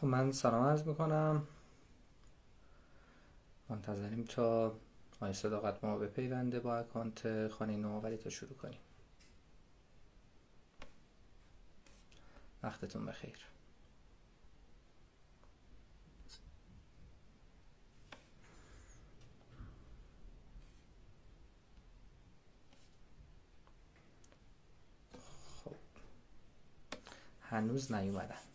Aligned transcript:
خب 0.00 0.06
من 0.06 0.32
سلام 0.32 0.64
عرض 0.64 0.86
می‌کنم. 0.86 1.46
منتظریم 3.68 4.24
تا 4.24 4.76
آقای 5.16 5.32
صداقت 5.32 5.84
ما 5.84 5.98
بپیونده 5.98 6.60
با 6.60 6.76
اکانت 6.78 7.48
خانه 7.48 7.76
نوآوری 7.76 8.16
تا 8.16 8.30
شروع 8.30 8.54
کنیم. 8.54 8.78
وقتتون 12.62 13.06
بخیر. 13.06 13.38
خب. 25.64 25.74
هنوز 27.40 27.92
نیومدن. 27.92 28.49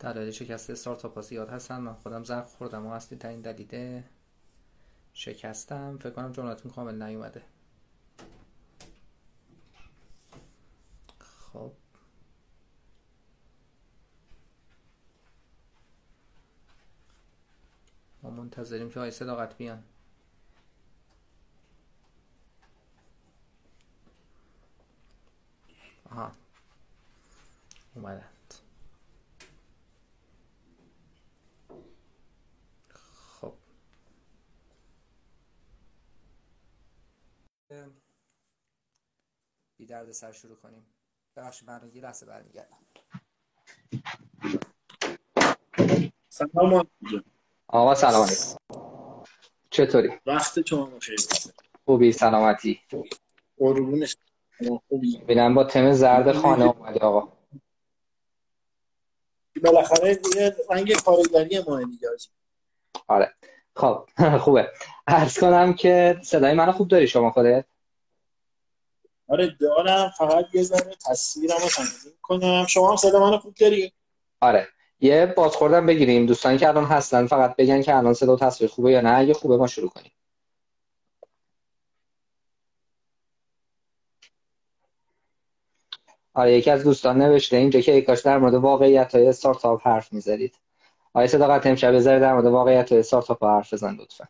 دلایل 0.00 0.30
شکست 0.30 0.70
استارتاپ 0.70 1.14
ها 1.14 1.20
زیاد 1.22 1.48
هستن 1.48 1.78
من 1.78 1.94
خودم 1.94 2.24
زرق 2.24 2.46
خوردم. 2.46 2.86
و 2.86 2.90
اصلی 2.90 3.18
ترین 3.18 3.40
دلیل 3.40 4.02
شکستم. 5.12 5.98
فکر 5.98 6.10
کنم 6.10 6.32
جملتون 6.32 6.70
کامل 6.70 7.02
نیومده. 7.02 7.42
خب. 11.18 11.72
ما 18.22 18.30
منتظریم 18.30 18.90
که 18.90 19.00
آی 19.00 19.10
صداقت 19.10 19.56
بیان. 19.56 19.82
آها. 26.10 26.32
اومدن. 27.94 28.39
بی 39.76 39.86
درد 39.86 40.10
سر 40.10 40.32
شروع 40.32 40.56
کنیم. 40.56 40.86
ببخشید 41.36 41.70
من 41.70 41.90
یه 41.94 42.02
لحظه 42.02 42.26
برمیگردم. 42.26 42.78
سلام 46.28 46.88
آقا. 47.66 47.94
سلام 47.94 48.22
علیکم. 48.26 48.56
چطوری؟ 49.70 50.20
وقت 50.26 50.66
شما 50.66 50.86
بخیر. 50.86 51.20
خوبی 51.84 52.12
سلامتی. 52.12 52.80
قربونش 53.58 54.16
خوبی. 54.88 55.18
بینم 55.18 55.54
با 55.54 55.64
تم 55.64 55.92
زرد 55.92 56.32
خانه 56.32 56.64
اومدی 56.64 56.98
آقا. 56.98 57.32
بالاخره 59.64 60.20
یه 60.36 60.56
رنگ 60.70 60.94
کارگری 60.94 61.64
ما 61.68 61.82
دیگه 61.82 62.08
آره. 63.08 63.34
خب 63.76 64.08
خوبه. 64.44 64.72
عرض 65.10 65.38
کنم 65.38 65.74
که 65.74 66.20
صدای 66.22 66.54
منو 66.54 66.72
خوب 66.72 66.88
داری 66.88 67.08
شما 67.08 67.30
خودت؟ 67.30 67.64
آره 69.28 69.56
دارم 69.60 70.10
فقط 70.18 70.44
یه 70.54 70.62
ذره 70.62 70.96
تصویرم 71.06 71.56
رو 71.62 71.68
تنظیم 71.68 72.12
کنم. 72.22 72.66
شما 72.66 72.90
هم 72.90 72.96
صدا 72.96 73.20
منو 73.20 73.38
خوب 73.38 73.54
داری؟ 73.54 73.92
آره. 74.40 74.68
یه 75.00 75.26
بازخوردم 75.36 75.86
بگیریم. 75.86 76.26
دوستانی 76.26 76.58
که 76.58 76.68
الان 76.68 76.84
هستن 76.84 77.26
فقط 77.26 77.56
بگن 77.56 77.82
که 77.82 77.96
الان 77.96 78.14
صدا 78.14 78.34
و 78.34 78.38
تصویر 78.38 78.70
خوبه 78.70 78.92
یا 78.92 79.00
نه. 79.00 79.18
اگه 79.18 79.34
خوبه 79.34 79.56
ما 79.56 79.66
شروع 79.66 79.88
کنیم. 79.90 80.12
آره 86.34 86.52
یکی 86.52 86.70
از 86.70 86.84
دوستان 86.84 87.22
نوشته 87.22 87.56
اینجا 87.56 87.80
که 87.80 88.02
کاش 88.02 88.20
در 88.20 88.38
مورد 88.38 88.54
واقعیت 88.54 89.14
های 89.14 89.28
استارتاپ 89.28 89.86
حرف 89.86 90.12
می‌زدید. 90.12 90.54
آیا 91.12 91.26
صداقت 91.26 91.66
امشب 91.66 91.94
بذاری 91.94 92.20
در 92.20 92.32
مورد 92.32 92.46
واقعیت 92.46 92.92
های 92.92 93.00
استارتاپ 93.00 93.44
حرف 93.44 93.74
بزن 93.74 93.94
لطفا. 93.94 94.28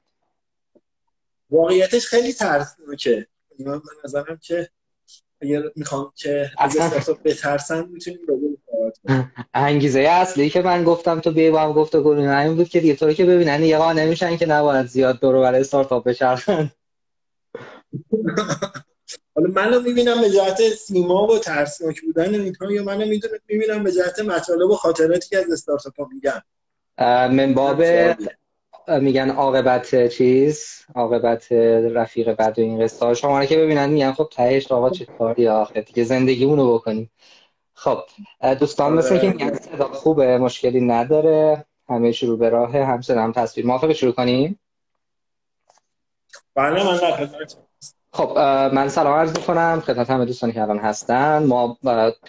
واقعیتش 1.50 2.06
خیلی 2.06 2.32
ترسناکه. 2.32 3.26
من 3.58 3.78
به 3.78 3.90
نظرم 4.04 4.38
که 4.42 4.68
اگر 5.40 5.62
می‌خوام 5.76 6.12
که 6.16 6.50
از 6.58 6.76
استارتاپ 6.76 7.22
بترسن 7.22 7.88
می‌تونیم 7.88 8.20
انگیزه 9.54 10.00
اصلی 10.00 10.50
که 10.50 10.62
من 10.62 10.84
گفتم 10.84 11.20
تو 11.20 11.30
بیای 11.30 11.50
با 11.50 11.60
هم 11.60 11.72
گفت 11.72 11.94
این 11.94 12.56
بود 12.56 12.68
که 12.68 12.80
دیگه 12.80 12.96
طوری 12.96 13.14
که 13.14 13.24
ببینن 13.24 13.62
یه 13.62 13.92
نمیشن 13.92 14.36
که 14.36 14.46
نباید 14.46 14.86
زیاد 14.86 15.20
دور 15.20 15.40
برای 15.40 15.60
استارتاپ 15.60 16.04
بچرخن. 16.04 16.70
حالا 19.34 19.50
منو 19.54 19.80
می‌بینم 19.80 20.20
به 20.20 20.30
جهت 20.30 20.60
سیما 20.74 21.26
و 21.26 21.38
ترسناک 21.38 22.00
بودن 22.00 22.34
اینها 22.34 22.72
یا 22.72 22.82
منو 22.82 23.06
می‌بینم 23.48 23.84
به 23.84 23.92
جهت 23.92 24.18
مطالب 24.18 24.70
و 24.70 24.76
خاطراتی 24.76 25.28
که 25.28 25.38
از 25.38 25.50
استارتاپ 25.50 26.00
ها 26.00 26.08
میگن 26.12 26.42
من 27.36 27.54
باب 27.54 27.82
میگن 28.88 29.30
عاقبت 29.30 30.08
چیز 30.08 30.86
عاقبت 30.94 31.52
رفیق 31.92 32.34
بعد 32.34 32.58
و 32.58 32.62
این 32.62 32.84
قصه 32.84 33.14
شما 33.14 33.44
که 33.44 33.56
ببینن 33.56 33.90
میگن 33.90 34.12
خب 34.12 34.28
تهش 34.32 34.72
آقا 34.72 34.90
چه 34.90 35.04
کاری 35.04 35.48
آخه 35.48 35.80
دیگه 35.80 36.04
زندگیمونو 36.04 36.74
بکنیم. 36.74 37.10
خب 37.74 37.98
دوستان 38.60 38.92
مثل 38.92 39.18
که 39.18 39.28
میگن 39.28 39.54
صدا 39.54 39.88
خوبه 39.88 40.38
مشکلی 40.38 40.80
نداره 40.80 41.64
همه 41.88 42.12
شروع 42.12 42.38
به 42.38 42.48
راه 42.48 42.76
هم 42.76 43.00
صدا 43.00 43.22
هم 43.22 43.32
تصویر. 43.32 43.66
موافق 43.66 43.92
شروع 43.92 44.12
کنیم؟ 44.12 44.60
بله 46.54 46.84
من 46.84 46.98
خب 48.12 48.38
من 48.72 48.88
سلام 48.88 49.14
عرض 49.14 49.36
می‌کنم. 49.36 49.82
خدمت 49.86 50.10
همه 50.10 50.24
دوستانی 50.24 50.52
که 50.52 50.62
الان 50.62 50.78
هستن. 50.78 51.42
ما 51.42 51.78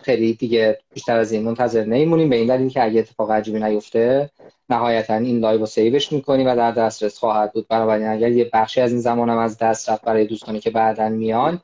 خیلی 0.01 0.33
دیگه 0.33 0.79
بیشتر 0.93 1.17
از 1.17 1.31
این 1.31 1.43
منتظر 1.43 1.83
نمی‌مونیم 1.83 2.29
به 2.29 2.35
این 2.35 2.47
دلیل 2.47 2.69
که 2.69 2.83
اگه 2.83 2.99
اتفاق 2.99 3.31
عجیبی 3.31 3.59
نیفته 3.59 4.29
نهایتا 4.69 5.13
این 5.13 5.39
live 5.39 5.59
رو 5.59 5.65
save 5.65 5.96
ش 5.96 6.11
می‌کنیم 6.11 6.47
و 6.47 6.55
در 6.55 6.71
دسترس 6.71 7.17
خواهد 7.17 7.53
بود. 7.53 7.67
بنابراین 7.67 8.07
اگر 8.07 8.31
یه 8.31 8.49
بخشی 8.53 8.81
از 8.81 8.91
این 8.91 9.01
زمان 9.01 9.29
هم 9.29 9.37
از 9.37 9.57
دست 9.57 9.89
رفت 9.89 10.05
برای 10.05 10.25
دوستانی 10.25 10.59
که 10.59 10.69
بعدا 10.69 11.09
میان 11.09 11.61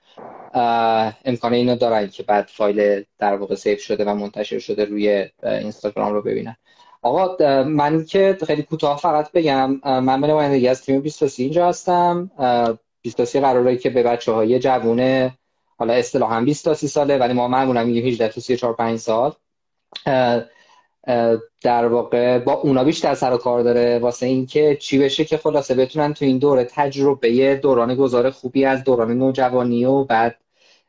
امکان 1.25 1.53
اینو 1.53 1.75
دارن 1.75 2.07
که 2.07 2.23
بعد 2.23 2.49
فایل 2.53 3.03
در 3.19 3.35
واقع 3.35 3.55
save 3.55 3.77
شده 3.77 4.05
و 4.05 4.13
منتشر 4.13 4.59
شده 4.59 4.85
روی 4.85 5.29
اینستاگرام 5.43 6.13
رو 6.13 6.21
ببینن. 6.21 6.55
آقا 7.01 7.63
من 7.63 8.05
که 8.05 8.37
خیلی 8.47 8.63
کوتاه 8.63 8.97
فقط 8.97 9.31
بگم 9.31 9.79
من 9.83 10.21
به 10.21 10.27
نمایندگی 10.27 10.67
از 10.67 10.81
تیم 10.81 11.01
23 11.01 11.43
اینجا 11.43 11.69
هستم. 11.69 12.31
23 13.01 13.41
قراره 13.41 13.77
که 13.77 13.89
به 13.89 14.03
بچه 14.03 14.31
های 14.31 14.59
جوونه 14.59 15.37
حالا 15.77 15.93
اصطلاحا 15.93 16.41
20 16.41 16.65
تا 16.65 16.73
30 16.73 16.87
ساله 16.87 17.17
ولی 17.17 17.33
ما 17.33 17.47
معمولا 17.47 17.83
میگیم 17.83 18.05
18 18.05 18.27
تا 18.27 18.41
34 18.41 18.73
5 18.73 18.99
سال. 18.99 19.33
در 21.61 21.85
واقع 21.85 22.39
با 22.39 22.53
اونا 22.53 22.83
بیشتر 22.83 23.13
سر 23.13 23.33
و 23.33 23.37
کار 23.37 23.61
داره. 23.61 23.99
واسه 23.99 24.25
اینکه 24.25 24.75
چی 24.81 24.99
بشه 24.99 25.25
که 25.25 25.37
خلاصه 25.37 25.75
بتونن 25.75 26.13
تو 26.13 26.25
این 26.25 26.37
دوره 26.37 26.63
تجربه 26.63 27.55
دوران 27.55 27.95
گذار 27.95 28.29
خوبی 28.29 28.65
از 28.65 28.83
دوران 28.83 29.11
نوجوانی 29.17 29.85
و 29.85 30.03
بعد 30.03 30.37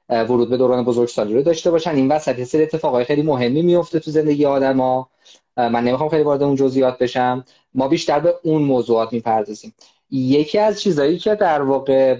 ورود 0.08 0.50
به 0.50 0.56
دوران 0.56 0.84
بزرگسالی 0.84 1.34
رو 1.34 1.42
داشته 1.42 1.70
باشن. 1.70 1.94
این 1.94 2.08
وسط 2.12 2.38
یه 2.38 2.44
سری 2.44 2.62
اتفاقای 2.62 3.04
خیلی 3.04 3.22
مهمی 3.22 3.62
میفته 3.62 4.00
تو 4.00 4.10
زندگی 4.10 4.46
آدما 4.46 5.08
من 5.56 5.84
نمی‌خوام 5.84 6.08
خیلی 6.08 6.22
وارد 6.22 6.42
اون 6.42 6.54
جزئیات 6.54 6.98
بشم. 6.98 7.44
ما 7.74 7.88
بیشتر 7.88 8.20
به 8.20 8.34
اون 8.42 8.62
موضوعات 8.62 9.12
می‌پردازیم. 9.12 9.74
یکی 10.10 10.58
از 10.58 10.80
چیزایی 10.80 11.18
که 11.18 11.34
در 11.34 11.62
واقع 11.62 12.14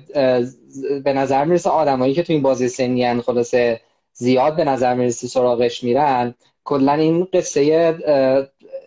به 1.04 1.12
نظر 1.12 1.44
می‌رسه 1.44 1.70
آدمایی 1.70 2.14
که 2.14 2.22
تو 2.22 2.32
این 2.32 2.42
بازی 2.42 2.68
سنی 2.68 3.20
خلاصه 3.20 3.80
زیاد 4.12 4.56
به 4.56 4.64
نظر 4.64 4.94
می‌رسه 4.94 5.28
سراغش 5.28 5.84
میرن 5.84 6.34
کلا 6.64 6.92
این 6.92 7.28
قصه 7.32 7.94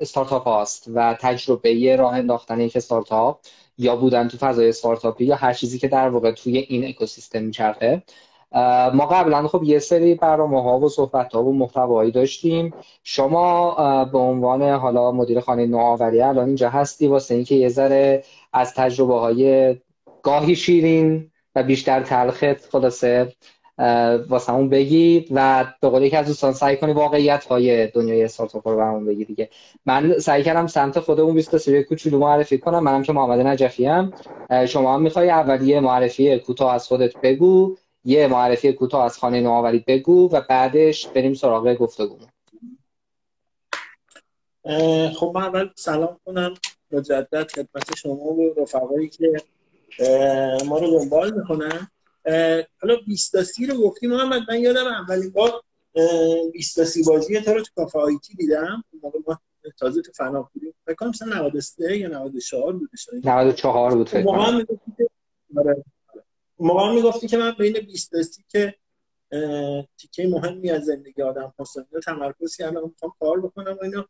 استارتاپ 0.02 0.44
هاست 0.44 0.86
و 0.94 1.18
تجربه 1.22 1.96
راه 1.96 2.14
انداختن 2.14 2.60
یک 2.62 2.76
استارتاپ 2.76 3.40
یا 3.78 3.96
بودن 3.96 4.28
تو 4.28 4.38
فضای 4.38 4.70
استارتاپی 4.70 5.26
یا 5.26 5.36
هر 5.36 5.54
چیزی 5.54 5.80
که 5.80 5.88
در 5.88 6.10
واقع 6.10 6.32
توی 6.32 6.58
این 6.58 6.88
اکوسیستم 6.88 7.44
میچرخه. 7.44 8.04
ما 8.94 9.06
قبلا 9.06 9.48
خب 9.48 9.64
یه 9.64 9.80
سری 9.80 10.16
برنامه 10.16 10.64
ها 10.64 10.80
و 10.80 10.90
صحبت 10.90 11.34
ها 11.34 11.44
و 11.44 11.58
محتوایی 11.58 12.12
داشتیم. 12.12 12.74
شما 13.04 13.76
به 14.06 14.18
عنوان 14.18 14.62
حالا 14.62 15.12
مدیر 15.12 15.40
خانه 15.40 15.66
نوآوری 15.66 16.22
الان 16.22 16.46
اینجا 16.46 16.70
هستی 16.70 17.08
واسه 17.08 17.36
اینکه 17.36 17.56
یه 17.56 17.70
ذره 17.70 18.24
از 18.54 18.74
تجربه 18.74 19.20
های 19.20 19.76
گاهی 20.24 20.56
شیرین 20.56 21.32
و 21.56 21.64
بیشتر 21.64 22.02
تلخت 22.02 22.70
خلاصه 22.72 23.34
واسه 24.30 24.54
همون 24.54 24.70
بگید 24.70 25.28
و 25.32 25.66
به 25.82 25.90
قول 25.90 26.04
یکی 26.04 26.18
از 26.18 26.28
دوستان 26.28 26.54
سعی 26.54 26.78
کنی 26.78 26.94
واقعیت 26.94 27.46
های 27.46 27.88
دنیای 27.88 28.24
استارتاپ 28.24 28.68
رو 28.68 28.82
همون 28.82 29.06
بگید 29.06 29.28
دیگه. 29.28 29.50
من 29.86 30.20
سعی 30.20 30.44
کردم 30.44 30.68
سمت 30.68 31.00
خودمون 31.00 31.36
23 31.36 31.84
کوچولو 31.84 32.20
معرفی 32.20 32.58
کنم. 32.58 32.84
منم 32.84 33.04
که 33.04 33.14
محمد 33.14 33.40
نجفی 33.40 33.88
ام. 33.88 34.14
شما 34.68 34.94
هم 34.94 35.02
می‌خوای 35.02 35.30
اولیه 35.30 35.80
معرفی 35.80 36.40
کوتاه 36.40 36.74
از 36.74 36.88
خودت 36.88 37.18
بگو. 37.18 37.76
یه 38.06 38.28
معرفی 38.28 38.74
کوتاه 38.74 39.06
از 39.06 39.18
خانه 39.18 39.42
نوآوری 39.42 39.84
بگو 39.88 40.30
و 40.32 40.42
بعدش 40.50 41.08
بریم 41.08 41.34
سراغ 41.34 41.74
گفتگو 41.74 42.18
خب 45.16 45.32
من 45.36 45.44
اول 45.44 45.70
سلام 45.76 46.20
کنم 46.26 46.54
مجدد 46.92 47.52
خدمت 47.52 47.96
شما 47.98 48.14
و 48.14 48.54
رفقایی 48.58 49.10
که 49.10 49.34
ما 50.66 50.78
رو 50.78 51.00
دنبال 51.00 51.34
می‌کنن. 51.40 51.88
حالا 52.82 52.96
بیستاسی 53.08 53.66
رو 53.66 53.78
گفتی 53.78 54.08
محمد 54.08 54.42
من 54.50 54.60
یادم 54.60 54.88
اولین 54.88 55.30
بار 55.30 55.62
بیستاسی 56.54 57.04
بازی 57.04 57.42
تو 57.42 57.54
رو 57.54 57.62
تو 57.62 57.70
کافه 57.76 58.00
آیتی 58.00 58.34
دیدم. 58.34 58.84
موقع 59.04 59.20
ما 59.28 59.40
تازه 59.80 60.02
تو 60.02 60.12
فنا 60.12 60.50
بودیم. 60.54 60.74
فکر 60.86 60.96
کنم 60.96 61.10
مثلا 61.10 61.36
93 61.36 61.98
یا 61.98 62.08
94 62.08 62.74
بوده 62.74 62.98
94 63.24 63.96
بود 63.96 64.10
فکر 64.10 64.26
کنم. 64.26 64.66
موقع 66.62 66.92
می‌گفتی 66.96 67.28
که 67.28 67.38
من 67.38 67.52
بین 67.52 67.80
بیستاسی 67.80 68.44
که 68.48 68.76
تیکه 69.98 70.28
مهمی 70.28 70.72
از 70.72 70.86
زندگی 70.86 71.22
آدم 71.22 71.54
هستم 71.60 71.88
تمرکز 72.06 72.56
کردم 72.56 72.84
می‌خوام 72.84 73.14
کار 73.20 73.42
بکنم 73.42 73.78
و 73.82 73.84
اینا. 73.84 74.08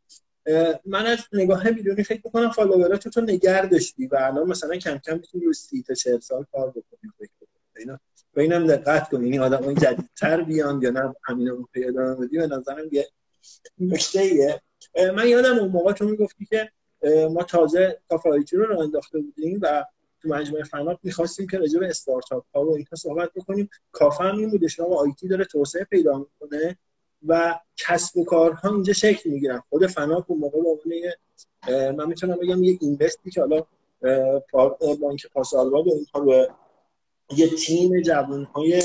من 0.84 1.06
از 1.06 1.18
نگاه 1.32 1.70
بیرونی 1.70 2.02
فکر 2.02 2.20
می‌کنم 2.24 2.50
فالوورات 2.50 3.08
تو 3.08 3.20
نگر 3.20 3.62
داشتی 3.62 4.06
و 4.06 4.16
الان 4.16 4.48
مثلا 4.48 4.76
کم 4.76 4.98
کم 4.98 5.16
می‌تونی 5.16 5.44
رو 5.44 5.52
سی 5.52 5.82
تا 5.82 5.94
چهل 5.94 6.20
سال 6.20 6.46
کار 6.52 6.70
بکنی. 6.70 7.10
فکر 7.18 7.98
به 8.34 8.42
اینم 8.42 8.66
دقت 8.66 9.10
کن. 9.10 9.24
یعنی 9.24 9.38
آدم 9.38 9.64
های 9.64 9.74
جدیدتر 9.74 10.42
بیان 10.42 10.82
یا 10.82 10.90
نه 10.90 11.14
همین 11.22 11.48
رو 11.48 11.68
پیدا 11.72 12.14
بودی 12.14 12.38
به 12.38 12.46
نظرم 12.46 12.88
یه 12.92 13.08
نکته 13.78 14.20
ایه 14.20 14.62
من 15.14 15.28
یادم 15.28 15.58
اون 15.58 15.68
موقع 15.68 15.92
تو 15.92 16.04
می‌گفتی 16.04 16.44
که 16.44 16.70
ما 17.30 17.42
تازه 17.42 18.00
کافایتی 18.08 18.56
رو 18.56 18.66
راه 18.66 18.80
انداخته 18.80 19.18
بودیم 19.18 19.58
و 19.62 19.84
تو 20.22 20.28
مجموعه 20.28 20.64
فنات 20.64 20.98
می‌خواستیم 21.02 21.46
که 21.46 21.58
راجع 21.58 21.78
به 21.78 21.88
استارتاپ 21.88 22.44
ها 22.54 22.64
و 22.64 22.76
اینها 22.76 22.96
صحبت 22.96 23.30
بکنیم. 23.36 23.70
کافه 23.92 24.24
هم 24.24 24.38
این 24.38 24.50
بودش 24.50 24.76
که 24.76 24.82
آیتی 24.82 25.28
داره 25.28 25.44
توسعه 25.44 25.84
پیدا 25.84 26.18
می‌کنه 26.18 26.78
و 27.26 27.60
کسب 27.76 28.16
و 28.16 28.24
کارها 28.24 28.68
اینجا 28.68 28.92
شکل 28.92 29.30
می‌گیرن. 29.30 29.62
خود 29.68 29.86
فناک 29.86 30.24
اون 30.30 30.38
موقع 30.38 30.60
به 31.66 31.92
من 31.92 32.08
می‌تونم 32.08 32.36
بگم 32.36 32.62
یه 32.62 32.78
اینوستی 32.80 33.30
که 33.30 33.40
حالا 33.40 33.64
بانک 35.00 35.26
پاسارگاد 35.32 35.86
و 35.86 35.90
اینها 35.90 36.18
رو 36.18 36.46
یه 37.36 37.48
تیم 37.48 38.00
جوان 38.00 38.44
های 38.44 38.82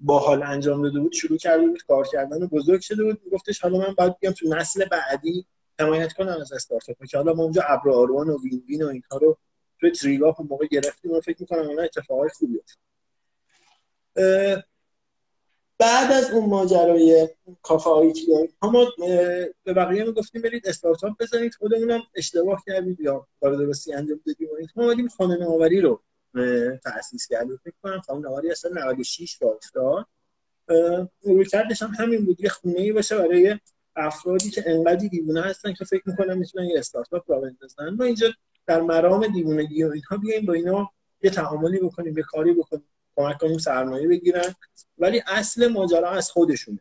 باحال 0.00 0.42
انجام 0.42 0.82
داده 0.82 1.00
بود 1.00 1.12
شروع 1.12 1.38
کرده 1.38 1.66
بود 1.66 1.82
کار 1.82 2.06
کردن 2.06 2.42
و 2.42 2.46
بزرگ 2.46 2.80
شده 2.80 3.04
بود. 3.04 3.20
گفتش 3.32 3.60
حالا 3.60 3.78
من 3.78 3.94
باید 3.98 4.18
بیام 4.18 4.34
تو 4.34 4.48
نسل 4.48 4.84
بعدی 4.84 5.46
حمایت 5.80 6.12
کنم 6.12 6.38
از 6.40 6.52
استارتاپ 6.52 6.96
که 7.10 7.16
حالا 7.16 7.34
ما 7.34 7.42
اونجا 7.42 7.62
ابر 7.68 7.90
آروان 7.90 8.30
و 8.30 8.38
وین 8.42 8.62
وین 8.68 8.82
و 8.82 8.88
اینها 8.88 9.16
رو 9.16 9.38
توی 9.80 9.90
تریگاه 9.90 10.36
موقع 10.50 10.66
گرفتیم. 10.66 11.12
و 11.12 11.20
فکر 11.20 11.36
می‌کنم 11.40 11.68
اونا 11.68 11.82
اتفاقای 11.82 12.28
خوبی 12.28 12.60
بعد 15.80 16.12
از 16.12 16.30
اون 16.30 16.48
ماجرای 16.48 17.28
کافه 17.62 17.90
آیتی 17.90 18.26
ما 18.62 18.86
به 19.64 19.72
بقیه 19.74 20.04
می‌گفتیم 20.04 20.42
برید 20.42 20.68
استارتاپ 20.68 21.12
بزنید 21.20 21.54
خودمونم 21.54 22.02
اشتباه 22.14 22.62
کردید 22.66 23.00
یا 23.00 23.26
کار 23.40 23.56
درستی 23.56 23.92
انجام 23.92 24.20
دادیم 24.26 24.48
ما 24.76 24.84
اومدیم 24.84 25.08
خانه 25.08 25.36
نوآوری 25.36 25.80
رو 25.80 26.02
تأسیس 26.84 27.26
کردیم. 27.26 27.60
فکر 27.64 27.74
کنم 27.82 28.00
خانه 28.00 28.20
نوآوری 28.20 28.50
اصلا 28.50 28.84
96 28.84 29.38
با 29.38 29.52
افتاد 29.52 30.06
روی 31.22 31.44
کردش 31.44 31.82
هم 31.82 31.90
همین 31.98 32.24
بود 32.24 32.40
یه 32.40 32.48
خونه 32.48 32.80
ای 32.80 32.92
باشه 32.92 33.16
برای 33.16 33.58
افرادی 33.96 34.50
که 34.50 34.64
انقدی 34.66 35.08
دیوونه 35.08 35.42
هستن 35.42 35.72
که 35.72 35.84
فکر 35.84 36.02
می‌کنن 36.06 36.38
می‌تونن 36.38 36.64
یه 36.64 36.78
استارتاپ 36.78 37.30
را 37.30 37.40
بندازن. 37.40 37.88
ما 37.88 38.04
اینجا 38.04 38.32
در 38.68 38.80
مرام 38.80 39.26
دیوونگی 39.26 39.84
و 39.84 39.90
اینها 39.90 40.16
بیایم 40.16 40.46
با 40.46 40.52
اینا 40.52 40.90
یه 41.22 41.30
تعاملی 41.30 41.78
بکنیم 41.78 42.18
یه 42.18 42.22
کاری 42.22 42.54
بکنیم 42.54 42.88
کمک 43.16 43.38
کنیم 43.38 43.58
سرمایه 43.58 44.08
بگیرن. 44.08 44.54
ولی 44.98 45.22
اصل 45.26 45.68
ماجرا 45.68 46.10
از 46.10 46.30
خودشونه. 46.30 46.78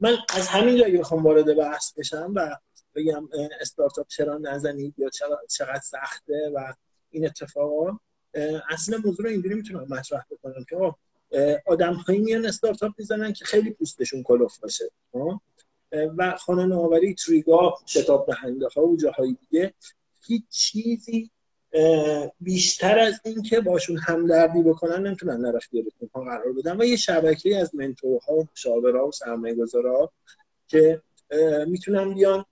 من 0.00 0.16
از 0.28 0.48
همین 0.48 0.76
جایی 0.76 0.98
بخوام 0.98 1.22
وارد 1.22 1.56
بحث 1.56 1.92
بشم 1.92 2.32
و 2.34 2.56
بگم 2.94 3.28
استارتاپ 3.60 4.06
چرا 4.08 4.38
نزنید 4.38 4.94
یا 4.98 5.10
چقدر 5.48 5.80
سخته 5.82 6.50
و 6.54 6.74
این 7.10 7.26
اتفاقا. 7.26 7.98
اصل 8.70 8.96
موضوع 9.04 9.26
رو 9.26 9.30
اینجوری 9.30 9.54
می‌تونم 9.54 9.86
مطرح 9.88 10.24
بکنم 10.30 10.64
که 10.70 10.94
آدم 11.66 11.94
هایی 11.94 12.18
میان 12.18 12.46
استارتاپ 12.46 12.92
می‌زنن 12.98 13.32
که 13.32 13.44
خیلی 13.44 13.70
پوستشون 13.70 14.22
کلوف 14.22 14.58
باشه. 14.58 14.90
و 15.92 16.36
خانه 16.36 16.66
نوآوری 16.66 17.14
تریگا 17.14 17.74
شتاب 17.86 18.26
دهنده 18.26 18.68
ها 18.76 18.82
و 18.82 18.96
جاهای 18.96 19.36
دیگه 19.40 19.74
هیچ 20.26 20.44
چیزی 20.48 21.30
بیشتر 22.40 22.98
از 22.98 23.20
اینکه 23.24 23.60
باشون 23.60 23.98
همدردی 23.98 24.62
بکنن 24.62 25.06
نمی‌تونن 25.06 25.56
اختیار 25.56 25.84
ها 26.14 26.20
قرار 26.20 26.52
بدن. 26.52 26.80
و 26.80 26.84
یه 26.84 26.96
شبکه 26.96 27.56
از 27.56 27.74
منتورها 27.74 28.34
و 28.34 28.46
مشاورها 28.52 29.08
و 29.08 29.12
سرمایه 29.12 29.54
گذارا 29.54 30.12
که 30.68 31.02
می‌تونن 31.66 32.14
بیان 32.14 32.44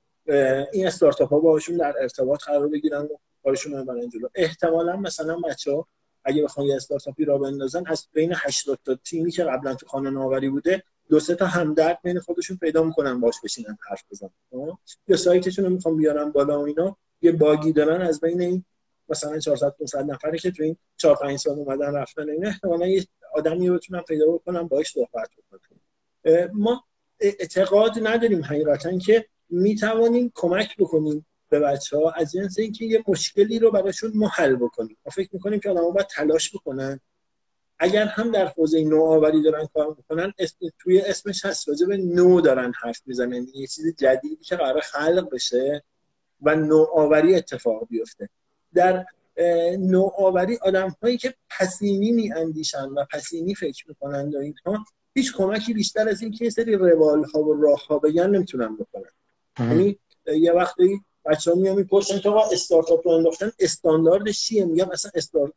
این 0.72 0.86
استارتاپ 0.86 1.28
ها 1.28 1.40
باشون 1.40 1.76
در 1.76 1.94
ارتباط 2.00 2.42
قرار 2.42 2.68
بگیرن 2.68 3.02
و 3.02 3.16
کارشون 3.44 3.72
رو 3.72 3.82
ببرن 3.82 4.08
جلو. 4.08 4.28
احتمالا 4.34 4.96
مثلا 4.96 5.40
بچه 5.40 5.72
ها 5.72 5.86
اگه 6.24 6.42
بخوان 6.42 6.66
یه 6.66 6.76
استارتاپی 6.76 7.24
را 7.24 7.38
بندازن 7.38 7.82
از 7.86 8.06
بین 8.12 8.32
80 8.36 8.78
تا 8.84 8.94
تیمی 8.94 9.30
که 9.30 9.44
قبلا 9.44 9.74
تو 9.74 9.86
خانه 9.86 10.10
نوآوری 10.10 10.48
بوده 10.48 10.82
دو 11.08 11.20
سه 11.20 11.34
تا 11.34 11.46
همدرد 11.46 11.98
بین 12.04 12.20
خودشون 12.20 12.56
پیدا 12.56 12.82
می‌کنن 12.82 13.20
باش 13.20 13.34
بشینن 13.44 13.78
حرف 13.88 14.02
بزنن؟ 14.10 14.30
یا 15.08 15.16
سایتشون 15.16 15.64
رو 15.64 15.70
می‌خوام 15.70 15.96
بیارن 15.96 16.30
بالا 16.32 16.60
و 16.60 16.64
اینا. 16.66 16.96
یه 17.22 17.32
باگی 17.32 17.72
دارن 17.72 18.02
از 18.02 18.20
بین 18.20 18.40
این 18.40 18.64
مثلا 19.08 19.38
400 19.38 19.70
500 19.70 20.10
نفری 20.10 20.38
که 20.38 20.50
تو 20.50 20.62
این 20.62 20.76
4 20.96 21.16
5 21.16 21.38
سال 21.38 21.58
اومدن 21.58 21.94
رفتن 21.94 22.30
این 22.30 22.46
احتمالاً 22.46 22.86
یه 22.86 23.06
آدمی 23.34 23.70
بتونم 23.70 24.02
پیدا 24.02 24.26
بکنم 24.32 24.68
باهاش 24.68 24.92
صحبت 24.92 25.28
بکنم 25.36 25.80
ما 26.52 26.84
اعتقاد 27.20 27.92
نداریم 28.02 28.44
حقیقتا 28.44 28.98
که 28.98 29.26
می 29.48 29.76
توانیم 29.76 30.32
کمک 30.34 30.76
بکنیم 30.76 31.26
به 31.48 31.60
بچه 31.60 31.96
ها 31.98 32.10
از 32.10 32.32
جنس 32.32 32.58
اینکه 32.58 32.84
یه 32.84 33.04
مشکلی 33.08 33.58
رو 33.58 33.70
براشون 33.70 34.12
محل 34.14 34.56
بکنیم. 34.56 34.96
ما 35.06 35.10
فکر 35.10 35.28
می‌کنیم 35.32 35.60
که 35.60 35.70
آدم 35.70 35.90
باید 35.90 36.06
تلاش 36.06 36.54
بکنن. 36.54 37.00
اگر 37.78 38.04
هم 38.04 38.30
در 38.30 38.46
حوزه 38.46 38.84
نوآوری 38.84 39.42
دارن 39.42 39.66
کار 39.74 39.94
می‌کنن 39.96 40.32
توی 40.78 41.00
اسمش 41.00 41.44
هست 41.44 41.68
راجع 41.68 41.86
به 41.86 41.96
نو 41.96 42.40
دارن 42.40 42.72
حرف 42.82 43.02
می‌زنن. 43.06 43.46
یه 43.54 43.66
چیز 43.66 43.96
جدیدی 43.98 44.44
که 44.44 44.56
قرار 44.56 44.80
خلق 44.80 45.34
بشه. 45.34 45.84
و 46.42 46.54
نوآوری 46.54 47.34
اتفاق 47.34 47.86
بیفته. 47.88 48.28
در 48.74 49.06
نوآوری 49.78 50.58
آدم 50.62 50.96
هایی 51.02 51.16
که 51.16 51.34
پسینی 51.50 52.12
می 52.12 52.32
اندیشن 52.32 52.88
و 52.88 53.04
پسینی 53.12 53.54
فکر 53.54 53.88
می‌کنن 53.88 54.34
و 54.34 54.38
اینها 54.38 54.84
هیچ 55.14 55.36
کمکی 55.36 55.74
بیشتر 55.74 56.08
از 56.08 56.22
این 56.22 56.32
که 56.32 56.50
سری 56.50 56.76
روال 56.76 57.24
ها 57.24 57.42
و 57.42 57.62
راه 57.62 57.86
ها 57.86 57.98
بگن 57.98 58.30
نمی‌تونن 58.30 58.76
بکنن. 58.76 59.10
یعنی 59.58 59.98
یه 60.26 60.52
وقتی 60.52 61.00
بچه 61.24 61.50
ها 61.50 61.56
میان 61.56 61.76
می‌پرسن 61.76 62.18
که 62.18 62.28
آقا 62.28 62.50
استارتاپ 62.52 63.08
رو 63.08 63.12
انداختن 63.12 63.52
استانداردش 63.58 64.44
چیه؟ 64.44 64.64
میگم 64.64 64.90
اصلا 64.90 65.10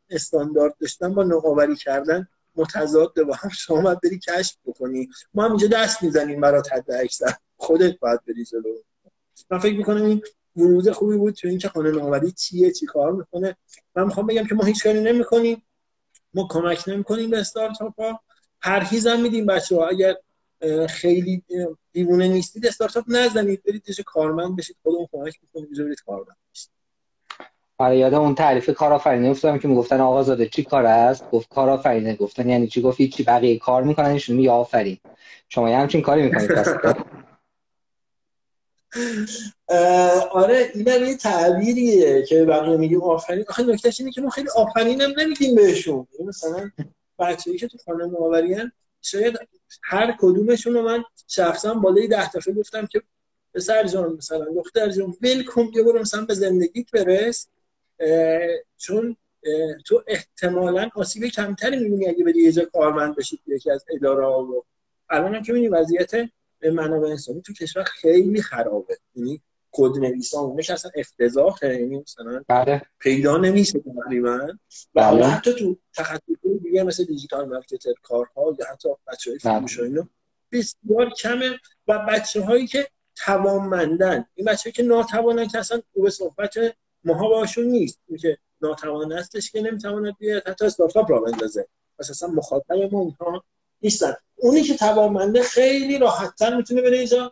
استاندارد 0.10 0.76
داشتن 0.80 1.14
با 1.14 1.24
نوآوری 1.24 1.76
کردن 1.76 2.28
متضاد 2.56 3.22
با 3.28 3.36
هم. 3.36 3.50
شما 3.50 3.82
باید 3.82 4.02
بری 4.02 4.20
کشف 4.20 4.58
بکنی. 4.66 5.10
ما 5.34 5.44
هم 5.44 5.50
اینجا 5.50 5.68
دست 5.68 6.04
می‌زنیم 6.04 6.42
برات 6.42 6.74
حد 6.74 6.92
اکثر 6.92 7.34
خودت 7.58 8.00
باید 8.00 8.20
بری 8.28 8.46
جلو. 8.46 8.76
من 9.52 9.60
فکر 9.60 9.78
می‌کنم 9.78 10.06
این 10.06 10.22
ورود 10.56 10.92
خوبی 10.92 11.18
بود 11.18 11.34
تو 11.34 11.48
اینکه 11.48 11.70
خانه 11.70 11.92
نوآوری 11.92 12.32
چیه 12.32 12.72
چی 12.72 12.86
کار 12.86 13.12
می‌کنه. 13.12 13.56
من 13.96 14.04
می‌خوام 14.04 14.28
بگم 14.28 14.46
که 14.46 14.56
ما 14.56 14.64
هیچ 14.64 14.84
کاری 14.84 15.02
نمی‌کنیم. 15.02 15.64
ما 16.34 16.48
کمک 16.52 16.84
نمی‌کنیم 16.88 17.30
به 17.30 17.40
استارتاپ 17.40 18.02
ها 18.02 18.20
پرهیز 18.62 19.08
هم 19.08 19.22
میدیم 19.22 19.46
بچه 19.46 19.76
ها 19.76 19.88
اگر 19.88 20.16
خیلی 20.90 21.44
دیوونه 21.92 22.28
نیستید 22.28 22.68
استارتاپ 22.68 23.06
نزنید. 23.08 23.64
برید 23.64 23.92
چه 23.92 24.04
کارمند 24.04 24.56
بشید. 24.56 24.76
خودمون 24.84 25.08
کمک 25.12 25.40
می‌کنیم. 25.42 25.86
برید 25.86 26.02
کارمند 26.06 26.38
بشید. 26.54 26.70
آره 27.78 27.98
یاد 27.98 28.14
اون 28.14 28.36
تعریف 28.36 28.70
کارآفرینی 28.70 29.30
افتادم 29.30 29.60
که 29.60 29.68
می‌گفتن 29.68 30.02
آقا 30.02 30.24
زاده 30.24 30.46
چی 30.46 30.64
کار 30.64 30.86
است؟ 30.86 31.30
گفت 31.32 31.50
کارآفرینه 31.50 32.16
گفتن 32.16 32.50
یعنی 32.50 32.68
چی؟ 32.68 32.82
گفت 32.82 33.02
چی 33.02 33.24
بقیه 33.24 33.60
کار 33.60 33.84
می‌کنن 33.84 34.10
ایشون 34.10 34.36
می 34.36 34.50
آفرین. 34.50 34.98
شما 35.50 35.70
یه 35.70 35.78
همچین 35.78 36.02
کاری 36.02 36.24
می‌کنید. 36.24 36.52
آره 40.32 40.72
این 40.74 40.88
یه 40.88 41.18
تعبیریه 41.18 42.24
که 42.24 42.46
بقیه 42.46 42.78
میگیم 42.78 43.02
آفرین. 43.02 43.46
آخه 43.50 43.64
نکتهش 43.64 44.00
اینه 44.00 44.12
که 44.12 44.22
ما 44.22 44.30
خیلی 44.30 44.50
آفرین 44.56 45.02
هم 45.02 45.14
نمیگیم 45.18 45.56
بهشون. 45.56 46.08
یعنی 46.14 46.28
مثلا 46.28 46.72
بچه‌ای 47.20 47.58
که 47.58 47.68
تو 47.68 47.78
خانه 47.78 48.06
نوآوریان 48.06 48.72
شاید 49.02 49.40
هر 49.84 50.16
کدومشون 50.20 50.74
رو 50.74 50.82
من 50.82 51.04
شخصا 51.28 51.74
بالای 51.74 52.08
ده 52.08 52.32
دفعه 52.32 52.54
گفتم 52.54 52.86
که 52.86 53.02
پسر 53.54 53.88
جان 53.88 54.14
مثلا 54.14 54.46
دختر 54.46 54.90
جان 54.90 55.14
ول 55.22 55.44
یه 55.76 55.84
برو 55.84 56.00
مثلا 56.00 56.26
به 56.26 56.34
زندگیت 56.34 56.92
برس. 56.92 57.48
چون 58.78 59.18
تو 59.86 60.04
احتمالا 60.08 60.90
آسیب 60.96 61.26
کمتری 61.26 61.80
می‌بینی 61.80 62.08
اگه 62.08 62.24
بدی 62.24 62.44
یه 62.44 62.52
جا 62.52 62.66
کارمند 62.66 63.16
بشید 63.16 63.40
یکی 63.48 63.72
از 63.72 63.86
اداره 63.90 64.26
ها 64.26 64.44
و 64.44 64.64
الان 65.10 65.36
هم 65.36 65.44
که 65.44 65.54
وضعیت 65.70 66.12
منابع 66.70 67.08
انسانی 67.08 67.42
تو 67.42 67.54
کشور 67.54 67.84
خیلی 67.84 68.42
خرابه 68.42 68.98
یعنی 69.16 69.42
کد 69.72 69.98
نویسامونش 69.98 70.70
اصلا 70.70 70.92
افتضاحه 70.96 71.82
یعنی 71.82 71.98
مثلا 71.98 72.44
بله. 72.48 72.82
پیدا 73.00 73.38
نمیشه 73.38 73.80
تقریبا 73.80 74.48
و 74.96 75.12
بله. 75.12 75.26
حتی 75.26 75.54
تو 75.54 75.78
تخصص 75.96 76.22
دیگه 76.64 76.84
مثل 76.84 77.04
دیجیتال 77.04 77.50
مارکتر 77.50 77.94
کارها 78.04 78.56
یا 78.60 78.66
حتی 78.72 78.90
بچهای 79.08 79.38
بله. 79.44 79.60
فروش 79.60 79.80
اینا 79.80 80.10
بسیار 80.52 81.10
کمه 81.10 81.60
و 81.88 82.06
بچه 82.10 82.42
هایی 82.42 82.68
که 82.68 82.88
توانمندن 83.16 84.26
این 84.36 84.48
بچه 84.48 84.72
که 84.72 84.84
ناتوانن 84.84 85.48
که 85.48 85.58
اصلا 85.58 85.82
به 85.96 86.10
صحبت 86.10 86.54
ماها 87.04 87.30
باشون 87.30 87.66
نیست 87.66 88.00
اینکه 88.08 88.38
ناتوان 88.62 89.12
هستش 89.12 89.52
که 89.52 89.62
نمی‌تواند 89.62 90.18
بیاد 90.18 90.48
حتی 90.48 90.66
استارتاپ 90.66 91.12
را 91.12 91.20
بندازه 91.20 91.68
پس 92.00 92.10
اصلا 92.10 92.30
مخاطب 92.30 92.74
ما 92.92 93.00
اونها 93.00 93.44
نیستن. 93.86 94.14
اونی 94.36 94.62
که 94.62 94.76
توانمنده 94.76 95.44
خیلی 95.44 95.98
راحتتر 95.98 96.58
می‌تونه 96.58 96.82
بره 96.82 96.98
اینجا 96.98 97.32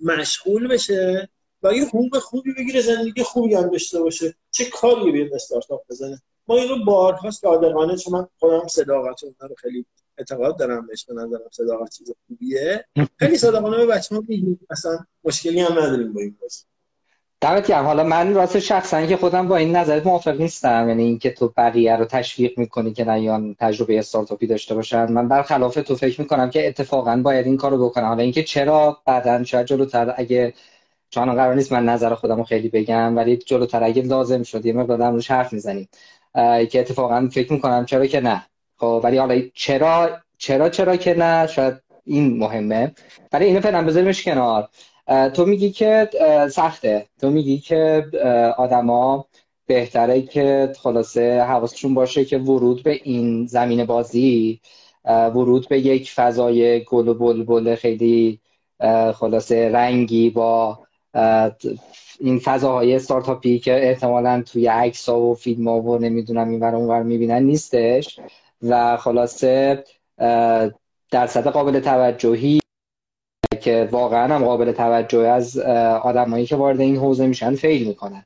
مشغول 0.00 0.68
بشه 0.68 1.28
و 1.62 1.72
یه 1.72 1.84
حقوق 1.84 2.18
خوبی 2.18 2.54
بگیره 2.58 2.80
زندگی 2.80 3.22
خوبی 3.22 3.54
هم 3.54 3.70
داشته 3.70 4.00
باشه. 4.00 4.34
چه 4.50 4.64
کاری 4.64 5.12
بیاد 5.12 5.34
استارتاپ 5.34 5.82
بزنه؟ 5.90 6.22
ما 6.46 6.56
اینو 6.56 6.84
بارها 6.84 7.30
صادقانه 7.30 7.96
چون 7.96 8.12
من 8.12 8.26
خودم 8.38 8.68
صداقت 8.68 9.22
رو 9.22 9.54
خیلی 9.58 9.86
اعتقاد 10.18 10.58
دارم 10.58 10.86
بهش 10.86 11.04
به 11.04 11.14
نظرم 11.14 11.48
صداقت 11.52 11.96
چیز 11.96 12.12
خوبیه. 12.26 12.84
خیلی 13.18 13.38
صادقانه 13.38 13.76
به 13.76 13.86
بچه‌ها 13.86 14.22
میگیم 14.28 14.66
اصلا 14.70 14.98
مشکلی 15.24 15.60
هم 15.60 15.78
نداریم 15.78 16.12
با 16.12 16.20
این 16.20 16.36
بازی. 16.40 16.64
دمت 17.44 17.66
گرم. 17.66 17.84
حالا 17.84 18.04
من 18.04 18.34
راست 18.34 18.58
شخصا 18.58 19.06
که 19.06 19.16
خودم 19.16 19.48
با 19.48 19.56
این 19.56 19.76
نظرت 19.76 20.06
موافق 20.06 20.40
نیستم. 20.40 20.88
یعنی 20.88 21.02
اینکه 21.02 21.30
تو 21.30 21.52
بقیه 21.56 21.96
رو 21.96 22.04
تشویق 22.04 22.58
می‌کنی 22.58 22.92
که 22.92 23.04
نیان 23.04 23.56
تجربه 23.60 23.98
استارتاپی 23.98 24.46
داشته 24.46 24.74
باشن 24.74 25.12
من 25.12 25.28
برخلاف 25.28 25.74
تو 25.74 25.96
فکر 25.96 26.20
می‌کنم 26.20 26.50
که 26.50 26.68
اتفاقا 26.68 27.16
باید 27.16 27.46
این 27.46 27.56
کارو 27.56 27.88
بکنم. 27.88 28.04
حالا 28.04 28.22
اینکه 28.22 28.42
چرا 28.42 28.98
بعدا 29.06 29.44
شاید 29.44 29.66
جلوتر 29.66 30.14
اگه 30.16 30.54
چون 31.10 31.34
قرار 31.34 31.54
نیست 31.54 31.72
من 31.72 31.84
نظر 31.84 32.14
خودم 32.14 32.36
رو 32.36 32.44
خیلی 32.44 32.68
بگم 32.68 33.16
ولی 33.16 33.36
جلوتر 33.36 33.84
اگه 33.84 34.02
لازم 34.02 34.42
شد 34.42 34.66
یه 34.66 34.72
مقدار 34.72 35.12
روش 35.12 35.30
حرف 35.30 35.52
می‌زنیم. 35.52 35.88
که 36.70 36.80
اتفاقا 36.80 37.28
فکر 37.32 37.52
می‌کنم 37.52 37.84
چرا 37.86 38.06
که 38.06 38.20
نه. 38.20 38.46
خب 38.76 39.00
ولی 39.04 39.18
حالا 39.18 39.42
چرا 39.54 40.10
چرا 40.38 40.68
چرا 40.68 40.96
که 40.96 41.14
نه 41.14 41.46
شاید 41.46 41.74
این 42.04 42.38
مهمه. 42.38 42.92
ولی 43.32 43.44
اینو 43.44 43.60
فعلا 43.60 43.82
بذاریمش 43.82 44.24
کنار. 44.24 44.68
تو 45.06 45.46
میگی 45.46 45.70
که 45.70 46.10
سخته. 46.52 47.06
تو 47.20 47.30
میگی 47.30 47.58
که 47.58 48.06
آدما 48.58 49.26
بهتره 49.66 50.22
که 50.22 50.72
خلاصه 50.82 51.42
حواسشون 51.42 51.94
باشه 51.94 52.24
که 52.24 52.38
ورود 52.38 52.82
به 52.82 53.00
این 53.04 53.46
زمین 53.46 53.84
بازی 53.84 54.60
ورود 55.04 55.68
به 55.68 55.80
یک 55.80 56.10
فضای 56.10 56.84
گل 56.84 57.08
و 57.08 57.14
بلبل 57.14 57.74
خیلی 57.74 58.40
خلاصه 59.14 59.68
رنگی 59.72 60.30
با 60.30 60.78
این 62.20 62.38
فضاهای 62.38 62.94
استارتاپی 62.94 63.58
که 63.58 63.88
احتمالا 63.88 64.42
توی 64.46 64.66
عکس 64.66 65.08
و 65.08 65.34
فیلم 65.34 65.68
ها 65.68 65.80
و 65.80 65.98
نمی‌دونم 65.98 66.48
این 66.48 66.60
ور 66.60 66.74
اونور 66.74 67.02
می‌بینن 67.02 67.42
نیستش. 67.42 68.20
و 68.62 68.96
خلاصه 68.96 69.84
درصد 71.10 71.46
قابل 71.48 71.80
توجهی 71.80 72.60
که 73.64 73.88
واقعا 73.92 74.34
هم 74.34 74.44
قابل 74.44 74.72
توجه 74.72 75.18
از 75.18 75.58
آدمایی 76.02 76.46
که 76.46 76.56
وارد 76.56 76.80
این 76.80 76.96
حوزه 76.96 77.26
میشن 77.26 77.54
فیل 77.54 77.88
می‌کنن. 77.88 78.24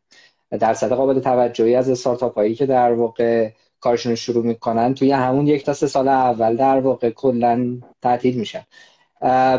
درصد 0.61 0.93
قابل 0.93 1.21
توجهی 1.21 1.75
از 1.75 1.91
استارتاپ 1.91 2.35
هایی 2.35 2.55
که 2.55 2.67
در 2.67 2.93
واقع 2.93 3.51
کارشون 3.81 4.15
شروع 4.15 4.45
می‌کنن 4.45 4.95
توی 4.95 5.13
همون 5.13 5.47
یک 5.47 5.65
تا 5.65 5.73
سه 5.73 5.87
سال 5.87 6.09
اول 6.09 6.57
در 6.57 6.81
واقع 6.81 7.11
کلا 7.11 7.79
تعطیل 8.03 8.39
میشن. 8.39 8.63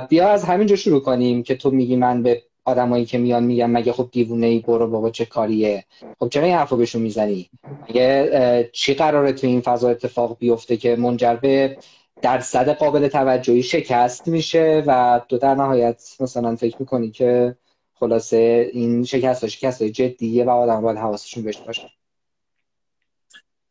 بیا 0.10 0.30
از 0.30 0.44
همینجا 0.44 0.76
شروع 0.76 1.02
کنیم 1.02 1.44
که 1.44 1.56
تو 1.56 1.72
میگی 1.72 1.96
من 1.96 2.24
به 2.24 2.42
آدمایی 2.66 3.06
که 3.06 3.18
میان 3.18 3.44
میگن 3.44 3.66
مگه 3.66 3.92
خب 3.92 4.10
دیوونه 4.12 4.48
ای 4.48 4.60
برو 4.60 4.88
بابا 4.88 5.10
چه 5.10 5.26
کاریه؟ 5.26 5.84
خب 6.20 6.30
چرا 6.30 6.44
این 6.44 6.56
حرفو 6.56 6.78
بهشون 6.78 7.02
می‌زنی؟ 7.02 7.50
مگه 7.90 8.70
چی 8.74 8.94
قراره 8.94 9.34
تو 9.34 9.48
این 9.48 9.62
فضا 9.62 9.90
اتفاق 9.90 10.38
بیفته 10.40 10.78
که 10.78 10.96
منجر 10.96 11.36
به 11.36 11.78
درصد 12.22 12.70
قابل 12.70 13.08
توجهی 13.08 13.64
شکست 13.64 14.28
میشه 14.28 14.84
و 14.88 15.22
تو 15.30 15.38
در 15.38 15.56
نهایت 15.56 16.16
مثلا 16.20 16.56
فکر 16.56 16.76
می‌کنی 16.80 17.12
که 17.12 17.56
خلاصه 17.94 18.70
این 18.74 19.04
شکست 19.04 19.42
ها 19.42 19.50
شکست 19.50 19.82
های 19.82 19.92
جدیه 19.92 20.46
و 20.46 20.50
آدم 20.50 20.82
باید 20.82 20.98
حواسشون 20.98 21.44
بهش 21.44 21.58
باشه. 21.58 21.90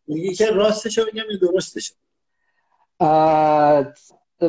میگی 0.06 0.34
که 0.34 0.50
راستشو 0.50 1.04
بگم 1.06 1.22
یا 1.30 1.38
درستشو 1.50 1.94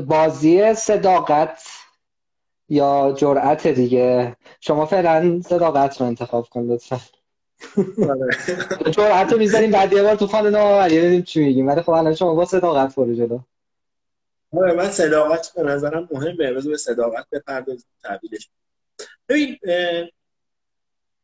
بازی 0.08 0.74
صداقت 0.74 1.62
یا 2.70 3.14
جرأت 3.18 3.68
دیگه. 3.68 4.36
شما 4.60 4.86
فعلا 4.86 5.42
صداقت 5.42 6.02
رو 6.02 6.08
انتخاب 6.08 6.50
کن 6.50 6.62
لطفا. 6.62 7.00
آره. 8.10 8.30
جرأت 8.92 9.34
رو 9.34 9.40
می‌ذاریم 9.40 9.72
بعد 9.72 9.94
یه 9.94 10.04
بار 10.04 10.16
تو 10.16 10.28
خانه 10.28 10.50
نوآوری 10.50 11.00
ببینیم 11.00 11.22
چی 11.22 11.44
میگیم. 11.44 11.68
ولی 11.68 11.82
خب 11.82 11.90
الان 11.90 12.16
شما 12.16 12.34
با 12.34 12.46
صداقت 12.46 12.96
برو 12.96 13.16
جلو. 13.16 13.40
من 14.52 14.92
صداقت 14.92 15.54
به 15.56 15.64
نظرم 15.64 16.08
مهمه. 16.12 16.54
بذار 16.54 16.72
به 16.72 16.78
صداقت 16.78 17.28
بپردازیم 17.32 17.90
تعبیرش 18.04 18.50
ببین 19.30 19.58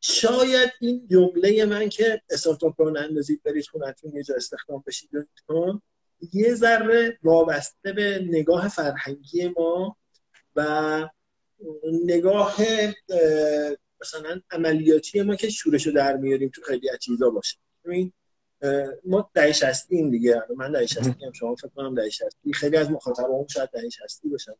شاید 0.02 0.72
این 0.82 1.08
جمله 1.12 1.66
من 1.66 1.90
که 1.90 2.22
استارتاپ 2.30 2.82
رو 2.82 2.90
نندازید 2.90 3.42
برید 3.44 3.68
خونتون 3.68 4.16
یه 4.16 4.24
جا 4.24 4.36
استخدام 4.36 4.84
بشید 4.88 5.10
یه 6.34 6.56
ذره 6.56 7.20
وابسته 7.24 7.94
به 7.94 8.26
نگاه 8.30 8.68
فرهنگی 8.68 9.54
ما 9.58 9.98
و 10.56 11.10
نگاه 12.06 12.58
مثلا 14.02 14.42
عملیاتی 14.52 15.22
ما 15.22 15.36
که 15.36 15.50
شورشو 15.50 15.92
در 15.92 16.18
میاریم 16.18 16.50
تو 16.50 16.62
خیلی 16.62 16.90
از 16.90 17.00
چیزا 17.00 17.30
باشه. 17.30 17.58
ببین 17.86 18.14
ما 19.06 19.30
دهش 19.34 19.64
هستیم 19.64 20.12
دیگه. 20.12 20.44
من 20.58 20.72
دهش 20.72 20.98
هستیم 20.98 21.32
شما 21.32 21.56
فکر 21.56 21.68
کنم 21.68 21.96
دهش 21.96 22.22
هستی 22.22 22.54
خیلی 22.54 22.78
از 22.78 22.92
مخاطبان 22.92 23.48
شاید 23.48 23.70
دهش 23.70 24.00
هستی 24.04 24.30
باشن. 24.30 24.52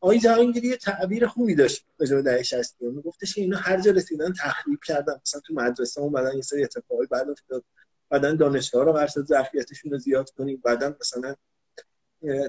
آقای 0.00 0.18
جهانگیری 0.18 0.68
یه 0.68 0.76
تعبیر 0.76 1.26
خوبی 1.26 1.54
داشت 1.54 1.86
به 1.98 2.06
جای 2.06 2.22
دهش 2.22 2.52
هستی 2.52 2.86
اون 2.86 3.00
گفتش 3.00 3.38
اینا 3.38 3.58
هر 3.58 3.80
جا 3.80 3.90
رسیدن 3.90 4.32
تخریب 4.32 4.78
کردن. 4.86 5.20
مثلا 5.26 5.40
تو 5.40 5.54
مدرسه 5.54 6.00
اومدن 6.00 6.36
یه 6.36 6.42
سری 6.42 6.64
اتفاقی 6.64 7.06
بعد 7.06 7.30
افتاد. 7.30 7.64
بعدن 8.08 8.36
دانشگاه 8.36 8.84
رو 8.84 8.92
قرص 8.92 9.18
ظرفیتشون 9.18 9.90
رو 9.90 9.98
زیاد 9.98 10.30
کنیم. 10.30 10.62
بعدن 10.64 10.96
مثلا 11.00 11.34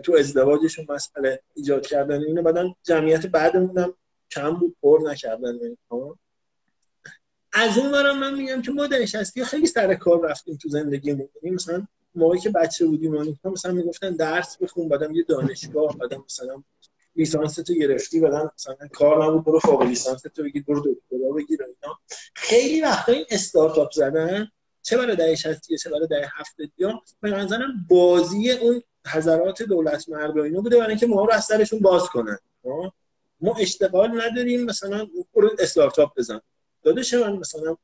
تو 0.03 0.13
ازدواجشون 0.13 0.85
مسئله 0.89 1.41
ایجاد 1.53 1.85
کردن. 1.85 2.23
اینو 2.23 2.41
بعدن 2.41 2.73
جمعیت 2.83 3.25
بعدمون 3.25 3.77
هم 3.77 3.93
کم 4.31 4.55
بود 4.55 4.75
پر 4.81 5.01
نکردن. 5.03 5.59
از 7.53 7.77
اون 7.77 7.91
برم 7.91 8.20
من 8.20 8.36
میگم 8.36 8.62
که 8.62 8.72
ما 8.72 8.86
نشستی 8.88 9.43
خیلی 9.43 9.65
سر 9.65 9.96
کار 9.96 10.29
رفتیم 10.29 10.55
تو 10.55 10.70
زندگیمون. 10.70 11.29
یعنی 11.43 11.55
مثلا 11.55 11.88
موقعی 12.15 12.39
که 12.39 12.50
بچه 12.50 12.86
بودیم 12.86 13.15
و 13.15 13.50
مثلا 13.51 13.72
می‌گفتن 13.72 14.10
درس 14.12 14.58
بخون 14.58 14.89
بعدم 14.89 15.15
یه 15.15 15.24
دانشگاه 15.24 15.98
بعدم 15.98 16.24
مثلا 16.25 16.63
لیسانس 17.15 17.55
تو 17.55 17.74
گرفتی 17.74 18.20
بعدم 18.20 18.51
مثلا 18.55 18.75
کار 18.93 19.25
نبود 19.25 19.46
برو 19.46 19.60
فوق 19.60 19.84
لیسانس 19.84 20.22
تو 20.22 20.43
بگیر 20.43 20.63
برو 20.67 20.79
دکترا 20.79 21.31
بگیر 21.31 21.60
اینا. 21.63 22.00
خیلی 22.36 22.81
وقتا 22.81 23.12
این 23.12 23.25
استارتاپ 23.29 23.91
زدن 23.91 24.48
چه 24.81 24.98
برای 24.98 25.15
دهه 25.15 25.36
60 25.36 25.74
چه 25.74 25.89
برای 25.89 26.08
دهه 26.08 26.29
70 26.36 26.70
یا 26.77 27.01
به 27.22 27.29
نظرم 27.29 27.86
بازی 27.89 28.51
اون 28.51 28.81
حضرات 29.08 29.63
دولت 29.63 30.10
مرد 30.10 30.38
و 30.38 30.41
اینا 30.41 30.62
بوده 30.62 30.77
برای 30.77 30.89
اینکه 30.89 31.08
ما 31.08 31.25
رو 31.25 31.34
از 31.34 31.46
سرشون 31.46 31.79
باز 31.79 32.03
کنن. 32.03 32.38
ما 33.41 33.55
اشتغال 33.60 34.22
نداریم 34.22 34.65
مثلا 34.65 35.08
برو 35.34 35.50
استارتاپ 35.60 36.17
بزن. 36.17 36.41
دادش 36.83 37.13
من 37.13 37.35
مثلا 37.35 37.77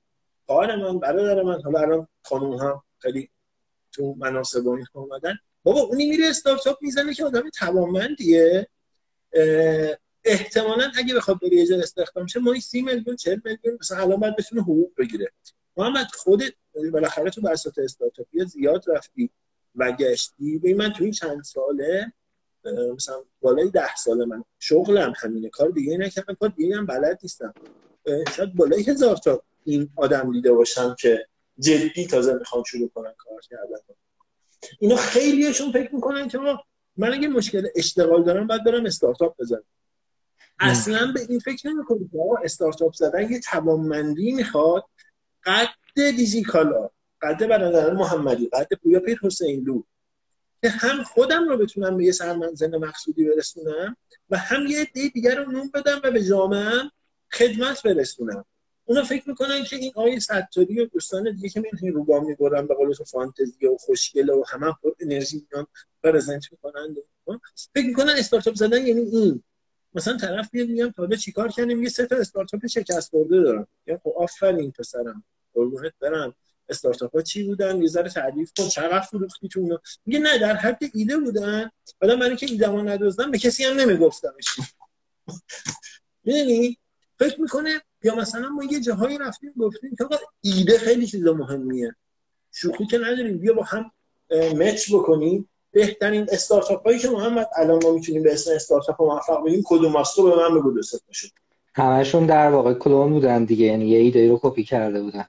خواهر 0.46 0.75
من 0.75 1.00
برادر 1.00 1.44
من 1.44 1.62
حالا 1.62 1.80
الان 1.80 2.08
خانم 2.24 2.54
هم 2.54 2.84
خیلی 3.00 3.30
تو 3.92 4.16
مناسب 4.18 4.66
و 4.66 4.77
اومدن. 4.94 5.39
بابا 5.63 5.80
اونی 5.80 6.10
میره 6.10 6.25
استارتاپ 6.27 6.77
می‌زنه 6.82 7.13
که 7.13 7.25
آدم 7.25 7.50
توانمندیه. 7.50 8.68
احتمالا 10.24 10.92
اگه 10.98 11.16
بخواد 11.16 11.39
بری 11.39 11.56
یه 11.56 11.77
استخدام 11.77 12.27
شه 12.27 12.39
ماهی 12.39 12.62
30 12.62 12.82
میلیون 12.82 13.16
40 13.16 13.39
میلیون 13.46 13.77
مثلا 13.82 13.98
الان 13.98 14.20
باید 14.20 14.36
بتونه 14.36 14.62
حقوق 14.62 14.92
بگیره. 14.98 15.32
محمد 15.77 16.08
خودت 16.13 16.54
بالاخره 16.94 17.30
تو 17.30 17.42
بساط 17.42 17.80
استارتاپی 17.80 18.46
زیاد 18.46 18.86
رفتی 18.88 19.30
و 19.75 19.92
گشتی. 19.92 20.58
ببین 20.58 20.77
من 20.77 20.94
تو 20.94 21.04
این 21.04 21.13
چند 21.13 21.44
ساله 21.44 22.13
مثلا 22.96 23.24
بالای 23.42 23.70
ده 23.70 23.96
ساله 23.96 24.25
من 24.25 24.44
شغلم 24.60 25.13
همینه. 25.18 25.50
کار 25.50 25.70
دیگه 25.70 25.98
نکردم. 25.98 26.34
کار 26.34 26.50
دیگه 26.50 26.77
هم 26.77 26.86
بلد 26.86 27.20
نیستم. 27.24 27.56
شاید 28.36 28.56
بالای 28.56 28.84
هزار 28.84 29.18
تا 29.18 29.44
این 29.66 29.90
آدم 29.96 30.32
دیده 30.32 30.54
باشم 30.54 30.96
که 31.00 31.28
جدی 31.60 32.08
تازه 32.08 32.34
می‌خوان 32.34 32.64
شروع 32.64 32.90
کنن 32.90 33.14
کار 33.18 33.40
کردن. 33.50 33.78
اینا 34.80 34.96
خیلیشون 34.96 35.72
فکر 35.72 35.96
می‌کنن 35.96 36.28
که 36.28 36.40
من 36.98 37.14
اگه 37.14 37.28
مشکل 37.28 37.68
اشتغال 37.76 38.24
دارم 38.24 38.48
باید 38.48 38.64
برم 38.64 38.86
استارتاپ 38.86 39.38
بزنم. 39.40 39.64
اصلا 40.60 41.12
به 41.12 41.20
این 41.30 41.40
فکر 41.40 41.68
نمی‌کنی 41.68 42.10
که 42.12 42.20
استارتاپ 42.44 42.94
زدن 42.94 43.32
یه 43.32 43.40
توانمندی 43.40 44.32
می‌خواد. 44.32 44.84
قد 45.46 45.70
دیزیکالا 45.96 46.90
قد 47.22 47.48
برادر 47.48 47.94
محمدی 47.94 48.50
قد 48.50 48.68
پویا 48.84 49.00
پیر 49.00 49.20
حسین 49.24 49.84
که 50.62 50.70
هم 50.70 51.04
خودم 51.04 51.50
رو 51.50 51.58
بتونم 51.58 51.98
به 51.98 52.06
یه 52.06 52.12
سرمنزل 52.12 52.78
مقصودی 52.78 53.26
برسونم 53.26 53.98
و 54.30 54.38
هم 54.38 54.66
یه 54.68 54.82
عده 54.82 55.08
دیگر 55.08 55.36
رو 55.36 55.52
نون 55.52 55.72
بدم 55.74 56.02
و 56.04 56.12
به 56.12 56.24
جامعه 56.24 56.92
خدمت 57.31 57.84
برسونم. 57.84 58.46
اونا 58.86 59.03
فکر 59.03 59.29
می‌کنن 59.29 59.63
که 59.63 59.75
این 59.75 59.91
آیه 59.96 60.19
ستاری 60.19 60.81
و 60.81 60.86
دوستان 60.86 61.36
دیگه 61.36 61.50
که 61.50 61.60
من 61.60 61.91
روبا 61.91 62.19
می‌برن 62.19 62.67
به 62.67 62.75
قول 62.75 62.93
فانتزی 62.93 63.65
و 63.65 63.77
خوشگله 63.77 64.34
و 64.34 64.43
همه 64.48 64.74
پر 64.84 64.91
انرژی 65.00 65.48
میان 65.51 65.67
پرزنت 66.03 66.43
می‌کنن. 66.51 66.96
فکر 67.75 67.86
می‌کنن 67.88 68.13
استارتاپ 68.17 68.55
زدن 68.55 68.88
یعنی 68.88 69.01
این. 69.01 69.43
مثلا 69.93 70.17
طرف 70.17 70.50
میاد 70.53 70.67
میگم 70.67 70.91
تا 70.91 71.07
چیکار 71.07 71.50
کردیم؟ 71.50 71.84
یه 71.84 71.89
سه 71.89 72.05
تا 72.05 72.15
استارتاپ 72.15 72.67
شکست 72.67 73.10
خورده 73.10 73.41
دارم 73.41 73.67
یا 73.88 73.98
خب 74.03 74.13
آفرین 74.17 74.72
پسرم. 74.72 75.24
قربونت 75.53 75.93
برم. 76.00 76.36
استارتاپ 76.69 77.15
ها 77.15 77.22
چی 77.22 77.43
بودن؟ 77.43 77.81
یه 77.81 77.88
ذره 77.88 78.10
تعریف 78.10 78.51
کن. 78.57 78.67
چقدر 78.67 79.01
فروختی 79.01 79.48
تو 79.48 79.79
میگه 80.05 80.19
نه 80.19 80.38
در 80.38 80.55
حد 80.55 80.79
ایده 80.93 81.17
بودن. 81.17 81.72
بعدا 82.00 82.15
من 82.15 82.36
که 82.36 82.46
ایده 82.50 82.69
ما 82.69 82.81
ندوزدم 82.81 83.31
به 83.31 83.38
کسی 83.38 83.63
هم 83.63 83.79
نمیگفتمش. 83.79 84.46
می‌دونی؟ 86.24 86.77
فکر 87.20 87.42
می‌کنه 87.42 87.82
یا 88.04 88.16
مثلا 88.16 88.50
ما 88.50 88.64
یه 88.64 88.80
جاهایی 88.80 89.18
رفتیم 89.18 89.54
گفتیم 89.60 89.96
که 89.98 90.06
ایده 90.42 90.78
خیلی 90.78 91.08
چیز 91.08 91.24
مهمیه. 91.24 91.96
شوخی 92.52 92.86
که 92.86 92.98
نداریم. 92.98 93.38
بیا 93.38 93.54
با 93.54 93.64
هم 93.64 93.92
مچ 94.56 94.94
بکنیم. 94.94 95.50
بهترین 95.72 96.28
استارتاپ 96.32 96.86
هایی 96.86 97.00
که 97.00 97.10
محمد 97.10 97.50
الان 97.58 97.84
ما 97.84 97.92
می‌تونیم 97.92 98.24
به 98.24 98.34
اسم 98.34 98.52
استارتاپ 98.56 99.02
موفق 99.02 99.46
بگیم 99.46 99.64
کدوم 99.66 99.94
واسطه 99.94 100.24
به 100.24 100.36
من 100.36 100.60
بگو 100.60 100.72
دوست 100.72 101.04
همشون 101.74 102.26
در 102.26 102.50
واقع 102.50 102.74
کلون 102.74 103.14
بودن 103.14 103.46
دیگه. 103.46 103.66
یعنی 103.66 103.90
یه 103.90 104.00
ایده 104.00 104.30
رو 104.30 104.40
کپی 104.44 104.64
کرده 104.64 105.02
بودن. 105.02 105.26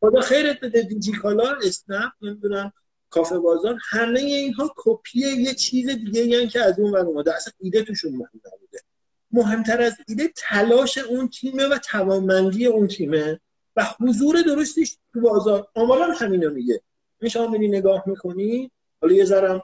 خدا 0.00 0.20
خیرت 0.20 0.60
بده. 0.60 0.82
دیجیکالا 0.82 1.54
اسنپ 1.64 2.12
نمی‌دونم 2.22 2.72
کافه 3.10 3.38
بازار 3.38 3.78
همه 3.90 4.20
اینها 4.20 4.74
کپی 4.76 5.18
یه 5.18 5.54
چیز 5.54 5.88
دیگه 5.88 6.26
یعنی 6.26 6.48
که 6.48 6.60
از 6.60 6.78
اون 6.78 6.92
ور 6.92 7.06
اومده. 7.06 7.36
اصلا 7.36 7.52
ایده 7.60 7.82
توشون 7.82 8.12
مهم 8.12 8.40
نبوده. 8.46 8.78
مهمتر 9.32 9.82
از 9.82 9.96
ایده 10.08 10.32
تلاش 10.36 10.98
اون 10.98 11.28
تیمه 11.28 11.66
و 11.66 11.78
توانمندی 11.78 12.66
اون 12.66 12.88
تیمه 12.88 13.40
و 13.76 13.86
حضور 14.00 14.42
درستش 14.42 14.96
تو 15.12 15.20
بازار. 15.20 15.66
آمالا 15.74 16.12
همینو 16.12 16.50
میگه. 16.50 16.82
این 17.20 17.28
شما 17.28 17.46
میری 17.46 17.68
نگاه 17.68 18.04
می‌کنی؟ 18.06 18.70
حالا 19.00 19.14
یه 19.14 19.24
ذرم 19.24 19.62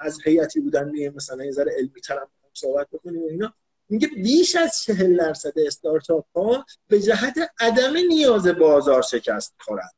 از 0.00 0.18
هیئتی 0.24 0.60
بودن 0.60 0.90
میگه 0.90 1.10
مثلا 1.10 1.44
یه 1.44 1.52
ذره 1.52 1.72
علمی 1.78 2.00
ترم 2.00 2.28
صحبت 2.52 2.88
بکنیم 2.92 3.22
و 3.22 3.26
اینا. 3.26 3.54
میگه 3.88 4.08
بیش 4.08 4.56
از 4.56 4.82
چهل 4.82 5.16
درصد 5.16 5.52
استارتاپ 5.56 6.26
ها 6.36 6.66
به 6.88 7.00
جهت 7.00 7.50
عدم 7.60 7.96
نیاز 7.96 8.46
بازار 8.46 9.02
شکست 9.02 9.54
خورند 9.58 9.92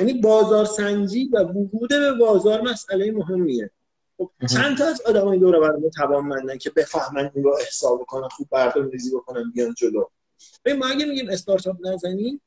یعنی 0.00 0.14
بازار 0.14 0.64
سنجی 0.64 1.28
و 1.32 1.38
ورود 1.38 1.88
به 1.88 2.12
بازار 2.12 2.60
مسئله 2.60 3.12
مهمیه. 3.12 3.70
خب 4.18 4.30
چند 4.50 4.78
تا 4.78 4.86
از 4.86 5.00
آدمای 5.00 5.38
دور 5.38 5.60
برمون 5.60 5.90
توانمندن 5.90 6.58
که 6.58 6.70
بفهمن 6.70 7.30
این 7.34 7.44
رو 7.44 7.56
احساب 7.60 8.04
کنن 8.08 8.28
خوب 8.28 8.48
برنامه 8.50 8.90
ریزی 8.90 9.10
بکنن 9.10 9.50
بیان 9.50 9.74
جلو. 9.74 10.04
ما 10.78 10.86
اگه 10.86 11.04
میگیم 11.04 11.30
استارتاپ 11.30 11.76
نزنیم 11.86 12.40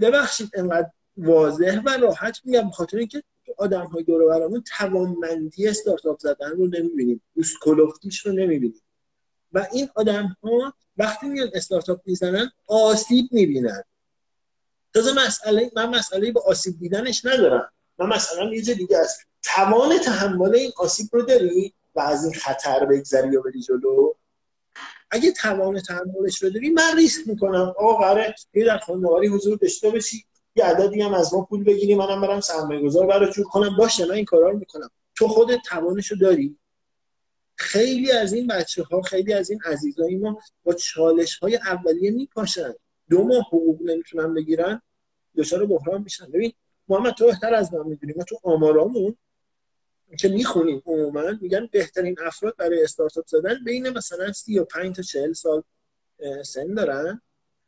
ببخشید 0.00 0.50
انقدر 0.54 0.90
واضح 1.16 1.80
و 1.84 1.88
راحت 1.88 2.40
میگم 2.44 2.68
بخاطر 2.68 2.96
اینکه 2.96 3.22
آدم 3.56 3.84
های 3.84 4.02
دور 4.02 4.26
برمون 4.26 4.64
توانمندی 4.78 5.68
استارتاپ 5.68 6.18
زدن 6.18 6.50
رو 6.50 6.66
نمی‌بینیم. 6.66 7.22
دوست 7.34 7.56
کلوفتیش 7.60 8.26
رو 8.26 8.32
نمی‌بینیم. 8.32 8.82
و 9.52 9.66
این 9.72 9.88
آدم 9.94 10.36
ها 10.42 10.74
وقتی 10.96 11.28
میان 11.28 11.50
استارتاپ 11.54 12.00
می‌زنن 12.06 12.50
آسیب 12.66 13.28
می‌بینن. 13.30 13.82
تازه 14.94 15.12
مسئله 15.26 15.70
من 15.76 15.88
مسئله 15.88 16.32
با 16.32 16.42
آسیب 16.46 16.78
دیدنش 16.78 17.24
ندارم. 17.24 17.72
من 17.98 18.08
مثلا 18.08 18.54
یه 18.54 18.74
دیگه 18.74 18.98
است. 18.98 19.20
توان 19.44 19.98
تحمل 19.98 20.54
این 20.54 20.72
آسیب 20.76 21.08
رو 21.12 21.22
داری 21.22 21.74
و 21.94 22.00
از 22.00 22.24
این 22.24 22.34
خطر 22.34 22.84
بگذری 22.84 23.36
و 23.36 23.42
بری 23.42 23.60
جلو؟ 23.60 24.14
اگه 25.10 25.32
توان 25.32 25.80
تحملش 25.80 26.42
رو 26.42 26.50
داری 26.50 26.70
من 26.70 26.96
ریسک 26.96 27.28
می‌کنم. 27.28 27.74
آقا 27.78 27.96
قراره 27.96 28.34
یه 28.54 28.64
در 28.64 28.78
خانواری 28.78 29.26
حضور 29.26 29.58
داشته 29.58 29.90
باشی. 29.90 30.24
یه 30.56 30.64
عددی 30.64 31.02
هم 31.02 31.14
از 31.14 31.34
ما 31.34 31.42
پول 31.42 31.64
بگیری 31.64 31.94
منم 31.94 32.20
برم 32.20 32.40
سرمایه 32.40 32.82
گذار 32.82 33.06
برای 33.06 33.32
جور 33.32 33.44
کنم. 33.44 33.76
باشه 33.76 34.06
من 34.06 34.14
این 34.14 34.24
کارا 34.24 34.50
رو 34.50 34.58
می‌کنم. 34.58 34.90
تو 35.16 35.28
خودت 35.28 35.58
توانش 35.66 36.10
رو 36.10 36.16
داری. 36.16 36.58
خیلی 37.56 38.12
از 38.12 38.32
این 38.32 38.46
بچه 38.46 38.82
ها 38.82 39.02
خیلی 39.02 39.32
از 39.32 39.50
این 39.50 39.60
عزیزای 39.64 40.16
ما 40.16 40.38
با 40.64 40.72
چالش 40.72 41.38
های 41.38 41.56
اولیه 41.56 42.10
میپاشن. 42.10 42.74
دو 43.10 43.24
ماه 43.24 43.46
حقوق 43.46 43.82
نمی‌تونن 43.82 44.34
بگیرن 44.34 44.82
دچار 45.36 45.66
بحران 45.66 46.02
میشن. 46.02 46.26
ببین 46.26 46.52
محمد 46.88 47.14
تو 47.14 47.26
بهتر 47.26 47.54
از 47.54 47.74
من 47.74 47.86
می‌دونیم 47.86 48.14
ما 48.18 48.24
تو 48.24 48.38
آمارامون 48.42 49.16
که 50.16 50.28
می‌خونیم. 50.28 50.82
عموما 50.86 51.22
میگن 51.40 51.68
بهترین 51.72 52.16
افراد 52.26 52.56
برای 52.56 52.82
استارتاپ 52.82 53.26
زدن 53.26 53.64
بین 53.64 53.88
مثلا 53.88 54.32
35 54.32 54.96
تا 54.96 55.02
40 55.02 55.32
سال 55.32 55.62
سن 56.44 56.74
دارن. 56.74 57.20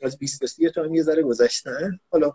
از 0.03 0.19
20 0.19 0.41
تا 0.41 0.47
30 0.47 0.71
تا 0.71 0.83
هم 0.83 0.95
یه 0.95 1.03
ذره 1.03 1.23
گذشتن. 1.23 2.01
حالا 2.11 2.33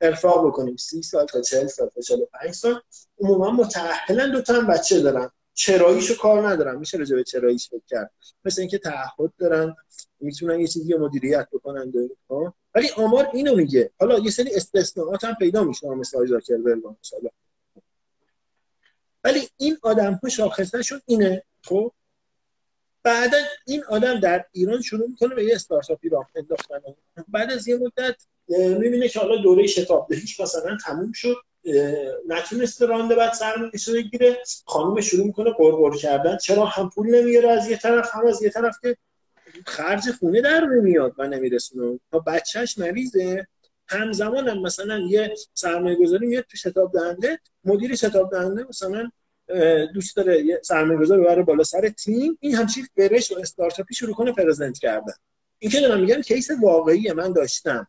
ارفاق 0.00 0.46
بکنیم. 0.46 0.76
30 0.76 1.02
سال 1.02 1.26
تا 1.26 1.40
40 1.40 1.66
سال 1.66 1.88
تا 1.88 2.00
45 2.00 2.54
سال. 2.54 2.80
عموما 3.20 3.50
متأهلن 3.50 4.32
دو 4.32 4.42
تا 4.42 4.54
هم 4.54 4.66
بچه 4.66 5.00
دارن. 5.00 5.30
چراییشو 5.54 6.16
کار 6.16 6.48
ندارن. 6.48 6.78
میشه 6.78 6.98
راجع 6.98 7.16
به 7.16 7.24
چراییش 7.24 7.68
فکر 7.68 7.82
کرد. 7.86 8.10
مثل 8.44 8.60
اینکه 8.60 8.78
تعهد 8.78 9.32
دارن. 9.38 9.76
می‌تونن 10.20 10.60
یه 10.60 10.66
چیزی 10.66 10.94
مدیریت 10.94 11.48
بکنن 11.52 11.92
ها 12.30 12.54
ولی 12.74 12.88
آمار 12.96 13.30
اینو 13.32 13.56
میگه. 13.56 13.90
حالا 14.00 14.18
یه 14.18 14.30
سری 14.30 14.54
استثناءات 14.54 15.24
هم 15.24 15.34
پیدا 15.34 15.64
میشه. 15.64 15.88
مثل 15.88 16.16
آقای 16.16 16.28
زاکربرگ 16.28 16.82
مثلا. 17.00 17.30
ولی 19.24 19.48
این 19.56 19.78
آدم 19.82 20.20
ها 20.22 20.28
شاخصهشون 20.28 21.00
اینه 21.06 21.42
خب؟ 21.64 21.92
بعدا 23.02 23.38
این 23.66 23.84
آدم 23.84 24.20
در 24.20 24.44
ایران 24.52 24.82
شروع 24.82 25.08
می‌کنه 25.08 25.34
به 25.34 25.44
یه 25.44 25.54
استارتاپی 25.54 26.08
راه 26.08 26.30
انداختن. 26.34 26.80
بعد 27.28 27.52
از 27.52 27.68
یه 27.68 27.76
مدت 27.76 28.16
می‌بینه 28.48 29.08
که 29.08 29.20
حالا 29.20 29.36
دوره 29.36 29.66
شتاب 29.66 30.12
هیچ 30.12 30.40
مثلا 30.40 30.78
تموم 30.84 31.12
شد. 31.12 31.36
نتونسته 32.28 32.86
رانده 32.86 33.14
بعد 33.14 33.32
سرمایه‌اش 33.32 33.88
رو 33.88 33.94
بگیره. 33.94 34.38
خانم 34.66 35.00
شروع 35.00 35.26
می‌کنه 35.26 35.50
قرقر 35.50 35.96
کردن. 35.96 36.36
چرا 36.36 36.64
هم 36.64 36.90
پول 36.90 37.14
نمیاره 37.14 37.50
از 37.50 37.70
یه 37.70 37.76
طرف 37.76 38.14
هم 38.14 38.26
از 38.26 38.42
یه 38.42 38.50
طرف 38.50 38.76
که 38.82 38.96
خرج 39.66 40.10
خونه 40.10 40.40
در 40.40 40.60
نمیاد 40.60 41.14
و 41.18 41.26
نمیرسونه. 41.26 42.00
تا 42.10 42.18
بچهش 42.18 42.78
مریضه. 42.78 43.46
همزمان 43.90 44.48
هم 44.48 44.58
مثلا 44.58 44.98
یه 44.98 45.34
سرمایه 45.54 45.96
گذاری 45.96 46.26
میاد 46.26 46.44
تو 46.44 46.56
شتاب 46.56 46.92
دهنده 46.92 47.38
مدیر 47.64 47.96
شتاب 47.96 48.30
دهنده 48.30 48.66
مثلا 48.68 49.10
دوست 49.94 50.16
داره 50.16 50.44
یه 50.44 50.60
سرمایه 50.64 51.00
گذار 51.00 51.20
ببره 51.20 51.42
بالا 51.42 51.64
سر 51.64 51.88
تیم. 51.88 52.38
این 52.40 52.54
همچین 52.54 52.86
برش 52.96 53.32
و 53.32 53.38
استارتاپی 53.38 53.94
شروع 53.94 54.14
کنه 54.14 54.32
پرزنت 54.32 54.78
کردن. 54.78 55.12
این 55.58 55.70
که 55.70 55.80
دارم 55.80 56.00
میگم 56.00 56.22
کیس 56.22 56.50
واقعی 56.62 57.12
من 57.12 57.32
داشتم. 57.32 57.86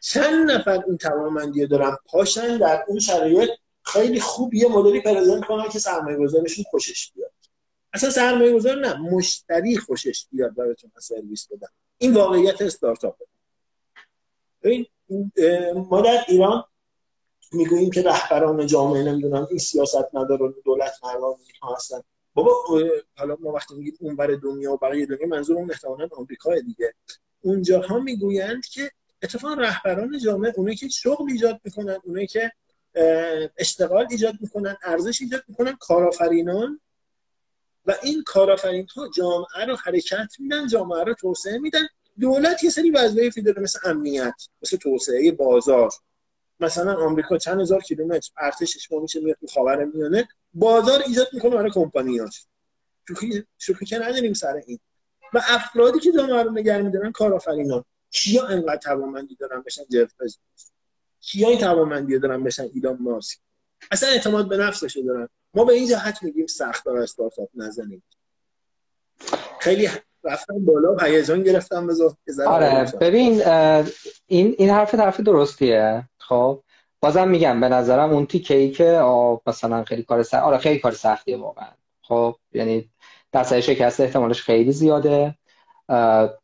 چند 0.00 0.50
نفر 0.50 0.84
این 0.86 0.96
توانمندی 0.98 1.66
دارن 1.66 1.96
پاشن 2.06 2.56
در 2.56 2.84
اون 2.88 2.98
شرایط؟ 2.98 3.50
خیلی 3.84 4.20
خوب 4.20 4.54
یه 4.54 4.68
مدلی 4.68 5.00
پرزنت 5.00 5.44
کنن 5.44 5.68
که 5.68 5.78
سرمایه 5.78 6.16
گذارشون 6.16 6.64
خوشش 6.70 7.12
بیاد. 7.14 7.32
اصلا 7.92 8.10
سرمایه 8.10 8.52
گذار 8.52 8.80
نه 8.80 8.94
مشتری 8.94 9.76
خوشش 9.76 10.26
بیاد 10.32 10.54
براتون 10.54 10.90
سرویس 10.98 11.48
بدن. 11.50 11.68
این 11.98 12.14
واقعیت 12.14 12.62
استارتاپه. 12.62 13.24
این 14.62 14.86
ما 15.74 16.00
در 16.00 16.24
ایران 16.28 16.64
می‌گوییم 17.52 17.90
که 17.90 18.02
رهبران 18.02 18.66
جامعه 18.66 19.02
نمی‌دونم 19.02 19.46
این 19.50 19.58
سیاست 19.58 20.14
نداره 20.14 20.54
دولت 20.64 20.92
مردم 21.04 21.36
اینها 21.52 21.74
هستن. 21.76 22.00
بابا 22.34 22.52
حالا 23.16 23.36
ما 23.40 23.52
وقتی 23.52 23.74
میگیم 23.74 23.94
اونور 24.00 24.36
دنیا 24.36 24.72
و 24.72 24.76
بقیه 24.76 25.06
دنیا 25.06 25.26
منظورمون 25.26 25.70
احتمالاً 25.70 26.08
آمریکا 26.12 26.54
دیگه. 26.54 26.94
اونجاها 27.40 27.98
می‌گویند 27.98 28.66
که 28.66 28.90
اتفاقا 29.22 29.54
رهبران 29.54 30.18
جامعه 30.18 30.52
اونایی 30.56 30.76
که 30.76 30.88
شغل 30.88 31.30
ایجاد 31.30 31.60
می‌کنن 31.64 31.98
اونایی 32.04 32.26
که 32.26 32.52
اشتغال 33.56 34.06
ایجاد 34.10 34.34
می‌کنن 34.40 34.76
ارزش 34.84 35.20
ایجاد 35.20 35.42
می‌کنن 35.48 35.76
کارآفرینان. 35.80 36.80
و 37.86 37.94
این 38.02 38.22
کارآفرین 38.26 38.86
ها 38.96 39.08
جامعه 39.08 39.64
رو 39.66 39.76
حرکت 39.76 40.28
میدن 40.38 40.66
جامعه 40.66 41.04
رو 41.04 41.14
توسعه 41.14 41.58
میدن. 41.58 41.86
دولت 42.20 42.64
یه 42.64 42.70
سری 42.70 42.90
وظایفی 42.90 43.42
داره 43.42 43.62
مثل 43.62 43.78
امنیت 43.84 44.34
مثل 44.62 44.76
توسعه 44.76 45.32
بازار. 45.32 45.90
مثلا 46.60 46.94
آمریکا 46.94 47.38
چند 47.38 47.60
هزار 47.60 47.80
کیلومتر 47.80 48.30
ارتشش 48.38 48.92
ما 48.92 49.00
میشه 49.00 49.20
میاد 49.20 49.36
تو 49.40 49.46
خاورمیانه 49.46 50.28
بازار 50.54 51.02
ایجاد 51.06 51.28
می‌کنه 51.32 51.50
برای 51.50 51.70
کمپانیاش 51.70 52.46
شوخی 53.08 53.44
شوخی 53.58 53.84
که 53.84 53.98
نداریم 53.98 54.34
سر 54.34 54.62
این. 54.66 54.78
و 55.34 55.42
افرادی 55.48 55.98
که 55.98 56.12
جامعه 56.12 56.42
رو 56.42 56.50
نگه 56.50 56.78
میدارن 56.78 57.12
کارآفرینان. 57.12 57.84
کیا 58.10 58.46
انقدر 58.46 58.76
توانمندی 58.76 59.36
دارن 59.36 59.62
بشن 59.62 59.82
جف 59.90 60.14
بزوس 60.20 60.70
کیا 61.20 61.48
این 61.48 61.58
توانمندی 61.58 62.18
دارن 62.18 62.44
بشن 62.44 62.68
ایلان 62.74 62.96
ماسک؟ 63.00 63.38
اصلا 63.90 64.08
اعتماد 64.08 64.48
به 64.48 64.56
نفسش 64.56 64.96
دارن. 65.06 65.28
ما 65.54 65.64
به 65.64 65.72
این 65.72 65.88
جهت 65.88 66.22
میگیم 66.22 66.46
سخت 66.46 66.84
دار 66.84 66.98
استارتاپ 66.98 67.48
نزنیم. 67.54 68.02
خیلی 69.60 69.88
رفتم 70.24 70.64
بالا 70.64 70.96
هیجان 70.96 71.42
گرفتم 71.42 71.86
بذار 71.86 72.14
آره 72.46 72.92
ببین 73.00 73.42
این 74.26 74.54
این 74.58 74.70
حرف 74.70 74.94
حرف 74.94 75.20
درستیه. 75.20 76.08
خب 76.18 76.62
بازم 77.00 77.28
میگم 77.28 77.60
به 77.60 77.68
نظرم 77.68 78.10
اون 78.10 78.26
تیکه 78.26 78.54
ای 78.54 78.70
که 78.70 79.02
مثلا 79.46 79.84
خیلی 79.84 80.02
کار 80.02 80.22
سخت 80.22 80.42
آره 80.42 80.58
خیلی 80.58 80.78
کار 80.78 80.92
سختیه 80.92 81.36
واقعا. 81.36 81.68
خب 82.02 82.36
یعنی 82.52 82.90
درصد 83.32 83.60
شکست 83.60 84.00
احتمالش 84.00 84.42
خیلی 84.42 84.72
زیاده. 84.72 85.34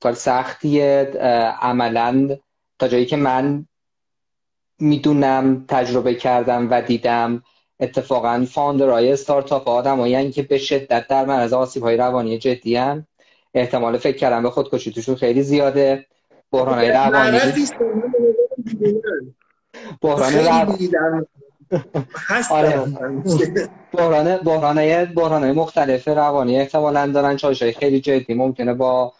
کار 0.00 0.12
سختیه. 0.14 1.12
عملا 1.60 2.36
تا 2.78 2.88
جایی 2.88 3.06
که 3.06 3.16
من 3.16 3.66
می‌دونم 4.78 5.64
تجربه 5.68 6.14
کردم 6.14 6.70
و 6.70 6.82
دیدم 6.82 7.42
اتفاقا 7.80 8.46
فاندرهای 8.50 9.12
استارتاپ 9.12 9.68
آدم 9.68 10.30
که 10.30 10.42
به 10.42 10.58
شدت 10.58 11.06
در 11.08 11.24
معرض 11.24 11.52
آسیب 11.52 11.82
های 11.82 11.96
روانی 11.96 12.38
جدی 12.38 12.76
هم 12.76 13.06
احتمال 13.54 13.98
فکر 13.98 14.16
کردن 14.16 14.42
به 14.42 14.50
خودکشی 14.50 14.92
توشون 14.92 15.14
خیلی 15.14 15.42
زیاده. 15.42 16.06
بحران 16.52 16.84
روانی. 16.84 17.38
بحران 20.02 20.32
آره. 22.50 22.76
بحران 23.92 24.36
بحران 24.36 25.04
بحران 25.04 25.52
مختلف 25.52 26.08
روانی 26.08 26.60
احتمالا 26.60 27.06
دارن 27.06 27.36
چالش 27.36 27.62
خیلی 27.62 28.00
جدی. 28.00 28.34
ممکنه 28.34 28.74
با 28.74 29.12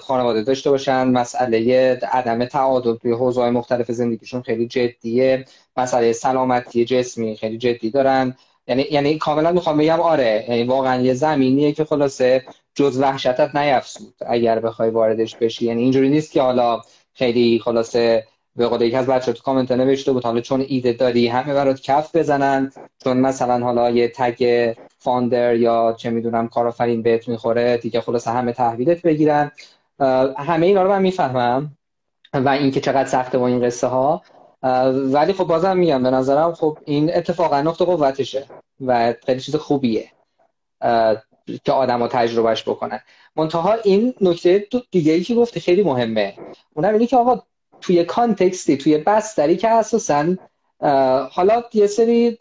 خانواده 0.00 0.42
داشته 0.42 0.70
باشن. 0.70 1.08
مسئله 1.08 1.90
عدم 2.12 2.44
تعادل 2.44 2.94
توی 2.94 3.12
حوزه 3.12 3.50
مختلف 3.50 3.90
زندگیشون 3.92 4.42
خیلی 4.42 4.66
جدیه. 4.66 5.44
مسئله 5.76 6.12
سلامتی 6.12 6.84
جسمی 6.84 7.36
خیلی 7.36 7.58
جدی 7.58 7.90
دارن. 7.90 8.36
یعنی 8.68 8.82
یعنی 8.90 9.18
کاملا 9.18 9.52
می‌خوام 9.52 9.78
بگم 9.78 10.00
آره. 10.00 10.44
یعنی 10.48 10.64
واقعا 10.64 11.02
یه 11.02 11.14
زمینیه 11.14 11.72
که 11.72 11.84
خلاصه 11.84 12.44
جز 12.74 13.00
وحشتت 13.00 13.56
نیفسود 13.56 14.14
اگر 14.26 14.60
بخوای 14.60 14.90
واردش 14.90 15.36
بشی. 15.36 15.64
یعنی 15.64 15.82
اینجوری 15.82 16.08
نیست 16.08 16.32
که 16.32 16.42
حالا 16.42 16.82
خیلی 17.14 17.60
خلاصه 17.64 18.24
به 18.56 18.66
قول 18.66 18.82
یکی 18.82 18.96
از 18.96 19.06
بچه 19.06 19.32
تو 19.32 19.42
کامنت 19.42 19.72
نوشته 19.72 20.12
بود 20.12 20.24
حالا 20.24 20.40
چون 20.40 20.64
ایده 20.68 20.92
داری 20.92 21.28
همه 21.28 21.54
برات 21.54 21.80
کف 21.80 22.16
بزنن 22.16 22.72
چون 23.04 23.16
مثلا 23.16 23.64
حالا 23.64 23.90
یه 23.90 24.08
تگ 24.08 24.74
فاندر 24.98 25.56
یا 25.56 25.94
چه 25.98 26.10
می‌دونم 26.10 26.48
کارآفرین 26.48 27.02
بهت 27.02 27.28
می‌خوره 27.28 27.76
دیگه 27.76 28.00
خلاص 28.00 28.28
همه 28.28 28.52
تحویلت 28.52 29.02
بگیرن. 29.02 29.52
همه 30.36 30.66
اینا 30.66 30.82
رو 30.82 30.88
من 30.88 31.02
می‌فهمم 31.02 31.76
و 32.34 32.48
اینکه 32.48 32.80
چقدر 32.80 33.08
سخته 33.08 33.38
با 33.38 33.46
این 33.46 33.66
قصه 33.66 33.86
ها. 33.86 34.22
ولی 34.92 35.32
خب 35.32 35.44
بازم 35.44 35.76
میگم 35.76 36.02
به 36.02 36.10
نظرم 36.10 36.54
خب 36.54 36.78
این 36.84 37.16
اتفاقا 37.16 37.62
نقطه 37.62 37.84
قوتشه 37.84 38.46
و 38.86 39.14
خیلی 39.26 39.40
چیز 39.40 39.56
خوبیه. 39.56 40.10
که 41.64 41.72
آدم 41.72 42.06
تجربهش 42.06 42.62
بکنن 42.62 43.00
منتها 43.36 43.74
این 43.84 44.14
نکته 44.20 44.66
دیگه 44.90 45.12
ای 45.12 45.22
که 45.22 45.34
گفته 45.34 45.60
خیلی 45.60 45.82
مهمه. 45.82 46.34
اونم 46.74 46.92
اینه 46.92 47.06
که 47.06 47.16
آقا 47.16 47.42
توی 47.80 48.04
context 48.04 48.67
ی 48.67 48.76
توی 48.76 48.98
بستری 48.98 49.56
که 49.56 49.68
اساسا 49.68 50.36
حالا 51.30 51.62
یه 51.72 51.86
سری 51.86 52.38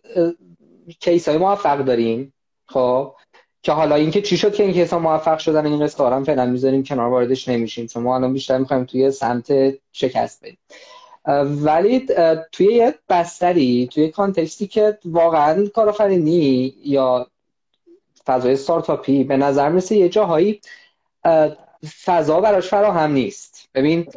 case 0.99 1.27
های 1.27 1.37
موفق 1.37 1.77
داریم 1.77 2.33
خب؟ 2.67 3.15
که 3.63 3.71
حالا 3.71 3.95
اینکه 3.95 4.21
چی 4.21 4.37
شد 4.37 4.53
که 4.53 4.63
این 4.63 4.73
case 4.73 4.93
ها 4.93 4.99
موفق 4.99 5.37
شدن 5.37 5.65
این 5.65 5.83
قصه 5.83 6.03
هم 6.03 6.23
فعلا 6.23 6.45
می‌ذاریم 6.45 6.83
کنار 6.83 7.09
واردش 7.09 7.47
نمیشیم. 7.47 7.87
چون 7.87 8.03
ما 8.03 8.15
الان 8.15 8.33
بیشتر 8.33 8.57
می‌خوایم 8.57 8.83
توی 8.83 9.11
سمت 9.11 9.51
شکست 9.91 10.41
بریم. 10.41 10.57
ولی 11.45 12.07
توی 12.51 12.73
یه 12.73 12.95
بستری 13.09 13.89
توی 13.93 14.09
کانتکستی 14.09 14.67
که 14.67 14.97
واقعا 15.05 15.67
کارآفرینی 15.67 16.73
یا 16.85 17.27
فضای 18.25 18.55
ستارتاپی 18.55 19.23
به 19.23 19.37
نظر 19.37 19.69
مثل 19.69 19.95
یه 19.95 20.09
جاهایی 20.09 20.61
فضا 22.05 22.41
براش 22.41 22.67
فراهم 22.67 23.11
نیست. 23.11 23.69
ببین 23.75 24.07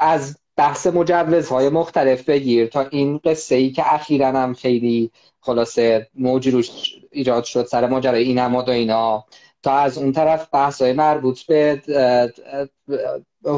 از 0.00 0.38
بحث 0.56 0.86
مجوزهای 0.86 1.68
مختلف 1.68 2.24
بگیر 2.24 2.66
تا 2.66 2.80
این 2.80 3.20
قصه 3.24 3.54
ای 3.54 3.70
که 3.70 3.94
اخیرا 3.94 4.28
هم 4.28 4.54
خیلی 4.54 5.10
خلاصه 5.40 6.08
موجی 6.14 6.50
روش 6.50 6.94
ایجاد 7.10 7.44
شد 7.44 7.64
سر 7.66 7.86
ماجرای 7.86 8.24
این 8.24 8.46
و 8.46 8.70
اینا. 8.70 9.24
تا 9.62 9.72
از 9.72 9.98
اون 9.98 10.12
طرف 10.12 10.48
بحث 10.52 10.82
های 10.82 10.92
مربوط 10.92 11.42
به 11.42 11.82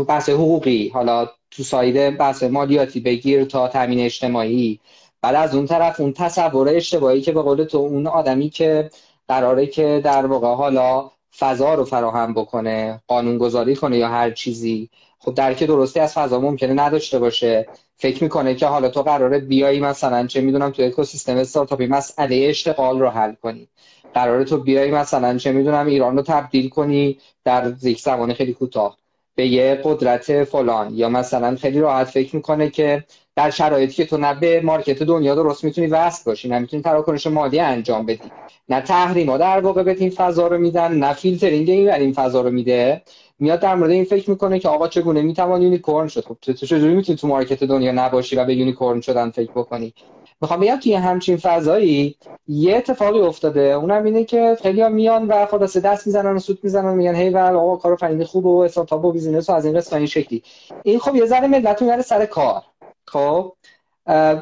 بحث 0.08 0.28
حقوقی 0.28 0.88
حالا 0.88 1.28
تو 1.50 1.62
سایده 1.62 2.10
بحث 2.10 2.42
مالیاتی 2.42 3.00
بگیر 3.00 3.44
تا 3.44 3.68
تامین 3.68 4.00
اجتماعی. 4.00 4.80
بعد 5.22 5.34
از 5.34 5.54
اون 5.54 5.66
طرف 5.66 6.00
اون 6.00 6.12
تصور 6.12 6.68
اشتباهی 6.68 7.20
که 7.20 7.32
به 7.32 7.42
قول 7.42 7.64
تو 7.64 7.78
اون 7.78 8.06
آدمی 8.06 8.50
که 8.50 8.90
قراره 9.30 9.66
که 9.66 10.00
در 10.04 10.26
واقع 10.26 10.54
حالا 10.54 11.10
فضا 11.38 11.74
رو 11.74 11.84
فراهم 11.84 12.34
بکنه 12.34 13.00
قانون 13.06 13.38
گذاری 13.38 13.76
کنه 13.76 13.98
یا 13.98 14.08
هر 14.08 14.30
چیزی. 14.30 14.90
خب 15.18 15.34
درک 15.34 15.64
درستی 15.64 16.00
از 16.00 16.14
فضا 16.14 16.40
ممکنه 16.40 16.72
نداشته 16.72 17.18
باشه. 17.18 17.68
فکر 17.96 18.22
می‌کنه 18.22 18.54
که 18.54 18.66
حالا 18.66 18.88
تو 18.88 19.02
قراره 19.02 19.38
بیایی 19.38 19.80
مثلا 19.80 20.26
چه 20.26 20.40
می‌دونم 20.40 20.70
تو 20.70 20.82
اکوسیستم 20.82 21.36
استارتاپی 21.36 21.86
مسئله 21.86 22.46
اشتغال 22.48 23.00
رو 23.00 23.08
حل 23.08 23.34
کنی. 23.42 23.68
قراره 24.14 24.44
تو 24.44 24.58
بیایی 24.58 24.90
مثلا 24.90 25.38
چه 25.38 25.52
می‌دونم 25.52 25.86
ایران 25.86 26.16
رو 26.16 26.22
تبدیل 26.22 26.68
کنی 26.68 27.18
در 27.44 27.72
یک 27.82 28.00
زمان 28.00 28.32
خیلی 28.32 28.52
کوتاه. 28.52 28.96
به 29.34 29.46
یه 29.46 29.80
قدرت 29.84 30.44
فلان. 30.44 30.94
یا 30.94 31.08
مثلا 31.08 31.56
خیلی 31.56 31.80
راحت 31.80 32.06
فکر 32.06 32.36
می‌کنه 32.36 32.70
که 32.70 33.04
در 33.40 33.50
شرایطی 33.50 33.92
که 33.92 34.06
تو 34.06 34.16
نه 34.16 34.34
به 34.34 34.60
market 34.60 35.02
دنیا 35.02 35.34
درست 35.34 35.64
می‌تونی 35.64 35.86
وصل 35.86 36.22
باشی 36.26 36.48
نه 36.48 36.58
می‌تونی 36.58 36.82
تراکنش 36.82 37.26
مالی 37.26 37.60
انجام 37.60 38.06
بدی. 38.06 38.32
نه 38.68 38.80
تحریما 38.80 39.38
در 39.38 39.60
واقع 39.60 39.82
به 39.82 39.96
این 39.98 40.10
فضا 40.10 40.46
رو 40.46 40.58
میدن 40.58 40.92
نه 40.92 41.12
فیلترینگ 41.12 41.70
این 41.70 41.90
این 41.90 42.12
فضا 42.12 42.40
رو 42.40 42.50
میده. 42.50 43.02
میاد 43.38 43.60
در 43.60 43.74
مورد 43.74 43.90
این 43.90 44.04
فکر 44.04 44.30
می‌کنه 44.30 44.58
که 44.58 44.68
آقا 44.68 44.88
چگونه 44.88 45.22
می‌توان 45.22 45.62
unicorn 45.62 46.08
شد؟ 46.08 46.24
خب 46.24 46.36
تو 46.42 46.52
چجوری 46.52 46.94
می‌تونی 46.94 47.18
تو 47.18 47.26
market 47.26 47.64
دنیا 47.64 47.92
نباشی 47.92 48.36
و 48.36 48.44
به 48.44 48.54
unicorn 48.54 49.00
شدن 49.00 49.30
فکر 49.30 49.50
بکنی؟ 49.54 49.94
می‌خوام 50.40 50.60
بگم 50.60 50.76
توی 50.76 50.94
همچین 50.94 51.36
فضایی 51.36 52.16
یه 52.48 52.76
اتفاقی 52.76 53.20
افتاده. 53.20 53.60
اونم 53.60 54.04
اینه 54.04 54.24
که 54.24 54.56
خیلی 54.62 54.88
میان 54.88 55.26
و 55.26 55.46
خلاص 55.46 55.76
دست 55.76 56.06
می‌زنن 56.06 56.36
و 56.36 56.38
سود 56.38 56.58
می‌زنن 56.62 56.94
میگن 56.94 57.14
هی 57.14 57.30
ول 57.30 57.56
آقا 57.56 57.76
کارو 57.76 57.96
فنی 57.96 58.24
خوب 58.24 58.46
و 58.46 58.58
استارتاپ 58.58 59.04
و 59.04 59.12
بیزینس 59.12 59.50
و 59.50 59.52
از 59.52 59.64
این 59.64 59.76
قسمت 59.76 59.96
این 59.96 60.06
شکلی. 60.06 60.42
این 60.82 60.98
خب 60.98 61.16
یه 61.16 61.26
ذره 61.26 61.46
ملت 61.46 62.02
سر 62.02 62.26
کار. 62.26 62.62
خب 63.10 63.56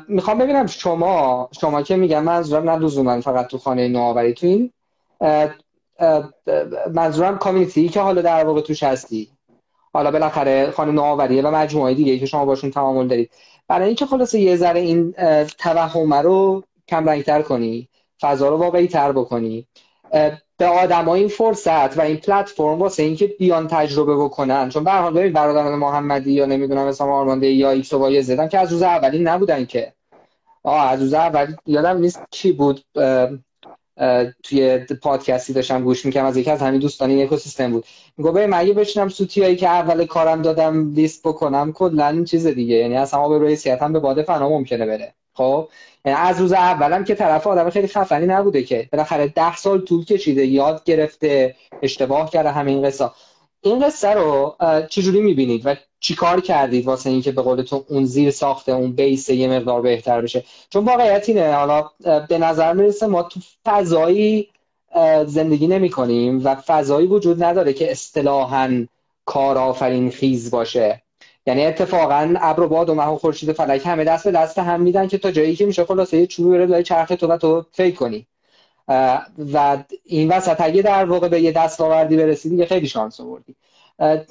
می‌خوام 0.08 0.38
ببینم 0.38 0.66
شما 0.66 1.48
شما 1.60 1.82
که 1.82 1.96
میگم 1.96 2.24
منظورم 2.24 2.70
نه 2.70 2.76
لزوما 2.76 3.20
فقط 3.20 3.46
تو 3.46 3.58
خانه 3.58 3.88
نوآوری 3.88 4.34
تو 4.34 4.46
این 4.46 4.72
منظورم 6.94 7.38
کامیونیتی 7.38 7.88
که 7.88 8.00
حالا 8.00 8.22
در 8.22 8.44
واقع 8.44 8.60
توش 8.60 8.82
هستی. 8.82 9.28
حالا 9.92 10.10
بالاخره 10.10 10.70
خانه 10.70 10.92
نوآوریه 10.92 11.42
و 11.42 11.54
مجموعه 11.54 11.94
دیگه 11.94 12.18
که 12.18 12.26
شما 12.26 12.44
باشون 12.44 12.70
تعامل 12.70 13.08
دارید. 13.08 13.30
برای 13.68 13.86
اینکه 13.86 14.06
خلاصه 14.06 14.40
یه 14.40 14.56
ذره 14.56 14.80
این 14.80 15.12
توهم 15.58 16.14
رو 16.14 16.62
کم 16.88 17.08
رنگتر 17.08 17.42
کنی 17.42 17.88
فضا 18.20 18.48
رو 18.48 18.56
واقعی 18.56 18.88
تر 18.88 19.12
بکنی 19.12 19.66
به 20.58 20.66
آدم 20.66 21.08
این 21.08 21.28
فرصت 21.28 21.98
و 21.98 22.00
این 22.00 22.16
پلتفرم 22.16 22.78
واسه 22.78 23.02
اینکه 23.02 23.26
بیان 23.26 23.68
تجربه 23.68 24.16
بکنن. 24.16 24.68
چون 24.68 24.84
به 24.84 24.90
حال 24.90 25.14
ببین 25.14 25.32
برادران 25.32 25.74
محمدی 25.74 26.32
یا 26.32 26.46
نمی‌دونم 26.46 26.86
حسام 26.86 27.10
آرمندهی 27.10 27.50
یا 27.50 27.70
ایکس 27.70 27.92
و 27.92 28.22
زدن 28.22 28.48
که 28.48 28.58
از 28.58 28.72
روز 28.72 28.82
اولی 28.82 29.18
نبودن 29.18 29.64
که. 29.64 29.92
آه 30.62 30.90
از 30.90 31.02
روز 31.02 31.14
اولی 31.14 31.56
یادم 31.66 31.98
نیست 31.98 32.22
کی 32.30 32.52
بود 32.52 32.84
توی 34.42 34.78
پادکستی 35.02 35.52
داشتم 35.52 35.84
گوش 35.84 36.06
می‌کنم 36.06 36.24
از 36.24 36.36
یکی 36.36 36.50
از 36.50 36.62
همین 36.62 36.80
دوستان 36.80 37.10
این 37.10 37.22
اکوسیستم 37.22 37.72
بود. 37.72 37.84
میگه 38.16 38.30
به 38.30 38.46
من 38.46 38.66
بشینم 38.66 39.08
سوتیایی 39.08 39.56
که 39.56 39.68
اول 39.68 40.06
کارم 40.06 40.42
دادم 40.42 40.92
لیست 40.94 41.22
بکنم 41.28 41.72
کلا 41.72 42.24
چیز 42.24 42.46
دیگه. 42.46 42.76
یعنی 42.76 42.96
اصلا 42.96 43.28
به 43.28 43.38
روی 43.38 43.56
به 43.92 44.00
باده 44.00 44.22
فنا 44.22 44.48
ممکنه 44.48 44.86
بره. 44.86 45.14
خب 45.38 45.68
یعنی 46.04 46.18
از 46.18 46.40
روز 46.40 46.52
اولم 46.52 47.04
که 47.04 47.14
طرف 47.14 47.46
آدم 47.46 47.70
خیلی 47.70 47.88
خفنی 47.88 48.26
نبوده 48.26 48.62
که 48.62 48.88
بالاخره 48.92 49.28
ده 49.28 49.56
سال 49.56 49.80
طول 49.80 50.04
کشیده 50.04 50.46
یاد 50.46 50.84
گرفته 50.84 51.56
اشتباه 51.82 52.30
کرده 52.30 52.50
همین 52.50 52.82
قصه. 52.82 53.10
این 53.60 53.86
قصه 53.86 54.08
رو 54.08 54.56
چجوری 54.90 55.20
می‌بینید 55.20 55.62
و 55.66 55.74
چیکار 56.00 56.40
کردید 56.40 56.86
واسه 56.86 57.10
اینکه 57.10 57.32
به 57.32 57.42
قول 57.42 57.62
تو 57.62 57.84
اون 57.88 58.04
زیر 58.04 58.30
ساخته 58.30 58.72
اون 58.72 58.92
بیس 58.92 59.28
یه 59.28 59.48
مقدار 59.48 59.82
بهتر 59.82 60.20
بشه؟ 60.20 60.44
چون 60.70 60.84
واقعیت 60.84 61.28
اینه 61.28 61.52
حالا 61.52 61.90
به 62.28 62.38
نظر 62.38 62.72
می‌رسه 62.72 63.06
ما 63.06 63.22
تو 63.22 63.40
فضایی 63.64 64.48
زندگی 65.26 65.66
نمی 65.66 65.90
کنیم 65.90 66.44
و 66.44 66.54
فضایی 66.54 67.06
وجود 67.06 67.44
نداره 67.44 67.72
که 67.72 67.90
اصطلاحا 67.90 68.86
کارآفرین 69.26 70.10
خیز 70.10 70.50
باشه. 70.50 71.02
یعنی 71.46 71.66
اتفاقا 71.66 72.34
ابر 72.40 72.62
و 72.62 72.68
باد 72.68 72.88
و 72.88 72.94
مه 72.94 73.06
و 73.06 73.16
خورشید 73.16 73.52
فلک 73.52 73.86
همه 73.86 74.04
دست 74.04 74.24
به 74.24 74.30
دست 74.30 74.58
هم 74.58 74.80
میدن 74.80 75.08
که 75.08 75.18
تا 75.18 75.30
جایی 75.30 75.56
که 75.56 75.66
میشه 75.66 75.84
خلاصه 75.84 76.16
یه 76.16 76.26
چوبی 76.26 76.50
بره 76.50 76.66
لای 76.66 76.82
چرخ 76.82 77.08
تو 77.08 77.26
و 77.26 77.36
تو 77.36 77.64
فکر 77.72 77.96
کنی. 77.96 78.26
و 79.52 79.78
این 80.04 80.28
وسط 80.28 80.60
اگه 80.60 80.82
در 80.82 81.04
واقع 81.04 81.28
به 81.28 81.40
یه 81.40 81.52
دستاوردی 81.52 82.16
برسی 82.16 82.50
دیگه 82.50 82.66
خیلی 82.66 82.88
شانس 82.88 83.20
آوردی. 83.20 83.56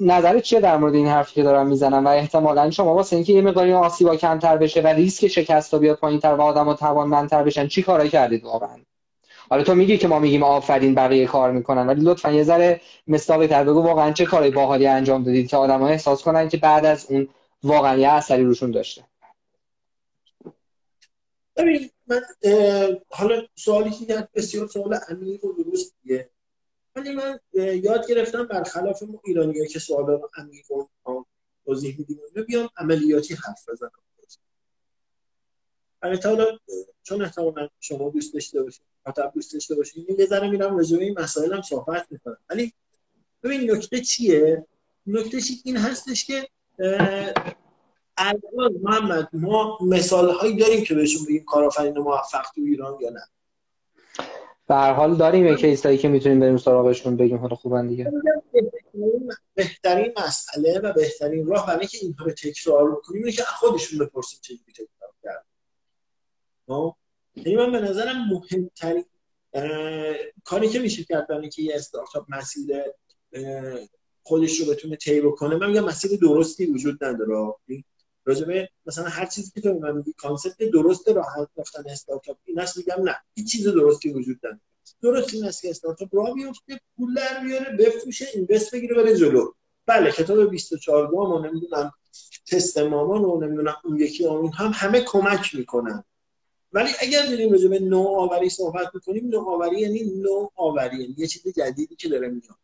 نظرت 0.00 0.42
چیه 0.42 0.60
در 0.60 0.76
مورد 0.76 0.94
این 0.94 1.06
حرفی 1.06 1.34
که 1.34 1.42
دارم 1.42 1.66
می‌زنم؟ 1.66 2.06
و 2.06 2.08
احتمالا 2.08 2.70
شما 2.70 2.94
واسه 2.94 3.16
اینکه 3.16 3.32
یه 3.32 3.42
مقداری 3.42 3.72
آسیبا 3.72 4.16
کمتر 4.16 4.56
بشه 4.56 4.80
و 4.80 4.86
ریسک 4.86 5.26
شکست 5.26 5.74
بیاد 5.74 5.98
پایینتر 5.98 6.34
و 6.34 6.40
آدم‌ها 6.42 6.74
توانمندتر 6.74 7.42
بشن 7.42 7.66
چی 7.66 7.82
کارا 7.82 8.06
کردید 8.06 8.44
واقعا؟ 8.44 8.76
حالا 9.50 9.62
تو 9.62 9.74
میگی 9.74 9.98
که 9.98 10.08
ما 10.08 10.18
میگیم 10.18 10.42
آفرین 10.42 10.94
بقیه 10.94 11.26
کار 11.26 11.52
می‌کنن 11.52 11.86
ولی 11.86 12.00
لطفا 12.00 12.32
یه 12.32 12.44
ذره 12.44 12.80
مستاقی 13.06 13.46
تر 13.46 13.64
بگو. 13.64 13.82
واقعا 13.82 14.12
چه 14.12 14.24
کاری 14.24 14.50
باحالی 14.50 14.86
انجام 14.86 15.22
دادید 15.24 15.48
که 15.48 15.56
آدم‌ها 15.56 15.88
احساس 15.88 16.22
کنن 16.22 16.48
که 16.48 16.56
بعد 16.56 16.84
از 16.84 17.06
اون 17.10 17.28
واقعا 17.62 17.96
یه 17.96 18.08
اثری 18.08 18.44
روشون 18.44 18.70
داشته؟ 18.70 19.04
ببین 21.56 21.90
من 22.06 22.20
حالا 23.10 23.42
سوالی 23.54 23.90
که 23.90 24.28
بسیار 24.34 24.66
سوال 24.66 24.98
عمیق 25.08 25.44
و 25.44 25.52
درست 25.52 25.94
ولی 26.96 27.12
من 27.12 27.38
یاد 27.82 28.08
گرفتم 28.08 28.46
برخلاف 28.46 29.02
ما 29.02 29.20
ایرانی 29.24 29.66
که 29.66 29.78
سوال 29.78 30.06
رو 30.06 30.30
عمیق 30.36 30.70
و 30.70 30.84
توضیح 31.64 31.96
میدیم 31.98 32.18
بیام 32.46 32.68
عملیاتی 32.76 33.34
حرف 33.34 33.68
بزنم. 33.68 33.90
حالا 36.02 36.16
چون 37.02 37.22
احتمالا 37.22 37.68
شما 37.80 38.10
دوست 38.10 38.34
داشته 38.34 38.62
باشید 38.62 38.82
خاطر 39.04 39.30
دوست 39.34 39.52
داشته 39.52 39.74
باشید 39.74 40.20
یه 40.20 40.26
ذره 40.26 40.50
میرم 40.50 40.76
راجع 40.76 40.96
به 40.96 41.04
این 41.04 41.18
مسائل 41.18 41.52
هم 41.52 41.62
صحبت 41.62 42.06
می‌کنم. 42.10 42.36
ولی 42.50 42.72
ببین 43.42 43.70
نکته 43.70 44.00
چیه؟ 44.00 44.66
نکته 45.06 45.38
این 45.64 45.76
هستش 45.76 46.24
که 46.24 46.48
الان 48.16 48.72
محمد 48.82 49.28
ما 49.32 49.78
مثال 49.80 50.30
هایی 50.30 50.56
داریم 50.56 50.84
که 50.84 50.94
بهشون 50.94 51.24
بگیم 51.24 51.44
کارآفرین 51.44 51.98
موفق 51.98 52.44
تو 52.54 52.60
ایران 52.60 52.98
یا 53.00 53.10
نه. 53.10 53.22
به 54.68 54.74
هر 54.74 54.92
حال 54.92 55.16
داریم 55.16 55.46
یه 55.46 55.56
کیس 55.56 55.86
که 55.86 56.08
می‌تونیم 56.08 56.40
بریم 56.40 56.56
سراغشون 56.56 57.16
بگیم 57.16 57.38
حالا 57.38 57.56
خوبن 57.56 57.88
دیگه. 57.88 58.12
بهترین 59.54 60.12
مسئله 60.26 60.78
و 60.78 60.92
بهترین 60.92 61.46
راه 61.46 61.66
برای 61.66 61.78
اینکه 61.80 61.98
اینها 62.02 62.24
رو 62.24 62.32
تکرار 62.32 62.90
بکنیم 62.90 63.22
اینه 63.22 63.32
که 63.32 63.42
خودشون 63.42 63.98
بپرسیم 63.98 64.38
چه 64.42 64.54
خب؟ 64.54 64.97
یعنی 67.36 67.56
من 67.56 67.72
به 67.72 67.80
نظرم 67.80 68.28
مهمترین 68.28 69.04
کاری 70.44 70.68
که 70.68 70.78
میشه 70.78 71.04
کرد 71.04 71.26
برای 71.28 71.40
اینکه 71.40 71.62
یه 71.62 71.74
استارتاپ 71.74 72.26
مسیر 72.28 72.82
خودش 74.22 74.60
رو 74.60 74.66
بتونه 74.66 74.96
طی 74.96 75.20
بکنه 75.20 75.56
من 75.56 75.70
میگم 75.70 75.84
مسیر 75.84 76.18
درستی 76.20 76.66
وجود 76.66 77.04
نداره. 77.04 77.54
راجبه 78.24 78.68
مثلا 78.86 79.04
هر 79.04 79.26
چیزی 79.26 79.50
که 79.54 79.60
تو 79.60 79.78
من 79.78 79.96
میگی 79.96 80.12
concept 80.12 80.62
درست 80.62 81.08
راحت 81.08 81.48
رفتن 81.56 81.90
استارتاپ 81.90 82.36
این 82.44 82.60
است 82.60 82.76
میگم 82.76 83.02
نه 83.02 83.16
هیچ 83.34 83.52
چیز 83.52 83.68
درستی 83.68 84.12
وجود 84.12 84.38
نداره. 84.38 84.60
درست 85.02 85.34
این 85.34 85.44
است 85.44 85.62
که 85.62 85.70
استارتاپ 85.70 86.16
راه 86.16 86.34
بیفته 86.34 86.80
پول 86.96 87.14
در 87.14 87.44
بیاره 87.44 87.76
بفروشه 87.76 88.26
invest 88.34 88.74
بگیره 88.74 88.94
بره 88.94 89.16
جلو. 89.16 89.52
بله 89.86 90.12
کتاب 90.12 90.50
24 90.50 91.10
گام 91.10 91.46
نمی‌دونم 91.46 91.92
تست 92.46 92.78
مامان 92.78 93.24
و 93.24 93.40
نمی‌دونم 93.40 93.76
اون 93.84 94.00
یکی 94.00 94.26
آمین 94.26 94.52
هم 94.52 94.70
همه 94.74 95.00
کمک 95.00 95.54
می‌کنن. 95.54 96.04
ولی 96.72 96.90
اگر 97.00 97.26
داریم 97.26 97.52
راجع 97.52 97.68
به 97.68 97.78
نوآوری 97.78 98.48
صحبت 98.48 98.94
می‌کنیم 98.94 99.28
نوآوری 99.28 99.80
یعنی 99.80 100.02
نوآوری 100.04 100.96
یعنی 100.96 101.14
یه 101.18 101.26
چیز 101.26 101.42
جدیدی 101.56 101.96
که 101.96 102.08
داره 102.08 102.28
میاد. 102.28 102.58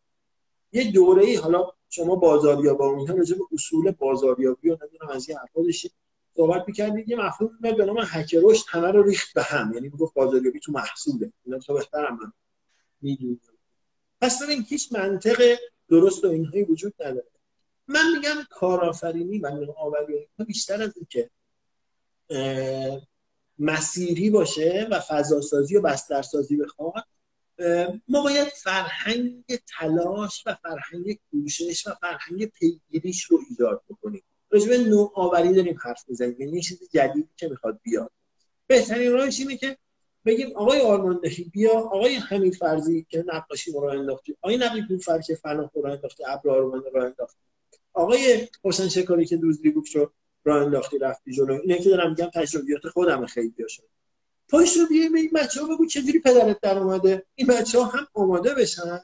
یه 0.71 0.91
دوره 0.91 1.23
ای 1.25 1.35
حالا 1.35 1.71
شما 1.89 2.15
بازاریابی 2.15 2.77
با 2.77 2.97
اینها 2.97 3.13
راجع 3.13 3.37
به 3.37 3.43
اصول 3.51 3.91
بازاریابی 3.91 4.69
و 4.69 4.77
نمی‌دونم 4.81 5.11
از 5.11 5.29
این 5.29 5.37
حرفا 5.37 5.61
صحبت 6.37 6.63
می‌کردید 6.67 7.09
یه 7.09 7.15
مفهوم 7.15 7.57
به 7.61 7.85
نام 7.85 7.97
هک 7.99 8.35
رشد 8.43 8.65
همه 8.67 8.91
رو 8.91 9.03
ریخت 9.03 9.33
به 9.33 9.43
هم. 9.43 9.73
یعنی 9.73 9.89
می‌گفت 9.89 10.13
بازاریابی 10.13 10.59
تو 10.59 10.71
محصوله. 10.71 11.31
اینا 11.45 11.59
تو 11.59 11.73
بهتر 11.73 12.09
من 12.09 12.33
می‌دونم. 13.01 13.39
پس 14.21 14.43
ببین 14.43 14.65
هیچ 14.69 14.93
منطق 14.93 15.55
درست 15.89 16.25
و 16.25 16.27
اینهایی 16.27 16.63
وجود 16.63 16.93
نداره. 16.99 17.27
من 17.87 18.11
میگم 18.15 18.35
کارآفرینی 18.49 19.39
و 19.39 19.49
نوآوری 19.49 20.27
بیشتر 20.47 20.83
از 20.83 20.93
اینکه 20.97 21.29
مسیری 23.59 24.29
باشه 24.29 24.87
و 24.91 24.99
فضاسازی 24.99 25.77
و 25.77 25.81
بسترسازی 25.81 26.57
بخواد 26.57 27.03
ما 28.07 28.23
باید 28.23 28.47
فرهنگ 28.47 29.43
تلاش 29.79 30.43
و 30.45 30.55
فرهنگ 30.63 31.19
کوشش 31.31 31.87
و 31.87 31.91
فرهنگ 32.01 32.45
پیگیریش 32.45 33.23
رو 33.23 33.39
ایجاد 33.49 33.81
بکنیم. 33.89 34.23
راجع 34.49 34.77
نوآوری 34.77 35.53
داریم 35.53 35.77
حرف 35.83 36.03
می‌زنیم 36.07 36.35
یعنی 36.39 36.61
چیز 36.61 36.79
جدیدی 36.93 37.29
که 37.37 37.47
می‌خواد 37.47 37.79
بیاد. 37.83 38.11
بهترین 38.67 39.11
راهش 39.11 39.39
اینه 39.39 39.57
که 39.57 39.77
بگیم 40.25 40.55
آقای 40.55 40.81
آرماندهی 40.81 41.43
بیا 41.43 41.71
آقای 41.71 42.15
حمید 42.15 42.55
فرزی 42.55 43.05
که 43.09 43.25
نقاشی 43.27 43.71
رو 43.71 43.83
انداختی 43.83 44.35
آقای 44.41 44.57
نقی 44.57 44.81
پور 44.81 45.21
که 45.21 45.35
فنا 45.35 45.71
رو 45.73 45.85
انداختی 45.85 46.23
ابر 46.27 46.49
آرمان 46.49 46.83
رو 46.93 47.03
انداختی 47.03 47.39
آقای 47.93 48.47
حسین 48.63 48.89
شکاری 48.89 49.25
که 49.25 49.37
دوزلی 49.37 49.71
بوک 49.71 49.95
رو 49.95 50.11
راه 50.45 50.63
انداختی 50.63 50.97
رفتی 50.97 51.31
جلو. 51.31 51.59
اینه 51.61 51.79
که 51.79 51.89
دارم 51.89 52.09
میگم 52.09 52.29
تجربیات 52.33 52.87
خودم 52.87 53.25
خیلی 53.25 53.53
شد 53.67 53.83
پاش 54.49 54.77
رو 54.77 54.87
بیایم 54.87 55.13
این 55.13 55.31
بچه 55.35 55.61
ها 55.61 55.67
بگو 55.67 55.85
چجوری 55.85 56.19
پدرت 56.19 56.61
در 56.61 56.77
اومده. 56.77 57.25
این 57.35 57.47
بچه 57.47 57.79
ها 57.79 57.85
هم 57.85 58.07
آماده 58.13 58.53
بشن 58.55 59.01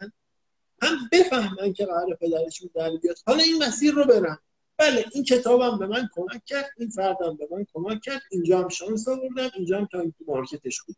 هم 0.81 0.97
بفهمن 1.11 1.73
که 1.73 1.85
قرار 1.85 2.17
پدرشون 2.21 2.69
در 2.75 2.89
بیاد. 3.01 3.17
حالا 3.25 3.43
این 3.43 3.63
مسیر 3.63 3.93
رو 3.93 4.05
برن. 4.05 4.37
بله 4.77 5.05
این 5.13 5.23
کتابم 5.23 5.77
به 5.77 5.87
من 5.87 6.09
کمک 6.13 6.45
کرد 6.45 6.69
این 6.77 6.89
فردم 6.89 7.37
به 7.37 7.47
من 7.51 7.65
کمک 7.73 8.01
کرد. 8.01 8.21
اینجا 8.31 8.59
هم 8.59 8.69
شانس 8.69 9.07
آوردم 9.07 9.51
اینجا 9.55 9.77
هم 9.77 9.85
تا 9.85 10.03
تو 10.03 10.23
مارکتش 10.27 10.81
بود. 10.81 10.95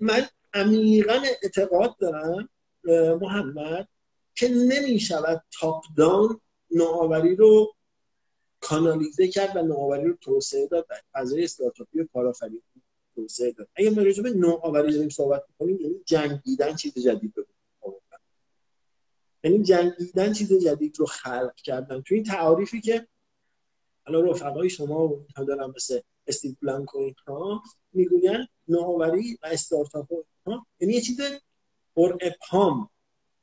من 0.00 0.28
عمیقا 0.54 1.22
اعتقاد 1.42 1.96
دارم 1.98 2.48
محمد 3.20 3.88
که 4.34 4.48
نمی 4.48 5.00
شود 5.00 5.42
تاپ 5.60 5.84
داون 5.96 6.40
نوآوری 6.70 7.36
رو 7.36 7.74
کانالیزه 8.62 9.28
کرد 9.28 9.56
و 9.56 9.62
نوآوری 9.62 10.04
رو 10.04 10.16
توسعه 10.20 10.66
داد 10.66 10.86
فضای 11.12 11.44
استارتاپی 11.44 12.00
و 12.00 12.06
کارآفرینی 12.12 12.62
توسعه 13.14 13.52
داد. 13.52 13.68
اگه 13.76 13.90
ما 13.90 14.02
راجع 14.02 14.22
به 14.22 14.30
نوآوری 14.30 14.92
داریم 14.92 15.08
صحبت 15.08 15.44
می‌کنیم 15.48 15.80
یعنی 15.80 15.94
جنگیدن 16.06 16.76
چیز 16.76 16.98
جدید 16.98 17.32
رو 17.36 17.44
یعنی 19.44 19.62
جنگیدن 19.62 20.32
چیز 20.32 20.52
جدید 20.52 20.98
رو 20.98 21.06
خلق 21.06 21.54
کردن. 21.54 22.02
تو 22.02 22.14
این 22.14 22.24
تعاریفی 22.24 22.80
که 22.80 23.06
حالا 24.06 24.20
رفقای 24.20 24.70
شما 24.70 25.08
و 25.08 25.24
اینها 25.28 25.44
دارن 25.44 25.72
مثل 25.76 26.00
استیو 26.26 26.54
بلانک 26.62 26.94
و 26.94 26.98
اینها 26.98 27.62
نوآوری 28.68 29.38
و 29.42 29.46
استارتاپ 29.46 30.12
ها 30.46 30.66
یعنی 30.80 30.94
یه 30.94 31.00
چیز 31.00 31.20
پر 31.96 32.16
ابهام 32.20 32.90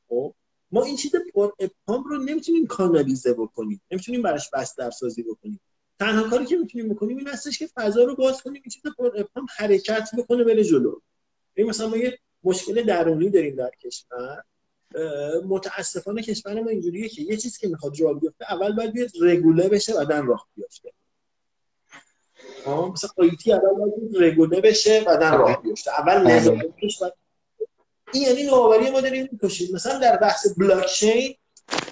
خب؟ 0.10 0.36
ما 0.72 0.84
این 0.84 0.96
چیز 0.96 1.12
پر 1.34 1.52
ابهام 1.60 2.04
رو 2.04 2.18
نمی‌تونیم 2.18 2.68
کانالیزه 2.68 3.34
بکنیم 3.34 3.82
نمی‌تونیم 3.92 4.22
براش 4.22 4.50
بستر 4.50 4.92
سازی 4.92 5.24
بکنیم. 5.24 5.60
تنها 6.00 6.30
کاری 6.30 6.46
که 6.46 6.58
می‌تونیم 6.58 6.90
بکنیم 6.90 7.18
این 7.18 7.28
هستش 7.28 7.60
که 7.60 7.68
فضا 7.76 8.04
رو 8.04 8.16
باز 8.16 8.42
کنیم 8.42 8.62
این 8.64 8.72
چیز 8.72 8.82
پر 8.98 9.06
ابهام 9.06 9.48
حرکت 9.58 10.10
بکنه 10.18 10.44
بره 10.44 10.64
جلو. 10.64 11.00
این 11.54 11.68
مثلا 11.70 11.88
ما 11.88 11.98
یه 11.98 12.20
مشکل 12.44 12.84
درونی 12.84 13.30
داریم 13.30 13.56
در 13.56 13.72
کشور. 13.82 14.44
متاسفانه 15.48 16.24
کشور 16.24 16.62
ما 16.62 16.70
اینجوریه 16.70 17.10
که 17.10 17.22
یه 17.22 17.38
چیزی 17.38 17.60
که 17.60 17.68
می‌خواد 17.68 18.00
راه 18.02 18.20
بیفته 18.20 18.54
اول 18.54 18.76
باید 18.76 18.94
بیاد 18.94 19.10
رگوله 19.22 19.70
بشه 19.70 19.94
بعدن 19.94 20.26
راه 20.26 20.48
بیفته. 20.56 20.92
مثلا 22.68 23.10
آیتی 23.18 23.54
اول 23.54 23.74
باید 23.80 23.94
رگوله 24.24 24.62
بشه 24.62 25.04
بعدن 25.04 25.32
راه 25.32 25.62
بیفته. 25.62 25.92
اول 26.00 26.32
نظام 26.32 26.62
این 28.14 28.24
یعنی 28.24 28.44
نوآوری 28.44 28.90
ما 28.90 29.02
داریم 29.02 29.30
می‌کشیم. 29.32 29.76
مثلا 29.76 30.00
در 30.00 30.18
بحث 30.18 30.48
بلاک 30.58 30.86
چین 30.86 31.36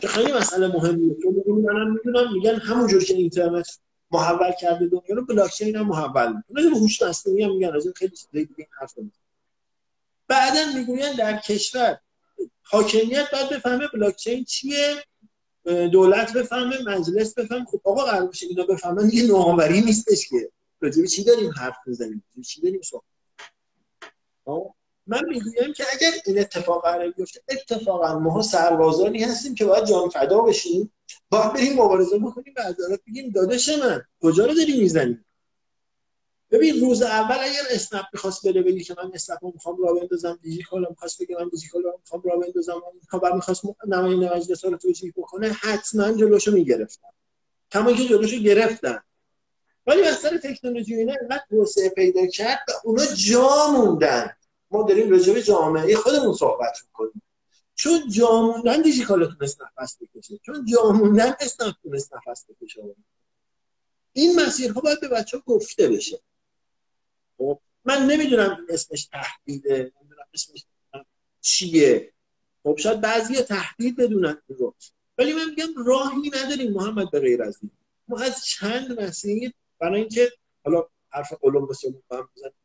که 0.02 0.08
خیلی 0.08 0.34
مسئله 0.34 0.68
مهمیه. 0.68 1.16
چون 1.24 1.36
منم 1.48 1.94
می‌دونم 1.94 2.34
میگن 2.34 2.56
همونجور 2.56 3.04
که 3.04 3.14
اینترنت 3.14 3.80
محول 4.12 4.52
کرده 4.52 4.88
دنیا 4.88 5.16
رو 5.16 5.26
بلاک 5.26 5.54
چین 5.54 5.76
هم 5.76 5.88
محول 5.88 6.28
می‌کنه. 6.28 6.70
به 6.70 6.78
هوش 6.78 7.02
مصنوعی 7.02 7.44
هم 7.44 7.52
میگن 7.52 7.76
از 7.76 7.88
خیلی 7.96 8.16
چیزای 8.16 8.46
دیگه 8.46 8.68
حرف 8.82 8.94
بعدا 10.28 10.60
می‌گوین 10.76 11.14
در 11.14 11.38
کشور 11.38 12.00
حاکمیت 12.62 13.32
باید 13.32 13.50
بفهمه 13.50 13.88
بلاک 13.94 14.16
چین 14.16 14.44
چیه 14.44 14.96
دولت 15.92 16.34
بفهمه 16.34 16.76
مجلس 16.86 17.34
بفهمه. 17.34 17.66
خب 17.66 17.82
آقا 17.84 18.06
قرار 18.06 18.28
بشه 18.28 18.46
اینا 18.46 18.64
بفهمن 18.64 19.10
یه 19.14 19.24
نوآوری 19.28 19.82
نیستش 19.82 20.30
که. 20.30 20.52
راجع 20.82 21.06
چی 21.06 21.24
داریم 21.24 21.52
حرف 21.58 21.76
می‌زنیم؟ 21.86 22.24
چی 22.48 22.62
داریم 22.62 22.82
صحبت؟ 22.82 23.04
من 25.08 25.22
می‌گویم 25.28 25.74
که 25.74 25.86
اگر 25.94 26.12
این 26.26 26.40
اتفاق 26.40 26.84
قرار 26.84 27.12
بیفته 27.12 27.42
اتفاقا 27.50 28.20
ما 28.20 28.42
سربازانی 28.42 29.24
هستیم 29.24 29.56
که 29.56 29.66
باید 29.66 29.86
جان 29.86 30.10
فدا 30.10 30.42
بشیم. 30.42 30.94
باید 31.30 31.54
بریم 31.54 31.74
مبارزه 31.74 32.18
بکنیم 32.18 32.54
به 32.56 32.62
عدالت 32.62 33.00
بگیم 33.08 33.30
داداش 33.30 33.70
من 33.70 34.02
کجا 34.22 34.46
رو 34.46 34.54
داری 34.54 34.80
می‌زنیم 34.80 35.26
ببین 36.52 36.82
روز 36.82 37.02
اول 37.02 37.38
اگر 37.40 37.62
اسنپ 37.72 38.06
می‌خواست 38.14 38.48
بره 38.48 38.62
بگی 38.62 38.84
که 38.84 38.96
من 38.98 39.12
اسنپ 39.14 39.38
رو 39.42 39.52
می‌خوام 39.54 39.84
راه 39.84 40.00
بندازم 40.00 40.40
دیجیکالا 40.42 40.90
می‌خواست 40.90 41.22
بگه 41.22 41.36
من 41.40 41.50
دیجیکالا 41.50 41.90
رو 41.90 42.00
می‌خوام 42.04 42.22
راه 42.26 42.40
بندازم 42.40 42.82
خبر 43.10 43.32
می‌خواست 43.34 43.62
نماینده 43.88 44.36
مجلس 44.36 44.66
رو 44.66 44.78
توجیه 44.78 45.14
بکنه 45.18 45.50
حتما 45.50 46.12
جلوشو 46.12 46.52
می‌گرفتن. 46.52 47.10
کما 47.72 47.94
که 47.94 48.06
جلوشو 48.06 48.38
گرفتن. 48.38 49.00
ولی 49.88 50.04
اثر 50.04 50.38
تکنولوژی 50.38 50.96
اینا 50.96 51.14
انقدر 51.22 51.44
توسعه 51.50 51.90
پیدا 51.90 52.28
کرد 52.28 52.60
و 52.68 52.72
اونا 52.84 53.06
جا 53.06 53.68
موندن. 53.72 54.36
ما 54.72 54.84
داریم 54.84 55.10
راجع 55.10 55.34
به 55.34 55.44
جامعه 55.44 55.96
خودمون 55.96 56.34
صحبت 56.34 56.78
می‌کنیم. 56.84 57.22
چون 57.76 58.10
جا 58.10 58.42
موندن 58.42 58.82
دیجیکالا 58.82 59.26
تونست 59.26 59.62
نفس 59.62 59.98
بکشه. 60.02 60.38
چون 60.38 60.66
جا 60.66 60.92
موندن 60.92 61.36
اسنپ 61.40 61.76
تونست 61.84 62.14
نفس 62.14 62.46
بکشه. 62.50 62.82
این 64.14 64.40
مسیرها 64.40 64.82
باید 64.82 65.02
به 65.02 65.08
بچه 65.08 65.38
ها 65.38 65.44
گفته 65.46 65.90
بشه. 65.90 66.20
خب 67.38 67.60
من 67.86 68.06
نمی‌دونم 68.06 68.66
اسمش 68.70 69.06
تهدیده 69.06 69.92
نمی‌دونم 70.02 70.26
اسمش 70.34 70.66
چیه. 71.42 72.14
خب 72.64 72.78
شاید 72.78 73.02
بعضی 73.02 73.36
تهدید 73.36 73.96
بدونن 73.96 74.42
رو. 74.48 74.76
ولی 75.18 75.34
من 75.34 75.50
میگم 75.50 75.86
راهی 75.86 76.32
نداریم 76.34 76.74
محمد 76.74 77.12
به 77.12 77.20
غیر 77.20 77.44
از 77.44 77.58
این. 77.62 77.72
ما 78.08 78.20
از 78.20 78.46
چند 78.46 79.02
مسیر 79.02 79.54
برای 79.80 80.00
اینکه 80.00 80.32
حالا 80.66 80.88
حرف 81.10 81.34
اولمبوس 81.42 81.82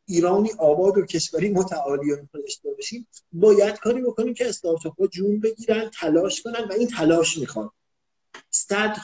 ایرانی 0.07 0.51
آباد 0.59 0.99
و 0.99 1.07
کشوری 1.07 1.51
متعالی 1.51 2.13
و 2.13 2.19
داشته 2.33 2.71
باشیم 2.71 3.07
باید 3.33 3.79
کاری 3.79 4.03
بکنیم 4.03 4.35
که 4.35 4.49
استارتاپ 4.49 5.01
ها 5.01 5.07
جون 5.07 5.41
بگیرن 5.41 5.91
تلاش 5.91 6.43
کنن 6.43 6.65
و 6.69 6.73
این 6.73 6.89
تلاش 6.89 7.39
می‌خوان. 7.39 7.71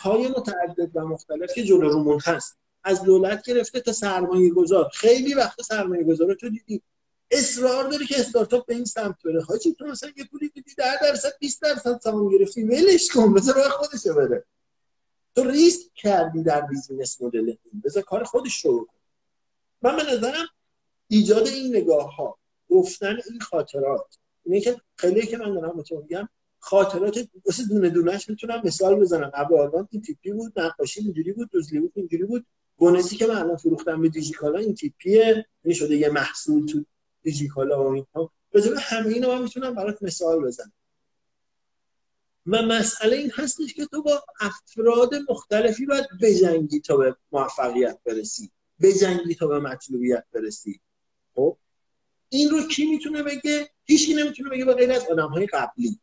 های 0.03 0.29
متعدد 0.29 0.90
و 0.96 1.01
مختلف 1.01 1.53
که 1.53 1.64
جلو 1.64 1.88
رومون 1.88 2.20
هست. 2.24 2.59
از 2.85 3.03
دولت 3.03 3.42
گرفته 3.42 3.81
تا 3.81 3.92
سرمایه 3.92 4.51
گذار 4.51 4.88
خیلی 4.94 5.35
وقت 5.35 5.62
سرمایه 5.62 6.05
گذار 6.05 6.35
تو 6.35 6.48
دیدی. 6.48 6.83
اصرار 7.31 7.88
داره 7.88 8.07
که 8.07 8.20
استارتاپ 8.20 8.66
به 8.66 8.74
این 8.74 8.85
سمت 8.85 9.16
بره. 9.24 9.42
حاجی 9.42 9.74
تو 9.74 9.87
مثلا 9.87 10.11
یه 10.16 10.24
پولی 10.24 10.48
دیدی 10.48 10.74
10 10.79 10.85
درصد 11.03 11.33
20 11.40 11.62
درصد 11.62 12.01
سهام 12.01 12.29
گرفتی. 12.29 12.62
ولش 12.62 13.11
کن 13.11 13.35
بذار 13.35 13.55
راه 13.55 13.70
خودش 13.70 14.07
بره. 14.07 14.44
تو 15.35 15.44
ریسک 15.44 15.94
کردی 15.94 16.42
در 16.42 16.61
business 16.61 17.22
model 17.22 17.38
این. 17.38 17.83
بذار 17.85 18.03
کار 18.03 18.24
خودش 18.24 18.64
رو 18.64 18.85
کن 18.85 18.97
من 19.82 19.96
به 19.96 20.02
نظرم 20.02 20.46
ایجاد 21.08 21.46
این 21.46 21.76
نگاه 21.76 22.16
ها 22.16 22.38
گفتن 22.70 23.16
این 23.30 23.40
خاطرات 23.40 24.18
اینه 24.44 24.60
که 24.60 24.80
خیلی 24.96 25.26
که 25.26 25.36
من 25.36 25.54
دارم 25.54 25.82
تو 25.82 26.00
میگم 26.00 26.28
خاطرات 26.58 27.28
واسه 27.46 27.64
دونه 27.64 27.90
دونهش 27.90 28.28
می‌تونم 28.28 28.62
مثال 28.64 28.94
بزنم. 28.94 29.30
ابوالان 29.34 29.88
این 29.90 30.02
تیپی 30.02 30.32
بود 30.32 30.60
نقاشی 30.60 31.00
اینجوری 31.00 31.32
بود 31.32 31.50
دوزلی 31.50 31.80
بود 31.80 31.92
اینجوری 31.94 32.24
بود. 32.24 32.46
بونسی 32.76 33.16
که 33.16 33.26
من 33.26 33.36
الان 33.36 33.56
فروختم 33.56 34.02
به 34.02 34.08
دیجیکالا 34.08 34.58
این 34.58 34.74
تیپیه. 34.74 35.46
این 35.64 35.74
شده 35.74 35.96
یه 35.96 36.08
محصول 36.08 36.66
تو 36.66 36.84
دیجیکالا 37.22 37.84
و 37.84 37.92
اینها. 37.94 38.32
به 38.50 38.62
همه 38.80 39.08
اینا 39.08 39.34
من 39.34 39.42
می‌تونم 39.42 39.74
برات 39.74 40.02
مثال 40.02 40.44
بزنم. 40.44 40.72
و 42.46 42.62
مسئله 42.62 43.16
این 43.16 43.30
هستش 43.30 43.74
که 43.74 43.86
تو 43.86 44.02
با 44.02 44.24
افراد 44.40 45.10
مختلفی 45.30 45.86
باید 45.86 46.06
بجنگی 46.22 46.80
تا 46.80 46.96
به 46.96 47.16
موفقیت 47.32 47.98
برسی. 48.04 48.50
بجنگی 48.82 49.34
تا 49.34 49.46
به 49.46 49.60
مطلوبیت 49.60 50.24
برسی. 50.32 50.80
خب؟ 51.34 51.56
این 52.28 52.50
رو 52.50 52.68
کی 52.68 52.86
می‌تونه 52.86 53.22
بگه؟ 53.22 53.70
هیچکی 53.84 54.14
نمی‌تونه 54.14 54.50
بگه 54.50 54.64
به 54.64 54.74
غیر 54.74 54.92
از 54.92 55.06
آدم 55.10 55.28
های 55.28 55.46
قبلی. 55.46 56.00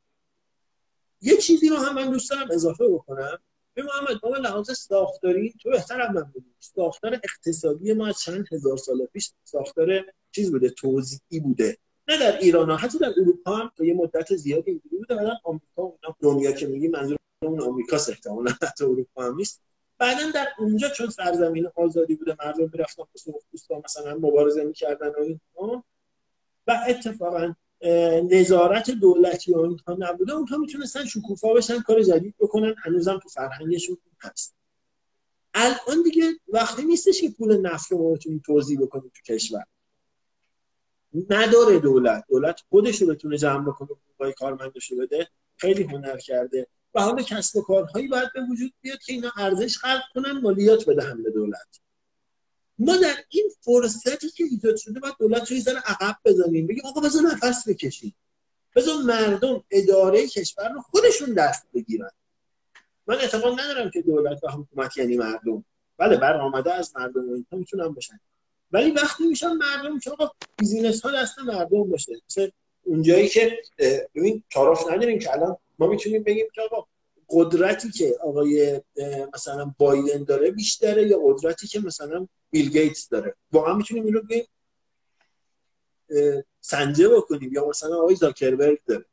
یه 1.21 1.37
چیزی 1.37 1.69
رو 1.69 1.77
هم 1.77 1.95
من 1.95 2.11
دوست 2.11 2.29
دارم 2.29 2.47
اضافه 2.51 2.87
بکنم. 2.87 3.39
به 3.73 3.83
محمد 3.83 4.25
ما 4.25 4.37
لحاظ 4.37 4.71
ساختاری 4.71 5.53
تو 5.61 5.69
بهتر 5.69 6.01
هم 6.01 6.13
من 6.13 6.33
ساختار 6.59 7.19
اقتصادی 7.23 7.93
ما 7.93 8.07
از 8.07 8.19
چند 8.19 8.47
هزار 8.51 8.77
سال 8.77 9.05
پیش 9.05 9.31
ساختار 9.43 10.05
چیز 10.31 10.51
بوده 10.51 10.69
توضیحی 10.69 11.39
بوده. 11.39 11.77
نه 12.07 12.19
در 12.19 12.37
ایران 12.37 12.69
ها 12.69 12.87
در 12.87 13.13
اروپا 13.17 13.55
هم 13.55 13.71
تا 13.77 13.85
یه 13.85 13.93
مدت 13.93 14.35
زیادی 14.35 14.71
اینجوری 14.71 14.97
بوده. 14.97 15.15
بعدا 15.15 15.37
آمریکا 15.43 15.97
دنیا 16.19 16.51
که 16.51 16.67
میگیم 16.67 16.91
منظور 16.91 17.17
اون 17.41 17.61
آمریکا 17.61 17.97
احتمالاً 18.09 18.51
حتی 18.61 18.83
اروپا 18.83 19.23
هم 19.23 19.35
نیست. 19.35 19.61
بعدا 19.97 20.31
در 20.31 20.47
اونجا 20.59 20.89
چون 20.89 21.09
سرزمین 21.09 21.67
آزادی 21.75 22.15
بوده 22.15 22.35
مردم 22.39 22.69
می‌رفتن 22.73 23.03
با 23.69 23.81
مثلا 23.85 24.15
مبارزه 24.15 24.63
می‌کردن 24.63 25.07
و 25.07 25.19
اینها. 25.19 25.83
و 26.67 26.83
اتفاقا 26.87 27.55
نظارت 28.31 28.91
دولتی 28.91 29.53
و 29.53 29.59
اینها 29.59 29.97
نبوده. 29.99 30.33
اونها 30.33 30.57
می‌تونستن 30.57 31.05
شکوفا 31.05 31.53
بشن 31.53 31.79
کار 31.79 32.03
جدید 32.03 32.35
بکنن. 32.39 32.75
هنوزم 32.83 33.19
تو 33.23 33.29
فرهنگشون 33.29 33.97
هست. 34.21 34.55
الان 35.53 36.03
دیگه 36.03 36.33
وقتی 36.47 36.83
نیستش 36.83 37.21
که 37.21 37.29
پول 37.29 37.57
نفت 37.57 37.91
رو 37.91 38.13
بتونیم 38.13 38.41
توضیح 38.45 38.79
بکنیم 38.81 39.11
تو 39.15 39.33
کشور. 39.33 39.63
نداره 41.29 41.79
دولت. 41.79 42.23
دولت 42.29 42.61
خودش 42.69 43.01
رو 43.01 43.07
بتونه 43.07 43.37
جمع 43.37 43.65
بکنه 43.65 43.89
پای 44.17 44.33
کارمندش 44.33 44.91
رو 44.91 44.97
بده. 44.97 45.27
خیلی 45.57 45.83
هنر 45.83 46.17
کرده. 46.17 46.67
و 46.95 47.01
حالا 47.01 47.23
کسب 47.23 47.57
و 47.57 47.61
کارهایی 47.61 48.07
باید 48.07 48.33
به 48.33 48.41
وجود 48.51 48.73
بیاد 48.81 48.99
که 48.99 49.13
اینا 49.13 49.31
ارزش 49.37 49.77
خلق 49.77 50.01
کنن 50.13 50.31
مالیات 50.31 50.89
بدهن 50.89 51.23
به 51.23 51.31
دولت. 51.31 51.79
ما 52.79 52.97
در 52.97 53.15
این 53.29 53.49
فرصتی 53.61 54.29
که 54.29 54.43
ایجاد 54.43 54.75
شده 54.75 54.99
باید 54.99 55.15
دولت 55.19 55.51
رو 55.51 55.59
ذره 55.59 55.79
عقب 55.85 56.15
بزنیم 56.25 56.67
بگیم 56.67 56.85
آقا 56.85 57.01
بذار 57.01 57.21
نفس 57.21 57.67
بکشیم. 57.67 58.15
بذار 58.75 58.97
مردم 58.97 59.63
اداره 59.71 60.27
کشور 60.27 60.69
رو 60.69 60.81
خودشون 60.81 61.33
دست 61.33 61.67
بگیرن. 61.73 62.11
من 63.07 63.15
اعتقاد 63.15 63.59
ندارم 63.59 63.89
که 63.89 64.01
دولت 64.01 64.43
و 64.43 64.47
حکومت 64.47 64.97
یعنی 64.97 65.17
مردم. 65.17 65.65
بله 65.97 66.17
برآمده 66.17 66.73
از 66.73 66.93
مردم 66.95 67.29
و 67.29 67.33
اینها 67.33 67.57
می‌تونن 67.57 67.87
باشن. 67.87 68.19
ولی 68.71 68.91
وقتی 68.91 69.27
میشن 69.27 69.51
مردم 69.51 69.99
که 69.99 70.11
آقا 70.11 70.31
بیزینس 70.57 71.01
ها 71.01 71.11
دست 71.11 71.39
مردم 71.39 71.83
باشه. 71.83 72.13
مثل 72.29 72.49
اونجایی 72.83 73.29
که 73.29 73.61
ببین 74.15 74.43
تعارف 74.51 74.91
نداریم 74.91 75.19
که 75.19 75.33
الان 75.33 75.57
ما 75.79 75.87
می‌تونیم 75.87 76.23
بگیم 76.23 76.45
که 76.53 76.61
آقا 76.61 76.87
قدرتی 77.29 77.91
که 77.91 78.15
آقای 78.23 78.81
مثلا 79.33 79.73
بایدن 79.77 80.23
داره 80.23 80.51
بیشتره 80.51 81.07
یا 81.07 81.19
قدرتی 81.25 81.67
که 81.67 81.79
مثلا 81.79 82.27
بیل 82.49 82.69
گیتس 82.69 83.09
داره. 83.09 83.35
واقعا 83.51 83.73
می‌تونیم 83.73 84.05
اینو 84.05 84.21
بگیم 84.21 84.45
سنجه 86.61 87.09
بکنیم 87.09 87.53
یا 87.53 87.67
مثلا 87.67 87.95
آقای 87.95 88.15
زاکربرگ 88.15 88.79
داره. 88.87 89.05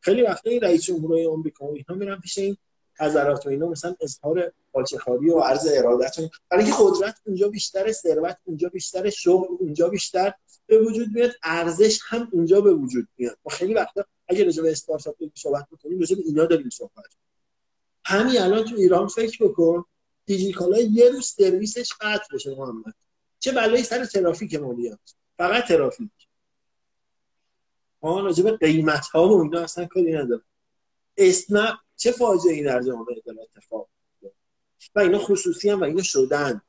خیلی 0.00 0.22
وقتا 0.22 0.50
این 0.50 0.60
رئیس 0.60 0.84
جمهورهای 0.84 1.26
آمریکا 1.26 1.66
و 1.66 1.74
اینا 1.74 1.98
میرن 1.98 2.20
پیش 2.20 2.38
این 2.38 2.56
حضرات 2.98 3.46
و 3.46 3.48
اینا 3.48 3.66
مثلا 3.68 3.94
اظهار 4.00 4.52
پاچخاری 4.72 5.30
و 5.30 5.38
عرض 5.38 5.68
ارادت 5.72 6.16
برای 6.50 6.64
اینکه 6.64 6.78
قدرت 6.80 7.20
اونجا 7.26 7.48
بیشتر 7.48 7.92
ثروت 7.92 8.36
اونجا 8.44 8.68
بیشتر 8.68 9.10
شغل 9.10 9.46
اونجا 9.58 9.88
بیشتر 9.88 10.34
به 10.66 10.78
وجود 10.78 11.08
میاد 11.14 11.30
ارزش 11.42 12.00
هم 12.02 12.28
اونجا 12.32 12.60
به 12.60 12.72
وجود 12.72 13.08
میاد. 13.18 13.38
ما 13.44 13.50
خیلی 13.50 13.74
وقتا 13.74 14.04
اگه 14.28 14.44
راجع 14.44 14.62
به 14.62 14.70
استارتاپ 14.70 15.16
صحبت 15.34 15.66
بکنیم 15.72 16.00
راجع 16.00 16.16
به 16.16 16.22
اینا 16.26 16.44
داریم 16.44 16.70
صحبت. 16.70 17.16
همین 18.04 18.40
الان 18.40 18.64
تو 18.64 18.76
ایران 18.76 19.08
فکر 19.08 19.44
بکن 19.44 19.84
دیجیکالا 20.26 20.80
یه 20.80 21.10
روز 21.10 21.26
سرویسش 21.26 21.92
قطع 22.00 22.34
بشه 22.34 22.54
محمد. 22.54 22.94
چه 23.38 23.52
بلایی 23.52 23.82
سر 23.82 24.04
ترافیک 24.04 24.54
ما 24.54 24.72
بیاد 24.72 25.00
فقط 25.38 25.68
ترافیک. 25.68 26.10
ما 28.02 28.20
راجع 28.20 28.42
به 28.42 28.56
قیمت 28.56 29.06
ها 29.06 29.28
و 29.28 29.42
اینا 29.42 29.60
اصلا 29.60 29.86
کاری 29.86 30.12
نداره 30.12 30.42
اسنپ 31.16 31.74
چه 31.96 32.12
فاجعه 32.12 32.52
ای 32.52 32.62
در 32.62 32.82
جامعه 32.82 33.22
داره 33.26 33.42
اتفاق 33.42 33.88
و 34.94 35.00
اینا 35.00 35.18
خصوصی 35.18 35.70
هم 35.70 35.80
و 35.80 35.84
اینا 35.84 36.02
شدن. 36.02 36.60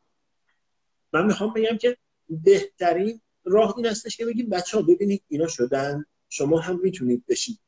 من 1.14 1.26
می‌خوام 1.26 1.54
بگم 1.54 1.78
که 1.78 1.98
بهترین 2.30 3.22
راه 3.44 3.78
این 3.78 3.86
هستش 3.86 4.18
که 4.18 4.26
بگیم 4.26 4.50
بچه 4.50 4.78
ها 4.78 4.84
ببینید 4.84 5.24
اینا 5.28 5.48
شدن. 5.48 6.06
شما 6.36 6.60
هم 6.60 6.80
می‌تونید 6.84 7.26
بشید 7.28 7.60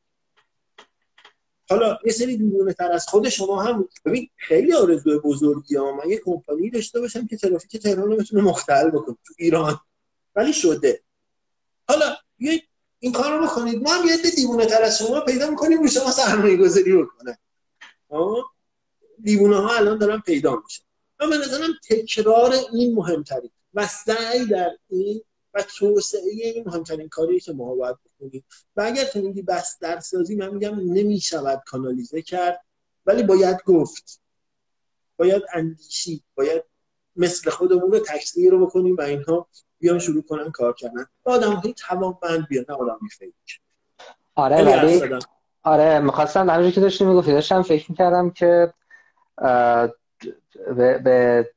حالا 1.70 1.98
یه 2.04 2.12
سری 2.12 2.36
دیوونه 2.36 2.72
تر 2.72 2.92
از 2.92 3.06
خود 3.06 3.28
شما 3.28 3.62
هم 3.62 3.88
ببین 4.04 4.30
خیلی 4.36 4.72
آرزوی 4.72 5.18
بزرگی 5.18 5.76
ها. 5.76 5.92
من 5.96 6.10
یه 6.10 6.20
کمپانی 6.24 6.70
داشته 6.70 7.00
باشم 7.00 7.26
که 7.26 7.36
ترافیک 7.36 7.82
تهران 7.82 8.10
رو 8.10 8.16
بتونه 8.16 8.42
مختل 8.42 8.90
بکنه 8.90 9.16
تو 9.26 9.34
ایران. 9.38 9.80
ولی 10.34 10.52
شده. 10.52 11.02
حالا 11.88 12.16
این 12.98 13.12
کار 13.12 13.38
رو 13.38 13.46
بکنید. 13.46 13.82
ما 13.82 13.92
هم 13.92 14.06
یه 14.08 14.16
دیوونه 14.36 14.66
تر 14.66 14.82
از 14.82 14.98
شما 14.98 15.20
پیدا 15.20 15.50
می‌کنیم 15.50 15.78
رو 15.78 15.88
شما 15.88 16.10
سرمایه 16.10 16.56
گذاری 16.56 16.96
بکنه. 16.96 17.38
دیوونه 19.22 19.56
ها 19.56 19.76
الان 19.76 19.98
دارن 19.98 20.20
پیدا 20.20 20.62
میشه 20.64 20.82
و 21.20 21.28
به 21.28 21.38
نظرم 21.38 21.70
تکرار 21.88 22.54
این 22.72 22.94
مهمترین 22.94 23.50
و 23.74 23.86
سعی 23.86 24.46
در 24.46 24.70
این 24.88 25.22
و 25.54 25.62
توسعه 25.78 26.30
این 26.30 26.64
مهمترین 26.66 27.08
کاری 27.08 27.40
که 27.40 27.52
ما 27.52 27.74
باید 27.74 27.96
بکنیم. 28.04 28.44
و 28.76 28.82
اگر 28.82 29.04
تو 29.04 29.20
میگی 29.20 29.42
بستر 29.42 30.00
سازی 30.00 30.36
من 30.36 30.48
میگم 30.48 30.74
نمی‌شود 30.78 31.62
کانالیزه 31.66 32.22
کرد 32.22 32.60
ولی 33.06 33.22
باید 33.22 33.62
گفت. 33.66 34.20
باید 35.16 35.42
اندیشید 35.54 36.24
باید 36.34 36.64
مثل 37.16 37.50
خودمون 37.50 37.92
رو 37.92 37.98
تکثیر 37.98 38.50
رو 38.50 38.66
بکنیم 38.66 38.96
و 38.96 39.00
اینها 39.00 39.48
بیان 39.78 39.98
شروع 39.98 40.22
کنن 40.22 40.50
کار 40.50 40.74
کردن. 40.74 41.06
آدم 41.24 41.52
های 41.52 41.74
توانمند 41.74 42.48
بیان 42.48 42.64
نه 42.68 42.74
آدم 42.74 42.98
فکر 43.18 43.32
آره 44.34 44.62
ولی 44.62 45.16
آره 45.62 45.98
می‌خواستم 45.98 46.50
همونجوری 46.50 46.72
که 46.72 46.80
داشتی 46.80 47.04
می‌گفتی 47.04 47.32
داشتم 47.32 47.62
فکر 47.62 47.90
می‌کردم 47.90 48.30
که 48.30 48.72
به, 50.76 50.98
به 50.98 51.50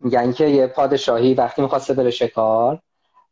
میگن 0.00 0.32
که 0.32 0.46
یه 0.46 0.66
پادشاهی 0.66 1.34
وقتی 1.34 1.62
می‌خواسته 1.62 1.94
بره 1.94 2.10
شکار 2.10 2.82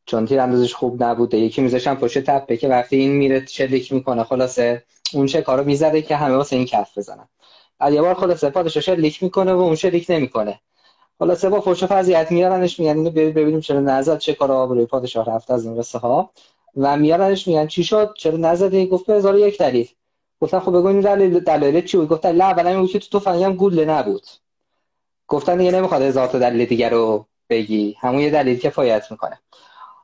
چون 0.07 0.27
تیراندازش 0.27 0.75
خوب 0.75 1.03
نبوده. 1.03 1.39
یکی 1.39 1.63
میذاشن 1.63 1.95
پشت 1.95 2.19
تپه 2.19 2.57
که 2.57 2.69
وقتی 2.69 2.97
این 2.97 3.13
میره 3.13 3.47
شلیک 3.47 3.93
می‌کنه 3.93 4.25
خلاصه 4.25 4.83
اون 5.13 5.27
کارو 5.27 5.65
می‌زده 5.65 6.03
که 6.03 6.17
همه 6.17 6.37
واسه 6.37 6.57
این 6.57 6.65
کف 6.65 6.99
بزنن. 6.99 7.29
بعد 7.79 7.93
یه 7.93 8.03
بار 8.03 8.15
خلاصه 8.15 8.51
پادشاه 8.51 8.83
شلیک 8.83 9.23
می‌کنه 9.23 9.53
و 9.53 9.59
اون 9.59 9.75
شلیک 9.75 10.07
نمی‌کنه. 10.09 10.61
خلاصه 11.19 11.49
با 11.49 11.61
فوش 11.61 11.85
فضیحت 11.85 12.33
میارنش 12.33 12.81
میگن 12.81 12.97
اینو 12.97 13.11
ببینیم 13.11 13.61
چرا 13.61 13.81
نزد 13.81 14.19
چه 14.19 14.35
کار 14.35 14.53
آبروی 14.53 14.87
پادشاه 14.87 15.31
رفته 15.31 15.55
از 15.55 15.67
این 15.67 15.79
قصه 15.79 15.99
ها. 15.99 16.31
و 16.77 16.97
میارنش 16.97 17.49
میگن 17.49 17.67
چی 17.67 17.85
شد؟ 17.85 18.15
چرا 18.19 18.37
نزدی؟ 18.37 18.87
گفت 18.87 19.07
به 19.07 19.15
هزار 19.15 19.39
یک 19.39 19.59
دلیل. 19.59 19.89
گفتن 20.41 20.61
خب 20.61 20.71
بگو 20.71 20.87
این 20.87 21.01
دلیل 21.01 21.41
دلیل 21.41 21.81
چی 21.81 21.97
بود؟ 21.97 22.09
گفتن 22.09 22.33
لا 22.33 22.45
اولا 22.45 22.71
این 22.71 22.87
که 22.87 22.99
تو 22.99 23.21
تفنگم 23.21 23.57
گوله 23.57 23.85
نبود. 23.85 24.27
گفتن 25.29 25.59
دیگه 25.59 25.71
نمی‌خواد 25.71 26.03
هزار 26.03 26.27
تا 26.27 26.39
دلیل 26.39 26.67
دیگه 26.67 26.89
رو 26.89 27.27
بگی. 27.51 27.97
همون 28.01 28.21
یه 28.21 28.31
دلیل 28.31 28.59
کفایت 28.59 29.11
می‌کنه. 29.11 29.41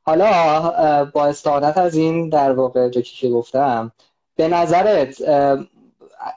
حالا 0.03 1.05
با 1.05 1.26
استعانت 1.26 1.78
از 1.78 1.94
این 1.94 2.28
در 2.28 2.53
واقع 2.53 2.88
جو 2.88 3.00
که 3.00 3.28
گفتم 3.30 3.92
به 4.36 4.48
نظرت 4.48 5.22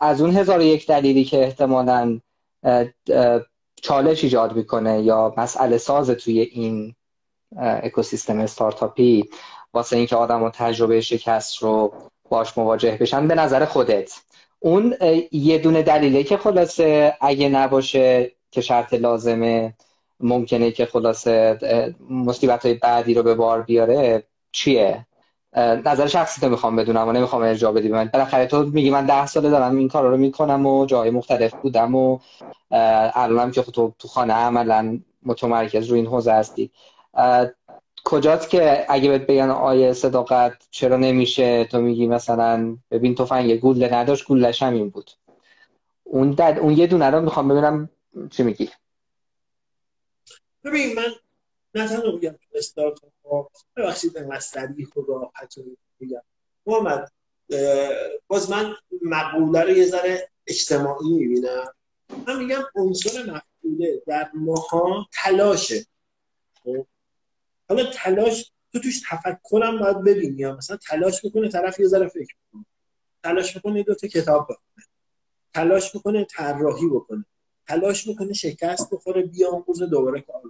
از 0.01 0.21
اون 0.21 0.31
هزار 0.31 0.61
یک 0.61 0.87
دلیلی 0.87 1.23
که 1.23 1.43
احتمالا 1.43 2.19
چالش 3.81 4.23
ایجاد 4.23 4.55
می‌کنه 4.55 5.01
یا 5.01 5.33
مسئله 5.37 5.77
ساز 5.77 6.09
توی 6.09 6.39
این 6.39 6.95
اکوسیستم 7.57 8.39
استارتاپی 8.39 9.29
واسه 9.73 9.97
اینکه 9.97 10.15
آدم 10.15 10.43
و 10.43 10.49
تجربه 10.49 11.01
شکست 11.01 11.57
رو 11.57 11.93
باش 12.29 12.57
مواجه 12.57 12.97
بشن 13.01 13.27
به 13.27 13.35
نظر 13.35 13.65
خودت. 13.65 14.13
اون 14.59 14.95
یه 15.31 15.57
دونه 15.57 15.81
دلیله 15.81 16.23
که 16.23 16.37
خلاصه 16.37 17.17
اگه 17.21 17.49
نباشه 17.49 18.31
که 18.51 18.61
شرط 18.61 18.93
لازمه 18.93 19.73
ممکنه 20.19 20.71
که 20.71 20.85
خلاصه 20.85 21.57
مصیبت 22.09 22.65
های 22.65 22.73
بعدی 22.73 23.13
رو 23.13 23.23
به 23.23 23.35
بار 23.35 23.61
بیاره؟ 23.61 24.23
چیه؟ 24.51 25.05
نظر 25.57 26.07
شخصی 26.07 26.41
تو 26.41 26.49
می‌خوام 26.49 26.75
بدونم 26.75 27.07
و 27.07 27.11
نمی‌خوام 27.11 27.41
ارجاع 27.41 27.71
بدی 27.71 27.87
من. 27.87 28.09
بالاخره 28.13 28.45
تو 28.45 28.63
میگی 28.63 28.89
من 28.89 29.05
ده 29.05 29.25
ساله 29.25 29.49
دارم 29.49 29.77
این 29.77 29.87
کار 29.87 30.09
رو 30.09 30.17
می‌کنم 30.17 30.65
و 30.65 30.85
جای 30.85 31.09
مختلف 31.09 31.53
بودم 31.53 31.95
و 31.95 32.19
الانم 33.15 33.51
که 33.51 33.61
تو 33.61 33.93
تو 33.99 34.07
خانه 34.07 34.33
عملا 34.33 34.99
متمرکز 35.23 35.87
رو 35.87 35.95
این 35.95 36.05
حوزه 36.05 36.31
هستی. 36.31 36.71
کجاست 38.05 38.49
که 38.49 38.85
اگه 38.89 39.09
بهت 39.09 39.21
بگن 39.21 39.49
آیه 39.49 39.93
صداقت 39.93 40.53
چرا 40.71 40.97
نمیشه؟ 40.97 41.65
تو 41.65 41.81
میگی 41.81 42.07
مثلا 42.07 42.77
ببین 42.91 43.15
تفنگ 43.15 43.59
گوله 43.59 43.93
نداشت 43.93 44.27
گولش 44.27 44.63
هم 44.63 44.73
این 44.73 44.89
بود. 44.89 45.11
اون 46.03 46.31
دد 46.31 46.59
اون 46.61 46.77
یه 46.77 46.87
دونه 46.87 47.09
رو 47.09 47.21
می‌خوام 47.21 47.47
ببینم 47.47 47.89
چی 48.31 48.43
میگی. 48.43 48.69
ببین 50.65 50.95
من 50.95 51.15
نه 51.75 51.87
تنها 51.87 52.11
میگم 52.11 52.35
استارتاپ 52.53 53.11
ها 53.25 53.51
ببخشید 53.77 54.17
انقدر 54.17 54.39
سریع 54.39 54.85
خدا 54.85 55.31
میگم. 55.99 56.21
محمد 56.65 57.11
باز 58.27 58.49
من 58.49 58.75
مقوله 59.01 59.61
رو 59.61 59.69
یه 59.69 59.85
ذره 59.85 60.29
اجتماعی 60.47 61.09
می‌بینم. 61.09 61.73
من 62.27 62.37
میگم 62.37 62.63
عنصر 62.75 63.23
مقبوله 63.23 64.01
در 64.07 64.31
ماها 64.33 65.07
تلاشه. 65.13 65.85
خب؟ 66.63 66.85
حالا 67.69 67.91
تلاش 67.93 68.51
تو 68.73 68.79
توش 68.79 69.01
تفکرم 69.09 69.79
باید 69.79 70.03
ببینی 70.03 70.45
مثلا 70.45 70.77
تلاش 70.77 71.25
می‌کنه 71.25 71.49
طرف 71.49 71.79
یه 71.79 71.87
ذره 71.87 72.07
فکر 72.07 72.35
می‌کنه 72.43 72.65
تلاش 73.23 73.55
می‌کنه 73.55 73.83
دو 73.83 73.95
تا 73.95 74.07
کتاب 74.07 74.43
بخونه. 74.43 74.85
تلاش 75.53 75.95
می‌کنه 75.95 76.25
طراحی 76.25 76.87
بکنه. 76.87 77.25
تلاش 77.67 78.07
می‌کنه 78.07 78.33
شکست 78.33 78.89
بخوره 78.91 79.21
بیاموز 79.21 79.83
دوباره 79.83 80.21
کار 80.21 80.41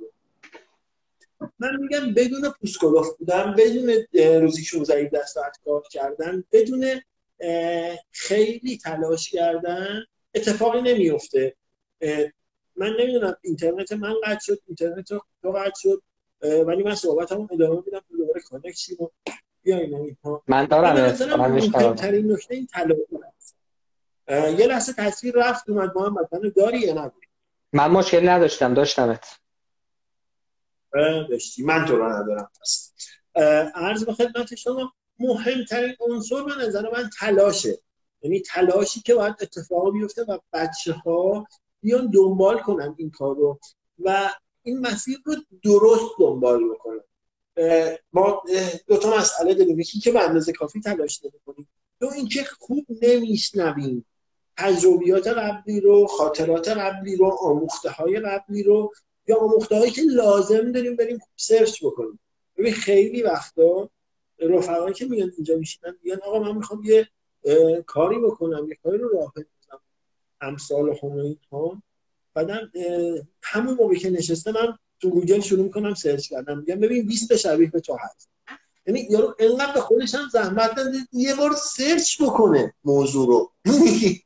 من 1.60 1.78
میگم 1.80 2.14
بدون 2.14 2.54
پوست‌کلفت 2.62 3.18
بودن 3.18 3.56
بدون 3.58 4.06
روزی 4.42 4.64
16 4.66 5.10
دست 5.14 5.34
ساعت 5.34 5.58
کار 5.66 5.84
کردن 5.92 6.44
بدون 6.52 7.02
خیلی 8.12 8.78
تلاش 8.78 9.30
کردن 9.30 10.04
اتفاقی 10.36 10.82
نمیفته 10.82 11.56
من 12.76 12.94
نمی‌دونم 13.00 13.38
اینترنت 13.42 13.94
من 13.94 14.14
قطع 14.24 14.40
شد 14.40 14.60
اینترنت 14.68 15.08
تو 15.08 15.52
قطع 15.52 15.80
شد 15.82 16.02
ولی 16.42 16.84
من 16.84 16.96
صحبت 16.96 17.32
هم 17.32 17.48
ادامه 17.52 17.84
میدم 17.86 18.02
دوباره 18.18 18.42
connect 18.42 18.76
شیم 18.76 18.98
و 19.00 19.08
بیایم 19.64 20.18
من 20.48 20.66
دارم 20.66 21.16
مهمترین 21.52 22.32
نکته 22.32 22.56
این 22.56 22.68
تلاش 22.68 22.98
یه 24.60 24.68
لحظه 24.68 24.94
تصویر 24.94 25.34
رفت 25.36 25.70
اومد 25.70 25.92
محمد 25.96 26.28
منو 26.32 26.50
داری 26.50 26.80
یا 26.80 26.94
نداری 26.94 27.28
من 27.74 27.88
مشکل 27.88 28.30
نداشتم 28.30 28.74
داشتمت. 28.74 29.40
داشتی. 31.30 31.64
من 31.64 31.86
تو 31.86 31.96
رو 31.96 32.10
ندارم. 32.10 32.50
پس 32.62 32.94
عرض 33.76 34.06
به 34.06 34.14
خدمت 34.14 34.56
شما 34.56 34.94
مهمترین 35.20 35.96
عنصر 36.00 36.44
به 36.44 36.56
نظر 36.56 36.90
من 36.94 37.10
تلاشه. 37.20 37.80
یعنی 38.22 38.40
تلاشی 38.40 39.02
که 39.02 39.16
باید 39.16 39.36
اتفاق 39.42 39.94
بیفته 39.94 40.24
و 40.24 40.38
بچه 40.54 40.94
ها 40.94 41.48
بیان 41.82 42.12
دنبال 42.12 42.60
کنن 42.60 42.96
این 42.98 43.10
کار 43.10 43.36
رو 43.36 43.60
و 44.00 44.30
این 44.64 44.80
مسیر 44.80 45.18
رو 45.26 45.36
درست 45.64 46.12
دنبال 46.20 46.70
بکنن. 46.70 47.00
ما 48.14 48.44
دو 48.88 48.98
تا 48.98 49.18
مسئله 49.18 49.54
داریم. 49.54 49.80
یکی 49.80 50.00
که 50.00 50.12
به 50.12 50.24
اندازه 50.24 50.54
کافی 50.54 50.82
تلاش 50.82 51.22
نمی‌کنیم. 51.24 51.68
دو 52.00 52.10
اینکه 52.16 52.44
خوب 52.44 52.86
نمیشنویم. 53.02 54.06
تجربیات 54.58 55.28
قبلی 55.28 55.82
رو 55.82 56.08
خاطرات 56.08 56.68
قبلی 56.68 57.16
رو 57.16 57.38
آموخته 57.42 57.90
های 57.90 58.20
قبلی 58.20 58.64
رو 58.64 58.94
یا 59.28 59.38
آموخته 59.38 59.76
هایی 59.76 59.92
که 59.92 60.02
لازم 60.02 60.72
داریم 60.72 60.96
بریم 60.96 61.20
search 61.36 61.84
بکنیم. 61.84 62.20
ببین 62.58 62.74
خیلی 62.74 63.22
وقتا 63.22 63.90
رفقایی 64.40 64.94
که 64.94 65.06
میگن 65.06 65.32
اینجا 65.36 65.56
میشینن 65.58 65.98
میگن 66.04 66.18
آقا 66.24 66.40
من 66.40 66.56
می‌خوام 66.58 66.84
یه 66.84 67.10
کاری 67.86 68.20
بکنم 68.20 68.68
یه 68.70 68.76
کاری 68.84 68.98
رو 68.98 69.10
راه 69.10 69.34
بندازم. 69.36 69.84
امثال 70.42 70.98
همین 71.04 71.38
ها. 71.52 71.82
بعدم 72.34 72.72
همون 73.44 73.74
موقعی 73.74 74.00
که 74.00 74.10
نشسته 74.10 74.52
من 74.52 74.78
تو 75.00 75.10
گوگل 75.10 75.40
شروع 75.40 75.64
می‌کنم 75.64 75.94
search 75.94 76.30
کردم. 76.30 76.58
میگم 76.60 76.80
ببین 76.80 77.06
20 77.06 77.36
شبیه 77.36 77.72
به 77.72 77.80
تو 77.80 77.98
هست. 78.00 78.30
یعنی 78.88 79.08
یارو 79.10 79.36
انقدر 79.40 79.74
به 79.74 79.80
خودش 79.80 80.16
هم 80.16 80.30
زحمت 80.34 80.80
یه 81.12 81.36
بار 81.36 81.56
سرچ 81.56 82.22
بکنه 82.22 82.74
موضوع 82.84 83.28
رو. 83.28 83.52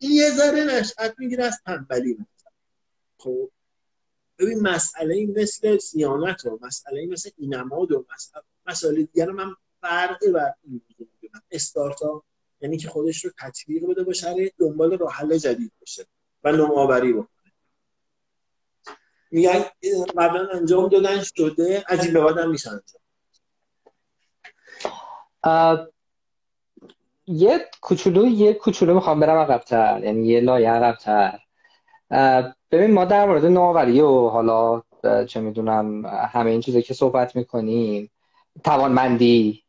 یه 0.00 0.30
ذره 0.30 0.64
نشأت 0.64 1.14
می‌گیره 1.18 1.44
از 1.44 1.58
تنبلی. 1.66 2.18
خب 3.18 3.50
ببین 4.38 4.60
مسئله 4.60 5.26
مثل 5.36 5.78
سیانت 5.78 6.44
و 6.44 6.58
مسئله 6.62 7.06
مثل 7.06 7.30
اینماد 7.36 7.92
و 7.92 8.06
مسئله, 8.66 9.02
دیگر 9.02 9.30
من 9.30 9.54
فرقی 9.80 10.30
بر 10.30 10.54
این 10.62 10.82
می‌دونم 10.98 11.42
استارتا 11.50 12.22
یعنی 12.60 12.76
که 12.76 12.88
خودش 12.88 13.24
رو 13.24 13.30
تطبیق 13.38 13.86
بده 13.86 14.04
باشه 14.04 14.52
دنبال 14.58 14.98
راه 14.98 15.12
حل 15.12 15.38
جدید 15.38 15.72
باشه 15.80 16.06
و 16.44 16.52
نوآوری 16.52 17.12
بکنه. 17.12 17.52
میگن 19.30 19.64
قبلا 20.18 20.48
انجام 20.52 20.88
دادن 20.88 21.22
شده 21.22 21.84
از 21.86 22.04
این 22.04 22.12
به 22.14 22.20
بعد 22.20 22.40
میشه 22.40 22.70
انجام. 22.70 23.00
یه 27.26 27.70
کوچولو 27.80 28.26
یه 28.26 28.54
کوچولو 28.54 28.94
می‌خوام 28.94 29.20
برم 29.20 29.38
عقبتر 29.38 30.00
یعنی 30.04 30.28
یه 30.28 30.40
لایه 30.40 30.70
عقبتر. 30.70 31.38
ببین 32.70 32.92
ما 32.92 33.04
در 33.04 33.26
مورد 33.26 33.44
نوآوری 33.44 34.00
و 34.00 34.28
حالا 34.28 34.82
چه 35.28 35.40
می‌دونم 35.40 36.06
همه 36.06 36.50
این 36.50 36.60
چیزایی 36.60 36.82
که 36.82 36.94
صحبت 36.94 37.36
می‌کنیم 37.36 38.10
توانمندی 38.64 39.62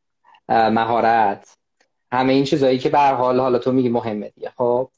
مهارت 0.50 1.58
همه 2.12 2.34
این 2.34 2.43
چیزایی 2.43 2.80
که 2.80 2.89
به 2.89 3.00
حال 3.00 3.39
حالا 3.39 3.60
تو 3.60 3.72
میگی 3.72 3.89
مهمه 3.89 4.30
دیگه. 4.30 4.52
خب 4.58 4.89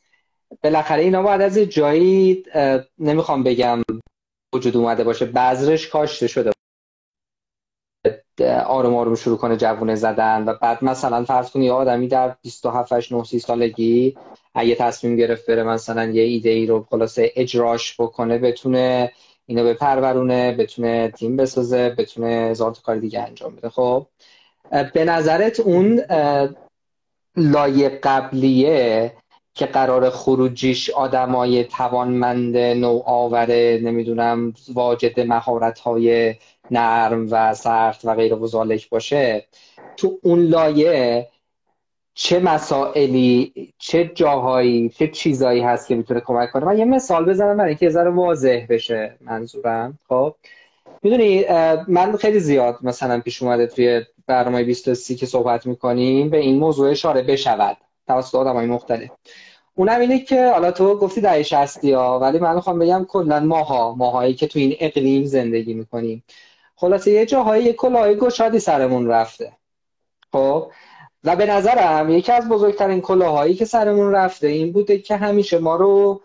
بالاخره 0.63 1.01
اینا 1.01 1.21
باید 1.21 1.41
از 1.41 1.57
جایی 1.57 2.43
نمی‌خوام 2.99 3.43
بگم 3.43 3.81
وجود 4.53 4.77
اومده 4.77 5.03
باشه 5.03 5.25
بذرش 5.25 5.87
کاشته 5.87 6.27
شده 6.27 6.51
آروم 8.41 8.95
آروم 8.95 9.15
شروع 9.15 9.37
کنه 9.37 9.57
جوونه 9.57 9.95
زدن 9.95 10.43
و 10.45 10.53
بعد 10.61 10.83
مثلا 10.83 11.23
فرض 11.23 11.49
کنی 11.51 11.69
آدمی 11.69 12.07
در 12.07 12.35
27 12.41 13.13
9 13.13 13.23
سالگی 13.23 14.17
اگه 14.55 14.75
تصمیم 14.75 15.15
گرفت 15.15 15.49
بره 15.49 15.63
مثلا 15.63 16.05
یه 16.05 16.23
ایده 16.23 16.49
ای 16.49 16.65
رو 16.65 16.87
خلاصه 16.89 17.31
اجراش 17.35 18.01
بکنه 18.01 18.37
بتونه 18.37 19.11
اینو 19.45 19.63
به 19.63 19.73
پرورونه 19.73 20.51
بتونه 20.51 21.11
تیم 21.11 21.35
بسازه 21.37 21.89
بتونه 21.89 22.27
هزار 22.27 22.75
کار 22.83 22.95
دیگه 22.95 23.21
انجام 23.21 23.55
بده. 23.55 23.69
خب 23.69 24.07
به 24.93 25.05
نظرت 25.05 25.59
اون 25.59 26.01
لایه 27.37 27.89
قبلیه 27.89 29.13
که 29.53 29.65
قرار 29.65 30.09
خروجیش 30.09 30.89
آدمای 30.89 31.63
توانمند 31.63 32.57
نوآور 32.57 33.51
نمی‌دونم 33.77 34.53
واجد 34.73 35.19
مهارت 35.19 35.79
های 35.79 36.35
نرم 36.71 37.27
و 37.31 37.53
سخت 37.53 38.05
و 38.05 38.15
غیر 38.15 38.33
و 38.33 38.65
باشه 38.91 39.45
تو 39.97 40.19
اون 40.23 40.39
لایه 40.39 41.27
چه 42.13 42.39
مسائلی 42.39 43.53
چه 43.77 44.11
جاهایی 44.15 44.89
چه 44.89 45.07
چیزایی 45.07 45.61
هست 45.61 45.87
که 45.87 45.95
می‌تونه 45.95 46.19
کمک 46.19 46.51
کنه؟ 46.51 46.65
من 46.65 46.77
یه 46.77 46.85
مثال 46.85 47.25
بزنم 47.25 47.57
برای 47.57 47.69
اینکه 47.69 47.89
ذره 47.89 48.09
واضح 48.09 48.65
بشه 48.69 49.17
منظورم. 49.21 49.99
خب 50.09 50.35
می‌دونی 51.03 51.45
من 51.87 52.15
خیلی 52.17 52.39
زیاد 52.39 52.77
مثلا 52.81 53.19
پیش 53.19 53.43
اومده 53.43 53.67
توی 53.67 54.01
برنامه 54.27 54.63
23 54.63 55.15
که 55.15 55.25
صحبت 55.25 55.65
می‌کنیم 55.65 56.29
به 56.29 56.37
این 56.37 56.59
موضوع 56.59 56.89
اشاره 56.89 57.21
بشود 57.21 57.77
توسط 58.07 58.35
آدمای 58.35 58.65
مختلف. 58.65 59.09
اونم 59.75 59.99
اینه 59.99 60.19
که 60.19 60.51
حالا 60.51 60.71
تو 60.71 60.95
گفتی 60.95 61.21
دهه 61.21 61.43
60 61.43 61.85
ها 61.85 62.19
ولی 62.19 62.39
من 62.39 62.55
می‌خوام 62.55 62.79
بگم 62.79 63.05
کلا 63.09 63.39
ماها 63.39 63.95
ماهایی 63.95 64.33
که 64.33 64.47
تو 64.47 64.59
این 64.59 64.75
اقلیم 64.79 65.23
زندگی 65.23 65.73
می‌کنیم. 65.73 66.23
خلاصه 66.79 67.11
یه 67.11 67.25
جاهایی 67.25 67.63
یه 67.63 67.73
کلاهای 67.73 68.15
گشادی 68.15 68.59
سرمون 68.59 69.07
رفته. 69.07 69.51
خب؟ 70.31 70.71
و 71.23 71.35
به 71.35 71.45
نظرم 71.45 72.09
یکی 72.09 72.31
از 72.31 72.49
بزرگترین 72.49 73.01
کلاهایی 73.01 73.53
که 73.55 73.65
سرمون 73.65 74.11
رفته 74.11 74.47
این 74.47 74.71
بوده 74.71 74.99
که 74.99 75.15
همیشه 75.15 75.59
ما 75.59 75.75
رو 75.75 76.21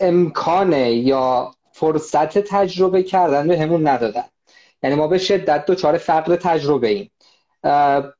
امکانه 0.00 0.92
یا 0.92 1.54
فرصت 1.72 2.38
تجربه 2.38 3.02
کردن 3.02 3.48
به 3.48 3.58
همون 3.58 3.88
ندادن. 3.88 4.24
یعنی 4.82 4.96
ما 4.96 5.06
به 5.06 5.18
شدت 5.18 5.66
دچار 5.66 5.98
فقر 5.98 6.36
تجربه 6.36 6.88
ایم. 6.88 7.10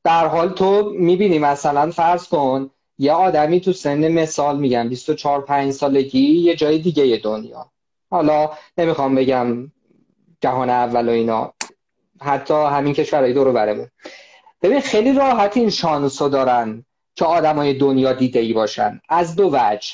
در 0.03 0.27
حال 0.27 0.49
تو 0.49 0.89
می‌بینی 0.89 1.39
مثلا 1.39 1.91
فرض 1.91 2.27
کن 2.27 2.69
یه 2.97 3.11
آدمی 3.11 3.61
تو 3.61 3.73
سن 3.73 4.07
مثال 4.07 4.59
میگم 4.59 4.89
24 4.89 5.41
5 5.41 5.73
سالگی 5.73 6.37
یه 6.37 6.55
جای 6.55 6.77
دیگه 6.79 7.17
دنیا. 7.23 7.65
حالا 8.11 8.49
نمی‌خوام 8.77 9.15
بگم 9.15 9.71
جهان 10.41 10.69
اول 10.69 11.09
و 11.09 11.11
اینا. 11.11 11.53
حتی 12.21 12.53
همین 12.53 12.93
کشورهای 12.93 13.33
دور 13.33 13.51
برمون. 13.51 13.87
ببین 14.61 14.79
خیلی 14.79 15.13
راحت 15.13 15.57
این 15.57 15.69
شانس 15.69 16.21
رو 16.21 16.29
دارن 16.29 16.85
که 17.15 17.25
آدمای 17.25 17.73
دنیا 17.73 18.13
دیده 18.13 18.39
ای 18.39 18.53
باشن. 18.53 19.01
از 19.09 19.35
دو 19.35 19.49
وجه. 19.53 19.93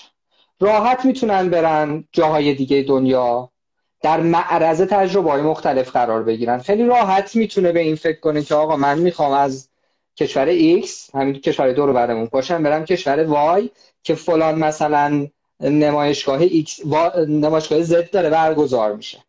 راحت 0.59 1.05
می‌تونن 1.05 1.49
برن 1.49 2.03
جاهای 2.11 2.53
دیگه 2.53 2.81
دنیا. 2.81 3.49
در 4.01 4.19
معرض 4.19 4.81
تجربه 4.81 5.31
های 5.31 5.41
مختلف 5.41 5.91
قرار 5.91 6.23
بگیرن. 6.23 6.59
خیلی 6.59 6.85
راحت 6.85 7.35
می‌تونه 7.35 7.71
به 7.71 7.79
این 7.79 7.95
فکر 7.95 8.19
کنه 8.19 8.43
که 8.43 8.55
آقا 8.55 8.75
من 8.75 8.99
می‌خوام 8.99 9.31
از 9.31 9.69
کشور 10.17 10.79
X 10.81 10.87
همین 11.13 11.33
کشور 11.33 11.71
دور 11.71 11.93
برمون 11.93 12.25
باشم 12.31 12.63
برم 12.63 12.85
کشور 12.85 13.59
Y 13.59 13.69
که 14.03 14.15
فلان 14.15 14.59
مثلا 14.59 15.27
نمایشگاه 15.59 16.47
X 16.47 16.85
نمایشگاه 17.27 17.83
Z 17.83 18.09
داره 18.11 18.29
برگزار 18.29 18.95
میشه. 18.95 19.23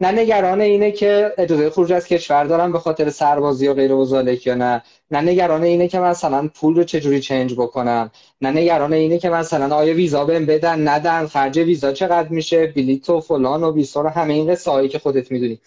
نه 0.00 0.10
نگران 0.12 0.60
اینه 0.60 0.92
که 0.92 1.32
اجازه 1.38 1.70
خروج 1.70 1.92
از 1.92 2.06
کشور 2.06 2.44
دارم 2.44 2.72
به 2.72 2.78
خاطر 2.78 3.10
سربازی 3.10 3.68
و 3.68 3.74
غیر 3.74 3.92
وزالک 3.94 4.46
یا 4.46 4.54
نه. 4.54 4.82
نه 5.10 5.20
نگران 5.20 5.62
اینه 5.62 5.88
که 5.88 5.98
مثلا 5.98 6.48
پول 6.54 6.74
رو 6.76 6.84
چجوری 6.84 7.20
چنج 7.20 7.54
بکنم 7.54 8.10
نه 8.40 8.50
نگران 8.50 8.92
اینه 8.92 9.18
که 9.18 9.30
مثلا 9.30 9.76
آیا 9.76 9.94
ویزا 9.94 10.24
بهم 10.24 10.46
بدن 10.46 10.88
ندن 10.88 11.26
خرج 11.26 11.58
ویزا 11.58 11.92
چقدر 11.92 12.28
میشه 12.28 12.66
بلیت 12.66 13.10
و 13.10 13.20
فلان 13.20 13.64
و 13.64 13.72
بیسار 13.72 14.06
و 14.06 14.08
همه 14.08 14.34
این 14.34 14.52
قصه 14.52 14.88
که 14.88 14.98
خودت 14.98 15.30
می‌دونی. 15.32 15.58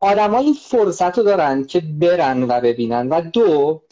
آدم 0.00 0.34
این 0.34 0.54
فرصت 0.54 1.18
رو 1.18 1.24
دارن 1.24 1.64
که 1.64 1.80
برن 1.80 2.42
و 2.42 2.60
ببینن. 2.60 3.08
و 3.08 3.20
دو 3.20 3.82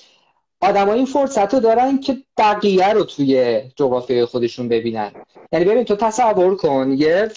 آدم 0.60 0.88
این 0.88 1.06
فرصت 1.06 1.54
رو 1.54 1.60
دارن 1.60 2.00
که 2.00 2.16
بقیه 2.38 2.88
رو 2.88 3.04
توی 3.04 3.62
جغرافیای 3.76 4.24
خودشون 4.24 4.68
ببینن. 4.68 5.12
یعنی 5.52 5.64
ببین 5.64 5.84
تو 5.84 5.96
تصور 5.96 6.56
کن 6.56 6.94
یه 6.98 7.28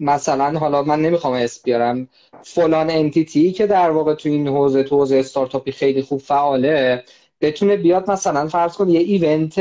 مثلا 0.00 0.58
حالا 0.58 0.82
من 0.82 1.00
نمی‌خوام 1.02 1.32
اسم 1.34 1.60
بیارم. 1.64 2.08
فلان 2.42 2.90
انتیتی 2.90 3.52
که 3.52 3.66
در 3.66 3.90
واقع 3.90 4.14
تو 4.14 4.28
این 4.28 4.48
حوزه 4.48 4.82
تو 4.82 4.96
حوزه 4.98 5.16
استارتاپی 5.16 5.72
خیلی 5.72 6.02
خوب 6.02 6.20
فعاله 6.20 7.04
بتونه 7.40 7.76
بیاد 7.76 8.10
مثلا 8.10 8.48
فرض 8.48 8.76
کن 8.76 8.88
یه 8.88 9.00
ایونت 9.00 9.58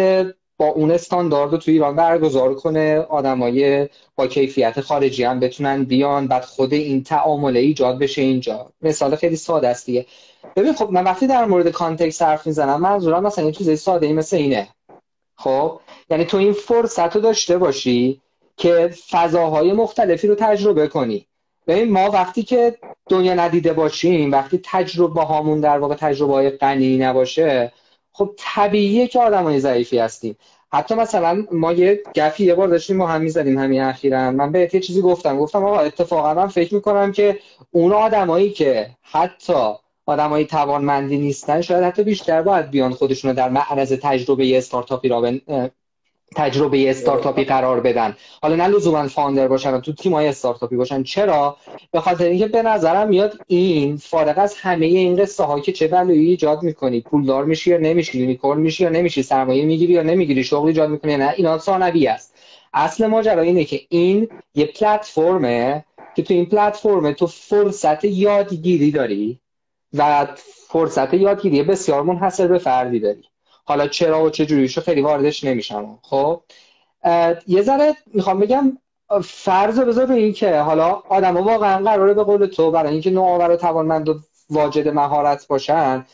با 0.58 0.66
اون 0.66 0.92
استاندارد 0.92 1.52
رو 1.52 1.58
تو 1.58 1.72
ایران 1.72 1.96
برگزار 1.96 2.56
کنه 2.56 3.00
آدمای 3.00 3.90
با 4.16 4.28
کیفیت 4.28 4.82
خارجی 4.82 5.24
هم 5.24 5.40
بتونن 5.40 5.84
بیان 5.84 6.28
بعد 6.28 6.44
خود 6.44 6.74
این 6.74 7.04
تعامل 7.04 7.58
ایجاد 7.58 8.00
بشه 8.00 8.22
اینجا. 8.22 8.72
مثال 8.82 9.16
خیلی 9.16 9.36
ساده 9.36 9.68
است 9.68 9.86
دیگه. 9.86 10.06
ببین 10.56 10.74
خب 10.74 10.92
من 10.92 11.04
وقتی 11.04 11.28
در 11.28 11.46
مورد 11.46 11.70
کانتکست 11.70 12.22
حرف 12.22 12.48
می‌زنم 12.48 12.82
منظورم 12.82 13.24
مثلا 13.24 13.44
این 13.44 13.54
چیز 13.54 13.80
ساده 13.80 14.08
ای 14.08 14.14
مثل 14.14 14.38
اینه. 14.38 14.68
خب؟ 15.36 15.80
یعنی 16.10 16.26
تو 16.26 16.38
این 16.38 16.54
فرصت 16.54 17.16
رو 17.16 17.22
داشته 17.22 17.58
باشی 17.58 18.22
که 18.60 18.94
فضاهای 19.10 19.74
مختلفی 19.74 20.28
رو 20.28 20.36
تجربه 20.36 20.88
کنی. 20.88 21.26
ببین 21.68 21.92
ما 21.92 22.12
وقتی 22.12 22.44
که 22.44 22.78
دنیا 23.10 23.34
ندیده 23.34 23.74
باشیم 23.74 24.32
وقتی 24.32 24.62
تجربه 24.64 25.22
هامون 25.22 25.60
در 25.60 25.80
واقع 25.80 25.96
تجربه 25.96 26.34
های 26.34 26.50
غنی 26.50 26.98
نباشه 26.98 27.72
خب 28.12 28.32
طبیعیه 28.38 29.08
که 29.08 29.20
آدمای 29.20 29.60
ضعیفی 29.60 30.00
هستیم. 30.00 30.38
حتی 30.72 30.96
مثلا 30.96 31.46
ما 31.52 31.74
یه 31.74 32.04
گپی 32.16 32.46
یه 32.46 32.56
بار 32.56 32.68
داشتیم 32.68 32.98
ما 32.98 33.08
هم 33.08 33.22
می‌زدیم 33.22 33.58
همین 33.58 33.82
اخیرا. 33.82 34.32
من 34.32 34.52
به 34.52 34.70
یه 34.74 34.80
چیزی 34.80 35.02
گفتم. 35.02 35.38
گفتم 35.38 35.66
آقا 35.66 35.80
اتفاقا 35.80 36.34
من 36.34 36.48
فکر 36.48 36.76
می‌کنم 36.76 37.12
که 37.12 37.40
اون 37.72 37.94
آدمایی 37.94 38.52
که 38.52 38.90
حتی 39.02 39.74
آدمای 40.06 40.46
توانمندی 40.46 41.18
نیستن 41.18 41.62
شاید 41.62 41.84
حتی 41.84 42.04
بیشتر 42.04 42.42
باید 42.42 42.72
بیان 42.72 42.94
خودشون 42.94 43.34
در 43.34 43.50
معرض 43.50 43.94
تجربه 43.94 44.58
استارتاپی 44.58 45.08
را 45.08 45.22
تجربه 46.36 46.90
استارتاپی 46.90 47.44
قرار 47.44 47.80
بدن. 47.80 48.18
حالا 48.42 48.56
نه 48.56 48.68
لزوما 48.68 49.08
founder 49.08 49.48
باشن 49.48 49.82
تو 49.82 49.94
تیم 49.94 50.14
های 50.14 50.28
استارتاپی 50.28 50.76
باشن. 50.76 51.04
چرا؟ 51.04 51.58
به 51.92 52.00
خاطر 52.00 52.24
اینکه 52.24 52.48
به 52.48 52.62
نظرم 52.62 53.08
میاد 53.08 53.34
این 53.48 53.98
فارغ 53.98 54.38
از 54.38 54.56
همه 54.58 54.86
این 54.86 55.16
قصه 55.16 55.44
ها 55.44 55.60
که 55.60 55.72
چه 55.72 55.88
بلایی 55.88 56.30
ایجاد 56.30 56.64
می‌کنی 56.64 57.02
پولدار 57.02 57.46
میشی 57.46 57.70
یا 57.70 57.78
نمیشی 57.78 58.20
unicorn 58.20 58.62
میشی 58.62 58.84
یا 58.84 58.90
نمیشی 58.90 59.24
سرمایه 59.24 59.66
می‌گیری 59.66 59.94
یا 59.94 60.04
نمی‌گیری 60.04 60.44
شغل 60.44 60.68
ایجاد 60.68 60.90
می‌کنی 60.90 61.18
نه 61.18 61.34
اینا 61.38 61.58
ثانوی 61.58 62.08
است. 62.08 62.36
اصل 62.74 63.08
ماجرا 63.08 63.42
اینه 63.42 63.64
که 63.64 63.82
این 63.90 64.28
یه 64.56 64.66
پلتفرمه 64.66 65.86
که 66.16 66.24
تو 66.24 66.34
این 66.34 66.46
پلتفرم 66.46 67.12
تو 67.12 67.28
فرصت 67.28 68.06
یادگیری 68.06 68.92
داری 68.92 69.40
و 69.94 70.28
فرصت 70.68 71.14
یادگیری 71.14 71.64
بسیار 71.64 72.04
منحصر 72.04 72.48
به 72.48 72.58
فردی 72.58 73.00
داری. 73.00 73.24
حالا 73.70 73.88
چرا 73.88 74.24
و 74.24 74.30
چه 74.30 74.46
جوریشو 74.46 74.82
خیلی 74.82 75.02
واردش 75.02 75.44
نمیشم. 75.44 76.00
خب 76.02 76.42
یه 77.48 77.62
ذره 77.62 77.96
می‌خوام 78.14 78.40
بگم 78.40 78.78
فرض 79.24 79.80
بذار 79.80 80.06
به 80.06 80.14
این 80.14 80.34
که 80.34 80.60
حالا 80.60 80.92
آدم 81.10 81.38
ها 81.38 81.44
واقعا 81.44 81.84
قراره 81.84 82.14
به 82.14 82.24
قول 82.24 82.46
تو 82.46 82.72
برای 82.72 82.92
اینکه 82.92 83.12
نوآور 83.12 83.52
و 83.52 83.56
توانمند 83.56 84.10
و 84.10 84.20
واجد 84.50 84.88
مهارت 84.88 85.48
باشن 85.48 86.06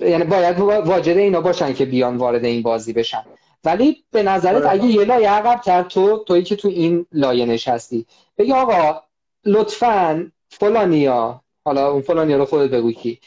یعنی 0.00 0.24
باید 0.24 0.58
واجد 0.60 1.16
اینا 1.16 1.40
باشن 1.40 1.74
که 1.74 1.84
بیان 1.84 2.16
وارد 2.16 2.44
این 2.44 2.62
بازی 2.62 2.92
بشن. 2.92 3.24
ولی 3.64 4.04
به 4.10 4.22
نظرت 4.22 4.56
آره. 4.56 4.70
اگه 4.70 4.84
یه 4.84 5.04
لایه 5.04 5.30
عقب 5.30 5.60
تر 5.60 5.82
تو 5.82 6.24
تویی 6.26 6.42
که 6.42 6.56
تو 6.56 6.68
این 6.68 7.06
لایه 7.12 7.46
نشستی 7.46 8.06
بگی 8.38 8.52
آقا 8.52 9.02
لطفا 9.44 10.30
فلانیا 10.48 11.40
حالا 11.64 11.90
اون 11.90 12.02
فلانیا 12.02 12.36
رو 12.36 12.44
خودت 12.44 12.70
بگو 12.70 12.92
کی. 12.92 13.20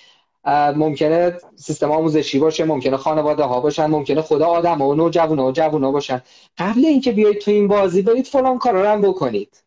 ممکنه 0.46 1.38
سیستم 1.56 1.92
آموزشی 1.92 2.40
باشه 2.40 2.66
ممکنه 2.66 2.98
خانواده 2.98 3.44
ها 3.44 3.60
باشن 3.60 3.86
ممکنه 3.86 4.22
خدا 4.22 4.46
آدم 4.46 4.78
ها 4.78 4.88
و 4.88 4.96
نوجوان 4.96 5.40
و 5.40 5.52
جوان 5.52 5.84
ها 5.84 5.92
باشن. 5.92 6.22
قبل 6.58 6.86
اینکه 6.86 7.12
بیایید 7.12 7.40
تو 7.40 7.52
این 7.52 7.68
بازی 7.68 8.02
برید 8.02 8.28
فلان 8.28 8.58
کارا 8.58 8.82
رو 8.82 8.88
هم 8.88 9.02
بکنید. 9.02 9.64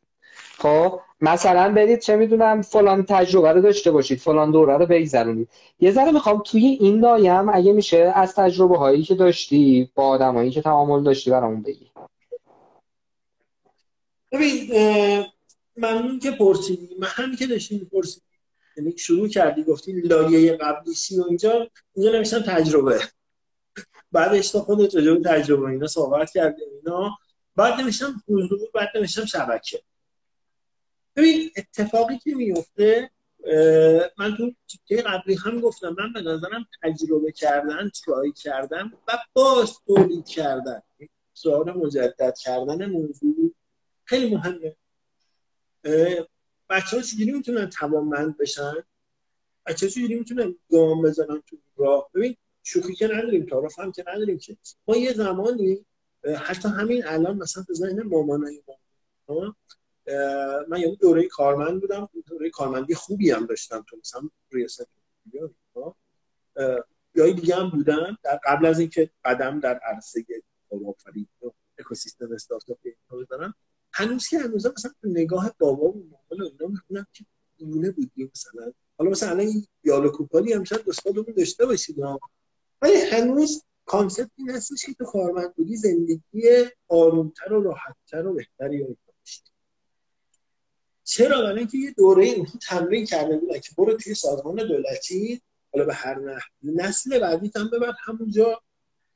خب 0.59 1.01
مثلا 1.21 1.73
برید 1.73 1.99
چه 1.99 2.17
می‌دونم 2.17 2.63
فلان 2.63 3.03
تجربه 3.03 3.53
رو 3.53 3.61
داشته 3.61 3.91
باشید 3.91 4.19
فلان 4.19 4.51
دوره 4.51 4.77
رو 4.77 4.87
بگذرونید. 4.87 5.49
یه 5.81 5.91
ذره 5.91 6.13
می‌خوام 6.13 6.43
توی 6.45 6.67
این 6.67 7.01
لایه 7.01 7.49
اگه 7.49 7.73
میشه 7.73 8.13
از 8.15 8.35
تجربه 8.35 8.79
هایی 8.79 9.03
که 9.03 9.15
داشتی 9.15 9.91
با 9.95 10.07
آدمایی 10.07 10.51
که 10.51 10.63
تعامل 10.63 11.03
داشتی 11.03 11.31
برامون 11.31 11.63
بگی. 11.63 11.91
ببین 14.33 14.71
ممنون 15.77 16.19
که 16.19 16.31
پرسیدی. 16.31 16.97
من 16.99 17.09
همین 17.11 17.37
که 17.37 17.47
داشتیم 17.47 17.91
پرسیدی 17.93 18.27
یعنی 18.77 18.99
شروع 18.99 19.29
کردی 19.29 19.65
گفتی 19.65 19.93
لایه 19.93 20.57
قبلی 20.57 20.95
سی 20.95 21.21
و 21.21 21.25
اینجا 21.29 21.71
اینجا 21.95 22.13
نمیشن 22.13 22.43
تجربه. 22.43 23.01
بعدش 24.13 24.51
تا 24.51 24.61
خودت 24.61 24.95
راجع 24.95 25.23
تجربه 25.25 25.67
اینا 25.67 25.87
صحبت 25.87 26.31
کردیم 26.31 26.69
اینا. 26.85 27.19
بعد 27.57 27.81
نمیشم 27.81 28.23
حضور 28.29 28.59
بعد 28.75 28.89
نمیشم 28.95 29.25
شبکه. 29.25 29.83
ببین 31.17 31.51
اتفاقی 31.57 32.19
که 32.19 32.35
میفته 32.35 33.11
من 34.19 34.37
تو 34.37 34.53
که 34.87 34.97
قبلی 34.97 35.35
هم 35.35 35.61
گفتم 35.61 35.97
من 35.99 36.13
به 36.13 36.21
نظرم 36.21 36.67
تجربه 36.83 37.33
کردن 37.33 37.91
ترای 38.05 38.33
کردن 38.33 38.93
و 39.09 39.19
باز 39.33 39.79
تولید 39.87 40.27
کردن. 40.27 40.83
سوال 41.35 41.71
مجدد 41.71 42.35
کردن 42.39 42.87
موضوع 42.87 43.55
خیلی 44.05 44.35
مهمه. 44.35 44.77
بچه 46.71 46.97
ها 46.97 47.03
چجوری 47.03 47.33
می‌تونن 47.33 47.71
توانمند 47.71 48.39
بشن؟ 48.39 48.75
بچه 49.67 49.87
ها 49.87 49.91
چجوری 49.91 50.19
می‌تونن 50.19 50.55
گام 50.71 51.03
بزنن 51.03 51.43
تو 51.47 51.57
راه؟ 51.77 52.11
ببین 52.15 52.37
شوخی 52.63 52.95
که 52.95 53.07
نداریم 53.07 53.47
تعارف 53.47 53.79
هم 53.79 53.93
که 53.93 54.05
نداریم 54.09 54.39
که 54.39 54.57
ما 54.89 54.97
یه 54.97 55.13
زمانی 55.13 55.87
حتی 56.39 56.69
همین 56.69 57.07
الان 57.07 57.37
مثلا 57.37 57.65
به 57.69 57.75
ذهن 57.75 58.03
مامانای 58.03 58.63
ما 59.29 59.57
من 60.69 60.81
یه 60.81 60.97
دوره 61.01 61.29
کارمند 61.29 61.81
بودم 61.81 62.09
دوره 62.27 62.51
کارمندی 62.51 62.95
خوبی 62.95 63.31
هم 63.31 63.47
داشتم 63.47 63.85
تو 63.89 63.97
مثلا 63.97 64.29
ریاست 64.51 64.89
یا 67.15 67.33
دیگه 67.33 67.57
هم 67.57 67.71
بودم 67.71 68.19
در 68.23 68.41
قبل 68.47 68.67
از 68.67 68.81
اینکه 68.81 69.11
قدم 69.25 69.61
در 69.61 69.79
عرصه 69.79 70.25
کارآفرینی 70.71 71.29
اکوسیستم 71.79 72.33
استارتاپ 72.33 72.79
بزنم. 73.11 73.55
هنوز 73.93 74.29
که 74.29 74.39
هنوز 74.39 74.67
مثلا 74.67 74.93
نگاه 75.05 75.55
بابا 75.59 75.89
و 75.89 76.11
مامان 76.11 76.51
اینا 76.53 76.67
می‌خونم 76.69 77.07
که 77.13 77.25
دیونه 77.57 77.91
بودیم 77.91 78.31
مثلا. 78.35 78.73
حالا 78.99 79.11
مثلا 79.11 79.31
الان 79.31 79.67
یالو 79.85 80.11
کوپالی 80.11 80.53
هم 80.53 80.65
شاید 80.65 80.85
دوستادمون 80.85 81.35
داشته 81.37 81.67
باشید 81.67 81.97
ولی 82.83 82.97
هنوز 82.97 83.63
کانسپت 83.85 84.31
این 84.37 84.51
هستش 84.51 84.87
که 84.87 84.95
تو 84.95 85.05
کارمند 85.05 85.55
بودی 85.55 85.77
زندگی 85.77 86.43
آرومتر 86.89 87.53
و 87.53 87.63
راحتتر 87.63 88.27
و 88.27 88.35
بهتری 88.35 88.79
رو 88.79 88.97
چرا؟ 91.05 91.43
برای 91.43 91.59
اینکه 91.59 91.79
یه 91.79 91.91
دوره 91.91 92.25
این 92.25 92.47
تمرین 92.69 93.07
کرده 93.07 93.39
بودن 93.39 93.59
که 93.59 93.71
برو 93.79 93.97
توی 93.97 94.15
سازمان 94.15 94.57
دولتی 94.57 95.43
حالا 95.73 95.85
به 95.85 95.95
هر 95.95 96.19
نحو 96.19 96.49
نسل 96.63 97.21
بعدی 97.21 97.51
هم 97.57 97.71
ببر 97.71 97.93
همونجا 98.05 98.63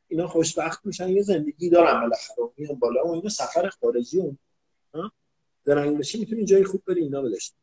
اینا 0.09 0.29
خوشبخت 0.29 0.87
میشن 0.87 1.09
یه 1.09 1.23
زندگی 1.23 1.71
دارن 1.71 2.01
بالاخره. 2.01 2.37
میان 2.57 2.75
بالا 2.75 3.07
و 3.07 3.11
اینا 3.11 3.29
سفر 3.29 3.69
خارجی 3.69 4.39
اون 4.99 5.11
درنگ 5.65 5.99
بشی 5.99 6.19
می‌تونی 6.19 6.45
جای 6.45 6.65
خوب 6.65 6.83
بری 6.87 7.03
اینا 7.03 7.23
بداشت 7.23 7.55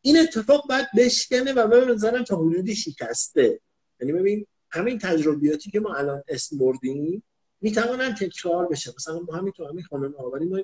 این 0.00 0.18
اتفاق 0.18 0.68
باید 0.68 0.86
بشکنه 0.98 1.52
و 1.52 1.66
به 1.66 1.84
نظرم 1.84 2.24
تا 2.24 2.36
حدودی 2.36 2.74
شکسته. 2.74 3.60
یعنی 4.00 4.12
ببین 4.12 4.46
همین 4.70 4.98
تجربیاتی 4.98 5.70
که 5.70 5.80
ما 5.80 5.94
الان 5.94 6.22
اسم 6.28 6.58
بردیم 6.58 7.22
می‌توانن 7.60 8.14
تکرار 8.14 8.66
بشه. 8.66 8.92
مثلا 8.96 9.18
ما 9.18 9.36
همین 9.36 9.52
تو 9.52 9.66
همین 9.66 9.84
خانم 9.84 10.14
آوری 10.18 10.46
ما 10.46 10.58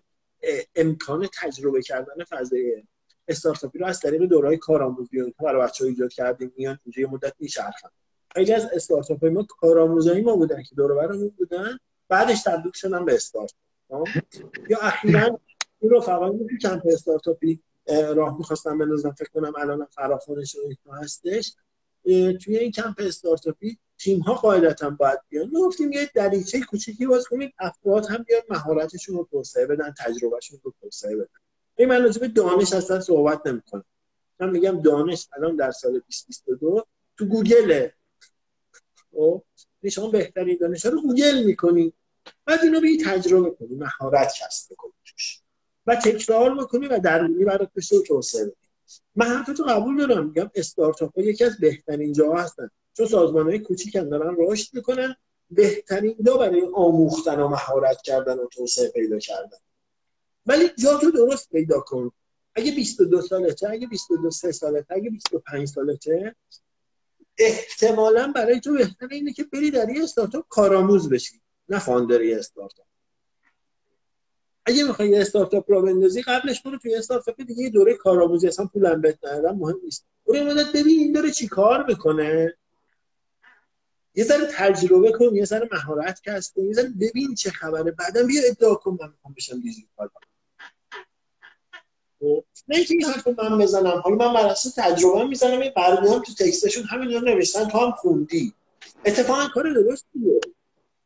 امکان 0.74 1.28
تجربه 1.40 1.82
کردن 1.82 2.24
فضای 2.24 2.82
استارتاپی 3.28 3.78
رو 3.78 3.86
از 3.86 4.00
طریق 4.00 4.22
دورهای 4.22 4.56
کارآموزی 4.56 5.20
و 5.20 5.30
برای 5.38 5.62
بچه‌ها 5.62 5.90
ایجاد 5.90 6.12
کردیم. 6.12 6.52
میان 6.56 6.78
اینجا 6.84 7.02
یه 7.02 7.08
مدت 7.10 7.34
میچرخن. 7.38 7.88
خیلی 8.34 8.52
از 8.52 8.64
استارتاپ 8.74 9.24
ما 9.24 9.42
کارآموزایی 9.42 10.22
ما 10.22 10.36
بودن 10.36 10.62
که 10.62 10.74
دور 10.74 10.94
برمون 10.94 11.28
بودن 11.28 11.78
بعدش 12.08 12.42
تبدیل 12.42 12.72
شدن 12.74 13.04
به 13.04 13.14
استارتاپ؟ 13.14 13.58
یا 14.68 14.78
اخیرا 14.82 15.40
این 15.80 15.90
رفقایی 15.90 16.38
که 16.38 16.68
کمپ 16.68 16.82
استارتاپی 16.86 17.62
راه 17.88 18.38
می‌خواستم 18.38 18.78
بندازم. 18.78 19.10
فکر 19.10 19.28
کنم 19.28 19.52
الان 19.58 19.86
فراخونش 19.90 20.54
رو 20.84 20.92
هستش. 20.92 21.54
توی 22.44 22.56
این 22.58 22.70
کمپ 22.70 22.94
استارتاپی 22.98 23.78
تیم 23.98 24.20
ها 24.20 24.34
قاعدتا 24.34 24.90
باید 24.90 25.18
بیان. 25.28 25.50
ما 25.50 25.60
گفتیم 25.60 25.92
یه 25.92 26.10
دریچه 26.14 26.60
کوچیکی 26.60 27.06
باز 27.06 27.26
کنیم 27.26 27.52
افراد 27.58 28.06
هم 28.06 28.22
بیان 28.22 28.42
مهارتشون 28.50 29.16
رو 29.16 29.28
توسعه 29.30 29.66
بدن 29.66 29.94
تجربهشون 29.98 30.60
رو 30.62 30.74
توسعه 30.80 31.16
بدن. 31.16 31.40
این 31.76 31.88
من 31.88 32.02
راجع 32.02 32.26
دانش 32.26 32.72
اصلا 32.72 33.00
صحبت 33.00 33.46
نمی‌کنم. 33.46 33.84
من 34.40 34.50
میگم 34.50 34.82
دانش 34.82 35.28
الان 35.36 35.56
در 35.56 35.70
سال 35.70 35.92
2022 35.92 36.86
تو 37.16 37.24
گوگل. 37.24 37.88
خب؟ 39.12 39.42
شما 39.92 40.10
بهترین 40.10 40.58
دانش 40.60 40.86
رو 40.86 41.02
گوگل 41.02 41.44
می‌کنی. 41.44 41.92
بعد 42.46 42.60
اینو 42.62 42.80
به 42.80 42.88
تجربه 43.04 43.50
کنی 43.50 43.76
مهارت 43.76 44.34
کسب 44.40 44.74
کنی 44.76 44.92
توش. 45.04 45.40
و 45.86 45.96
تکرار 45.96 46.54
بکنی 46.54 46.86
و 46.86 46.98
درونی 46.98 47.44
برای 47.44 47.68
رو 47.90 48.02
توسعه 48.02 48.44
بدی. 48.44 48.54
من 49.16 49.26
حرفتو 49.26 49.64
قبول 49.64 50.06
دارم. 50.06 50.26
میگم 50.26 50.50
استارتاپ 50.54 51.18
ها 51.18 51.24
یکی 51.24 51.44
از 51.44 51.58
بهترین 51.60 52.12
جاها 52.12 52.42
هستن. 52.42 52.70
چون 52.96 53.06
سازمان 53.06 53.46
های 53.46 53.58
کوچیک 53.58 53.92
دارن 53.92 54.36
رشد 54.38 54.74
می‌کنن. 54.74 55.16
بهترین 55.50 56.16
جا 56.26 56.36
برای 56.36 56.62
آموختن 56.74 57.40
و 57.40 57.48
مهارت 57.48 58.02
کردن 58.02 58.38
و 58.38 58.46
توسعه 58.46 58.88
پیدا 58.88 59.18
کردن. 59.18 59.58
ولی 60.46 60.70
جا 60.78 60.98
تو 60.98 61.10
درست 61.10 61.50
پیدا 61.50 61.80
کن. 61.80 62.12
اگه 62.54 62.72
22 62.72 63.22
سالته 63.22 63.70
اگه 63.70 63.86
22 63.86 64.30
سه 64.30 64.52
سالته 64.52 64.94
اگه 64.94 65.10
25 65.10 65.68
سالته 65.68 66.34
احتمالا 67.38 68.32
برای 68.34 68.60
تو 68.60 68.72
بهتر 68.72 69.08
اینه 69.10 69.32
که 69.32 69.44
بری 69.44 69.70
در 69.70 69.88
یه 69.88 70.04
استارتاپ 70.04 70.44
کارآموز 70.48 71.08
بشی. 71.08 71.40
نه 71.70 71.78
فاندر 71.78 72.22
یه 72.22 72.38
استارتاپ. 72.38 72.86
اگه 74.66 74.84
می‌خوای 74.84 75.08
یه 75.08 75.20
استارتاپ 75.20 75.70
رو 75.70 75.82
بندازی 75.82 76.22
قبلش 76.22 76.62
برو 76.62 76.78
توی 76.78 76.94
استارتاپ 76.94 77.42
دیگه 77.42 77.62
یه 77.62 77.70
دوره 77.70 77.94
کارآموزی 77.94 78.48
اصلا 78.48 78.66
پولم 78.66 79.00
بهت 79.00 79.24
ندادن 79.24 79.58
مهم 79.58 79.80
نیست. 79.84 80.06
برو 80.26 80.44
مدت 80.44 80.68
ببین 80.68 80.98
این 80.98 81.12
داره 81.12 81.30
چی 81.30 81.48
کار 81.48 81.86
می‌کنه. 81.86 82.56
یه 84.14 84.24
ذره 84.24 84.46
تجربه 84.52 85.12
کن 85.12 85.34
یه 85.34 85.44
ذره 85.44 85.68
مهارت 85.72 86.20
کسب 86.24 86.54
کن 86.54 86.64
یه 86.64 86.72
ذره 86.72 86.88
ببین 87.00 87.34
چه 87.34 87.50
خبره. 87.50 87.90
بعدا 87.90 88.26
بیا 88.26 88.42
ادعا 88.44 88.74
کن 88.74 88.98
من 89.00 89.08
می‌خوام 89.10 89.34
بشم 89.36 89.60
دیجیتال 89.60 90.08
خب، 92.20 92.44
نه 92.68 92.76
اینکه 92.76 92.94
این 92.94 93.04
حرف 93.04 93.28
من 93.28 93.58
بزنم. 93.58 94.00
حالا 94.04 94.16
من 94.16 94.34
بر 94.34 94.54
تجربه 94.76 95.24
می‌زنم 95.24 95.60
برگو 95.76 96.14
هم 96.14 96.22
تو 96.22 96.34
تکستشون 96.34 96.84
همین 96.84 97.12
رو 97.12 97.20
نوشتن 97.20 97.68
تو 97.68 97.78
هم 97.78 97.90
خوندی. 97.90 98.54
اتفاقا 99.04 99.48
کار 99.48 99.72
درست 99.72 100.06
دیگه 100.12 100.40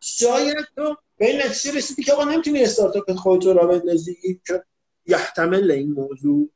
شاید 0.05 0.67
تو 0.77 0.97
به 1.17 1.27
این 1.27 1.43
نتیجه 1.43 1.79
رسیدی 1.79 2.03
که 2.03 2.13
آقا 2.13 2.25
نمی‌تونی 2.25 2.63
استارتاپ 2.63 3.13
خودت 3.13 3.47
را 3.47 3.67
بندازی. 3.67 4.41
که 4.47 4.65
یحتمل 5.07 5.71
این 5.71 5.93
موضوع. 5.93 6.49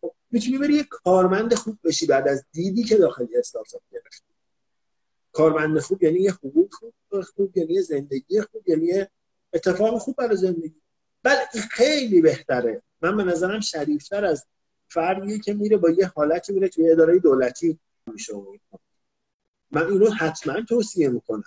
خب، 0.00 0.14
می‌تونی 0.30 0.58
بری 0.58 0.74
یه 0.74 0.84
کارمند 0.90 1.54
خوب 1.54 1.78
بشی 1.84 2.06
بعد 2.06 2.28
از 2.28 2.44
دیدی 2.52 2.84
که 2.84 2.96
داخل 2.96 3.26
استارتاپ 3.38 3.82
گرفتی. 3.92 4.24
کارمند 5.32 5.78
خوب 5.78 6.02
یعنی 6.02 6.20
یه 6.20 6.32
حقوق 6.32 6.74
خوب 6.74 7.22
خوب 7.22 7.56
یعنی 7.56 7.82
زندگی 7.82 8.40
خوب 8.40 8.68
یعنی 8.68 9.06
اتفاق 9.52 9.98
خوب 9.98 10.16
برای 10.16 10.36
زندگی. 10.36 10.80
بله 11.22 11.46
خیلی 11.70 12.20
بهتره. 12.20 12.82
من 13.00 13.16
به 13.16 13.24
نظرم 13.24 13.60
شریفتر 13.60 14.24
از 14.24 14.46
فردیه 14.88 15.38
که 15.38 15.54
میره 15.54 15.76
با 15.76 15.90
یه 15.90 16.06
حالتی 16.06 16.52
میره 16.52 16.68
توی 16.68 16.90
اداره 16.90 17.18
دولتی 17.18 17.78
میشه. 18.06 18.32
من 19.70 19.86
اینو 19.86 20.10
حتما 20.10 20.62
توصیه 20.68 21.08
می‌کنم. 21.08 21.44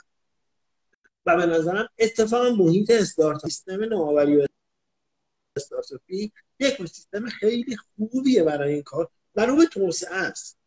و 1.26 1.38
به 1.38 1.46
نظرم 1.46 1.90
اتفاقا 2.00 2.50
محیط 2.50 2.92
استارتاپ 2.92 3.50
سیستم 3.50 3.84
نوآوری 3.84 4.38
و 4.38 4.46
استارتاپی 5.58 6.32
یک 6.60 6.78
سیستم 6.78 7.26
خیلی 7.26 7.78
خوبیه 7.78 8.44
برای 8.44 8.74
این 8.74 8.84
کار 8.84 9.10
و 9.36 9.46
رو 9.46 9.56
به 9.56 9.66
توسعه 9.66 10.16
است. 10.16 10.58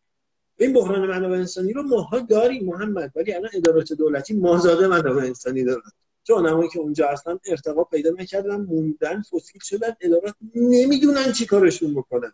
این 0.58 0.72
بحران 0.72 1.06
منابع 1.06 1.36
انسانی 1.36 1.72
رو 1.72 1.82
ماها 1.82 2.18
داریم 2.18 2.64
محمد 2.64 3.12
ولی 3.16 3.34
الان 3.34 3.50
ادارات 3.54 3.92
دولتی 3.92 4.34
مازاده 4.34 4.86
منابع 4.86 5.22
انسانی 5.22 5.64
دارن. 5.64 5.90
چون 6.24 6.46
آدمایی 6.46 6.68
که 6.68 6.78
اونجا 6.78 7.08
هستن 7.08 7.38
ارتقا 7.44 7.84
پیدا 7.84 8.10
نکردن 8.10 8.56
موندن 8.56 9.22
فسیل 9.22 9.60
شدن 9.62 9.96
ادارات 10.00 10.34
نمی‌دونن 10.54 11.32
چی 11.32 11.46
کارشون 11.46 11.94
بکنن. 11.94 12.32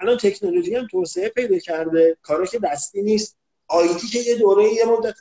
الان 0.00 0.16
تکنولوژی 0.16 0.74
هم 0.74 0.86
توسعه 0.86 1.28
پیدا 1.28 1.58
کرده 1.58 2.16
کارا 2.22 2.46
که 2.46 2.58
دستی 2.58 3.02
نیست. 3.02 3.36
آیتی 3.68 4.06
که 4.06 4.18
یه 4.18 4.38
دوره 4.38 4.64
یه 4.64 4.84
مدت 4.84 5.14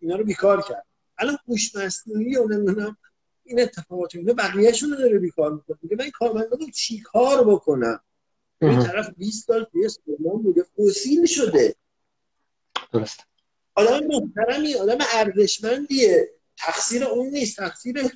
اینا 0.00 0.16
رو 0.16 0.24
بیکار 0.24 0.62
کرد. 0.62 0.86
الان 1.18 1.38
هوش 1.48 1.76
مصنوعی 1.76 2.36
و 2.36 2.48
نمی‌دونم 2.48 2.96
این 3.44 3.60
اتفاقات 3.60 4.16
اینا 4.16 4.32
بقیه‌شون 4.32 4.90
رو 4.90 4.96
داره 4.96 5.18
بیکار 5.18 5.52
می‌کنه. 5.52 5.78
میگه 5.82 5.96
من 5.96 6.10
کارمندا 6.10 6.56
رو 6.56 6.70
چیکار 6.70 7.44
بکنم؟ 7.44 8.00
این 8.62 8.82
طرف 8.82 9.10
20 9.16 9.46
سال 9.46 9.64
توی 9.72 9.88
سلمان 9.88 10.42
بوده 10.42 10.62
فسیل 10.62 11.26
شده. 11.26 11.74
درست. 12.92 13.20
آدم 13.74 14.06
محترمی 14.06 14.74
آدم 14.74 14.98
ارزشمندیه. 15.14 16.30
تقصیر 16.58 17.04
اون 17.04 17.26
نیست. 17.26 17.56
تقصیر 17.56 18.10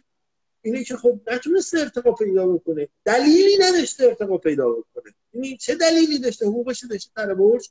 اینه 0.62 0.84
که 0.84 0.96
خب 0.96 1.20
نتونسته 1.26 1.78
ارتقا 1.78 2.12
پیدا 2.12 2.46
بکنه. 2.46 2.88
دلیلی 3.04 3.58
نداشته 3.60 4.04
ارتقا 4.04 4.38
پیدا 4.38 4.70
بکنه. 4.70 5.14
این 5.32 5.56
چه 5.56 5.74
دلیلی 5.74 6.18
داشته؟ 6.18 6.46
حقوقش 6.46 6.84
داشته 6.84 7.10
سر 7.16 7.34
برج 7.34 7.70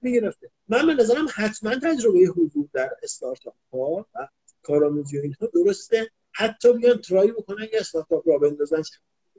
می‌گرفته. 0.00 0.50
من 0.68 0.86
به 0.86 0.94
نظرم 0.94 1.26
حتما 1.34 1.74
تجربه 1.74 2.18
حضور 2.18 2.68
در 2.72 2.96
استارتاپ 3.02 3.54
ها 3.72 4.06
و 4.14 4.28
کارآموزی 4.62 5.18
اینها 5.18 5.46
درسته. 5.54 6.10
حتی 6.32 6.72
بیان 6.72 7.00
try 7.00 7.32
بکنن 7.32 7.64
یه 7.72 7.80
استارتاپ 7.80 8.28
راه 8.28 8.38
بندازن. 8.38 8.82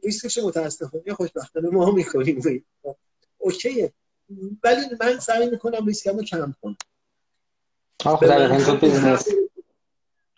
ریسکش 0.03 0.38
متاسفانه 0.38 1.13
خوشبختانه 1.13 1.69
ما 1.69 1.91
می‌کنیم. 1.91 2.65
OK 3.38 3.66
ه. 3.66 3.93
ولی 4.63 4.82
من 5.01 5.19
سعی 5.19 5.49
می‌کنم 5.49 5.86
ریسکمو 5.86 6.24
کم 6.24 6.53
کنم. 6.61 6.78
تو 7.99 8.78
business 8.82 9.28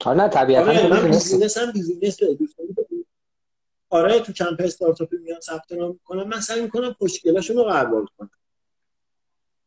آره 0.05 0.17
نه 0.17 0.29
طبیعتا 0.29 0.69
آره 0.69 0.88
من 0.89 1.13
هم 1.57 1.71
business 1.72 2.18
آره 3.89 4.19
تو 4.19 4.33
کمپ 4.33 4.61
استارتاپی 4.61 5.17
میان 5.17 5.39
ثبت 5.39 5.71
نام 5.71 5.91
می‌کنم 5.91 6.27
من 6.27 6.41
سعی 6.41 6.61
می‌کنم 6.61 6.93
خوشگلاشون 6.93 7.55
رو 7.55 7.63
غربال 7.63 8.07
کنم. 8.17 8.29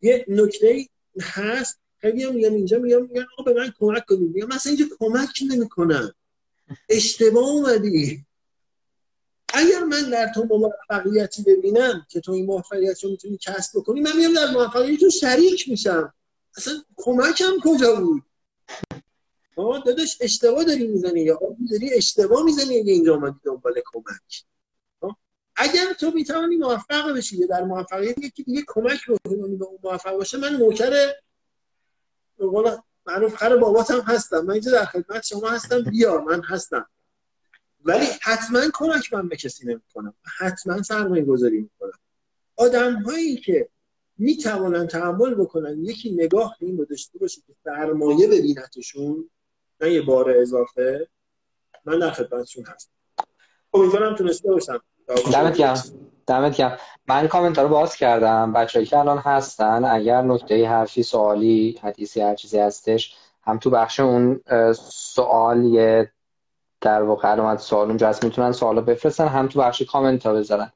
یه 0.02 0.24
نکته 0.28 0.86
هست. 1.20 1.80
خیلی 2.00 2.22
هم 2.22 2.34
میگن 2.34 2.52
اینجا 2.54 2.78
میگن 2.78 3.00
میگن 3.00 3.26
آقا 3.38 3.52
به 3.52 3.60
من 3.60 3.72
کمک 3.78 4.06
کنید. 4.06 4.34
میگم 4.34 4.48
مثلا 4.48 4.72
اینجا 4.72 4.96
کمک 4.98 5.42
نمی‌کنم. 5.50 6.14
اشتباه 6.88 7.48
اومدی. 7.48 8.24
اگر 9.54 9.84
من 9.84 10.10
در 10.10 10.32
تو 10.34 10.44
موفقیتی 10.44 11.42
ببینم 11.42 12.06
که 12.08 12.20
تو 12.20 12.32
این 12.32 12.46
موفقیت 12.46 13.04
رو 13.04 13.10
می‌تونی 13.10 13.38
کسب 13.38 13.78
بکنی 13.78 14.00
من 14.00 14.16
میام 14.16 14.34
در 14.34 14.50
موفقیت 14.50 15.00
تو 15.00 15.10
شریک 15.10 15.68
میشم. 15.68 16.14
اصلا 16.56 16.74
کمکم 16.96 17.52
کجا 17.64 18.00
بود؟ 18.00 18.22
ما 19.56 19.78
داداش 19.78 20.18
اشتباه 20.20 20.64
داری 20.64 20.86
می‌زنی. 20.86 21.20
یا 21.20 21.40
داری 21.70 21.94
اشتباه 21.94 22.44
می‌زنی 22.44 22.80
اگه 22.80 22.92
اینجا 22.92 23.14
آمدی 23.14 23.38
دنبال 23.44 23.74
کمک. 23.92 24.44
اگر 25.56 25.92
تو 25.92 26.10
می‌توانی 26.10 26.56
موفق 26.56 27.12
بشی 27.16 27.46
در 27.46 27.64
موفقیت 27.64 28.18
یکی 28.18 28.42
دیگه 28.42 28.62
کمک 28.66 29.00
بکنی 29.08 29.56
به 29.56 29.64
اون 29.64 29.78
موفق 29.84 30.12
باشه 30.12 30.38
من 30.38 30.56
نوکر 30.56 31.12
به 32.38 32.80
معروف 33.06 33.34
خر 33.34 33.56
باباتم 33.56 34.00
هستم. 34.00 34.40
من 34.40 34.50
اینجا 34.50 34.70
در 34.72 34.84
خدمت 34.84 35.24
شما 35.24 35.48
هستم. 35.48 35.82
بیا 35.82 36.20
من 36.20 36.42
هستم. 36.44 36.86
ولی 37.84 38.06
حتما 38.20 38.60
کمک 38.74 39.12
من 39.12 39.28
به 39.28 39.36
کسی 39.36 39.66
نمی‌کنم. 39.66 40.14
حتما 40.38 40.82
سرمایه 40.82 41.24
گذاری 41.24 41.60
می‌کنم. 41.60 41.98
آدم 42.56 43.02
هایی 43.02 43.36
که 43.36 43.68
می‌توانن 44.18 44.86
تحمل 44.86 45.34
بکنن 45.34 45.84
یکی 45.84 46.10
نگاه 46.10 46.56
این 46.60 46.78
رو 46.78 46.84
داشته 46.84 47.18
باشه 47.18 47.40
که 47.46 47.54
سرمایه 47.64 48.28
ببینتشون 48.28 49.30
نه 49.80 49.92
یه 49.92 50.02
بار 50.02 50.30
اضافه. 50.30 51.08
من 51.84 51.98
در 51.98 52.10
خدمتشون 52.10 52.64
هستم. 52.64 52.92
امیدوارم 53.74 54.14
تونسته 54.14 54.48
باشم. 54.48 54.82
دمت 55.32 55.56
گرم. 55.56 55.82
دمت 56.28 56.56
گرم. 56.56 56.78
من 57.08 57.28
کامنت 57.28 57.58
رو 57.58 57.68
باز 57.68 57.96
کردم. 57.96 58.52
بچه‌ای 58.52 58.86
که 58.86 58.98
الان 58.98 59.18
هستن 59.18 59.84
اگر 59.84 60.22
نکته 60.22 60.68
حرفی 60.68 61.02
سوالی 61.02 61.80
حدیثی 61.82 62.20
هر 62.20 62.34
چیزی 62.34 62.58
هستش 62.58 63.16
هم 63.42 63.58
تو 63.58 63.70
بخش 63.70 64.00
اون 64.00 64.40
سوال 64.74 65.64
یه 65.64 66.12
در 66.80 67.02
واقع 67.02 67.28
علامت 67.28 67.58
سوال 67.58 67.88
اونجا 67.88 68.08
هست 68.08 68.24
می‌تونن 68.24 68.52
سوالا 68.52 68.80
بفرستن 68.80 69.26
هم 69.28 69.48
تو 69.48 69.60
بخش 69.60 69.82
کامنت 69.82 70.26
ها 70.26 70.32
بذارن. 70.32 70.72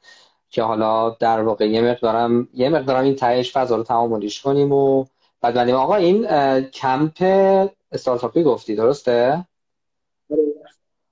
که 0.51 0.63
حالا 0.63 1.11
در 1.11 1.43
واقع 1.43 1.69
یه 1.69 1.81
مقدارم 1.81 2.49
یه 2.55 2.69
مقدارم 2.69 3.05
این 3.05 3.17
تهش 3.17 3.57
فضا 3.57 3.77
رو 3.77 3.83
تعاملیش 3.83 4.43
کنیم 4.43 4.73
و 4.73 5.05
بعد 5.41 5.55
بعدیم 5.55 5.75
آقا 5.75 5.95
این 5.95 6.27
کمپ 6.61 7.23
استارتاپی 7.93 8.43
گفتی 8.43 8.75
درسته؟ 8.75 9.45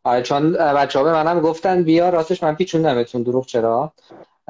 آره. 0.05 0.22
چون 0.22 0.53
بچه 0.53 0.99
ها 0.99 1.05
به 1.05 1.12
منم 1.12 1.41
گفتن 1.41 1.82
بیا 1.82 2.11
راستش 2.11 2.43
من 2.43 2.55
پیچوندمتون 2.55 3.22
دروغ 3.22 3.47
چرا؟ 3.47 3.93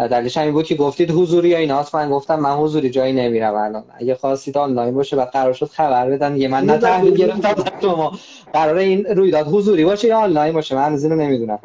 دلیلش 0.08 0.36
همین 0.36 0.52
بود 0.52 0.64
که 0.64 0.74
گفتید 0.74 1.10
حضوری 1.10 1.48
یا 1.48 1.58
ایناست 1.58 1.94
من 1.94 2.10
گفتم 2.10 2.40
من 2.40 2.56
حضوری 2.56 2.90
جایی 2.90 3.12
نمیرم 3.12 3.54
الان. 3.54 3.84
اگه 3.94 4.14
خواستید 4.14 4.58
آنلاین 4.58 4.94
باشه 4.94 5.16
و 5.16 5.24
قرار 5.24 5.52
شد 5.52 5.66
خبر 5.66 6.10
بدن 6.10 6.36
یه 6.36 6.48
من 6.48 6.64
نه 6.64 6.78
تحویل 6.78 7.14
گرفتم 7.14 7.80
شما. 7.82 8.18
قرار 8.52 8.76
این 8.76 9.04
رویداد 9.04 9.46
حضوری 9.46 9.84
باشه 9.84 10.08
یا 10.08 10.18
آنلاین 10.18 10.54
باشه 10.54 10.74
من 10.74 10.92
از 10.92 11.04
اینو 11.04 11.16
نمی‌دونم. 11.16 11.58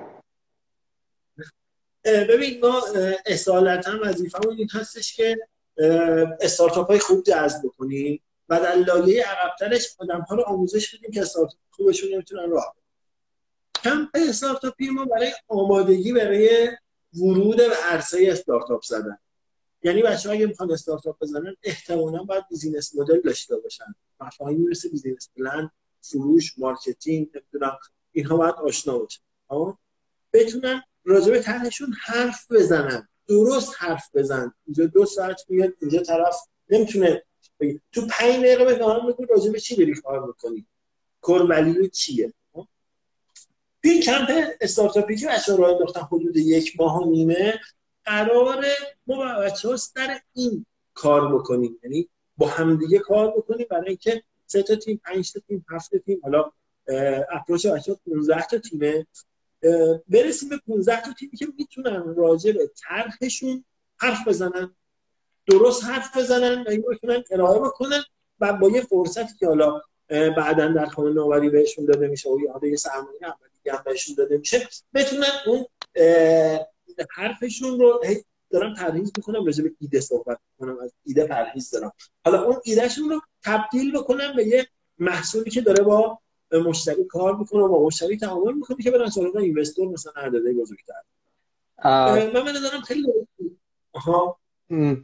ببین 2.05 2.59
ما 2.61 2.81
اصالتا 3.25 3.91
وظیفمون 4.03 4.57
این 4.57 4.67
هستش 4.73 5.15
که 5.15 5.37
استارتاپ 6.41 6.87
های 6.87 6.99
خوب 6.99 7.23
جذب 7.23 7.61
بکنیم 7.63 8.21
و 8.49 8.59
در 8.59 8.75
لایه 8.75 9.23
عقبترش 9.23 9.95
آدم 9.99 10.21
ها 10.21 10.35
رو 10.35 10.43
آموزش 10.47 10.95
بدیم 10.95 11.11
که 11.11 11.21
استارتاپ 11.21 11.59
خوبشون 11.71 12.13
نمی‌تونن 12.13 12.49
راه 12.49 12.75
کمپ 13.83 14.09
استارتاپی 14.29 14.89
ما 14.89 15.05
برای 15.05 15.31
آمادگی 15.47 16.13
برای 16.13 16.69
ورود 17.15 17.57
به 17.57 17.75
عرصه 17.83 18.27
استارتاپ 18.31 18.83
زدن. 18.83 19.17
یعنی 19.83 20.01
بچه 20.01 20.29
اگه 20.29 20.45
می‌خوان 20.45 20.71
استارتاپ 20.71 21.19
بزنن 21.19 21.55
احتمالا 21.63 22.23
باید 22.23 22.43
business 22.49 22.95
model 22.95 23.21
داشته 23.21 23.55
باشن. 23.55 23.95
مفاهیمی 24.19 24.67
مثل 24.67 24.89
business 24.89 25.29
plan 25.37 25.69
فروش 26.01 26.53
marketing 26.59 27.29
نمی‌دونم 27.35 27.77
اینها 28.11 28.37
باید 28.37 28.55
آشنا 28.55 28.97
باشن. 28.97 29.21
بتونن 30.33 30.83
راجع 31.03 31.31
به 31.31 31.39
طرحشون 31.39 31.93
حرف 32.05 32.51
بزنن. 32.51 33.07
درست 33.27 33.73
حرف 33.77 34.09
بزن. 34.13 34.53
اینجا 34.65 34.85
دو 34.85 35.05
ساعت 35.05 35.41
میاد 35.49 35.73
اینجا 35.81 36.03
طرف 36.03 36.35
نمی‌تونه 36.69 37.23
تو 37.91 38.07
پنج 38.07 38.35
دقیقه 38.35 38.65
به 38.65 38.77
راجع 39.29 39.51
به 39.51 39.59
چی 39.59 39.75
بری 39.75 39.93
کار 39.93 40.25
می‌کنی؟ 40.27 40.65
کور 41.21 41.43
چیه؟ 41.87 42.33
این 43.89 44.01
کمپ 44.01 44.29
استارتاپی 44.61 45.15
که 45.15 45.27
بچه 45.27 45.55
راه 45.55 45.71
انداختن 45.71 46.01
حدود 46.01 46.37
یک 46.37 46.79
ماه 46.79 47.01
و 47.01 47.11
نیمه 47.11 47.59
قرار 48.05 48.65
ما 49.07 49.15
با 49.15 49.25
بچه 49.25 49.77
سر 49.77 50.19
این 50.33 50.65
کار 50.93 51.35
بکنیم. 51.35 51.79
یعنی 51.83 52.09
با 52.37 52.47
همدیگه 52.47 52.99
کار 52.99 53.31
بکنیم 53.37 53.67
برای 53.69 53.87
اینکه 53.87 54.23
سه 54.45 54.63
تا 54.63 54.75
تیم 54.75 55.01
پنج 55.05 55.33
تا 55.33 55.39
تیم 55.47 55.65
هفت 55.69 55.95
تیم 55.97 56.19
حالا 56.23 56.51
اپروچ 57.31 57.67
بچه 57.67 57.91
ها 57.91 57.99
15 58.11 58.47
تا 58.47 58.57
تیمه. 58.57 59.07
برسیم 60.09 60.49
به 60.49 60.57
15 60.67 61.01
تا 61.01 61.13
تیمی 61.13 61.37
که 61.37 61.47
می‌تونن 61.57 62.15
راجع 62.15 62.51
به 62.51 62.71
طرحشون 62.87 63.65
حرف 63.97 64.27
بزنن. 64.27 64.75
درست 65.47 65.83
حرف 65.83 66.17
بزنن 66.17 66.63
و 66.63 66.69
اینو 66.69 66.83
بتونن 66.91 67.23
ارائه 67.31 67.59
بکنن 67.59 68.03
و 68.39 68.53
با 68.53 68.69
یه 68.69 68.81
فرصتی 68.81 69.37
که 69.39 69.47
حالا 69.47 69.81
بعدا 70.09 70.67
در 70.67 70.85
خانه 70.85 71.13
نوآوری 71.13 71.49
بهشون 71.49 71.85
داده 71.85 72.07
میشه 72.07 72.29
و 72.29 72.65
یه 72.65 72.75
سرمایه 72.75 73.19
اولیه 73.23 73.54
هم 73.73 73.83
بهشون 73.85 74.15
داده 74.15 74.37
میشه. 74.37 74.67
بتونن 74.93 75.27
اون 75.45 75.65
حرفشون 77.15 77.79
رو 77.79 78.01
دارم 78.49 78.73
پرهیز 78.73 79.11
می‌کنم 79.17 79.45
راجع 79.45 79.63
به 79.63 79.71
ایده 79.79 80.01
صحبت 80.01 80.39
می‌کنم 80.51 80.79
از 80.79 80.93
ایده 81.05 81.27
پرهیز 81.27 81.69
دارم. 81.69 81.91
حالا 82.25 82.43
اون 82.43 82.61
ایدهشون 82.63 83.09
رو 83.09 83.21
تبدیل 83.43 83.91
بکنم 83.97 84.35
به 84.35 84.47
یه 84.47 84.67
محصولی 84.99 85.49
که 85.49 85.61
داره 85.61 85.83
با 85.83 86.19
مشتری 86.51 87.03
کار 87.03 87.35
می‌کنه 87.35 87.63
و 87.63 87.67
با 87.67 87.85
مشتری 87.85 88.17
تعامل 88.17 88.53
می‌کنه 88.53 88.77
که 88.83 88.91
برن 88.91 89.09
سراغ 89.09 89.35
اینوستور 89.35 89.87
مثلا 89.87 90.13
اعداده 90.15 90.53
بزرگتر. 90.53 90.93
من 91.83 92.41
من 92.41 92.61
دارم 92.61 92.81
خیلی 92.81 93.07
آها. 93.93 94.37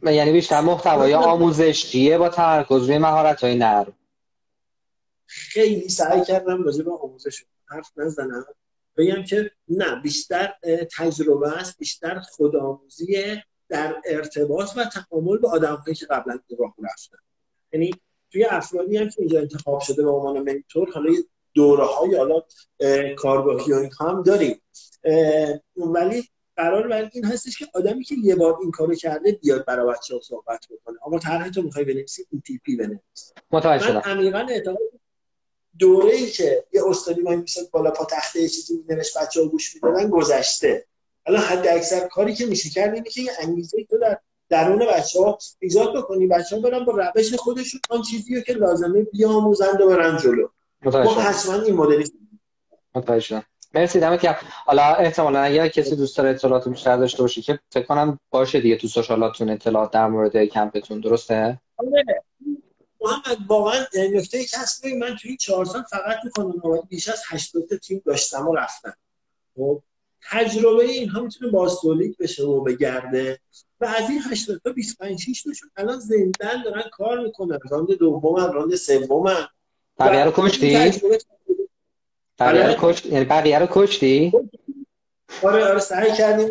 یعنی 0.02 0.32
بیشتر 0.32 0.60
محتوای 0.60 1.14
آموزشیه 1.14 2.18
با 2.18 2.28
تمرکز 2.28 2.86
روی 2.86 2.98
مهارت 2.98 3.44
های 3.44 3.54
نرم. 3.54 3.92
خیلی 5.26 5.88
سعی 5.88 6.24
کردم 6.24 6.62
راجع 6.62 6.82
به 6.82 6.92
آموزش 6.92 7.44
حرف 7.72 7.90
نزنم. 7.96 8.44
بگم 8.96 9.22
که 9.24 9.50
نه 9.68 10.02
بیشتر 10.02 10.54
تجربه 10.96 11.58
است 11.58 11.78
بیشتر 11.78 12.20
خودآموزی 12.20 13.36
در 13.68 13.96
ارتباط 14.04 14.70
و 14.76 14.84
تعامل 14.84 15.38
با 15.38 15.50
آدم 15.50 15.82
که 15.96 16.06
قبلا 16.06 16.38
راه 16.58 16.74
رفتن 16.82 17.18
یعنی 17.72 17.90
توی 18.32 18.44
افرادی 18.44 18.96
هم 18.96 19.08
که 19.08 19.14
اینجا 19.18 19.40
انتخاب 19.40 19.80
شده 19.80 20.02
به 20.02 20.10
عنوان 20.10 20.38
منتور 20.38 20.90
حالا 20.92 21.12
دوره 21.54 21.84
های 21.84 22.16
حالا 22.16 22.42
کارگاهی 23.16 23.72
و 23.72 23.88
هم 24.00 24.22
داریم. 24.22 24.62
ولی 25.76 26.28
قرار 26.56 26.88
بر 26.88 27.10
این 27.12 27.24
هستش 27.24 27.58
که 27.58 27.66
آدمی 27.74 28.04
که 28.04 28.14
یه 28.22 28.36
بار 28.36 28.58
این 28.62 28.70
کارو 28.70 28.94
کرده 28.94 29.32
بیاد 29.32 29.64
برای 29.64 29.94
بچه 29.94 30.14
ها 30.14 30.20
صحبت 30.20 30.66
بکنه. 30.70 30.98
اما 31.06 31.18
طرح 31.18 31.50
تو 31.50 31.62
می‌خوای 31.62 31.84
بنویسی؟ 31.84 32.26
این 32.30 32.40
تیپی 32.40 32.76
بنویس. 32.76 33.32
من 34.04 34.12
عمیقا 34.12 34.38
اعتقاد 34.38 34.78
دوره 35.78 36.14
ای 36.14 36.30
که 36.30 36.64
یه 36.72 36.82
استادی 36.86 37.20
وای 37.22 37.36
می‌شد 37.36 37.70
بالا 37.70 37.90
پا 37.90 38.04
تخته 38.04 38.40
یه 38.40 38.48
چیزی 38.48 38.84
مینوشت 38.88 39.18
بچه 39.18 39.40
ها 39.40 39.46
گوش 39.46 39.74
می‌دادن 39.74 40.10
گذشته. 40.10 40.86
حالا 41.26 41.40
حد 41.40 41.66
اکثر 41.66 42.08
کاری 42.08 42.34
که 42.34 42.46
میشه 42.46 42.70
کرد 42.70 42.94
اینه 42.94 43.10
که 43.10 43.22
یه 43.22 43.32
انگیزه 43.40 43.84
تو 43.90 43.98
در 43.98 44.18
درون 44.48 44.78
بچه 44.78 45.20
ها 45.20 45.38
ایجاد 45.60 45.96
بکنی. 45.96 46.26
بچه 46.26 46.56
ها 46.56 46.62
برن 46.62 46.84
با 46.84 46.92
روش 46.92 47.34
خودشون 47.34 47.80
آن 47.90 48.02
چیزی 48.02 48.42
که 48.42 48.52
لازمه 48.52 49.02
بیاموزند 49.02 49.80
و 49.80 49.88
برن 49.88 50.18
جلو. 50.18 50.48
ما 50.84 51.14
حتما 51.14 51.54
این 51.54 51.74
مدلی 51.74 52.12
متوجه 52.94 53.42
مرسی 53.74 54.00
دمت 54.00 54.20
گرم. 54.20 54.36
حالا 54.66 54.82
احتمالا 54.82 55.40
اگر 55.40 55.68
کسی 55.68 55.96
دوست 55.96 56.16
داره 56.16 56.30
اطلاعات 56.30 56.68
بیشتر 56.68 56.96
داشته 56.96 57.22
باشه 57.22 57.42
که 57.42 57.58
فکر 57.70 57.86
کنم 57.86 58.18
باشه 58.30 58.60
دیگه 58.60 58.76
تو 58.76 58.88
social 58.88 59.29
اتون 59.29 59.50
اطلاعات 59.50 59.90
در 59.90 60.06
مورد 60.06 60.44
کمپتون 60.44 61.00
درسته؟ 61.00 61.60
آره. 61.76 62.22
محمد 63.02 63.38
واقعا 63.48 63.86
نکته 63.94 64.44
کسب 64.44 64.86
من 64.86 65.16
توی 65.16 65.36
چهار 65.36 65.64
سال 65.64 65.82
فقط 65.82 66.16
تو 66.36 66.82
بیش 66.88 67.08
از 67.08 67.22
80 67.28 67.68
تا 67.68 67.76
تیم 67.76 68.02
داشتم 68.06 68.48
و 68.48 68.54
رفتم 68.54 68.96
خب 69.56 69.82
تجربه 70.30 70.84
اینها 70.84 71.20
می‌تونه 71.20 71.50
باستولیک 71.50 72.16
بشه 72.16 72.44
و 72.44 72.60
بگرده 72.60 73.40
و 73.80 73.84
از 73.84 74.10
این 74.10 74.22
80 74.30 74.60
تا 74.64 74.72
25 74.72 75.20
6 75.20 75.42
تاشون 75.42 75.70
الان 75.76 75.98
زندن 75.98 76.62
دارن 76.64 76.82
کار 76.92 77.20
می‌کنن 77.20 77.58
round 77.70 77.92
دوم 77.92 78.36
round 78.36 78.74
سوم 78.74 79.48
بقیه 79.98 80.24
رو 80.24 80.32
کشتی؟ 80.34 80.92
بقیه 82.38 82.66
رو 82.66 82.74
کشتی؟ 82.78 83.08
یعنی 83.08 83.24
بقیه 83.24 83.58
رو 83.58 83.66
کشتی؟ 83.70 84.32
آره 85.42 85.64
آره 85.64 85.78
سعی 85.78 86.12
کردیم 86.12 86.48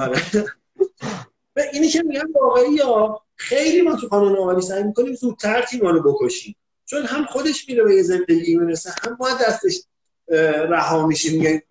آره 0.00 0.22
و 1.56 1.62
اینی 1.72 1.88
که 1.88 2.02
میگم 2.02 2.32
واقعی 2.34 2.74
یا 2.74 3.23
خیلی 3.36 3.82
ما 3.82 3.96
تو 3.96 4.06
کانون 4.06 4.38
نوآوری 4.38 4.62
سعی 4.62 4.82
می‌کنیم 4.82 5.14
زودتر 5.14 5.62
تیم 5.62 5.80
رو 5.80 6.12
بکشیم. 6.12 6.56
چون 6.84 7.02
هم 7.02 7.24
خودش 7.24 7.68
میره 7.68 7.84
به 7.84 7.94
یه 7.96 8.02
زندگی 8.02 8.56
می‌رسه 8.56 8.90
هم 8.90 9.16
ما 9.20 9.28
دستش 9.48 9.82
رها 10.68 11.06
میشیم 11.06 11.38
میگه 11.38 11.62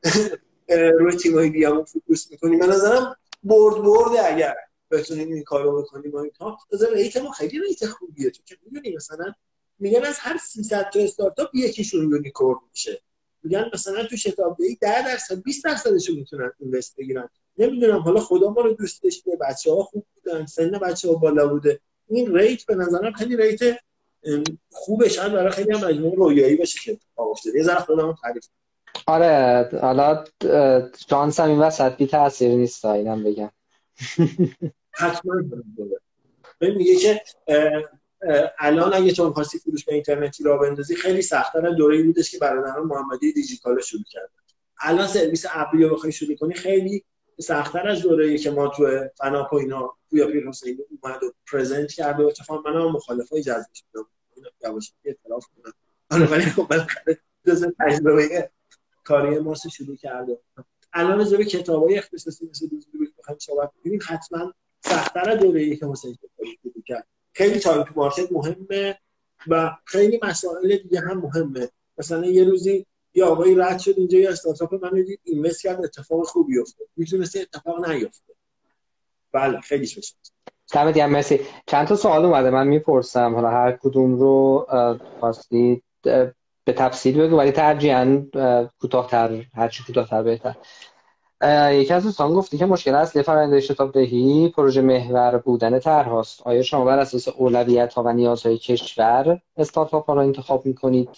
روی 0.99 1.15
تیمایی 1.15 1.49
بیامون 1.49 1.83
focus 1.83 2.31
می‌کنیم. 2.31 2.59
من 2.59 2.69
نظرم 2.69 3.15
برد 3.43 3.83
برده 3.83 4.33
اگر 4.33 4.55
بتونیم 4.91 5.31
این 5.31 5.43
کارو 5.43 5.81
بکنیم 5.81 6.11
و 6.11 6.17
اینها 6.17 6.57
نظر 6.73 6.93
rate 6.93 7.17
ما 7.17 7.31
خیلی 7.31 7.59
rate 7.59 7.85
خوبیه. 7.85 8.29
تو 8.29 8.43
که 8.45 8.57
می‌دونی 8.65 8.95
مثلا 8.95 9.33
میگن 9.79 10.05
از 10.05 10.17
هر 10.19 10.37
300 10.37 10.89
تا 10.89 10.99
استارتاپ 10.99 11.55
یکیشون 11.55 12.09
unicorn 12.09 12.59
میشه. 12.71 13.01
میگن 13.43 13.69
مثلا 13.73 14.03
تو 14.03 14.17
شتابدهی 14.17 14.75
10 14.81 15.05
درصد 15.05 15.41
20 15.43 15.63
درصدش 15.63 16.09
می‌تونن 16.09 16.51
invest 16.59 16.95
بگیرن. 16.97 17.29
نمی‌دونم 17.57 17.99
حالا 17.99 18.19
خدا 18.19 18.49
ما 18.49 18.61
رو 18.61 18.73
دوست 18.73 19.03
داشته 19.03 19.31
بچه 19.41 19.71
ها 19.71 19.83
خوب 19.83 20.05
بودن 20.15 20.45
سن 20.45 20.71
بچه 20.71 21.07
ها 21.07 21.13
بالا 21.13 21.47
بوده. 21.47 21.79
این 22.07 22.35
rate 22.35 22.65
به 22.65 22.75
نظرم 22.75 23.13
خیلی 23.13 23.37
rate 23.37 23.79
خوبه 24.71 25.09
شاید 25.09 25.33
برای 25.33 25.51
خیلی 25.51 25.71
هم 25.73 25.85
مجموعه 25.85 26.15
رویایی 26.15 26.55
باشه 26.55 26.79
که 26.83 26.99
افتاده. 27.17 27.57
یه 27.57 27.63
ذره 27.63 27.79
خودم 27.79 28.15
تعریف 28.23 28.43
آره 29.07 29.69
حالا 29.81 30.23
شانس 31.09 31.39
هم 31.39 31.49
این 31.49 31.59
وسط 31.59 31.97
بی 31.97 32.07
تاثیر 32.07 32.49
نیست 32.49 32.85
اینم 32.85 33.23
بگم. 33.23 33.51
حتما 34.91 35.33
میگه 36.61 36.95
که 36.95 37.21
الان 38.59 38.93
اگه 38.93 39.11
تو 39.11 39.33
خواستی 39.33 39.59
فروش 39.59 39.85
به 39.85 39.93
اینترنتی 39.93 40.43
را 40.43 40.57
بندازی 40.57 40.95
خیلی 40.95 41.21
سخت‌تر 41.21 41.69
دوره‌ای 41.69 42.03
بودش 42.03 42.31
که 42.31 42.37
برادران 42.37 42.87
محمدی 42.87 43.33
دیجیکال 43.33 43.81
شروع 43.81 44.03
کردن. 44.09 44.27
الان 44.81 45.07
سرویس 45.07 45.45
ابری 45.51 45.83
رو 45.83 45.95
بخوای 45.95 46.11
شروع 46.11 46.35
کنی 46.35 46.53
خیلی 46.53 47.03
سختتر 47.39 47.87
از 47.87 48.01
دوره‌ای 48.01 48.37
که 48.37 48.51
ما 48.51 48.67
تو 48.67 49.07
فناپ 49.17 49.53
و 49.53 49.55
اینا 49.55 49.93
پویا 50.09 50.27
پیر 50.27 50.47
حسینی 50.49 50.77
اومد 51.01 51.23
و 51.23 51.33
پرزنت 51.51 51.91
کرد 51.91 52.19
و 52.19 52.27
اتفاقا 52.27 52.71
من 52.71 52.81
هم 52.81 52.91
مخالفای 52.91 53.41
جذبش 53.41 53.83
بودم. 53.91 54.07
اینا 54.35 54.49
یواش 54.63 54.93
اعتراف 55.05 55.45
کنم 55.45 55.73
آره 56.11 56.31
ولی 56.31 56.41
خب 56.45 56.67
تجربه 57.79 58.49
کاری 59.03 59.39
ما 59.39 59.55
شروع 59.55 59.95
کرده 59.95 60.39
الان 60.93 61.21
از 61.21 61.33
به 61.33 61.45
کتابای 61.45 61.97
اختصاصی 61.97 62.49
مثل 62.49 62.69
رو 62.93 63.05
بخوایم 63.19 63.39
صحبت 63.39 63.71
کنیم 63.83 63.99
حتما 64.05 64.53
سختتر 64.81 65.35
دوره‌ای 65.35 65.77
که 65.77 65.87
حسین 65.87 66.17
شروع 66.63 66.83
کرد. 66.85 67.07
خیلی 67.33 67.59
time 67.59 67.83
تو 67.83 67.91
market 67.95 68.31
مهمه 68.31 68.97
و 69.47 69.71
خیلی 69.85 70.19
مسائل 70.23 70.77
دیگه 70.77 70.99
هم 70.99 71.17
مهمه. 71.17 71.69
مثلا 71.97 72.25
یه 72.25 72.43
روزی 72.43 72.85
یا 73.13 73.27
آقایی 73.27 73.55
رد 73.55 73.79
شد 73.79 73.93
اینجا 73.97 74.17
یه 74.17 74.29
استارتاپ 74.29 74.85
من 74.85 75.03
دید 75.03 75.19
invest 75.23 75.61
کرد 75.61 75.83
اتفاق 75.85 76.25
خوبی 76.25 76.59
افتاد. 76.59 76.87
می‌تونست 76.97 77.37
اتفاق 77.37 77.89
نیفته. 77.89 78.33
بله 79.31 79.61
خیلی 79.61 79.87
شد 79.87 80.01
دمت 80.73 80.93
گرم 80.93 81.09
مرسی. 81.09 81.39
چند 81.65 81.87
تا 81.87 81.95
سوال 81.95 82.25
اومده؟ 82.25 82.49
من 82.49 82.67
می‌پرسم 82.67 83.35
حالا 83.35 83.49
هر 83.49 83.71
کدوم 83.71 84.19
رو 84.19 84.67
خواستید 85.19 85.83
به 86.65 86.73
تفصیل 86.75 87.21
بگو 87.21 87.37
ولی 87.37 87.51
ترجیحاً 87.51 88.25
کوتاه‌تر 88.81 89.45
هر 89.53 89.67
چی 89.67 89.83
کوتاه‌تر 89.83 90.23
بهتر. 90.23 90.55
یکی 91.71 91.93
از 91.93 92.03
دوستان 92.03 92.33
گفتی 92.33 92.57
که 92.57 92.65
مشکل 92.65 92.95
اصلی 92.95 93.23
فرآیند 93.23 93.59
شتاب 93.59 93.91
دهی 93.91 94.49
پروژه 94.49 94.81
محور 94.81 95.37
بودن 95.37 95.79
طرح 95.79 96.23
آیا 96.43 96.63
شما 96.63 96.85
بر 96.85 96.99
اساس 96.99 97.27
اولویت 97.27 97.93
ها 97.93 98.03
و 98.03 98.13
نیازهای 98.13 98.57
کشور 98.57 99.41
استارتاپ 99.57 100.05
ها 100.05 100.13
را 100.13 100.21
انتخاب 100.21 100.65
می‌کنید؟ 100.65 101.09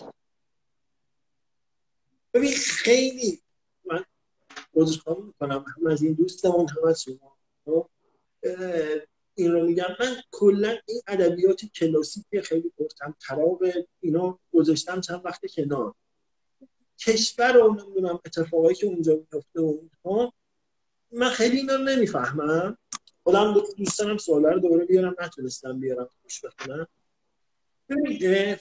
ببین 2.33 2.51
خیلی 2.51 3.39
من 3.85 4.05
عذرخواهی 4.75 5.21
می‌کنم. 5.21 5.65
هم 5.77 5.87
از 5.87 6.01
این 6.01 6.13
دوستمون 6.13 6.67
هم 6.69 6.87
از 6.89 7.01
شما. 7.01 7.37
خب، 7.65 7.87
این 9.35 9.51
رو 9.51 9.65
میگم. 9.65 9.95
من 9.99 10.15
کلا 10.31 10.77
این 10.87 11.01
ادبیات 11.07 11.65
کلاسیک 11.65 12.41
خیلی 12.43 12.71
گفتم 12.79 13.15
تراغ 13.27 13.71
اینا 13.99 14.39
گذاشتم 14.53 15.01
چند 15.01 15.21
وقت 15.25 15.41
کنار. 15.55 15.93
کشور 16.99 17.53
رو 17.53 17.73
نمی‌دونم 17.73 18.19
اتفاقایی 18.25 18.75
که 18.75 18.87
اونجا 18.87 19.13
میفته 19.13 19.61
و 19.61 20.31
من 21.11 21.29
خیلی 21.29 21.57
اینا 21.57 21.77
نمی‌فهمم. 21.77 22.77
خودم 23.23 23.61
دوست 23.77 23.99
دارم 23.99 24.17
سوالا 24.17 24.49
رو 24.49 24.59
دوباره 24.59 24.85
بیارم 24.85 25.15
نتونستم 25.19 25.79
بیارم 25.79 26.09
خوش 26.21 26.41
بخونم 26.45 26.87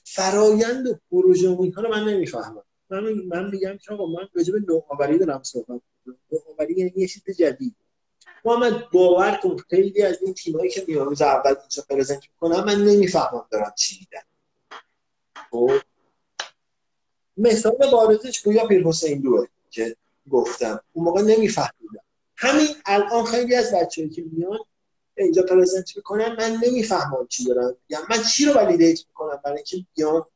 فرایند 0.05 0.87
و 0.87 0.99
پروژه 1.11 1.49
و 1.49 1.62
اینها 1.62 1.82
رو 1.82 1.91
من 1.91 2.05
نمی‌فهمم. 2.05 2.62
من 2.91 3.12
من 3.12 3.51
میگم 3.51 3.76
که 3.76 3.93
آقا 3.93 4.07
من 4.07 4.28
راجع 4.35 4.53
به 4.53 4.61
نوآوری 4.68 5.18
دارم 5.18 5.43
صحبت 5.43 5.68
می‌کنم. 5.68 6.18
نوآوری 6.32 6.74
یعنی 6.74 6.93
یه 6.97 7.09
چیز 7.09 7.22
جدید. 7.39 7.76
محمد 8.45 8.91
باور 8.91 9.41
کن 9.43 9.57
خیلی 9.57 10.03
از 10.03 10.22
این 10.22 10.35
تیمایی 10.35 10.70
که 10.70 10.85
میان 10.89 11.07
روز 11.07 11.22
اول 11.22 11.55
اینجا 11.61 11.85
پرزنت 11.91 12.22
می‌کنم 12.32 12.64
من 12.64 12.85
نمی‌فهمم 12.85 13.47
دارم 13.51 13.72
چی 13.76 13.99
میدن 14.01 14.26
خب؟ 15.51 15.93
مثال 17.37 17.91
بارزش 17.93 18.43
گویا 18.43 18.66
پیر 18.66 18.82
حسین 18.87 19.20
دوه 19.20 19.47
که 19.70 19.97
گفتم. 20.30 20.80
اون 20.93 21.05
موقع 21.05 21.22
نمیفهمیدم. 21.22 22.05
همین 22.37 22.68
الان 22.87 23.24
خیلی 23.24 23.55
از 23.55 23.74
بچه‌ای 23.74 24.09
که 24.09 24.24
میان 24.32 24.59
اینجا 25.16 25.43
پرزنت 25.43 25.97
می‌کنن 25.97 26.37
من 26.39 26.61
نمی‌فهمم 26.64 27.26
چی 27.26 27.45
دارن 27.45 27.74
میگم 27.89 28.03
من 28.11 28.22
چی 28.22 28.45
رو 28.45 28.53
ولیدیت 28.53 28.99
می‌کنم 29.09 29.41
برای 29.45 29.57
اینکه 29.57 29.87
بیان 29.97 30.26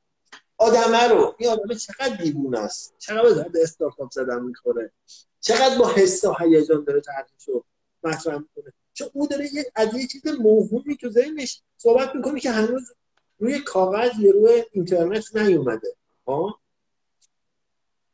آدمه 0.59 1.09
رو 1.09 1.35
این 1.39 1.51
آدمه 1.51 1.75
چقدر 1.75 2.17
دیوونه 2.17 2.59
است؟ 2.59 2.95
چقدر 2.99 3.49
به 3.49 3.63
استارتاپ 3.63 4.11
زدن 4.11 4.43
می‌خوره؟ 4.43 4.93
چقدر 5.41 5.79
با 5.79 5.89
حس 5.89 6.25
و 6.25 6.35
هیجان 6.41 6.85
داره 6.85 7.03
رو 7.47 7.65
مطرح 8.05 8.39
می‌کنه؟ 8.39 8.73
چون 8.93 9.09
او 9.13 9.27
داره 9.27 9.55
یه 9.55 9.73
از 9.75 9.95
یه 9.95 10.07
چیز 10.07 10.27
موهومی 10.27 10.97
تو 10.97 11.11
ذهنش 11.11 11.63
صحبت 11.77 12.15
می‌کنه 12.15 12.41
که 12.41 12.51
هنوز 12.51 12.93
روی 13.39 13.59
کاغذ 13.59 14.11
یا 14.19 14.31
روی 14.31 14.65
اینترنت 14.73 15.37
نیومده. 15.37 15.89
ها 16.27 16.61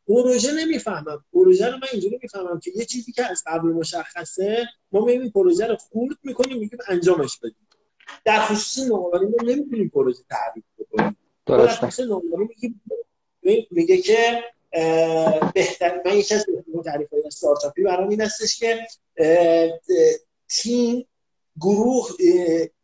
پروژه 0.08 0.52
نمی‌فهمم. 0.52 1.24
پروژه 1.32 1.66
رو 1.66 1.76
من 1.76 1.88
اینجوری 1.92 2.18
می‌فهمم 2.22 2.60
که 2.60 2.70
یه 2.74 2.84
چیزی 2.84 3.12
که 3.12 3.30
از 3.30 3.42
قبل 3.46 3.68
مشخصه 3.68 4.66
ما 4.92 5.04
می‌بینیم 5.04 5.30
پروژه 5.30 5.66
رو 5.66 5.76
خورد 5.76 6.16
می‌کنیم 6.22 6.58
میگیم 6.58 6.78
انجامش 6.88 7.38
بدیم. 7.38 7.68
در 8.24 8.40
خصوص 8.40 8.86
نوآوری 8.86 9.26
ما 9.26 9.36
نمی‌تونیم 9.42 9.88
پروژه 9.88 10.22
تعریف 10.30 10.64
بکنیم. 10.78 11.16
در 11.46 11.66
خصوص 11.66 12.00
نوآوری 12.00 12.48
میگه 13.70 13.96
که 13.96 14.42
بهتر 15.54 16.02
من 16.06 16.16
یکی 16.16 16.34
از 16.34 16.46
تعریف 16.84 17.10
های 17.10 17.22
استارتاپی 17.26 17.82
برام 17.82 18.08
این 18.08 18.20
هستش 18.20 18.58
که 18.58 18.80
تیم 20.48 21.06
گروه 21.60 22.08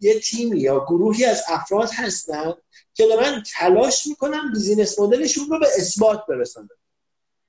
یه 0.01 0.21
تیمی 0.21 0.61
یا 0.61 0.85
گروهی 0.89 1.25
از 1.25 1.43
افراد 1.49 1.91
هستن 1.93 2.55
که 2.95 3.07
دارن 3.07 3.43
تلاش 3.59 4.07
می‌کنن 4.07 4.53
business 4.53 4.99
model 4.99 5.26
شون 5.26 5.49
رو 5.51 5.59
به 5.59 5.67
اثبات 5.77 6.27
برسونن. 6.29 6.69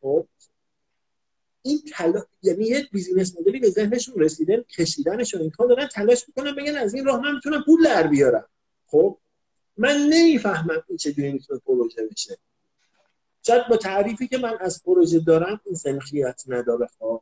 خب 0.01 0.27
این 1.61 1.81
تلا... 1.91 2.23
یعنی 2.41 2.63
یک 2.63 2.91
business 2.91 3.39
model 3.39 3.56
ی 3.56 3.59
به 3.59 3.69
ذهنشون 3.69 4.15
رسیده 4.19 4.65
کشیدنشون 4.77 5.41
اینها 5.41 5.65
دارن 5.65 5.87
تلاش 5.87 6.25
می‌کنن 6.27 6.55
بگن 6.55 6.75
از 6.75 6.93
این 6.93 7.05
راه 7.05 7.21
من 7.21 7.35
می‌تونم 7.35 7.63
پول 7.65 7.83
در 7.83 8.07
بیارم. 8.07 8.45
خب 8.87 9.17
من 9.77 9.97
نمی‌فهمم 10.09 10.83
این 10.87 10.97
چجوری 10.97 11.31
می‌تونه 11.31 11.59
پروژه 11.65 12.07
بشه. 12.11 12.37
شاید 13.41 13.67
با 13.69 13.77
تعریفی 13.77 14.27
که 14.27 14.37
من 14.37 14.57
از 14.59 14.83
پروژه 14.83 15.19
دارم 15.19 15.61
این 15.65 15.75
سنخیت 15.75 16.43
نداره 16.47 16.89
خب. 16.99 17.21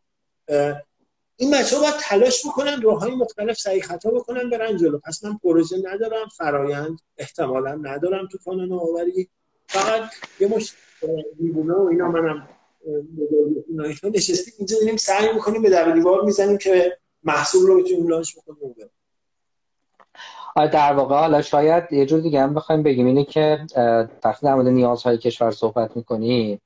این 1.37 1.51
بچه 1.51 1.75
ها 1.75 1.81
باید 1.81 1.95
تلاش 1.99 2.47
بکنن 2.47 2.81
راه 2.81 2.99
های 2.99 3.15
مختلف 3.15 3.59
سعی 3.59 3.81
خطا 3.81 4.11
بکنن 4.11 4.49
برن 4.49 4.77
جلو. 4.77 4.99
پس 4.99 5.23
من 5.23 5.37
پروژه 5.37 5.77
ندارم 5.83 6.27
فرایند 6.27 6.99
احتمالا 7.17 7.75
ندارم 7.75 8.27
تو 8.27 8.37
فان 8.37 8.59
نوآوری 8.59 9.29
فقط 9.67 10.11
یه 10.39 10.47
مش 10.47 10.73
و 11.01 11.87
اینا 11.87 12.11
منم 12.11 12.47
نشستیم 14.13 14.53
اینجا 14.57 14.75
داریم 14.81 14.97
سعی 14.97 15.33
می‌کنیم 15.33 15.61
به 15.61 15.69
در 15.69 15.91
دیوار 15.91 16.21
می‌زنیم 16.21 16.57
که 16.57 16.97
محصول 17.23 17.67
رو 17.67 17.83
بتونیم 17.83 18.07
لانچ 18.07 18.35
بکنیم 18.37 18.75
در 20.55 20.93
واقع 20.93 21.15
حالا 21.15 21.41
شاید 21.41 21.83
یه 21.91 22.05
جور 22.05 22.19
دیگه 22.19 22.41
هم 22.41 22.53
بخوایم 22.53 22.83
بگیم 22.83 23.05
اینه 23.05 23.25
که 23.25 23.65
وقتی 24.23 24.45
در 24.45 24.55
مورد 24.55 24.67
نیازهای 24.67 25.17
کشور 25.17 25.51
صحبت 25.51 25.97
می‌کنیم 25.97 26.61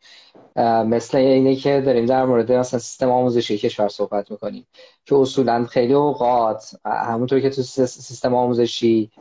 مثل 0.86 1.18
اینه 1.18 1.56
که 1.56 1.82
داریم 1.86 2.06
در 2.06 2.26
مورد 2.26 2.52
مثلا 2.52 2.80
سیستم 2.80 3.10
آموزشی 3.10 3.58
کشور 3.58 3.88
صحبت 3.88 4.32
می‌کنیم 4.32 4.68
که 5.06 5.16
اصولا 5.16 5.66
خیلی 5.66 5.94
اوقات 5.94 6.76
همونطور 6.86 7.40
که 7.40 7.50
تو 7.50 7.62
سیستم 7.62 8.36
آموزشی 8.36 9.12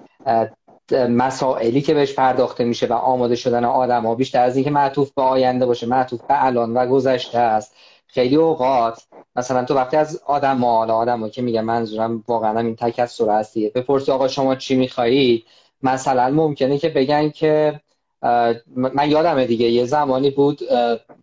مسائلی 0.90 1.80
که 1.80 1.94
بهش 1.94 2.14
پرداخته 2.14 2.64
میشه 2.64 2.86
و 2.86 2.92
آماده 2.92 3.36
شدن 3.36 3.64
آدم 3.64 4.06
ها 4.06 4.14
بیشتر 4.14 4.42
از 4.42 4.56
اینکه 4.56 4.70
معطوف 4.70 5.12
به 5.12 5.22
آینده 5.22 5.66
باشه 5.66 5.86
معطوف 5.86 6.20
به 6.20 6.44
الان 6.44 6.74
و 6.74 6.86
گذشته 6.86 7.38
است. 7.38 7.74
خیلی 8.06 8.36
اوقات 8.36 9.02
مثلا 9.36 9.64
تو 9.64 9.74
وقتی 9.74 9.96
از 9.96 10.22
آدم 10.26 10.58
ها 10.58 10.76
حالا 10.76 10.94
آدم 10.94 11.20
ها 11.20 11.28
که 11.28 11.42
میگه 11.42 11.60
منظورم 11.60 12.24
واقعا 12.28 12.60
این 12.60 12.76
تکسر 12.76 13.30
هستیه 13.30 13.70
بپرسی 13.70 14.12
آقا 14.12 14.28
شما 14.28 14.54
چی 14.56 14.76
میخوایی؟ 14.76 15.44
مثلا 15.82 16.30
ممکنه 16.30 16.78
که 16.78 16.88
بگن 16.88 17.30
که 17.30 17.80
من 18.76 19.10
یادم 19.10 19.44
دیگه 19.44 19.70
یه 19.70 19.84
زمانی 19.84 20.30
بود 20.30 20.60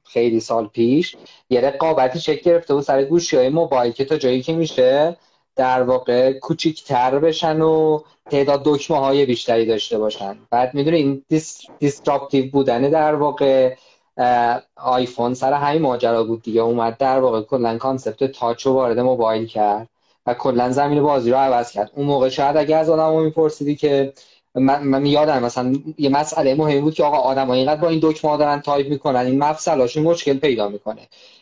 خیلی 0.04 0.40
سال 0.40 0.68
پیش 0.68 1.16
یه 1.50 1.62
رقابتی 1.62 2.20
شکل 2.20 2.42
گرفته 2.42 2.74
بود 2.74 2.84
سر 2.84 3.04
گوشی 3.04 3.38
های 3.38 3.50
موبایل 3.50 3.92
که 3.92 4.06
تا 4.06 4.18
جایی 4.18 4.42
که 4.42 4.54
میشه 4.54 5.18
در 5.60 5.84
واقع 5.84 6.34
کوچیکتر 6.34 7.20
بشن 7.20 7.62
و 7.62 8.00
تعداد 8.30 8.62
دکمه 8.66 8.98
های 8.98 9.26
بیشتری 9.26 9.66
داشته 9.66 9.98
باشن. 9.98 10.38
بعد 10.52 10.74
می‌دونی 10.74 10.98
این 10.98 11.26
dis، 11.30 11.62
disruptive 11.80 12.52
بودن 12.52 12.82
در 12.82 13.16
واقع 13.16 13.76
آیفون 14.76 15.34
سر 15.34 15.54
همین 15.54 15.82
ماجرا 15.82 16.24
بود 16.24 16.42
دیگه. 16.42 16.62
اومد 16.62 16.98
در 16.98 17.20
واقع 17.20 17.42
کلا 17.42 17.78
concept 17.78 18.24
touch 18.24 18.66
رو 18.66 18.74
وارد 18.74 19.00
موبایل 19.00 19.46
کرد 19.48 19.90
و 20.26 20.34
کلا 20.34 20.72
زمین 20.72 21.04
بازی 21.04 21.32
رو 21.32 21.38
عوض 21.38 21.72
کرد. 21.72 21.92
اون 21.96 22.06
موقع 22.06 22.30
شاید 22.30 22.58
اگه 22.58 22.76
از 22.76 22.90
آدم 22.90 23.24
میپرسیدی 23.24 23.76
که 23.76 24.14
من, 24.56 24.84
من 24.84 25.06
یادم 25.06 25.44
مثلا 25.44 25.74
یه 25.98 26.10
مسئله 26.10 26.56
مهمی 26.56 26.82
بود 26.82 26.94
که 26.94 27.04
آقا 27.04 27.18
آدم 27.18 27.50
اینقدر 27.50 27.82
با 27.82 27.90
این 27.90 28.00
دکمه 28.04 28.38
دارن 28.38 28.62
تایپ 28.62 28.90
می‌کنن 28.90 29.20
این 29.20 29.40
مفصلاشون 29.44 30.04
مشکل 30.04 30.38
پیدا 30.38 30.68
می‌کنه. 30.68 31.02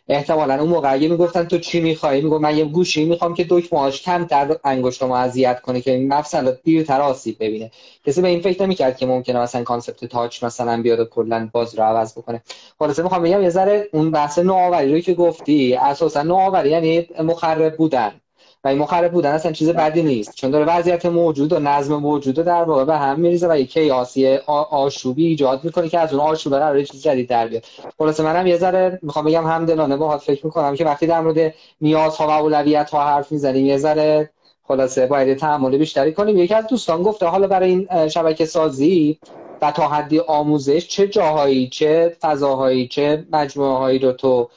احتمالا 0.09 0.59
اون 0.59 0.69
موقع 0.69 0.93
اگه 0.93 1.07
می‌گفتن 1.07 1.43
تو 1.43 1.57
چی 1.57 1.79
می‌خوای؟ 1.79 2.21
میگم 2.21 2.41
من 2.41 2.57
یه 2.57 2.65
گوشی 2.65 3.05
می‌خوام 3.05 3.33
که 3.33 3.45
دکمه‌اش 3.49 4.01
کمتر 4.01 4.55
انگشتمو 4.63 5.13
اذیت 5.13 5.61
کنه 5.61 5.81
که 5.81 5.97
مفصل 5.97 6.55
دیرتر 6.63 7.01
آسیب 7.01 7.37
ببینه. 7.39 7.71
کسی 8.05 8.21
به 8.21 8.27
این 8.27 8.41
فکر 8.41 8.63
نمی‌کرد 8.63 8.97
که 8.97 9.05
ممکنه 9.05 9.39
مثلا 9.39 9.63
concept 9.63 10.05
touch 10.05 10.43
مثلا 10.43 10.81
بیاد 10.81 10.99
و 10.99 11.05
کلا 11.05 11.49
بازی 11.53 11.75
رو 11.75 11.83
عوض 11.83 12.17
بکنه. 12.17 12.41
خلاصه 12.79 13.03
می‌خوام 13.03 13.23
بگم 13.23 13.41
یه 13.41 13.49
ذره 13.49 13.89
اون 13.93 14.11
بحث 14.11 14.39
نوآوری 14.39 14.93
رو 14.93 14.99
که 14.99 15.13
گفتی 15.13 15.75
اساسا 15.75 16.23
نوآوری 16.23 16.69
یعنی 16.69 17.07
مخرب 17.23 17.77
بودن. 17.77 18.21
و 18.63 18.67
این 18.67 18.77
مخرب 18.77 19.11
بودن 19.11 19.31
اصلا 19.31 19.51
چیز 19.51 19.69
بدی 19.69 20.03
نیست. 20.03 20.35
چون 20.35 20.51
داره 20.51 20.65
وضعیت 20.65 21.05
موجود 21.05 21.53
و 21.53 21.59
نظم 21.59 21.95
موجود 21.95 22.35
در 22.35 22.63
واقع 22.63 22.85
به 22.85 22.97
هم 22.97 23.19
میریزه 23.19 23.47
و 23.47 23.59
یک 23.59 23.73
کیاسی 23.73 24.35
آشوبی 24.71 25.25
ایجاد 25.25 25.63
می‌کنه 25.63 25.89
که 25.89 25.99
از 25.99 26.13
اون 26.13 26.21
آشوب 26.21 26.53
قرار 26.53 26.83
چیز 26.83 27.03
جدید 27.03 27.29
در 27.29 27.47
بیاد. 27.47 27.65
خلاص 27.97 28.19
منم 28.19 28.47
یه 28.47 28.57
ذره 28.57 28.99
می‌خوام 29.01 29.25
بگم 29.25 29.47
همدلانه 29.47 29.97
باهات 29.97 30.21
فکر 30.21 30.45
می‌کنم 30.45 30.75
که 30.75 30.85
وقتی 30.85 31.07
در 31.07 31.21
مورد 31.21 31.53
نیازها 31.81 32.27
و 32.27 32.31
اولویت 32.31 32.89
ها 32.89 33.07
حرف 33.07 33.31
می‌زنیم 33.31 33.65
یه 33.65 33.77
ذره 33.77 34.29
خلاصه 34.67 35.07
باید 35.07 35.37
تحمل 35.37 35.77
بیشتری 35.77 36.13
کنیم. 36.13 36.37
یکی 36.37 36.53
از 36.53 36.67
دوستان 36.67 37.03
گفته 37.03 37.25
حالا 37.25 37.47
برای 37.47 37.69
این 37.69 38.07
شبکه 38.07 38.45
سازی 38.45 39.19
و 39.61 39.71
تا 39.71 39.87
حدی 39.87 40.19
آموزش 40.19 40.87
چه 40.87 41.07
جاهایی 41.07 41.69
چه 41.69 42.15
فضاهایی 42.21 42.87
چه 42.87 43.25
مجموعه 43.31 43.77
هایی 43.77 43.99
رو 43.99 44.11
تو 44.11 44.49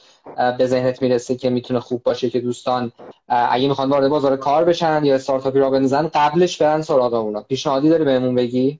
به 0.57 0.67
ذهنت 0.67 1.01
می‌رسه 1.01 1.35
که 1.35 1.49
می‌تونه 1.49 1.79
خوب 1.79 2.03
باشه 2.03 2.29
که 2.29 2.39
دوستان 2.39 2.91
اگه 3.27 3.67
می‌خوان 3.67 3.89
وارد 3.89 4.07
بازار 4.07 4.37
کار 4.37 4.65
بشن 4.65 5.05
یا 5.05 5.15
استارتاپی 5.15 5.59
را 5.59 5.69
بنزن 5.69 6.07
قبلش 6.13 6.61
برن 6.61 6.81
سراغ 6.81 7.13
اونا. 7.13 7.41
پیشنهادی 7.41 7.89
داری 7.89 8.03
بهمون 8.03 8.35
بگی؟ 8.35 8.79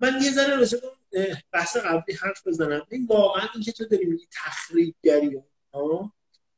من 0.00 0.22
یه 0.22 0.30
ذره 0.30 0.56
راجع 0.56 0.78
بحث 1.52 1.76
قبلی 1.76 2.16
حرف 2.16 2.46
بزنم. 2.46 2.86
این 2.90 3.06
واقعا 3.06 3.48
این 3.54 3.62
که 3.62 3.72
تو 3.72 3.84
داری 3.84 4.04
میگی 4.04 4.26
تخریبگری 4.44 5.42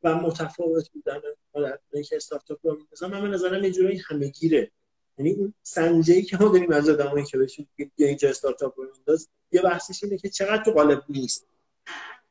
و 0.03 0.15
متفاوت 0.15 0.91
بودن 0.91 1.21
حالت 1.55 1.81
که 2.09 2.17
استارتاپ 2.17 2.59
رو 2.63 2.79
می‌سازن 2.91 3.13
من 3.13 3.23
به 3.23 3.29
نظرم 3.29 3.65
یه 3.65 3.71
جورایی 3.71 4.03
همه‌گیره 4.09 4.71
یعنی 5.19 5.33
اون 5.33 5.55
سنجه‌ای 5.63 6.23
که 6.23 6.37
ما 6.41 6.49
داریم 6.49 6.73
از 6.73 6.89
آدمایی 6.89 7.25
که 7.25 7.39
بهشون 7.39 7.67
یه 7.79 7.91
اینجا 7.99 8.29
استارتاپ 8.29 8.81
رو 8.81 8.87
مینداز 8.95 9.29
یه 9.53 9.63
بحثش 9.63 10.05
اینه 10.05 10.19
که 10.19 10.29
چقدر 10.29 10.65
تو 10.65 10.71
قالب 10.71 11.03
نیست. 11.09 11.47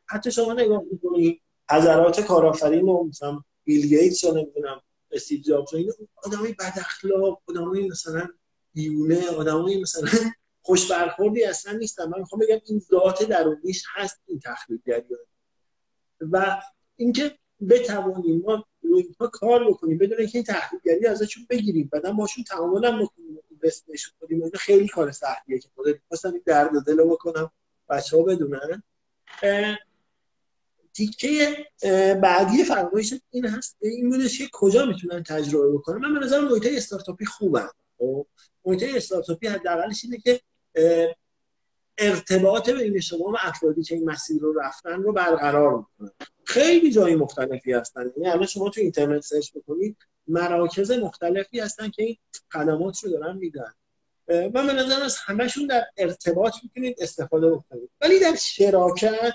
حتی 0.05 0.31
شما 0.31 0.53
نگاه 0.53 0.83
می‌کنی 0.91 1.41
حضرات 1.71 2.21
کارآفرین 2.21 2.85
و 2.85 3.03
مثلا 3.03 3.39
بیل 3.63 3.87
گیتس 3.87 4.23
یا 4.23 4.31
نمی‌دونم 4.31 4.81
استیو 5.11 5.41
جابز 5.41 5.73
اینا 5.73 5.93
آدمای 6.23 6.53
بد 6.53 6.73
اخلاق 6.77 7.41
آدمای 7.47 7.89
مثلا 7.89 8.27
دیونه 8.73 9.29
آدمای 9.29 9.81
مثلا 9.81 10.09
خوش 10.61 10.91
برخوردی 10.91 11.43
اصلا 11.43 11.73
نیستن. 11.73 12.05
من 12.05 12.19
می‌خوام 12.19 12.41
بگم 12.41 12.61
این 12.65 12.79
ذات 12.79 13.23
درونیش 13.23 13.83
هست 13.95 14.21
این 14.27 14.39
تخریبگری 14.39 15.05
و 16.21 16.61
اینکه 16.95 17.37
بتوانیم 17.69 18.41
ما 18.41 18.65
روی 18.81 19.03
اینها 19.03 19.27
کار 19.27 19.69
بکنیم 19.69 19.97
بدون 19.97 20.17
اینکه 20.17 20.37
این 20.37 20.43
تحلیلگری 20.43 21.05
ازشون 21.05 21.45
بگیریم. 21.49 21.89
بعدا 21.93 22.11
باشون 22.11 22.43
تعامل 22.43 22.85
هم 22.85 23.03
بکنیم 23.03 23.39
اینوست 23.49 23.85
کنیم. 24.21 24.43
اینا 24.43 24.59
خیلی 24.59 24.87
کار 24.87 25.11
سختیه 25.11 25.59
که 25.59 25.69
خودت 25.75 25.95
مثلا 26.11 26.31
این 26.31 26.41
درد 26.45 26.71
دل 26.87 27.03
بکنم 27.03 27.51
بچه 27.89 28.17
ها 28.17 28.23
بدونن 28.23 28.83
تیکه 30.95 31.67
بعدی 32.21 32.63
فرمایش 32.63 33.13
این 33.31 33.45
هست. 33.45 33.77
این 33.81 34.09
بودش 34.09 34.37
که 34.37 34.49
کجا 34.53 34.85
می‌تونن 34.85 35.23
تجربه 35.23 35.77
بکنن؟ 35.77 35.97
من 35.97 36.19
به 36.19 36.25
نظر 36.25 36.39
محیط 36.39 36.67
استارتاپی 36.69 37.25
خوبم 37.25 37.71
خب 37.97 38.27
محیط 38.65 38.95
استارتاپی 38.95 39.47
حداقلش 39.47 40.01
اینه 40.03 40.17
که 40.17 40.41
ارتباط 41.97 42.69
بین 42.69 42.99
شما 42.99 43.25
و 43.25 43.35
افرادی 43.39 43.83
که 43.83 43.95
این 43.95 44.09
مسیر 44.09 44.41
رو 44.41 44.59
رفتن 44.59 45.01
رو 45.01 45.13
برقرار 45.13 45.77
می‌کنن. 45.77 46.11
خیلی 46.43 46.91
جای 46.91 47.15
مختلفی 47.15 47.73
هستن. 47.73 48.11
یعنی 48.17 48.29
الان 48.29 48.45
شما 48.45 48.69
تو 48.69 48.81
اینترنت 48.81 49.21
سرچ 49.21 49.51
بکنید 49.55 49.97
مراکز 50.27 50.91
مختلفی 50.91 51.59
هستن 51.59 51.89
که 51.89 52.03
این 52.03 52.17
خدمات 52.53 53.03
رو 53.03 53.11
دارن 53.11 53.37
میدن. 53.37 53.73
من 54.27 54.67
به 54.67 54.73
نظر 54.73 55.01
از 55.03 55.17
همشون 55.17 55.67
در 55.67 55.85
ارتباط 55.97 56.53
می‌تونید 56.63 56.97
استفاده 56.99 57.51
بکنید. 57.51 57.89
ولی 58.01 58.19
در 58.19 58.35
شراکت 58.35 59.33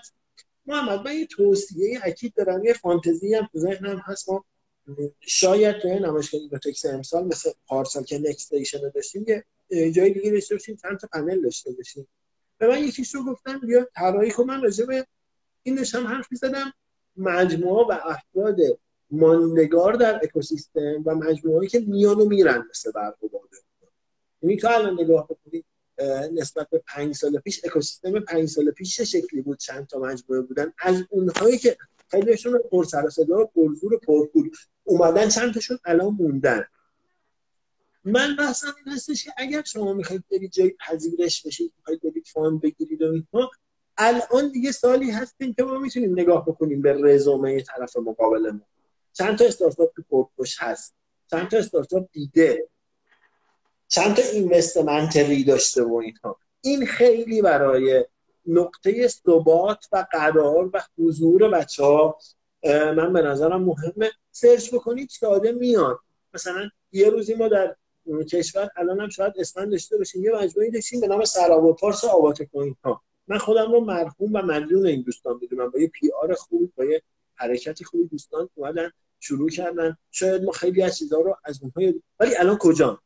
محمد 0.70 1.04
من 1.04 1.16
یه 1.16 1.26
توصیه 1.26 2.00
اکید 2.02 2.34
دارم 2.34 2.64
یه 2.64 2.72
فانتزی 2.72 3.34
هم 3.34 3.48
تو 3.52 3.58
ذهنم 3.58 4.02
هست. 4.04 4.28
ما 4.28 4.44
شاید 5.20 5.78
توی 5.78 5.98
نمایشگاه 5.98 6.40
اینوتکس 6.40 6.86
امسال 6.86 7.24
مثل 7.24 7.50
پارسال 7.66 8.04
که 8.04 8.18
نکستیشن 8.18 8.80
رو 8.82 8.90
داشتیم 8.90 9.26
یه 9.70 9.92
جای 9.92 10.10
دیگه 10.10 10.30
داشته 10.30 10.54
باشیم 10.54 10.76
چند 10.82 10.98
تا 10.98 11.08
پنل 11.12 11.42
داشته 11.42 11.72
باشیم. 11.72 12.08
به 12.58 12.68
من 12.68 12.84
یکیش 12.84 13.14
رو 13.14 13.24
گفتن 13.24 13.58
بیا 13.58 13.88
طراحی 13.94 14.30
کن 14.30 14.44
من 14.44 14.62
راجع 14.62 14.84
به 14.86 15.06
این 15.62 15.74
داشتم 15.74 16.06
حرف 16.06 16.26
می‌زدم. 16.30 16.72
مجموعه 17.16 17.86
و 17.86 18.00
افراد 18.04 18.56
ماندگار 19.10 19.92
در 19.92 20.20
اکوسیستم 20.22 21.02
و 21.06 21.14
مجموعه‌ای 21.14 21.68
که 21.68 21.80
میان 21.80 22.20
و 22.20 22.24
میرن 22.24 22.66
مثل 22.70 22.92
برق 22.92 23.24
و 23.24 23.28
باده 23.28 23.56
یعنی 24.42 24.56
تو 24.56 24.68
الان 24.68 25.00
نگاه 25.00 25.24
بکنید 25.28 25.64
نسبت 26.32 26.70
به 26.70 26.82
پنج 26.86 27.14
سال 27.14 27.38
پیش 27.38 27.64
اکوسیستم 27.64 28.20
پنج 28.20 28.48
سال 28.48 28.70
پیش 28.70 28.96
چه 28.96 29.04
شکلی 29.04 29.42
بود؟ 29.42 29.58
چند 29.58 29.86
تا 29.86 29.98
مجموعه 29.98 30.42
بودن؟ 30.42 30.72
از 30.78 31.04
اونهایی 31.10 31.58
که 31.58 31.76
خیلیشون 32.10 32.58
پر 32.70 32.84
سر 32.84 33.06
و 33.06 33.10
صدا 33.10 33.44
پرزور 33.44 33.98
پرپول 33.98 34.50
اومدن 34.84 35.28
چند 35.28 35.54
تاشون 35.54 35.78
الان 35.84 36.14
موندن. 36.14 36.64
من 38.04 38.36
بحثم 38.36 38.74
این 38.84 38.94
هستش 38.94 39.24
که 39.24 39.32
اگر 39.36 39.62
شما 39.62 39.92
می‌خواید 39.92 40.24
برید 40.30 40.50
جای 40.50 40.74
پذیرش 40.86 41.46
بشید 41.46 41.72
می‌خواید 41.76 42.00
برید 42.00 42.26
فان 42.26 42.58
بگیرید 42.58 43.02
و 43.02 43.12
اینها 43.12 43.50
الان 43.96 44.52
دیگه 44.52 44.72
سالی 44.72 45.10
هستیم 45.10 45.54
که 45.54 45.62
ما 45.62 45.78
می‌تونیم 45.78 46.12
نگاه 46.12 46.46
بکنیم 46.46 46.82
به 46.82 46.92
رزومه 46.92 47.60
طرف 47.60 47.96
مقابلمون. 47.96 48.62
چند 49.12 49.38
تا 49.38 49.44
استارتاپ 49.44 49.92
پرپوش 50.10 50.56
هست. 50.58 50.94
چند 51.30 51.48
تا 51.48 51.58
استارتاپ 51.58 52.08
دیده. 52.12 52.68
چند 53.92 54.16
تا 54.16 54.22
investment 54.22 55.46
داشته 55.46 55.82
و 55.82 55.94
اینها. 55.94 56.36
این 56.60 56.86
خیلی 56.86 57.42
برای 57.42 58.04
نقطه 58.46 59.08
ثبات 59.08 59.86
و 59.92 60.06
قرار 60.12 60.70
و 60.72 60.82
حضور 60.98 61.48
بچه 61.48 61.84
ها 61.84 62.18
من 62.64 63.12
به 63.12 63.22
نظرم 63.22 63.62
مهمه. 63.62 64.10
سرچ 64.30 64.74
بکنید 64.74 65.08
ساده 65.08 65.52
میاد. 65.52 65.98
مثلا 66.34 66.68
یه 66.92 67.10
روزی 67.10 67.34
ما 67.34 67.48
در 67.48 67.76
کشور 68.32 68.70
الان 68.76 69.00
هم 69.00 69.08
شاید 69.08 69.32
اسفند 69.38 69.70
داشته 69.70 69.98
باشیم. 69.98 70.24
یه 70.24 70.32
مجموعی 70.32 70.70
داشتیم 70.70 71.00
به 71.00 71.06
نام 71.06 71.24
سراوا 71.24 71.76
پارس 71.76 72.04
آواتک 72.04 72.42
و 72.42 72.53
این 72.53 72.76
ها 72.84 73.02
من 73.28 73.38
خودم 73.38 73.72
رو 73.72 73.80
مرحوم 73.80 74.32
و 74.34 74.42
مدیون 74.42 74.86
این 74.86 75.02
دوستان 75.02 75.38
می‌دونم. 75.40 75.70
با 75.70 75.78
یه 75.78 75.88
PR 75.88 76.34
خوب 76.34 76.72
با 76.76 76.84
یه 76.84 77.02
حرکتی 77.34 77.84
خوبی 77.84 78.04
دوستان 78.04 78.48
اومدن 78.54 78.90
شروع 79.20 79.50
کردن. 79.50 79.96
شاید 80.10 80.42
ما 80.42 80.52
خیلی 80.52 80.82
از 80.82 80.98
چیزها 80.98 81.20
رو 81.20 81.36
از 81.44 81.60
اونها 81.62 81.92
ولی 82.20 82.36
الان 82.36 82.58
کجا 82.58 83.00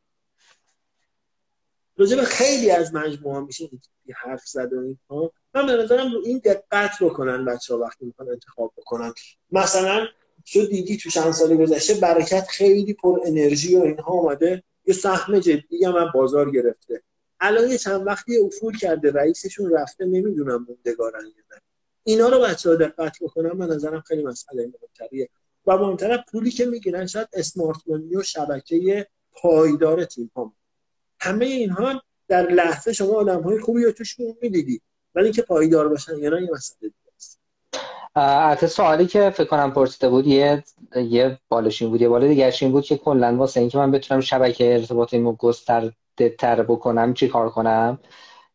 راجع 1.97 2.24
خیلی 2.24 2.70
از 2.70 2.95
مجموعه 2.95 3.40
میشه 3.40 3.70
حرف 4.14 4.47
زد 4.47 4.72
و 4.72 4.80
اینها. 4.80 5.32
من 5.55 5.66
به 5.66 5.72
نظرم 5.72 6.12
رو 6.12 6.22
این 6.24 6.38
دقت 6.45 6.90
بکنن 7.01 7.45
بچه 7.45 7.74
ها 7.74 7.80
وقتی 7.80 8.05
می‌خوان 8.05 8.28
انتخاب 8.28 8.72
بکنن. 8.76 9.12
مثلا 9.53 10.07
شد 10.47 10.68
دیدی 10.68 10.97
تو 10.97 11.11
چند 11.11 11.32
سال 11.32 11.57
گذشته 11.57 11.95
برکت 11.95 12.47
خیلی 12.49 12.95
پر 12.95 13.20
انرژی 13.24 13.76
و 13.76 13.82
اینها 13.82 14.12
اومده. 14.12 14.62
یه 14.86 14.95
سهم 14.95 15.38
جدی 15.38 15.84
هم 15.84 16.11
باز 16.14 16.34
گرفته. 16.34 17.03
الان 17.40 17.70
یه 17.70 17.78
چند 17.78 18.07
وقتی 18.07 18.38
افول 18.38 18.78
کرده 18.78 19.12
رئیسشون 19.12 19.72
رفته 19.72 20.05
نمی‌دونم 20.05 20.66
موندگارن 20.68 21.24
یا 21.26 21.45
نه. 21.51 21.61
اینا 22.05 22.28
رو 22.28 22.40
بچه 22.40 22.70
ها 22.70 22.76
دقت 22.76 23.16
بکنن 23.20 23.59
به 23.59 23.66
نظرم 23.66 24.01
خیلی 24.01 24.22
مسئله 24.22 24.66
مهمتریه. 24.66 25.28
و 25.66 25.76
مهمتر 25.76 26.24
پولی 26.32 26.51
که 26.51 26.66
می‌گیرن 26.66 27.07
شاید 27.07 27.28
اسمارت 27.32 27.88
و 27.88 28.22
شبکه 28.22 29.07
پایدار 29.32 30.05
تیم 30.05 30.30
ها 30.36 30.53
همه 31.25 31.45
اینها 31.45 32.03
در 32.29 32.47
لحظه 32.47 32.93
شما 32.93 33.14
آدم 33.14 33.43
های 33.43 33.61
خوبی 33.61 33.85
رو 33.85 33.93
توش 33.93 34.16
می‌دیدی. 34.43 34.81
ولی 35.14 35.33
که 35.33 35.43
پایدار 35.43 35.89
باشن 35.89 36.16
یا 36.18 36.41
یه 36.41 36.51
مسئله 36.53 36.91
است. 37.16 38.66
سوالی 38.66 39.07
که 39.07 39.31
فکر 39.31 39.49
کنم 39.49 39.72
پرسیده 39.72 40.09
بود 40.09 40.27
یه 40.27 40.64
یه 40.97 41.39
بالشین 41.49 41.91
بود 41.91 42.01
یه 42.01 42.09
بالا 42.09 42.27
دیگه 42.27 42.53
این 42.61 42.72
بود 42.72 42.85
که 42.85 42.97
کلا 42.97 43.37
واسه 43.37 43.61
اینکه 43.61 43.79
من 43.79 43.91
بتونم 43.91 44.20
شبکه 44.20 44.75
ارتباط 44.75 45.14
اینو 45.14 45.33
گسترده 45.33 46.29
تر 46.39 46.62
بکنم 46.62 47.14
چی 47.14 47.29
کار 47.29 47.51
کنم؟ 47.51 47.99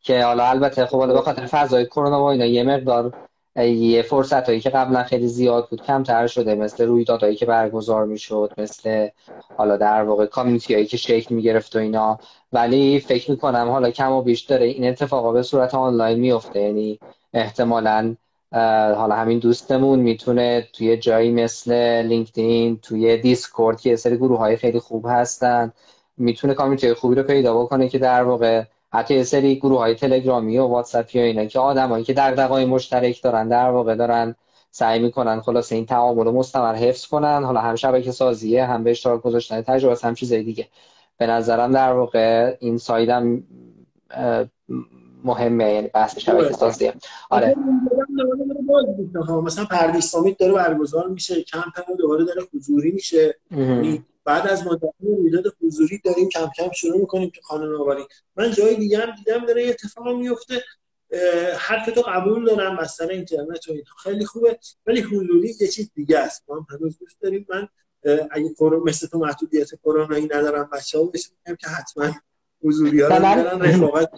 که 0.00 0.24
حالا 0.24 0.44
البته 0.44 0.86
خب 0.86 0.98
حالا 0.98 1.22
به 1.22 1.46
فضای 1.46 1.86
کرونا 1.86 2.22
و 2.22 2.24
اینا 2.24 2.46
یه 2.46 2.62
مقدار 2.62 3.29
یه 3.56 4.02
فرصت 4.02 4.46
هایی 4.48 4.60
که 4.60 4.70
قبلا 4.70 5.02
خیلی 5.02 5.28
زیاد 5.28 5.68
بود 5.68 5.82
کمتر 5.82 6.26
شده. 6.26 6.54
مثل 6.54 6.86
رویدادهایی 6.86 7.36
که 7.36 7.46
برگزار 7.46 8.04
می‌شد 8.06 8.52
مثل 8.58 9.08
حالا 9.56 9.76
در 9.76 10.02
واقع 10.02 10.26
کامیونیتی 10.26 10.74
هایی 10.74 10.86
که 10.86 10.96
شکل 10.96 11.34
می‌گرفت 11.34 11.76
و 11.76 11.78
اینا. 11.78 12.18
ولی 12.52 13.00
فکر 13.00 13.30
می‌کنم 13.30 13.68
حالا 13.68 13.90
کم 13.90 14.12
و 14.12 14.22
بیش 14.22 14.40
داره 14.40 14.66
این 14.66 14.88
اتفاقا 14.88 15.32
به 15.32 15.42
صورت 15.42 15.74
آنلاین 15.74 16.18
میفته 16.18 16.60
یعنی 16.60 16.98
احتمالا 17.34 18.16
حالا 18.96 19.14
همین 19.14 19.38
دوستمون 19.38 19.98
می‌تونه 19.98 20.68
توی 20.72 20.96
جایی 20.96 21.32
مثل 21.32 22.02
لینکدین 22.02 22.78
توی 22.82 23.16
دیسکورد 23.16 23.80
که 23.80 23.96
سری 23.96 24.16
گروه 24.16 24.38
های 24.38 24.56
خیلی 24.56 24.78
خوب 24.78 25.06
هستن 25.08 25.72
می‌تونه 26.16 26.54
کامیونیتی 26.54 26.94
خوبی 26.94 27.14
رو 27.14 27.22
پیدا 27.22 27.62
بکنه 27.62 27.88
که 27.88 27.98
در 27.98 28.22
واقع 28.22 28.64
حتی 28.92 29.14
یه 29.14 29.24
سری 29.24 29.56
گروه 29.56 29.78
های 29.78 29.94
تلگرامی 29.94 30.58
و 30.58 30.66
واتساپی 30.66 31.18
و 31.18 31.22
اینا 31.22 31.44
که 31.44 31.58
آدمایی 31.58 32.04
که 32.04 32.12
دغدغه‌های 32.12 32.64
مشترک 32.64 33.22
دارن 33.22 33.48
در 33.48 33.70
واقع 33.70 33.94
دارن 33.94 34.34
سعی 34.70 34.98
می‌کنن 34.98 35.40
خلاص 35.40 35.72
این 35.72 35.86
تعامل 35.86 36.24
رو 36.24 36.32
مستمر 36.32 36.74
حفظ 36.74 37.06
کنن. 37.06 37.44
حالا 37.44 37.60
هم 37.60 37.74
شبکه 37.74 38.12
سازیه 38.12 38.64
هم 38.64 38.84
به 38.84 38.90
اشتراک 38.90 39.22
گذاشتن 39.22 39.62
تجربه 39.62 39.96
هم 40.02 40.14
چیزای 40.14 40.42
دیگه. 40.42 40.68
به 41.18 41.26
نظرم 41.26 41.72
در 41.72 41.92
واقع 41.92 42.56
این 42.60 42.78
سایدم 42.78 43.42
مهمه 45.24 45.72
یعنی 45.72 45.88
بحث 45.88 46.18
شبکه 46.18 46.52
سازیه 46.52 46.94
آره. 47.30 47.54
مثلا 49.44 49.64
پردیس 49.64 50.10
سامیت 50.10 50.38
داره 50.38 50.52
برگزار 50.52 51.08
میشه 51.08 51.42
کمپ 51.42 51.96
دوباره 51.98 52.24
داره 52.24 52.42
حضوری 52.54 52.90
میشه. 52.90 53.34
بعد 54.24 54.46
از 54.46 54.66
مدت 54.66 54.94
رویداد 55.00 55.44
حضوری 55.62 56.00
داریم 56.04 56.28
کم 56.28 56.50
کم 56.56 56.72
شروع 56.72 57.00
می‌کنیم 57.00 57.30
تو 57.34 57.40
خانه 57.42 57.66
نواری 57.66 58.04
من 58.36 58.50
جای 58.50 58.76
دیگه 58.76 58.98
هم 58.98 59.14
دیدم 59.14 59.46
داره 59.46 59.68
اتفاق 59.68 60.16
میفته 60.16 60.64
حرف 61.58 61.86
تو 61.94 62.02
قبول 62.06 62.44
دارم 62.44 62.76
مثلا 62.80 63.08
اینترنت 63.08 63.68
و 63.68 63.74
خیلی 64.02 64.24
خوبه 64.24 64.58
ولی 64.86 65.00
حضوری 65.00 65.54
یه 65.60 65.68
چیز 65.68 65.90
دیگه 65.94 66.18
است. 66.18 66.44
ما 66.48 66.66
هنوز 66.70 66.98
دوست 66.98 67.20
داریم. 67.20 67.46
من 67.48 67.68
اگه 68.30 68.54
مثل 68.86 69.06
تو 69.06 69.18
محدودیت 69.18 69.74
کرونایی 69.84 70.24
ندارم 70.24 70.70
بچه‌ها 70.72 71.04
بهش 71.04 71.30
که 71.60 71.68
حتما 71.68 72.14
حضوری 72.64 73.00
ها 73.00 73.08
رفاقت 73.08 74.10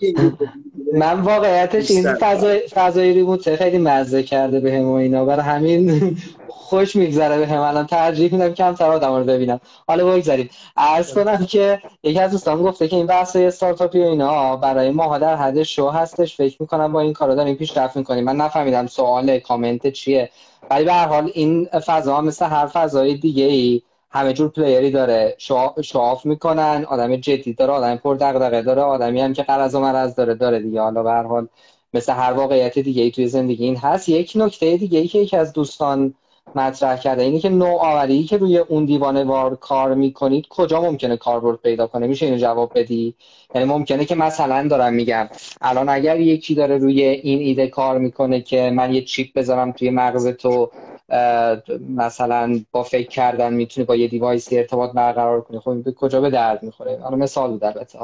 من 0.95 1.21
واقعیتش 1.21 1.91
این 1.91 2.15
فضای 2.15 2.59
فضای 2.59 3.13
ریموت 3.13 3.57
خیلی 3.57 3.79
مزه 3.79 4.23
کرده 4.23 4.61
به 4.61 4.73
هم 4.73 4.85
و 4.85 4.93
اینا. 4.93 5.25
برای 5.25 5.45
همین 5.45 6.17
خوش 6.49 6.97
میگذره 6.97 7.39
به 7.39 7.47
هم. 7.47 7.61
الان 7.61 7.87
ترجیح 7.87 8.33
میدم 8.33 8.55
کم 8.55 8.73
تر 8.73 8.91
آدم 8.91 9.17
رو 9.17 9.25
ببینم. 9.25 9.61
حالا 9.89 10.07
بگذاریم. 10.07 10.51
عرض 10.77 11.15
کنم 11.15 11.47
که 11.47 11.83
یکی 12.03 12.19
از 12.19 12.31
دوستان 12.31 12.63
گفته 12.63 12.89
که 12.89 12.97
این 12.97 13.07
بحث 13.07 13.37
استارتاپی 13.37 14.01
و 14.01 14.07
اینا 14.07 14.57
برای 14.57 14.91
ما 14.91 15.19
در 15.19 15.37
حد 15.37 15.63
شو 15.63 15.89
هستش. 15.89 16.37
فکر 16.37 16.57
می‌کنم 16.61 16.93
با 16.93 17.01
این 17.01 17.13
کارا 17.13 17.35
داریم 17.35 17.55
پیشرفت 17.55 17.97
می‌کنیم. 17.97 18.25
من 18.25 18.37
نفهمیدم 18.37 18.87
سوال 18.87 19.39
کامنت 19.39 19.87
چیه. 19.87 20.31
ولی 20.71 20.85
به 20.85 20.93
هر 20.93 21.07
حال 21.07 21.31
این 21.35 21.69
فضا 21.87 22.21
مثل 22.21 22.47
هر 22.47 22.67
فضای 22.67 23.15
دیگه 23.15 23.45
ای 23.45 23.83
همه 24.13 24.33
جور 24.33 24.49
پلیری 24.49 24.91
داره. 24.91 25.37
شواف 25.83 26.27
می‌کنن 26.27 26.87
آدم 26.89 27.17
جدی 27.17 27.53
داره 27.53 27.73
آدم 27.73 27.97
پر 27.97 28.15
دغدغه 28.15 28.63
داره 28.63 28.83
آدمی 28.83 29.21
هم 29.21 29.33
که 29.33 29.43
قرض 29.43 29.75
و 29.75 29.81
مرض 29.81 30.15
داره 30.15 30.35
داره 30.35 30.61
دیگه. 30.61 30.81
حالا 30.81 31.03
به 31.03 31.29
حال 31.29 31.49
مثل 31.95 32.13
هر 32.13 32.33
واقعیت 32.33 32.79
دیگه 32.79 33.03
ای 33.03 33.11
توی 33.11 33.27
زندگی 33.27 33.65
این 33.65 33.77
هست. 33.77 34.09
یک 34.09 34.33
نکته 34.35 34.77
دیگه 34.77 34.99
ای 34.99 35.09
که 35.09 35.19
یکی 35.19 35.37
از 35.37 35.53
دوستان 35.53 36.15
مطرح 36.55 36.97
کرده 36.97 37.23
اینی 37.23 37.41
که 37.41 37.49
نوآوری 37.49 38.25
که 38.25 38.37
روی 38.37 38.59
اون 38.59 38.85
دیوانه 38.85 39.25
وار 39.25 39.57
کار 39.57 39.95
می‌کنید 39.95 40.47
کجا 40.49 40.81
ممکنه 40.81 41.17
کاربرد 41.17 41.59
پیدا 41.59 41.87
کنه؟ 41.87 42.07
میشه 42.07 42.27
اینو 42.27 42.39
جواب 42.39 42.73
بدی؟ 42.75 43.15
یعنی 43.55 43.67
ممکنه 43.67 44.05
که 44.05 44.15
مثلا 44.15 44.69
دارم 44.69 44.93
میگم 44.93 45.29
الان 45.61 45.89
اگر 45.89 46.21
یکی 46.21 46.55
داره 46.55 46.79
روی 46.79 47.03
این 47.03 47.39
ایده 47.39 47.67
کار 47.67 47.99
می‌کنه 47.99 48.41
که 48.41 48.71
من 48.71 48.95
یه 48.95 49.03
چیپ 49.03 49.33
بذارم 49.35 49.73
توی 49.73 49.91
مغز 49.91 50.27
تو 50.27 50.71
مثلا 51.89 52.61
با 52.71 52.83
فکر 52.83 53.09
کردن 53.09 53.55
می‌تونی 53.55 53.85
با 53.85 53.97
یه 53.97 54.09
دیوایسی 54.09 54.59
ارتباط 54.59 54.93
برقرار 54.93 55.41
کنی. 55.41 55.59
خب 55.59 55.83
به 55.83 55.93
کجا 55.93 56.21
به 56.21 56.31
درد 56.31 56.63
می‌خوره؟ 56.63 56.99
حالا 57.03 57.17
مثال 57.17 57.51
بود 57.51 57.65
البته. 57.65 57.99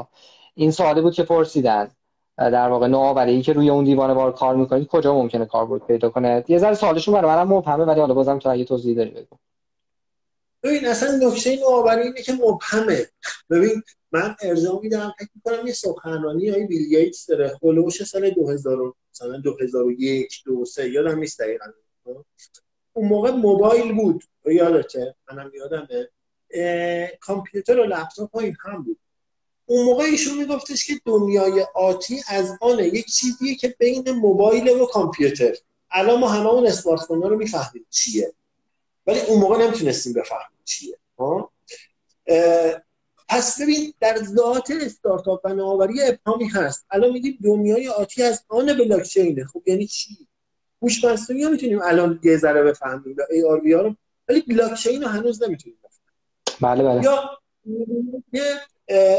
این 0.54 0.70
سوالی 0.70 1.00
بود 1.00 1.14
که 1.14 1.22
پرسیدن. 1.22 1.90
در 2.38 2.68
واقع 2.68 2.86
نوآوری 2.86 3.42
که 3.42 3.52
روی 3.52 3.70
اون 3.70 3.84
دیوانه 3.84 4.12
وار 4.12 4.32
کار 4.32 4.56
می‌کنید 4.56 4.86
کجا 4.86 5.14
ممکنه 5.14 5.46
کاربرد 5.46 5.86
پیدا 5.86 6.10
کنه؟ 6.10 6.44
یه 6.48 6.58
ذره 6.58 6.74
سوالشون 6.74 7.14
برای 7.14 7.30
منم 7.30 7.52
مبهمه 7.52 7.84
ولی 7.84 8.00
حالا 8.00 8.14
بازم 8.14 8.38
تو 8.38 8.48
اگه 8.48 8.64
توضیح 8.64 8.96
داری 8.96 9.10
بگو. 9.10 9.36
ببین 10.62 10.86
اصلا 10.86 11.28
نکته 11.28 11.56
نوآوری 11.60 12.02
اینه 12.02 12.22
که 12.22 12.32
مبهمه. 12.32 13.06
ببین 13.50 13.82
من 14.12 14.36
ارجاع 14.42 14.80
میدم 14.82 15.14
فکر 15.18 15.28
می‌کنم 15.34 15.66
یه 15.66 15.72
سخنرانی 15.72 16.48
های 16.48 16.66
بیل 16.66 16.88
گیتس 16.88 17.26
داره. 17.26 17.48
خلوش 17.60 18.02
سال 18.02 18.30
2000 18.30 18.94
مثلا 19.12 19.36
2001 19.38 20.42
2 20.46 20.64
3 20.64 20.88
یادم 20.88 21.18
نیست 21.18 21.40
دقیقاً. 21.40 21.66
اون 22.98 23.08
موقع 23.08 23.30
موبایل 23.30 23.94
بود. 23.94 24.24
یادته؟ 24.46 25.14
منم 25.32 25.50
یادمه. 25.54 26.08
کامپیوتر 27.20 27.80
و 27.80 27.84
لپتاپ 27.84 28.34
ها 28.34 28.40
این 28.40 28.56
هم 28.64 28.82
بود. 28.82 28.98
اون 29.66 29.84
موقع 29.84 30.04
ایشون 30.04 30.38
میگفتش 30.38 30.86
که 30.86 30.92
دنیای 31.04 31.66
آتی 31.74 32.20
از 32.28 32.58
آنه. 32.60 32.86
یک 32.86 33.06
چیزیه 33.06 33.54
که 33.54 33.76
بین 33.78 34.10
موبایل 34.10 34.68
و 34.68 34.86
کامپیوتر. 34.86 35.54
الان 35.90 36.20
ما 36.20 36.28
همه 36.28 36.46
اون 36.46 36.66
اسمارتفون 36.66 37.22
رو 37.22 37.36
می‌فهمیم 37.36 37.86
چیه. 37.90 38.32
ولی 39.06 39.20
اون 39.20 39.40
موقع 39.40 39.64
نمی‌تونستیم 39.66 40.12
بفهمیم 40.12 40.58
چیه. 40.64 40.98
پس 43.28 43.60
ببین 43.60 43.94
در 44.00 44.22
ذات 44.22 44.70
استارتاپ 44.70 45.40
و 45.44 45.54
نوآوری 45.54 46.02
ابهامی 46.02 46.46
هست. 46.46 46.86
الان 46.90 47.12
میگیم 47.12 47.38
دنیای 47.44 47.88
آتی 47.88 48.22
از 48.22 48.44
آن 48.48 48.66
بلاکچینه. 48.66 49.44
خب 49.44 49.62
یعنی 49.66 49.86
چی؟ 49.86 50.28
هوش 50.82 51.04
مصنوعی 51.04 51.44
ها 51.44 51.50
می‌تونیم 51.50 51.80
الان 51.82 52.20
یه 52.22 52.36
ذره 52.36 52.62
بفهمیم. 52.62 53.16
و 53.18 53.22
ای 53.30 53.42
آر 53.44 53.60
رو 53.60 53.94
ولی 54.28 54.40
بلاکچین 54.40 55.02
رو 55.02 55.08
هنوز 55.08 55.42
نمی‌تونیم 55.42 55.78
بفهمیم. 55.84 56.04
بله 56.60 56.84
بله. 56.84 57.04
یا 57.04 57.38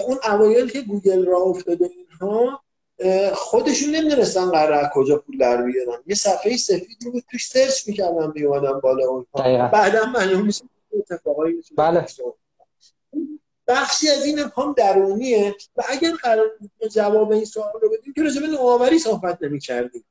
اون 0.07 0.18
اوایل 0.24 0.70
که 0.70 0.82
گوگل 0.82 1.26
راه 1.26 1.38
افتاده 1.38 1.89
اینها 1.97 2.64
خودشون 3.34 3.95
نمی‌دونستن 3.95 4.51
قرار 4.51 4.89
کجا 4.93 5.18
پول 5.18 5.38
در 5.38 5.62
بیارن. 5.62 6.03
یه 6.05 6.16
صفحه 6.16 6.57
سفید 6.57 6.97
بود 7.12 7.24
توش 7.32 7.47
سرچ 7.47 7.88
می‌کردن 7.88 8.32
بیومدن 8.32 8.80
بالا 8.80 9.07
اونها. 9.07 9.70
بعدا 9.70 10.05
معلوم 10.05 10.45
میشه 10.45 10.64
اتفاقایی 10.93 11.64
بله. 11.78 12.05
بخشی 13.68 14.10
از 14.10 14.26
این 14.26 14.39
هم 14.39 14.74
درونیه 14.78 15.55
و 15.76 15.84
اگر 15.89 16.12
قرار 16.12 16.51
جواب 16.91 17.32
این 17.32 17.45
سوال 17.45 17.72
رو 17.82 17.89
بدیم 17.89 18.14
که 18.14 18.24
راجع 18.24 18.41
به 18.41 18.47
نوآوری 18.47 18.99
صحبت 18.99 19.38
نمی‌کردیم. 19.41 20.05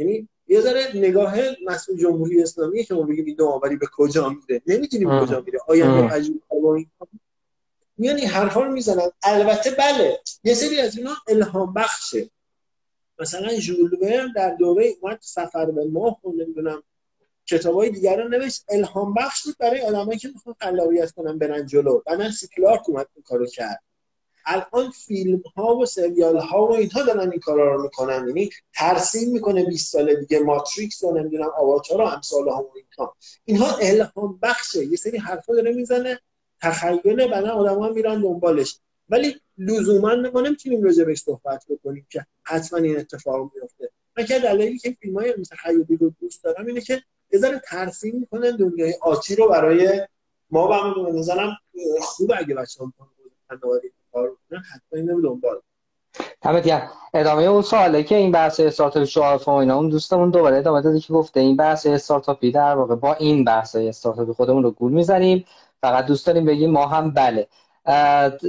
یعنی 0.00 0.28
یه 0.46 0.60
ذره 0.60 0.90
نگاه 0.94 1.34
مسئول 1.66 1.96
جمهوری 1.96 2.42
اسلامی 2.42 2.84
که 2.84 2.94
ما 2.94 3.02
بگیم 3.02 3.24
این 3.24 3.36
نوآوری 3.38 3.76
به 3.76 3.86
کجا 3.92 4.28
میره؟ 4.28 4.62
نمی‌دونیم 4.66 5.20
کجا 5.20 5.40
میره. 5.40 5.58
آیا 5.68 6.06
عجیب 6.06 6.42
میان 7.98 8.16
این 8.16 8.28
حرفا 8.28 8.62
رو 8.62 8.72
می‌زنن. 8.72 9.10
البته 9.22 9.70
بله 9.70 10.20
یه 10.44 10.54
سری 10.54 10.80
از 10.80 10.98
اینا 10.98 11.14
الهام 11.28 11.74
بخشه. 11.74 12.30
مثلا 13.18 13.54
ژول 13.54 14.32
در 14.36 14.54
دوره 14.54 14.94
اومد 15.00 15.18
سفر 15.22 15.70
به 15.70 15.84
ماه 15.84 16.26
و 16.26 16.32
نمی‌دونم 16.32 16.82
کتابای 17.46 17.90
دیگر 17.90 18.22
رو 18.22 18.28
نوشت. 18.28 18.64
الهام 18.68 19.14
بخش 19.14 19.44
بود 19.44 19.56
برای 19.58 19.80
آدمایی 19.80 20.18
که 20.18 20.28
می‌خوان 20.28 20.54
خلاقیت 20.60 21.10
کنن 21.10 21.38
برن 21.38 21.66
جلو. 21.66 22.00
بعدن 22.06 22.30
کلارک 22.56 22.88
اومد 22.88 23.08
این 23.14 23.22
کارو 23.22 23.46
کرد. 23.46 23.82
الان 24.50 24.90
فیلم 24.90 25.42
ها 25.56 25.76
و 25.76 25.86
سریال 25.86 26.38
ها 26.38 26.66
و 26.66 26.72
اینها 26.72 27.02
دارن 27.02 27.30
این 27.30 27.40
کارا 27.40 27.74
رو 27.74 27.82
می‌کنن. 27.82 28.28
یعنی 28.28 28.50
ترسیم 28.74 29.32
می‌کنه 29.32 29.64
20 29.64 29.92
سال 29.92 30.14
دیگه. 30.14 30.40
ماتریکس 30.40 31.02
و 31.04 31.12
نمی‌دونم 31.12 31.50
آواتار 31.56 32.00
و 32.00 32.04
امثال 32.04 32.48
ها 32.48 32.62
و 32.62 32.72
اینها. 32.74 33.16
اینها 33.44 33.76
الهام 33.76 34.38
بخشه. 34.42 34.86
یه 34.86 34.96
سری 34.96 35.18
حرفا 35.18 35.54
داره 35.54 35.72
می‌زنه. 35.72 36.20
تخیل 36.62 37.28
بعدا 37.28 37.50
آدم 37.50 37.78
ها 37.78 37.88
میرن 37.88 38.20
دنبالش. 38.20 38.78
ولی 39.08 39.40
لزوما 39.58 40.14
ما 40.14 40.40
نمی‌تونیم 40.40 40.82
راجع 40.82 41.04
بهش 41.04 41.18
صحبت 41.18 41.64
بکنیم 41.68 42.06
که 42.10 42.26
حتما 42.42 42.78
این 42.78 42.98
اتفاق 42.98 43.50
میفته 43.54 43.90
من 44.16 44.24
که 44.24 44.38
دلیلی 44.38 44.78
که 44.78 44.96
فیلم 45.00 45.18
های 45.18 45.34
تخیلی 45.50 45.96
رو 45.96 46.12
دوست 46.20 46.44
دارم 46.44 46.66
اینه 46.66 46.80
که 46.80 47.02
یه 47.32 47.60
ترسیم 47.64 48.16
می‌کنن 48.16 48.56
دنیای 48.56 48.94
آتی 49.02 49.36
رو 49.36 49.48
برای 49.48 50.06
ما 50.50 50.94
به 50.94 51.12
نظرم 51.12 51.56
خوب. 52.00 52.32
اگه 52.36 52.54
بچه 52.54 52.84
هم 52.84 52.92
کار 54.12 54.28
کنن 54.50 54.62
حتما 54.74 54.98
اینو 54.98 55.20
دنبال 55.20 55.60
ادامه 57.14 57.42
اون 57.42 57.62
سواله 57.62 58.02
که 58.02 58.16
این 58.16 58.32
بحث 58.32 58.60
استارتاپ 58.60 59.04
شعار 59.04 59.42
و 59.46 59.50
اینا 59.50 59.76
اون 59.76 59.88
دوستمون 59.88 60.30
دوباره 60.30 60.56
ادامه 60.56 60.80
داده 60.80 61.00
که 61.00 61.12
گفته 61.12 61.40
این 61.40 61.56
بحث 61.56 61.86
استارتاپی 61.86 62.52
در 62.52 62.76
واقع 62.76 62.94
با 62.94 63.14
این 63.14 63.44
بحث 63.44 63.76
استارتاپی 63.76 64.32
خودمون 64.32 64.62
رو 64.62 64.70
گول 64.70 64.92
می‌زنیم. 64.92 65.44
فقط 65.80 66.06
دوست 66.06 66.26
داریم 66.26 66.44
بگیم 66.44 66.70
ما 66.70 66.86
هم 66.86 67.10
بله. 67.10 67.46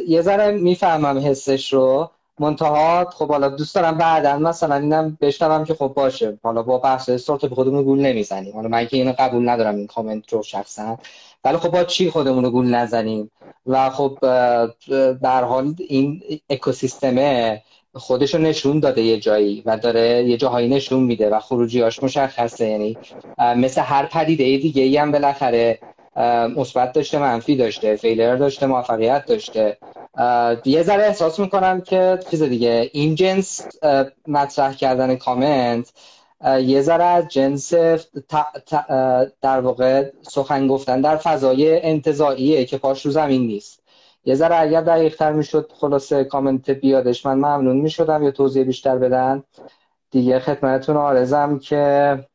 یه 0.07 0.21
ذره 0.21 0.51
می‌فهمم 0.51 1.17
حسش 1.17 1.73
رو. 1.73 2.09
منتها 2.39 3.05
خب 3.09 3.27
حالا 3.27 3.49
دوست 3.49 3.75
دارم 3.75 3.97
بعدا 3.97 4.37
مثلا 4.37 4.75
اینم 4.75 5.17
بشنوم 5.21 5.63
که 5.63 5.73
خب 5.73 5.93
باشه. 5.95 6.39
حالا 6.43 6.63
با 6.63 6.77
بحث 6.77 7.09
استارتاپ 7.09 7.53
خودمون 7.53 7.83
گول 7.83 7.99
نمی‌زنیم. 7.99 8.53
حالا 8.53 8.67
من 8.67 8.85
که 8.85 8.97
اینو 8.97 9.13
قبول 9.19 9.49
ندارم 9.49 9.75
این 9.75 9.87
کامنت 9.87 10.33
رو 10.33 10.43
شخصا. 10.43 10.97
ولی 11.43 11.57
خب 11.57 11.69
با 11.69 11.83
چی 11.83 12.09
خودمون 12.09 12.43
رو 12.43 12.51
گول 12.51 12.75
نزنیم؟ 12.75 13.31
و 13.65 13.89
خب 13.89 14.17
در 15.21 15.43
حال 15.43 15.75
این 15.87 16.23
اکوسیستمه 16.49 17.61
خودش 17.93 18.33
رو 18.33 18.41
نشون 18.41 18.79
داده 18.79 19.01
یه 19.01 19.19
جایی 19.19 19.63
و 19.65 19.77
داره 19.77 20.23
یه 20.23 20.37
جاهایی 20.37 20.67
نشون 20.67 21.03
میده 21.03 21.29
و 21.29 21.39
خروجیاش 21.39 22.03
مشخصه. 22.03 22.67
یعنی 22.67 22.97
مثل 23.37 23.81
هر 23.81 24.05
پدیده 24.05 24.43
دیگه 24.43 24.83
ای 24.83 24.97
هم 24.97 25.11
بالاخره 25.11 25.79
مثبت 26.57 26.93
داشته 26.93 27.19
منفی 27.19 27.55
داشته 27.55 27.95
فیلر 27.95 28.35
داشته 28.35 28.65
موفقیت 28.65 29.25
داشته. 29.25 29.77
یه 30.65 30.83
ذره 30.83 31.03
احساس 31.03 31.39
می‌کنم 31.39 31.81
که 31.81 32.19
چیز 32.31 32.43
دیگه 32.43 32.89
این 32.93 33.15
جنس 33.15 33.67
مطرح 34.27 34.73
کردن 34.73 35.15
کامنت 35.15 35.93
یه 36.45 36.81
ذره 36.81 37.03
از 37.03 37.27
جنس 37.27 37.73
در 39.41 39.59
واقع 39.59 40.11
سخن 40.21 40.67
گفتن 40.67 41.01
در 41.01 41.17
فضای 41.17 41.81
انتظاییه 41.81 42.65
که 42.65 42.77
پاش 42.77 43.05
رو 43.05 43.11
زمین 43.11 43.41
نیست. 43.41 43.83
یه 44.25 44.35
ذره 44.35 44.55
اگر 44.55 44.81
دقیق 44.81 45.15
تر 45.15 45.31
می‌شد 45.31 45.71
خلاصه 45.75 46.23
کامنت 46.23 46.69
بیادش 46.69 47.25
من 47.25 47.33
ممنون 47.33 47.77
می‌شدم. 47.77 48.23
یا 48.23 48.31
توضیح 48.31 48.63
بیشتر 48.63 48.97
بدن. 48.97 49.43
دیگه 50.11 50.39
خدمتتون 50.39 50.97
آرزم 50.97 51.59
که 51.59 52.25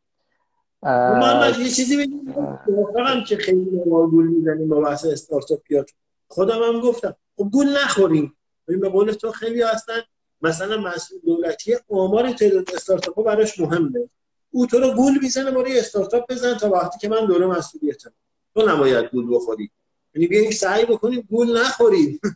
من 0.83 1.55
یه 1.59 1.71
چیزی 1.71 1.97
بگم. 1.97 3.25
که 3.29 3.37
خیلی 3.37 3.83
ما 3.87 4.07
گول 4.07 4.29
می‌زنیم 4.29 4.69
با 4.69 4.81
بحث 4.81 5.07
استارتاپیات 5.07 5.91
خودم 6.29 6.63
هم 6.63 6.81
گفتم 6.81 7.17
خب 7.37 7.45
گول 7.53 7.67
نخوریم. 7.85 8.37
ببین 8.69 8.81
به 8.81 8.89
قول 8.89 9.13
تو 9.13 9.33
خیلی 9.33 9.63
هستن. 9.63 10.01
مثلا 10.43 10.77
مسئول 10.77 11.21
دولتی 11.27 11.77
آمار 11.91 12.33
تعداد 12.33 12.75
استارتاپ 12.75 13.25
براش 13.25 13.61
مهمه. 13.61 14.09
او 14.51 14.67
تو 14.67 14.79
رو 14.81 14.95
گول 14.95 15.19
می‌زنه 15.23 15.51
برای 15.51 15.79
استارتاپ 15.79 16.33
بزن 16.33 16.55
تا 16.55 16.71
وقتی 16.71 16.99
که 16.99 17.09
من 17.09 17.27
دوره 17.27 17.47
مسئولیتم 17.47 18.13
تو 18.55 18.69
نباید 18.69 19.05
گول 19.05 19.35
بخوری. 19.35 19.71
یعنی 20.15 20.27
بیایم 20.27 20.51
سعی 20.51 20.85
بکنیم 20.85 21.29
گول 21.31 21.61
نخوریم. 21.61 22.21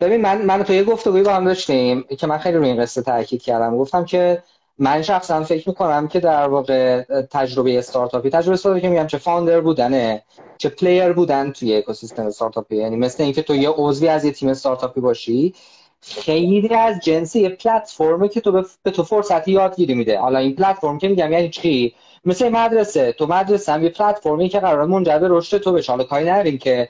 ببین 0.00 0.20
من 0.20 0.42
من 0.42 0.62
تو 0.62 0.72
یه 0.72 0.84
گفتگوی 0.84 1.22
با 1.22 1.34
هم 1.34 1.44
داشتیم 1.44 2.02
که 2.02 2.26
من 2.26 2.38
خیلی 2.38 2.56
روی 2.56 2.68
این 2.68 2.82
قصه 2.82 3.02
تاکید 3.02 3.42
کردم. 3.42 3.78
گفتم 3.78 4.04
که 4.04 4.42
من 4.78 5.02
شخصا 5.02 5.44
فکر 5.44 5.68
می‌کنم 5.68 6.08
که 6.08 6.20
در 6.20 6.48
واقع 6.48 7.02
تجربه 7.30 7.78
استارتاپی 7.78 8.30
تجربه 8.30 8.54
استارتاپی 8.54 8.80
که 8.80 8.88
میگم 8.88 9.06
چه 9.06 9.18
founder 9.18 9.60
بودنه 9.60 10.22
چه 10.58 10.68
player 10.68 11.12
بودن 11.12 11.52
توی 11.52 11.76
اکوسیستم 11.76 12.26
استارتاپی 12.26 12.76
یعنی 12.76 12.96
مثل 12.96 13.22
اینکه 13.22 13.42
تو 13.42 13.54
یه 13.54 13.70
عضوی 13.70 14.08
از 14.08 14.24
یه 14.24 14.32
تیم 14.32 14.48
استارتاپی 14.48 15.00
باشی 15.00 15.54
خیلی 16.00 16.74
از 16.74 17.00
جنسی 17.00 17.40
یه 17.40 17.48
پلتفرمی 17.48 18.28
که 18.28 18.40
تو 18.40 18.64
به 18.82 18.90
تو 18.90 19.02
فرصتی 19.02 19.52
یادگیری 19.52 19.94
میده. 19.94 20.18
حالا 20.18 20.38
این 20.38 20.54
پلتفرم 20.54 20.98
که 20.98 21.08
میگم 21.08 21.32
یعنی 21.32 21.48
چی؟ 21.48 21.94
مثل 22.24 22.48
مدرسه. 22.48 23.12
تو 23.12 23.26
مدرسه 23.26 23.72
هم 23.72 23.82
یه 23.82 23.88
پلتفرمی 23.88 24.48
که 24.48 24.60
قرار 24.60 24.86
منجر 24.86 25.18
به 25.18 25.28
رشد 25.30 25.58
تو 25.58 25.72
بشه. 25.72 25.92
حالا 25.92 26.04
کاری 26.04 26.30
نداریم 26.30 26.58
که 26.58 26.88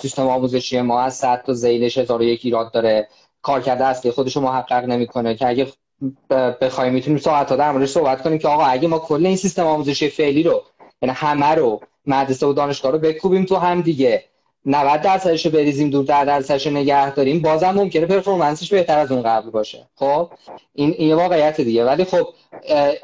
سیستم 0.00 0.28
آموزشی 0.28 0.80
ما 0.80 1.00
از 1.00 1.14
100 1.14 1.42
تا 1.46 1.52
زیلش 1.52 1.98
هزار 1.98 2.20
و 2.20 2.24
ایراد 2.24 2.72
داره. 2.72 3.08
کارکرد 3.42 3.82
اصلی 3.82 4.10
خودش 4.10 4.36
رو 4.36 4.42
محقق 4.42 4.84
نمی‌کنه. 4.84 5.34
که 5.34 5.48
اگه 5.48 5.66
بخوایم 6.60 6.92
می‌تونیم 6.92 7.18
ساعت 7.18 7.56
در 7.56 7.72
موردش 7.72 7.88
صحبت 7.88 8.22
کنیم 8.22 8.38
که 8.38 8.48
آقا 8.48 8.64
اگه 8.64 8.88
ما 8.88 8.98
کل 8.98 9.26
این 9.26 9.36
سیستم 9.36 9.66
آموزشی 9.66 10.08
فعلی 10.08 10.42
رو 10.42 10.62
یعنی 11.02 11.14
همه 11.14 11.54
رو 11.54 11.80
مدرسه 12.06 12.46
و 12.46 12.52
دانشگاه 12.52 12.92
رو 12.92 12.98
بکوبیم 12.98 13.44
تو 13.44 13.56
هم 13.56 13.80
دیگه. 13.80 14.24
90 14.66 15.00
درصدش 15.00 15.46
رو 15.46 15.52
بریزیم 15.52 15.90
دور 15.90 16.04
10 16.04 16.24
درصدش 16.24 16.66
رو 16.66 16.72
نگه 16.72 17.14
داریم. 17.14 17.42
بازم 17.42 17.70
ممکنه 17.70 18.06
پرفورمنسش 18.06 18.72
بهتر 18.72 18.98
از 18.98 19.12
اون 19.12 19.22
قبل 19.22 19.50
باشه. 19.50 19.86
خب؟ 19.94 20.30
این 20.74 20.94
این 20.98 21.14
واقعیت 21.14 21.60
دیگه. 21.60 21.84
ولی 21.84 22.04
خب 22.04 22.28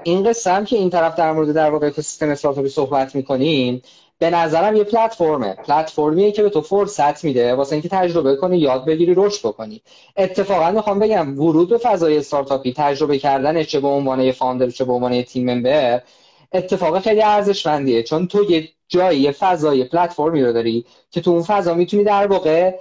این 0.03 0.35
هم 0.47 0.65
که 0.65 0.77
این 0.77 0.91
طرف 0.91 1.16
در 1.16 1.33
مورد 1.33 1.53
در 1.53 1.70
واقع 1.70 1.91
سیستم 1.91 2.31
استارتاپی 2.31 2.69
صحبت 2.69 3.15
می‌کنیم 3.15 3.83
به 4.19 4.31
نظرم 4.31 4.77
یه 4.77 4.85
پلتفرمه. 4.85 5.55
پلتفرمیه 5.55 6.33
که 6.33 6.43
به 6.43 6.51
تو 6.51 6.61
فرصت 6.61 7.24
میده 7.24 7.55
واسه 7.55 7.73
اینکه 7.73 7.89
تجربه 7.89 8.37
کنی 8.37 8.59
یاد 8.59 8.85
بگیری 8.85 9.15
رشد 9.16 9.49
بکنی. 9.49 9.83
اتفاقا 10.16 10.70
می‌خوام 10.70 10.99
بگم 10.99 11.41
ورود 11.41 11.69
به 11.69 11.79
فضای 11.79 12.19
استارتاپی 12.19 12.73
تجربه 12.77 13.19
کردن 13.19 13.62
چه 13.62 13.81
به 13.81 13.89
عنوان 13.89 14.20
یه 14.20 14.33
فاوندر 14.33 14.70
چه 14.70 14.85
به 14.85 14.93
عنوان 14.93 15.12
یه 15.12 15.23
تیم 15.23 15.51
ممبر 15.51 16.03
اتفاق 16.53 17.01
خیلی 17.01 17.23
ارزشمندیه. 17.23 18.03
چون 18.03 18.27
تو 18.27 18.51
یه 18.51 18.69
جایی 18.93 19.20
یه 19.20 19.32
فضای 19.32 19.85
پلتفرمی 19.85 20.43
رو 20.43 20.52
داری 20.52 20.85
که 21.10 21.20
تو 21.20 21.31
اون 21.31 21.43
فضا 21.43 21.74
می‌تونی 21.74 22.05
در 22.05 22.27
واقع 22.27 22.78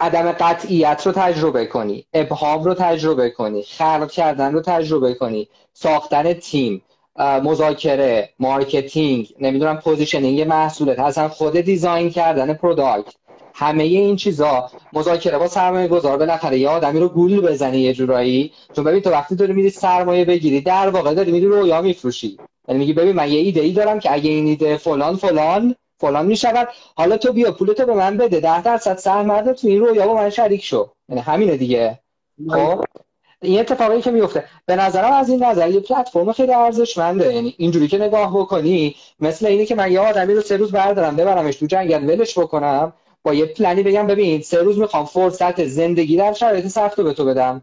عدم 0.00 0.32
قطعیت 0.32 1.02
رو 1.06 1.12
تجربه 1.12 1.66
کنی 1.66 2.06
ابهام 2.14 2.64
رو 2.64 2.74
تجربه 2.74 3.30
کنی 3.30 3.62
خلق 3.62 4.10
کردن 4.10 4.52
رو 4.52 4.60
تجربه 4.60 5.14
کنی 5.14 5.48
ساختن 5.72 6.32
تیم 6.32 6.82
مذاکره 7.18 8.28
marketing 8.38 9.34
نمی‌دونم 9.40 9.76
positioning 9.78 10.40
محصولت 10.40 10.98
اصلا 10.98 11.28
خود 11.28 11.56
design 11.60 12.10
کردن 12.10 12.54
product 12.54 13.14
همه 13.54 13.82
این 13.82 14.16
چیزا 14.16 14.70
مذاکره 14.92 15.38
با 15.38 15.48
سرمایه 15.48 15.88
گذار 15.88 16.16
بالاخره 16.16 16.58
یه 16.58 16.68
آدمی 16.68 17.00
رو 17.00 17.08
گول 17.08 17.40
بزنی 17.40 17.78
یه 17.78 17.92
جورایی. 17.92 18.52
چون 18.76 18.84
ببین 18.84 19.00
تو 19.00 19.10
وقتی 19.10 19.36
داری 19.36 19.52
میری 19.52 19.70
سرمایه 19.70 20.24
بگیری 20.24 20.60
در 20.60 20.88
واقع 20.88 21.14
داری 21.14 21.32
میری 21.32 21.46
رویا 21.46 21.82
میفروشی. 21.82 22.38
یعنی 22.68 22.78
میگی 22.78 22.92
ببین 22.92 23.12
من 23.12 23.32
یه 23.32 23.38
ایده 23.38 23.60
ای 23.60 23.72
دارم 23.72 23.98
که 24.00 24.12
اگه 24.12 24.30
این 24.30 24.46
ایده 24.46 24.76
فلان 24.76 25.16
فلان 25.16 25.74
فلان 25.98 26.26
می‌شود 26.26 26.68
حالا 26.96 27.16
تو 27.16 27.32
بیا 27.32 27.52
پولتو 27.52 27.86
به 27.86 27.94
من 27.94 28.16
بده. 28.16 28.40
ده 28.40 28.62
درصد 28.62 28.98
سهم 28.98 29.52
تو 29.52 29.68
این 29.68 29.80
رویا 29.80 30.06
با 30.06 30.14
من 30.14 30.30
شریک 30.30 30.64
شو. 30.64 30.90
یعنی 31.08 31.20
همینه 31.20 31.56
دیگه. 31.56 31.98
خب؟ 32.50 32.84
این 33.42 33.60
اتفاقی 33.60 34.00
که 34.00 34.10
میفته 34.10 34.44
به 34.66 34.76
نظرم 34.76 35.12
از 35.12 35.28
این 35.28 35.44
نظر 35.44 35.70
یه 35.70 35.80
پلتفرم 35.80 36.32
خیلی 36.32 36.52
ارزشمنده. 36.52 37.34
یعنی 37.34 37.54
اینجوری 37.58 37.88
که 37.88 37.98
نگاه 37.98 38.38
بکنی 38.38 38.94
مثل 39.20 39.46
اینه 39.46 39.66
که 39.66 39.74
من 39.74 39.92
یه 39.92 40.00
آدمی 40.00 40.34
رو 40.34 40.40
سه 40.40 40.56
روز 40.56 40.72
بردارم 40.72 41.16
ببرمش 41.16 41.56
تو 41.56 41.66
جنگل 41.66 42.04
ولش 42.04 42.38
بکنم. 42.38 42.92
با 43.24 43.34
یه 43.34 43.46
پلنی 43.46 43.82
بگم 43.82 44.06
ببین 44.06 44.42
سه 44.42 44.62
روز 44.62 44.78
می‌خوام 44.78 45.04
فرصت 45.04 45.64
زندگی 45.64 46.16
در 46.16 46.32
شرایط 46.32 46.66
سخت 46.66 47.00
به 47.00 47.12
تو 47.12 47.24
بدم. 47.24 47.62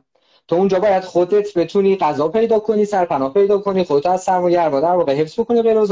تو 0.49 0.55
اونجا 0.55 0.79
باید 0.79 1.03
خودت 1.03 1.53
بتونی 1.57 1.95
غذا 1.97 2.27
پیدا 2.27 2.59
کنی 2.59 2.85
سرپناه 2.85 3.33
پیدا 3.33 3.57
کنی 3.57 3.83
خودت 3.83 4.05
از 4.05 4.21
سرمایه 4.23 4.57
در 4.57 4.69
واقع 4.69 5.13
حفظ 5.13 5.39
بکنی 5.39 5.61
غیر 5.61 5.77
از 5.77 5.91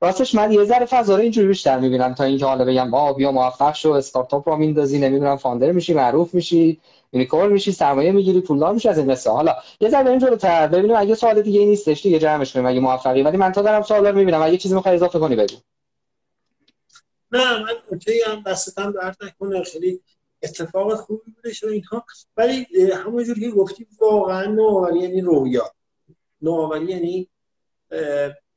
راستش 0.00 0.34
من 0.34 0.52
یه 0.52 0.64
ذره 0.64 0.84
فضا 0.84 1.16
رو 1.16 1.22
اینجوری 1.22 1.48
بیشتر 1.48 1.78
می‌بینم 1.78 2.14
تا 2.14 2.24
اینکه 2.24 2.46
حالا 2.46 2.64
بگم 2.64 2.90
با 2.90 3.12
بیا 3.12 3.32
موفق 3.32 3.74
شو 3.74 3.90
استارتاپ 3.90 4.48
رو 4.48 4.56
میندازی 4.56 4.98
نمی‌دونم 4.98 5.36
فاندر 5.36 5.72
میشی 5.72 5.94
معروف 5.94 6.34
میشی 6.34 6.80
unicorn 7.12 7.52
میشی 7.52 7.72
سرمایه 7.72 8.12
می‌گیری 8.12 8.40
پولدار 8.40 8.74
میشی 8.74 8.88
از 8.88 8.98
این 8.98 9.12
قصه. 9.12 9.30
حالا 9.30 9.54
یه 9.80 9.88
ذره 9.88 10.04
بریم 10.04 10.18
جلوتر 10.18 10.66
ببینیم 10.66 10.96
اگه 10.96 11.14
سوال 11.14 11.42
دیگه 11.42 11.64
نیستش 11.64 12.02
دیگه 12.02 12.18
جمعش 12.18 12.52
کنیم 12.52 12.66
اگه 12.66 12.80
موفقی. 12.80 13.22
ولی 13.22 13.36
من 13.36 13.52
تا 13.52 13.62
دارم 13.62 13.82
سوالا 13.82 14.10
رو 14.10 14.16
می‌بینم 14.16 14.42
اگه 14.42 14.56
چیزی 14.56 14.74
می‌خوای 14.74 14.94
اضافه 14.94 15.18
کنی 15.18 15.36
بگو. 15.36 15.56
نه 17.32 17.58
من 17.58 17.72
okay 17.90 18.20
ام 18.26 18.42
دستتم 18.46 18.92
درد 18.92 19.16
نکنه 19.22 19.62
خیلی 19.62 20.00
اتفاق 20.44 20.94
خوبی 20.94 21.30
بودش 21.30 21.64
و 21.64 21.66
اینها. 21.66 22.04
ولی 22.36 22.66
همونجور 22.94 23.38
که 23.38 23.50
گفتی 23.50 23.86
واقعا 24.00 24.46
نوآوری 24.46 24.98
یعنی 24.98 25.20
رویا. 25.20 25.74
نوآوری 26.42 26.86
یعنی 26.86 27.28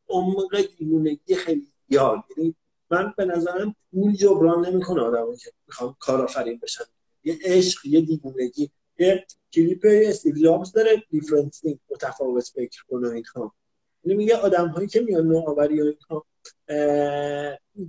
عمق 0.10 0.62
دیوونگی 0.78 1.36
خیلی 1.36 1.68
یاد 1.90 2.20
یعنی 2.38 2.56
من 2.92 3.14
به 3.18 3.26
نظرم 3.26 3.76
پول 3.92 4.16
جبران 4.16 4.66
نمی‌کنه 4.66 5.02
آدم 5.02 5.36
که 5.36 5.52
می‌خوام 5.68 5.96
کارآفرین 6.00 6.60
بشن. 6.64 6.84
یه 7.24 7.38
عشق 7.44 7.86
یه 7.86 8.02
دیوونگی. 8.02 8.72
یه 9.00 9.26
کلیپ 9.54 9.86
استیو 9.86 10.36
جابز 10.36 10.72
داره 10.72 11.04
دیفرنت 11.10 11.62
متفاوت 11.92 12.52
فکر 12.56 12.84
کنه 12.90 13.10
اینها. 13.10 13.54
یعنی 14.04 14.18
میگه 14.18 14.36
آدم 14.36 14.68
هایی 14.68 14.88
که 14.88 15.02
میان 15.02 15.28
نوآوری 15.28 15.82
و 15.82 15.84
اینها 15.84 16.26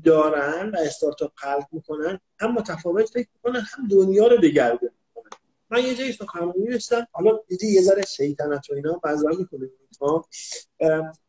دارن 0.05 0.71
و 0.71 0.77
استارتاپ 0.77 1.33
خلق 1.35 1.67
می‌کنن 1.73 2.21
هم 2.39 2.53
متفاوت 2.53 3.11
فکر 3.11 3.29
می‌کنن 3.35 3.61
هم 3.61 3.89
دنیا 3.89 4.27
رو 4.27 4.37
دگرگون 4.37 4.91
می‌کنن. 5.07 5.31
من 5.71 5.85
یه 5.85 5.95
جایی 5.95 6.13
سخنرانی 6.13 6.71
داشتم 6.71 7.07
حالا 7.13 7.41
دیدی 7.49 7.67
یه 7.67 7.83
ذره 7.83 8.03
شیطنت 8.03 8.71
و 8.71 8.75
اینا 8.75 8.93
بعضا 8.93 9.29
می‌کنه 9.29 9.71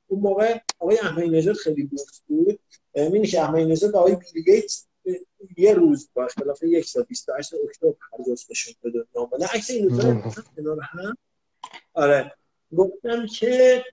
اون 0.07 0.21
موقع 0.21 0.59
آقای 0.79 0.97
احمدی 0.97 1.29
نژاد 1.29 1.55
خیلی 1.55 1.83
بورس 1.83 2.21
بود. 2.27 2.59
می‌بینی 2.95 3.27
که 3.27 3.41
احمدی 3.41 3.65
نژاد 3.65 3.95
آقای 3.95 4.15
بیل 4.15 4.43
گیتس 4.43 4.85
یه 5.57 5.73
روز 5.73 6.09
با 6.13 6.25
اختلاف 6.25 6.63
یک 6.63 6.85
سال 6.85 7.03
28 7.03 7.53
اکتبر 7.53 7.93
نشون 8.49 8.73
به 8.81 8.89
دنیا 8.89 9.05
اومده 9.13 9.45
عکس 9.45 9.69
این 9.69 9.87
دو 9.87 9.97
کنار 10.55 10.79
هم. 10.81 11.17
آره. 11.93 12.33
گفتم 12.77 13.25
که 13.25 13.83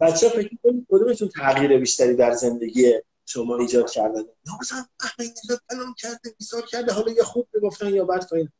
بچه 0.00 0.28
فکر 0.28 0.56
کنید 0.62 0.86
کدومتون 0.90 1.28
تغییر 1.28 1.78
بیشتری 1.78 2.16
در 2.16 2.32
زندگی 2.32 2.92
شما 3.26 3.56
ایجاد 3.56 3.90
کردن؟ 3.90 4.22
مثلا 4.60 4.84
احمدی 5.00 5.34
نژاد 5.44 5.60
فلان 5.68 5.94
کرده 5.98 6.34
بیسار 6.38 6.62
کرده 6.62 6.92
حالا 6.92 7.12
یا 7.12 7.24
خوب 7.24 7.48
بگفتن 7.54 7.94
یا 7.94 8.04
بد 8.04 8.28
کنید 8.28 8.52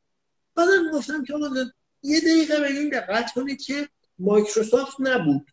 بعدم 0.54 0.90
گفتم 0.92 1.24
که 1.24 1.34
یه 2.02 2.20
دقیقه 2.20 2.60
به 2.60 2.66
این 2.66 2.88
دقت 2.88 3.32
کنید 3.34 3.62
که 3.62 3.88
مایکروسافت 4.18 4.96
نبود. 4.98 5.50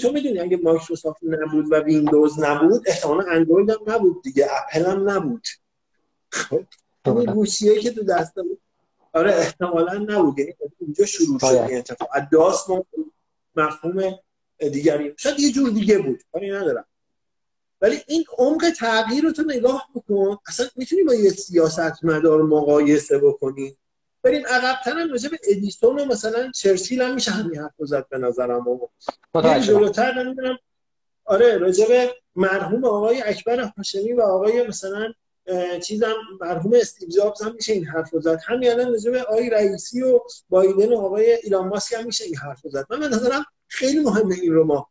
تو 0.00 0.12
می‌دونی 0.12 0.38
اگه 0.38 0.56
مایکروسافت 0.56 1.20
نبود 1.22 1.72
و 1.72 1.76
ویندوز 1.76 2.38
نبود 2.38 2.82
احتمالا 2.86 3.30
اندروید 3.30 3.70
هم 3.70 3.78
نبود 3.86 4.22
دیگه 4.22 4.48
اپل 4.50 4.86
هم 4.86 5.10
نبود. 5.10 5.46
خب 6.30 7.16
این 7.16 7.32
گوشیه 7.32 7.80
که 7.80 7.90
تو 7.90 8.02
دست 8.02 8.34
بود 8.34 8.60
آره 9.12 9.34
احتمالا 9.34 9.94
نبود. 9.94 10.38
یعنی 10.38 10.54
اونجا 10.78 11.04
شروع 11.04 11.38
شد 11.38 11.46
این 11.46 11.78
اتفاق. 11.78 12.08
داست 12.32 12.66
مفهوم 13.56 14.18
دیگری. 14.58 15.14
شاید 15.16 15.40
یه 15.40 15.52
جور 15.52 15.70
دیگه 15.70 15.98
بود. 15.98 16.22
کاری 16.32 16.50
ندارم. 16.50 16.84
ولی 17.80 17.98
این 18.06 18.24
عمق 18.38 18.70
تغییر 18.78 19.24
رو 19.24 19.32
تو 19.32 19.42
نگاه 19.42 19.88
بکن. 19.94 20.38
اصلا 20.46 20.66
می‌تونی 20.76 21.02
با 21.02 21.14
یه 21.14 21.30
سیاست 21.30 22.04
مدار 22.04 22.42
مقایسه 22.42 23.18
بکنی. 23.18 23.76
بریم 24.22 24.46
عقبتر 24.46 24.98
هم 24.98 25.10
راجع 25.10 25.28
به 25.28 25.38
ادیسون 25.48 26.00
و 26.00 26.04
مثلا 26.04 26.50
چرچیل 26.50 27.02
هم 27.02 27.14
میشه 27.14 27.30
همین 27.30 27.58
حرف 27.58 27.72
زد 27.78 28.06
به 28.08 28.18
نظرم 28.18 28.68
و 28.68 28.88
جلوتر 29.60 30.22
نمی‌دونم 30.22 30.58
آره 31.24 31.58
راجع 31.58 31.88
به 31.88 32.14
مرحوم 32.36 32.84
آقای 32.84 33.22
اکبر 33.22 33.60
هاشمی 33.60 34.12
و 34.12 34.20
آقای 34.20 34.66
مثلا 34.66 35.12
چیزم 35.84 36.14
مرحوم 36.40 36.72
استیو 36.74 37.08
جابز 37.08 37.42
هم 37.42 37.54
میشه 37.54 37.72
این 37.72 37.86
حرف 37.86 38.10
زد. 38.12 38.40
همین 38.46 38.70
الان 38.70 38.92
راجع 38.92 39.10
به 39.10 39.22
آقای 39.22 39.50
رئیسی 39.50 40.02
و 40.02 40.20
بایدن 40.48 40.88
و 40.88 40.98
آقای 40.98 41.32
ایلان 41.42 41.68
ماسک 41.68 41.92
هم 41.92 42.06
میشه 42.06 42.24
این 42.24 42.36
حرف 42.36 42.60
زد. 42.64 42.86
من 42.90 43.00
به 43.00 43.08
نظرم 43.08 43.44
خیلی 43.68 43.98
مهمه 43.98 44.34
این 44.34 44.52
رو 44.52 44.64
ما 44.64 44.88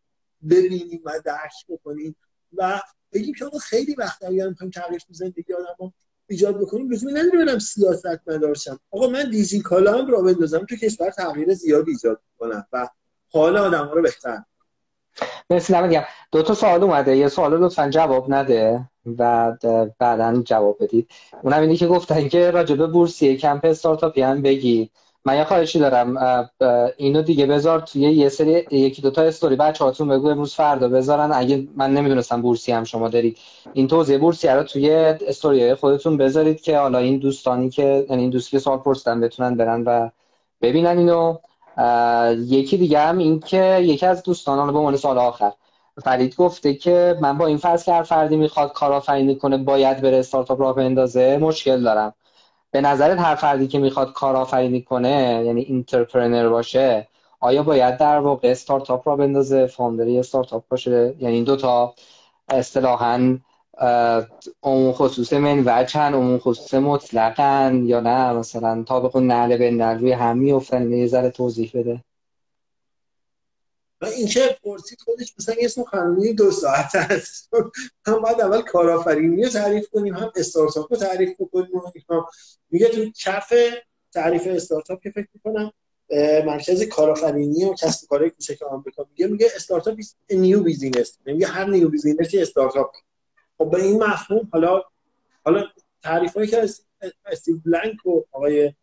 ببینیم 0.50 1.02
و 1.06 1.12
درک 1.26 1.66
بکنیم 1.70 2.16
و 2.54 2.82
بگیم 3.14 3.34
که 3.34 3.46
خیلی 3.62 3.96
وقت 3.98 4.24
اگر 4.24 4.48
می‌خوایم 4.48 4.72
تغییر 4.72 5.00
تو 5.00 5.14
زندگی 5.14 5.54
آدم 5.54 5.94
ایجاد 6.30 6.62
بکنیم 6.62 6.92
لزومی 6.92 7.14
نداره 7.14 7.46
برم 7.46 7.60
سیاست 7.60 8.20
مدارشم 8.28 8.80
آقا 8.92 9.08
من 9.08 9.30
دیزی 9.30 9.62
کالا 9.62 9.98
هم 9.98 10.12
را 10.12 10.22
بندازم 10.22 10.66
تو 10.66 10.76
کشور 10.76 11.10
تغییر 11.10 11.54
زیادی 11.54 11.92
ایجاد 11.92 12.22
کنم 12.40 12.68
و 12.74 12.88
حال 13.32 13.58
آدم 13.58 13.86
ها 13.86 13.94
رو 13.94 14.02
بهتر. 14.02 14.44
مرسی 15.50 15.74
نمیگم 15.74 16.04
دو 16.32 16.44
تا 16.44 16.54
سوال 16.54 16.84
اومده. 16.84 17.18
یه 17.18 17.28
سوال 17.28 17.60
لطفا 17.60 17.90
جواب 17.90 18.34
نده 18.34 18.90
و 19.18 19.52
بعدا 20.00 20.42
جواب 20.42 20.78
بدید. 20.84 21.10
اونم 21.44 21.62
اینی 21.62 21.78
که 21.78 21.88
گفتن 21.88 22.28
که 22.28 22.52
راجبه 22.52 22.88
بورسیه 22.88 23.38
کمپ 23.38 23.66
استارتاپی 23.66 24.22
هم 24.22 24.42
بگید. 24.42 24.92
من 25.28 25.38
یه 25.38 25.44
خواهشی 25.44 25.80
دارم 25.80 26.18
اینو 26.98 27.22
دیگه 27.22 27.46
بذار 27.46 27.80
توی 27.80 28.02
یه 28.02 28.30
سری 28.30 28.66
یکی 28.72 29.02
دوتا 29.02 29.22
استوری 29.22 29.56
بچه 29.56 29.84
هاتون 29.84 30.08
بگو 30.08 30.30
امروز 30.30 30.54
فردا 30.54 30.90
بذارن. 30.90 31.32
اگه 31.34 31.68
من 31.76 31.94
نمی‌دونستم 31.94 32.42
بورسی 32.42 32.72
هم 32.72 32.84
شما 32.84 33.10
دارید. 33.10 33.38
این 33.74 33.88
توضیح 33.88 34.18
بورسی 34.18 34.48
رو 34.48 34.64
توی 34.64 34.90
استوری 34.92 35.76
خودتون 35.76 36.18
بذارید 36.18 36.62
که 36.62 36.78
حالا 36.78 36.98
این 36.98 37.18
دوستانی 37.18 37.70
که 37.70 38.06
یعنی 38.10 38.22
این 38.22 38.30
دوستی 38.30 38.52
که 38.52 38.60
سوال 38.60 38.78
پرسیدن 38.78 39.22
بتونن 39.22 39.56
برن 39.56 39.84
و 39.84 40.10
ببینن 40.62 40.98
اینو. 40.98 41.38
یکی 42.48 42.78
دیگه 42.78 43.00
هم 43.00 43.18
این 43.18 43.40
که 43.40 43.80
یکی 43.82 44.06
از 44.06 44.24
دوستان 44.24 44.72
به 44.74 44.80
عنوان 44.80 44.98
سال 44.98 45.18
آخر 45.18 45.52
فرید 46.04 46.36
گفته 46.36 46.74
که 46.74 47.18
من 47.22 47.38
با 47.38 47.46
این 47.46 47.58
فرض 47.58 47.84
که 47.84 47.94
هر 47.94 48.04
فردی 48.04 48.36
می‌خواد 48.38 48.74
کارآفرینی 48.74 49.36
کنه 49.36 49.58
باید 49.58 50.02
بره 50.02 50.18
استارتاپ 50.18 50.62
راه 50.62 50.76
بندازه 50.76 51.38
مشکل 51.38 51.84
دارم. 51.84 52.14
به 52.72 52.82
نظرت 52.82 53.20
هر 53.20 53.36
فردی 53.36 53.68
که 53.68 53.80
می‌خواد 53.80 54.14
کارآفرینی 54.14 54.82
کنه 54.82 55.44
یعنی 55.46 55.62
entrepreneur 55.62 56.50
باشه 56.50 57.08
آیا 57.40 57.64
باید 57.64 57.98
در 57.98 58.20
واقع 58.20 58.48
استارتاپ 58.52 59.08
راه 59.08 59.16
بندازه 59.16 59.68
founder 59.68 60.20
استارتاپ 60.20 60.68
باشه؟ 60.70 61.16
یعنی 61.20 61.36
این 61.36 61.44
دوتا 61.44 61.96
اصطلاحا 62.50 63.38
عموم 64.62 64.92
خصوص 64.94 65.34
من 65.34 65.64
وجهن 65.66 66.16
عموم 66.16 66.38
خصوص 66.40 66.74
مطلقن 66.74 67.84
یا 67.86 68.00
نه؟ 68.00 68.34
مثلا 68.34 68.84
تا 68.84 69.00
بخون 69.00 69.28
نعله 69.28 69.58
به 69.58 69.94
روی 69.94 70.12
هم 70.12 70.38
میفتن 70.38 70.92
یه 70.92 71.08
ذره 71.08 71.30
توضیح 71.30 71.72
بده. 71.74 72.04
و 74.02 74.06
این 74.06 74.28
که 74.28 74.58
پرسید 74.64 75.02
خودش 75.02 75.34
مثلا 75.40 75.56
یه 75.62 75.70
قانونی 75.92 76.34
دو 76.34 76.52
ساعت 76.52 76.96
هست 76.96 77.50
هم 78.06 78.20
باید 78.22 78.42
اول 78.42 78.62
کارآفرینی 78.62 79.44
رو 79.44 79.50
تعریف 79.50 79.90
کنیم 79.90 80.14
هم 80.14 80.32
استارتاپ 80.36 80.94
رو 80.94 81.00
تعریف 81.00 81.38
کنیم 81.52 81.70
میگه 82.70 82.90
تو 82.90 83.12
کف 83.20 83.54
تعریف 84.14 84.48
استارتاپ 84.48 85.02
که 85.02 85.10
فکر 85.12 85.28
می‌کنم 85.34 85.72
مرکز 86.46 86.84
کارآفرینی 86.84 87.66
و 87.66 87.74
کسب 87.74 88.08
کارهای 88.08 88.30
کوچک 88.30 88.64
آمریکا 88.64 89.08
میگه 89.10 89.28
میگه 89.28 89.48
استارتاپ 89.56 90.00
new 90.30 90.64
business 90.64 91.18
میگه 91.26 91.48
هر 91.48 91.70
new 91.70 91.90
business 91.90 92.36
ی 92.36 92.42
استارتاپ. 92.42 92.92
خب 93.58 93.72
به 93.72 93.84
این 93.84 94.04
مفهوم 94.04 94.50
حالا 94.52 94.82
حالا 95.46 95.64
تعریف 96.04 96.34
هایی 96.34 96.48
که 96.48 96.70
استیو 97.26 97.58
بلانک 97.66 98.06
و 98.06 98.24
آقای 98.32 98.74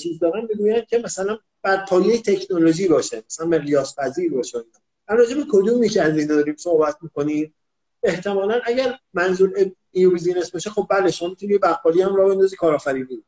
چیز 0.00 0.18
دارن 0.18 0.46
می‌گوین 0.48 0.84
که 0.88 0.98
مثلا 0.98 1.38
بر 1.62 1.84
پایه 1.84 2.22
تکنولوژی 2.22 2.88
باشه 2.88 3.22
مثلا 3.26 3.46
مقیاس 3.46 3.98
پذیر 3.98 4.32
باشه 4.32 4.58
راجع 5.08 5.36
به 5.36 5.44
کدوم 5.50 5.82
یکی 5.82 6.00
از 6.00 6.18
اینا 6.18 6.34
داریم 6.34 6.56
صحبت 6.56 6.96
می‌کنیم؟ 7.02 7.54
احتمالا 8.02 8.60
اگر 8.64 8.98
منظور 9.14 9.72
new 9.90 10.10
business 10.10 10.50
باشه 10.50 10.70
خب 10.70 10.86
بله 10.90 11.10
شما 11.10 11.28
می‌تونی 11.28 11.58
بقالی 11.58 12.02
هم 12.02 12.16
راه 12.16 12.28
بندازی 12.28 12.56
کارآفرینی. 12.56 13.24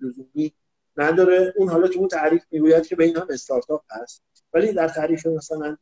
لزومی 0.00 0.52
نداره. 0.96 1.54
اون 1.56 1.68
حالا 1.68 1.88
تو 1.88 1.98
اون 1.98 2.08
تعریف 2.08 2.42
می‌گوید 2.50 2.86
که 2.86 2.96
بین 2.96 3.16
هم 3.16 3.26
استارتاپ 3.30 3.82
هست. 3.90 4.22
ولی 4.52 4.72
در 4.72 4.88
تعریف 4.88 5.26
مثلا 5.26 5.76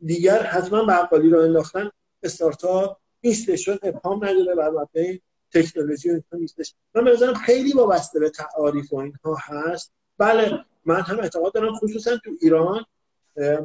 دیگر 0.00 0.42
حتما 0.42 0.84
بقالی 0.84 1.30
راه 1.30 1.40
انداختن 1.40 1.90
استارتاپ 2.22 2.96
نیستش 3.24 3.64
چون 3.64 3.78
ابهام 3.82 4.24
نداره 4.24 4.54
بر 4.54 4.70
مبنای 4.70 5.20
تکنولوژی 5.52 6.10
و 6.10 6.20
نیستش. 6.32 6.74
من 6.94 7.04
به 7.04 7.34
خیلی 7.34 7.72
وابسته 7.72 8.20
به 8.20 8.30
تعاریف 8.30 8.92
و 8.92 8.96
اینها 8.96 9.38
هست. 9.40 9.92
بله 10.18 10.64
من 10.84 11.00
هم 11.00 11.18
اعتقاد 11.20 11.52
دارم 11.54 11.74
خصوصا 11.74 12.16
تو 12.16 12.30
ایران 12.40 12.84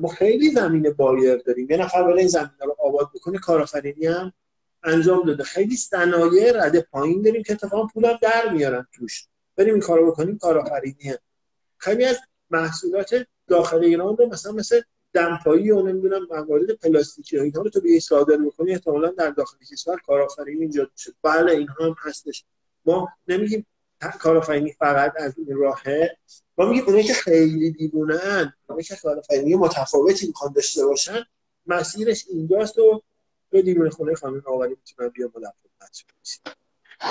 ما 0.01 0.07
خیلی 0.07 0.51
زمین 0.51 0.93
بایر 0.97 1.35
داریم. 1.35 1.67
یه 1.69 1.77
نفر 1.77 2.03
برای 2.03 2.19
این 2.19 2.27
زمین 2.27 2.49
رو 2.61 2.75
آباد 2.79 3.09
بکنه 3.15 3.37
کارآفرینی 3.37 4.05
هم 4.05 4.33
انجام 4.83 5.25
داده. 5.25 5.43
خیلی 5.43 5.75
صنایع 5.75 6.65
رده 6.65 6.81
پایین 6.81 7.21
داریم 7.21 7.43
که 7.43 7.53
اتفاقا 7.53 7.87
پولم 7.87 8.19
در 8.21 8.49
میارن 8.53 8.87
توش. 8.91 9.27
بریم 9.55 9.73
این 9.73 9.83
کارو 9.83 10.11
بکنیم 10.11 10.37
کارآفرینی 10.37 11.13
خیلی 11.77 12.05
از 12.05 12.17
محصولات 12.49 13.27
داخل 13.47 13.83
ایران 13.83 14.17
رو 14.17 14.27
مثلا 14.27 14.51
مثل 14.51 14.81
دمپایی 15.13 15.71
و 15.71 15.81
نمی‌دونم 15.81 16.27
موارد 16.29 16.71
پلاستیکی 16.71 17.37
و 17.37 17.41
اینها 17.41 17.61
رو 17.61 17.69
تو 17.69 17.81
بیای 17.81 17.99
صادر 17.99 18.37
بکنی 18.37 18.71
احتمالا 18.71 19.09
در 19.09 19.29
داخل 19.29 19.57
کشور 19.71 19.97
کارآفرینی 20.05 20.61
اینجا 20.61 20.87
میشه. 20.91 21.11
بله 21.23 21.51
اینها 21.51 21.85
هم 21.85 21.95
هستش. 21.99 22.45
ما 22.85 23.09
نمیگیم 23.27 23.65
کارآفرینی 24.19 24.71
فقط 24.71 25.13
از 25.17 25.33
این 25.37 25.57
راهه. 25.57 26.17
ما 26.57 26.65
میگیم 26.65 26.83
اونایی 26.85 27.03
که 27.03 27.13
خیلی 27.13 27.71
دیوونه 27.71 28.15
ان 28.23 28.53
اونایی 28.69 28.83
که 28.83 28.95
کارآفرینی 28.95 29.55
متفاوتی 29.55 30.27
می‌خوان 30.27 30.53
داشته 30.53 30.85
باشن 30.85 31.23
مسیرش 31.65 32.25
اینجاست 32.29 32.79
و 32.79 33.01
به 33.49 33.61
دیوونه 33.61 33.89
خونه 33.89 34.15
خانم 34.15 34.41
آوری 34.47 34.69
می‌تونن 34.69 35.09
بیا 35.09 35.31
مدفع 35.35 35.65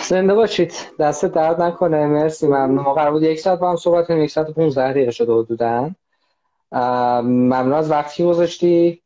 زنده 0.08 0.34
باشید. 0.34 0.72
دست 0.98 1.24
درد 1.24 1.62
نکنه. 1.62 2.06
مرسی 2.06 2.46
ممنون. 2.46 2.78
ما 2.78 2.94
قرار 2.94 3.10
بود 3.10 3.22
یک 3.22 3.40
ساعت 3.40 3.58
با 3.58 3.70
هم 3.70 3.76
صحبت 3.76 4.06
کنیم. 4.06 4.22
یک 4.22 4.30
ساعت 4.30 4.50
15 4.50 4.90
دقیقه 4.90 5.10
شده 5.10 5.32
حدودا. 5.32 5.90
ممنون 7.22 7.72
از 7.72 7.90
وقتی 7.90 8.24
گذاشتی. 8.24 9.02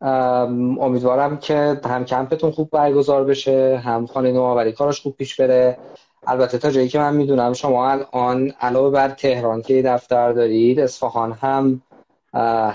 امیدوارم 0.00 1.38
که 1.38 1.80
هم 1.84 2.04
کمپتون 2.04 2.50
خوب 2.50 2.70
برگزار 2.70 3.24
بشه 3.24 3.82
هم 3.84 4.06
خانه 4.06 4.32
نوآوری 4.32 4.72
کارش 4.72 5.00
خوب 5.00 5.16
پیش 5.16 5.40
بره. 5.40 5.78
البته 6.26 6.58
تا 6.58 6.70
جایی 6.70 6.88
که 6.88 6.98
من 6.98 7.16
می‌دونم 7.16 7.52
شما 7.52 7.90
الان 7.90 8.52
علاوه 8.60 8.90
بر 8.90 9.08
تهران 9.08 9.62
که 9.62 9.82
دفتر 9.82 10.32
دارید 10.32 10.80
اصفهان 10.80 11.32
هم 11.32 11.82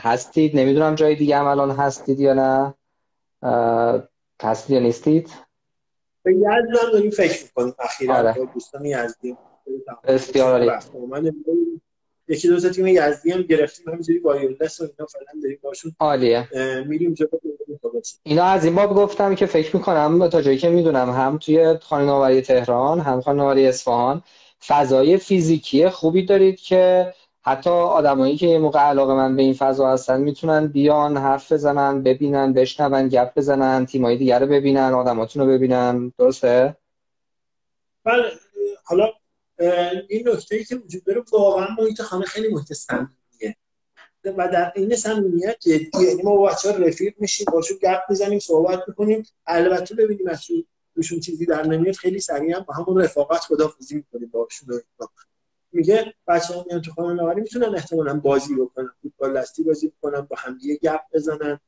هستید. 0.01 0.59
نمی‌دونم 0.59 0.95
جای 0.95 1.15
دیگه 1.15 1.37
هم 1.37 1.47
الان 1.47 1.71
هستید 1.71 2.19
یا 2.19 2.33
نه. 2.33 2.73
هستید 4.43 4.75
یا 4.75 4.79
نیستید؟ 4.79 5.29
به 6.23 6.33
یزد 6.33 6.91
داریم 6.91 7.11
فکر 7.11 7.43
می‌کنیم 7.43 7.73
اخیرا. 7.79 8.15
آره. 8.15 8.35
دوستان 8.53 8.85
یزدی. 8.85 9.37
بسیار 10.03 10.51
عالی. 10.51 10.71
یکی 12.27 12.47
دو 12.47 12.69
تیم 12.69 12.87
یزدی 12.87 13.31
هم 13.31 13.41
گرفتیم 13.41 13.89
همینجوری 13.89 14.19
وایرلس 14.19 14.79
و 14.79 14.83
اینا 14.83 15.05
فعلا 15.05 15.41
داریم 15.43 15.59
باشون. 15.61 15.95
عالیه. 15.99 16.47
میریم 16.87 17.15
اینا 18.23 18.43
از 18.43 18.65
این 18.65 18.75
باب 18.75 18.95
گفتم 18.95 19.35
که 19.35 19.45
فکر 19.45 19.75
می‌کنم 19.75 20.27
تا 20.27 20.41
جایی 20.41 20.57
که 20.57 20.69
می‌دونم 20.69 21.09
هم 21.09 21.37
توی 21.37 21.77
خانه 21.81 22.41
تهران 22.41 22.99
هم 22.99 23.21
خانه 23.21 23.61
اصفهان 23.61 24.23
فضای 24.67 25.17
فیزیکی 25.17 25.89
خوبی 25.89 26.25
دارید 26.25 26.59
که 26.59 27.13
حتی 27.41 27.69
آدمایی 27.69 28.37
که 28.37 28.47
یه 28.47 28.59
موقع 28.59 28.79
علاقه 28.79 29.13
من 29.13 29.35
به 29.35 29.41
این 29.41 29.53
فضا 29.53 29.89
هستن 29.89 30.21
می‌تونن 30.21 30.67
بیان 30.67 31.17
حرف 31.17 31.51
بزنن 31.51 32.03
ببینن 32.03 32.53
بشنون 32.53 33.07
گپ 33.07 33.33
بزنن 33.35 33.85
تیمایی 33.85 34.17
دیگر 34.17 34.39
رو 34.39 34.47
ببینن 34.47 34.93
آدماتون 34.93 35.43
رو 35.43 35.49
ببینن. 35.49 36.13
درسته؟ 36.17 36.77
بله 38.03 38.23
حالا 38.83 39.09
این 40.09 40.29
نکته 40.29 40.55
ای 40.55 40.63
که 40.63 40.75
وجود 40.75 41.03
داره 41.03 41.23
واقعا 41.31 41.67
محیط 41.79 42.01
خانه 42.01 42.25
خیلی 42.25 42.47
محیط 42.47 42.73
صمیمیه. 42.73 43.55
و 44.25 44.47
در 44.47 44.71
این 44.75 44.95
صمیمیت 44.95 45.57
جدیه. 45.59 45.89
یعنی 46.01 46.21
ما 46.23 46.41
بچه 46.41 46.71
ها 46.71 46.77
رفیق 46.77 47.13
میشیم 47.19 47.45
باشون 47.53 47.77
گپ 47.77 48.01
می‌زنیم 48.09 48.39
صحبت 48.39 48.83
می‌کنیم. 48.87 49.23
البته 49.45 49.95
ببینیم 49.95 50.27
از 50.27 50.41
توشون 50.95 51.19
چیزی 51.19 51.45
در 51.45 51.67
نمیاد 51.67 51.95
خیلی 51.95 52.19
سریع 52.19 52.55
هم 52.55 52.61
با 52.61 52.73
همون 52.73 53.01
رفاقت 53.01 53.39
خدافظی 53.39 53.95
می‌کنیم 53.95 54.29
باشون 54.29 54.81
میگه 55.71 56.13
بچه 56.27 56.53
ها 56.53 56.65
میان 56.67 56.81
تو 56.81 56.91
خانه 56.91 57.21
نواری 57.21 57.41
می‌تونن 57.41 57.75
احتمالا 57.75 58.19
بازی 58.19 58.55
بکنن 58.55 58.89
فوتبال 59.01 59.37
دستی 59.37 59.63
بازی 59.63 59.87
بکنن 59.87 60.21
با 60.21 60.35
همدیگه 60.39 60.75
گپ 60.75 61.01
بزنن. 61.13 61.59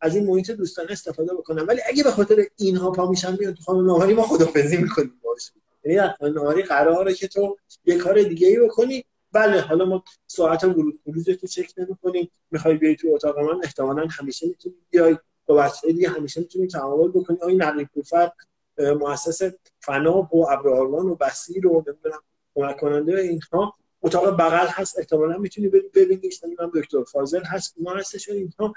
از 0.00 0.16
این 0.16 0.26
محیط 0.26 0.50
دوستانه 0.50 0.92
استفاده 0.92 1.34
بکنن. 1.34 1.62
ولی 1.62 1.80
اگه 1.86 2.02
به 2.04 2.10
خاطر 2.10 2.46
اینها 2.56 2.90
پا 2.90 3.10
میشن 3.10 3.36
میان 3.40 3.54
تو 3.54 3.62
خانه 3.62 3.82
نواری 3.82 4.14
ما 4.14 4.22
خدافظی 4.22 4.76
می‌کنیم 4.76 5.20
باشون 5.22 5.62
یعنی 5.94 6.34
در 6.34 6.62
قراره 6.68 7.14
که 7.14 7.28
تو 7.28 7.56
یه 7.84 7.98
کار 7.98 8.22
دیگه 8.22 8.48
ای 8.48 8.60
بکنی. 8.60 9.04
بله 9.32 9.60
حالا 9.60 9.84
ما 9.84 10.04
ساعت 10.26 10.64
ورود 10.64 11.00
خروج 11.04 11.30
تو 11.40 11.46
چک 11.46 11.72
نمی‌کنیم. 11.76 12.30
می‌خوای 12.50 12.74
بیای 12.74 12.96
تو 12.96 13.08
اتاق 13.14 13.38
من 13.38 13.60
احتمالاً 13.64 14.06
همیشه 14.10 14.46
می‌تونی 14.46 14.74
بیای. 14.90 15.16
با 15.46 15.54
بچه‌های 15.54 15.92
دیگه 15.92 16.08
همیشه 16.08 16.40
می‌تونی 16.40 16.66
تعامل 16.66 17.08
بکنی. 17.08 17.36
آقای 17.36 17.56
نقلی 17.56 17.84
پورفر 17.84 18.30
مؤسس 18.78 19.52
فناب 19.80 20.34
و 20.34 20.50
ابراهرمان 20.50 21.06
و 21.06 21.14
بسیر 21.14 21.66
و 21.66 21.84
نمی‌دونم 21.86 22.22
کمک 22.54 22.76
کننده 22.76 23.20
اینها. 23.20 23.74
اتاق 24.02 24.36
بغل 24.36 24.66
هست 24.66 24.98
احتمالاً 24.98 25.38
می‌تونی 25.38 25.68
ببینیش. 25.68 26.44
من 26.58 26.70
دکتر 26.74 27.04
فاضل 27.04 27.44
هست 27.44 27.74
ما 27.78 27.94
هستش 27.94 28.28
اینها. 28.28 28.72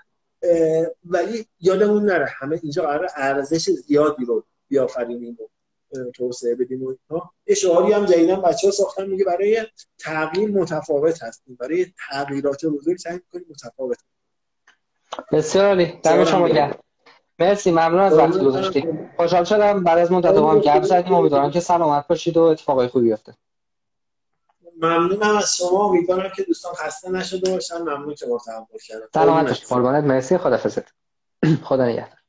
ولی 1.05 1.45
یادمون 1.59 2.05
نره 2.05 2.25
همه 2.25 2.59
اینجا 2.63 2.83
قرار 2.83 3.09
ارزش 3.15 3.69
زیادی 3.69 4.25
رو 4.25 4.43
بیافرینیم. 4.67 5.37
توسعه 6.15 6.55
بدیم 6.55 6.83
و 6.83 6.95
اینها 7.09 7.31
یه 7.47 7.55
شعاری 7.55 7.93
هم 7.93 8.05
جدیدن 8.05 8.41
بچه 8.41 8.67
ها 8.67 8.71
ساختن 8.71 9.05
میگه 9.07 9.25
برای 9.25 9.65
تغییر 9.99 10.49
متفاوت 10.49 11.23
هستیم. 11.23 11.57
برای 11.59 11.85
تغییرات 12.11 12.65
بزرگ 12.65 12.97
سعی 12.97 13.19
کنیم 13.33 13.45
متفاوت. 13.49 13.97
بسیار 15.31 15.65
عالی. 15.65 15.99
دم 16.03 16.25
شما 16.25 16.49
گرم. 16.49 16.75
مرسی. 17.39 17.71
ممنون 17.71 17.99
از 17.99 18.17
وقتی 18.17 18.39
گذاشتی. 18.39 18.87
خوشحال 19.17 19.43
شدم 19.43 19.83
بعد 19.83 19.97
از 19.97 20.11
مدت 20.11 20.37
هم 20.37 20.59
گپ 20.59 20.83
زدیم. 20.83 21.13
امیدوارم 21.13 21.51
که 21.51 21.59
سلامت 21.59 22.07
باشید 22.07 22.37
و 22.37 22.41
اتفاقای 22.41 22.87
خوبی 22.87 23.09
بیفته. 23.09 23.33
ممنونم 24.77 25.37
از 25.37 25.57
شما. 25.57 25.85
امیدوارم 25.85 26.31
که 26.35 26.43
دوستان 26.43 26.73
خسته 26.73 27.11
نشده 27.11 27.51
باشن. 27.51 27.77
ممنون 27.77 28.15
که 28.15 28.25
با 28.25 28.39
تحمل 28.45 28.65
کردن. 28.87 29.05
سلامت 29.13 29.47
باشید. 29.47 29.67
قربانت. 29.67 30.03
مرسی. 30.03 30.37
خدافظت 30.37 30.93
خدا 31.63 31.85
نگهدار. 31.85 32.20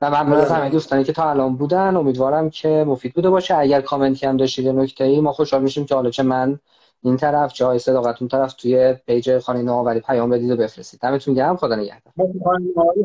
و 0.00 0.10
ممنون 0.10 0.40
از 0.40 0.50
همه 0.50 0.70
دوستانی 0.70 1.04
که 1.04 1.12
تا 1.12 1.30
الان 1.30 1.56
بودن 1.56 1.96
امیدوارم 1.96 2.50
که 2.50 2.84
مفید 2.86 3.14
بوده 3.14 3.30
باشه. 3.30 3.56
اگر 3.56 3.80
کامنتی 3.80 4.26
هم 4.26 4.36
داشتید 4.36 4.68
نکته 4.68 5.04
ای 5.04 5.20
ما 5.20 5.32
خوشحال 5.32 5.62
میشیم 5.62 5.86
که 5.86 5.94
حالا 5.94 6.10
چه 6.10 6.22
من 6.22 6.58
این 7.02 7.16
طرف 7.16 7.52
جای 7.54 7.78
صداقتون 7.78 8.28
طرف 8.28 8.52
توی 8.52 8.94
پیج 9.06 9.38
خانه 9.38 9.62
نوآوری 9.62 10.00
پیام 10.00 10.30
بدید 10.30 10.50
و 10.50 10.56
بفرستید. 10.56 11.00
دمتون 11.00 11.34
گرم. 11.34 11.56
خدا 11.56 11.76
نگهدار. 11.76 12.12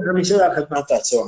همیشه 0.10 0.38
در 0.38 0.56
خدمت 0.56 0.94
بچه‌ها 0.94 1.26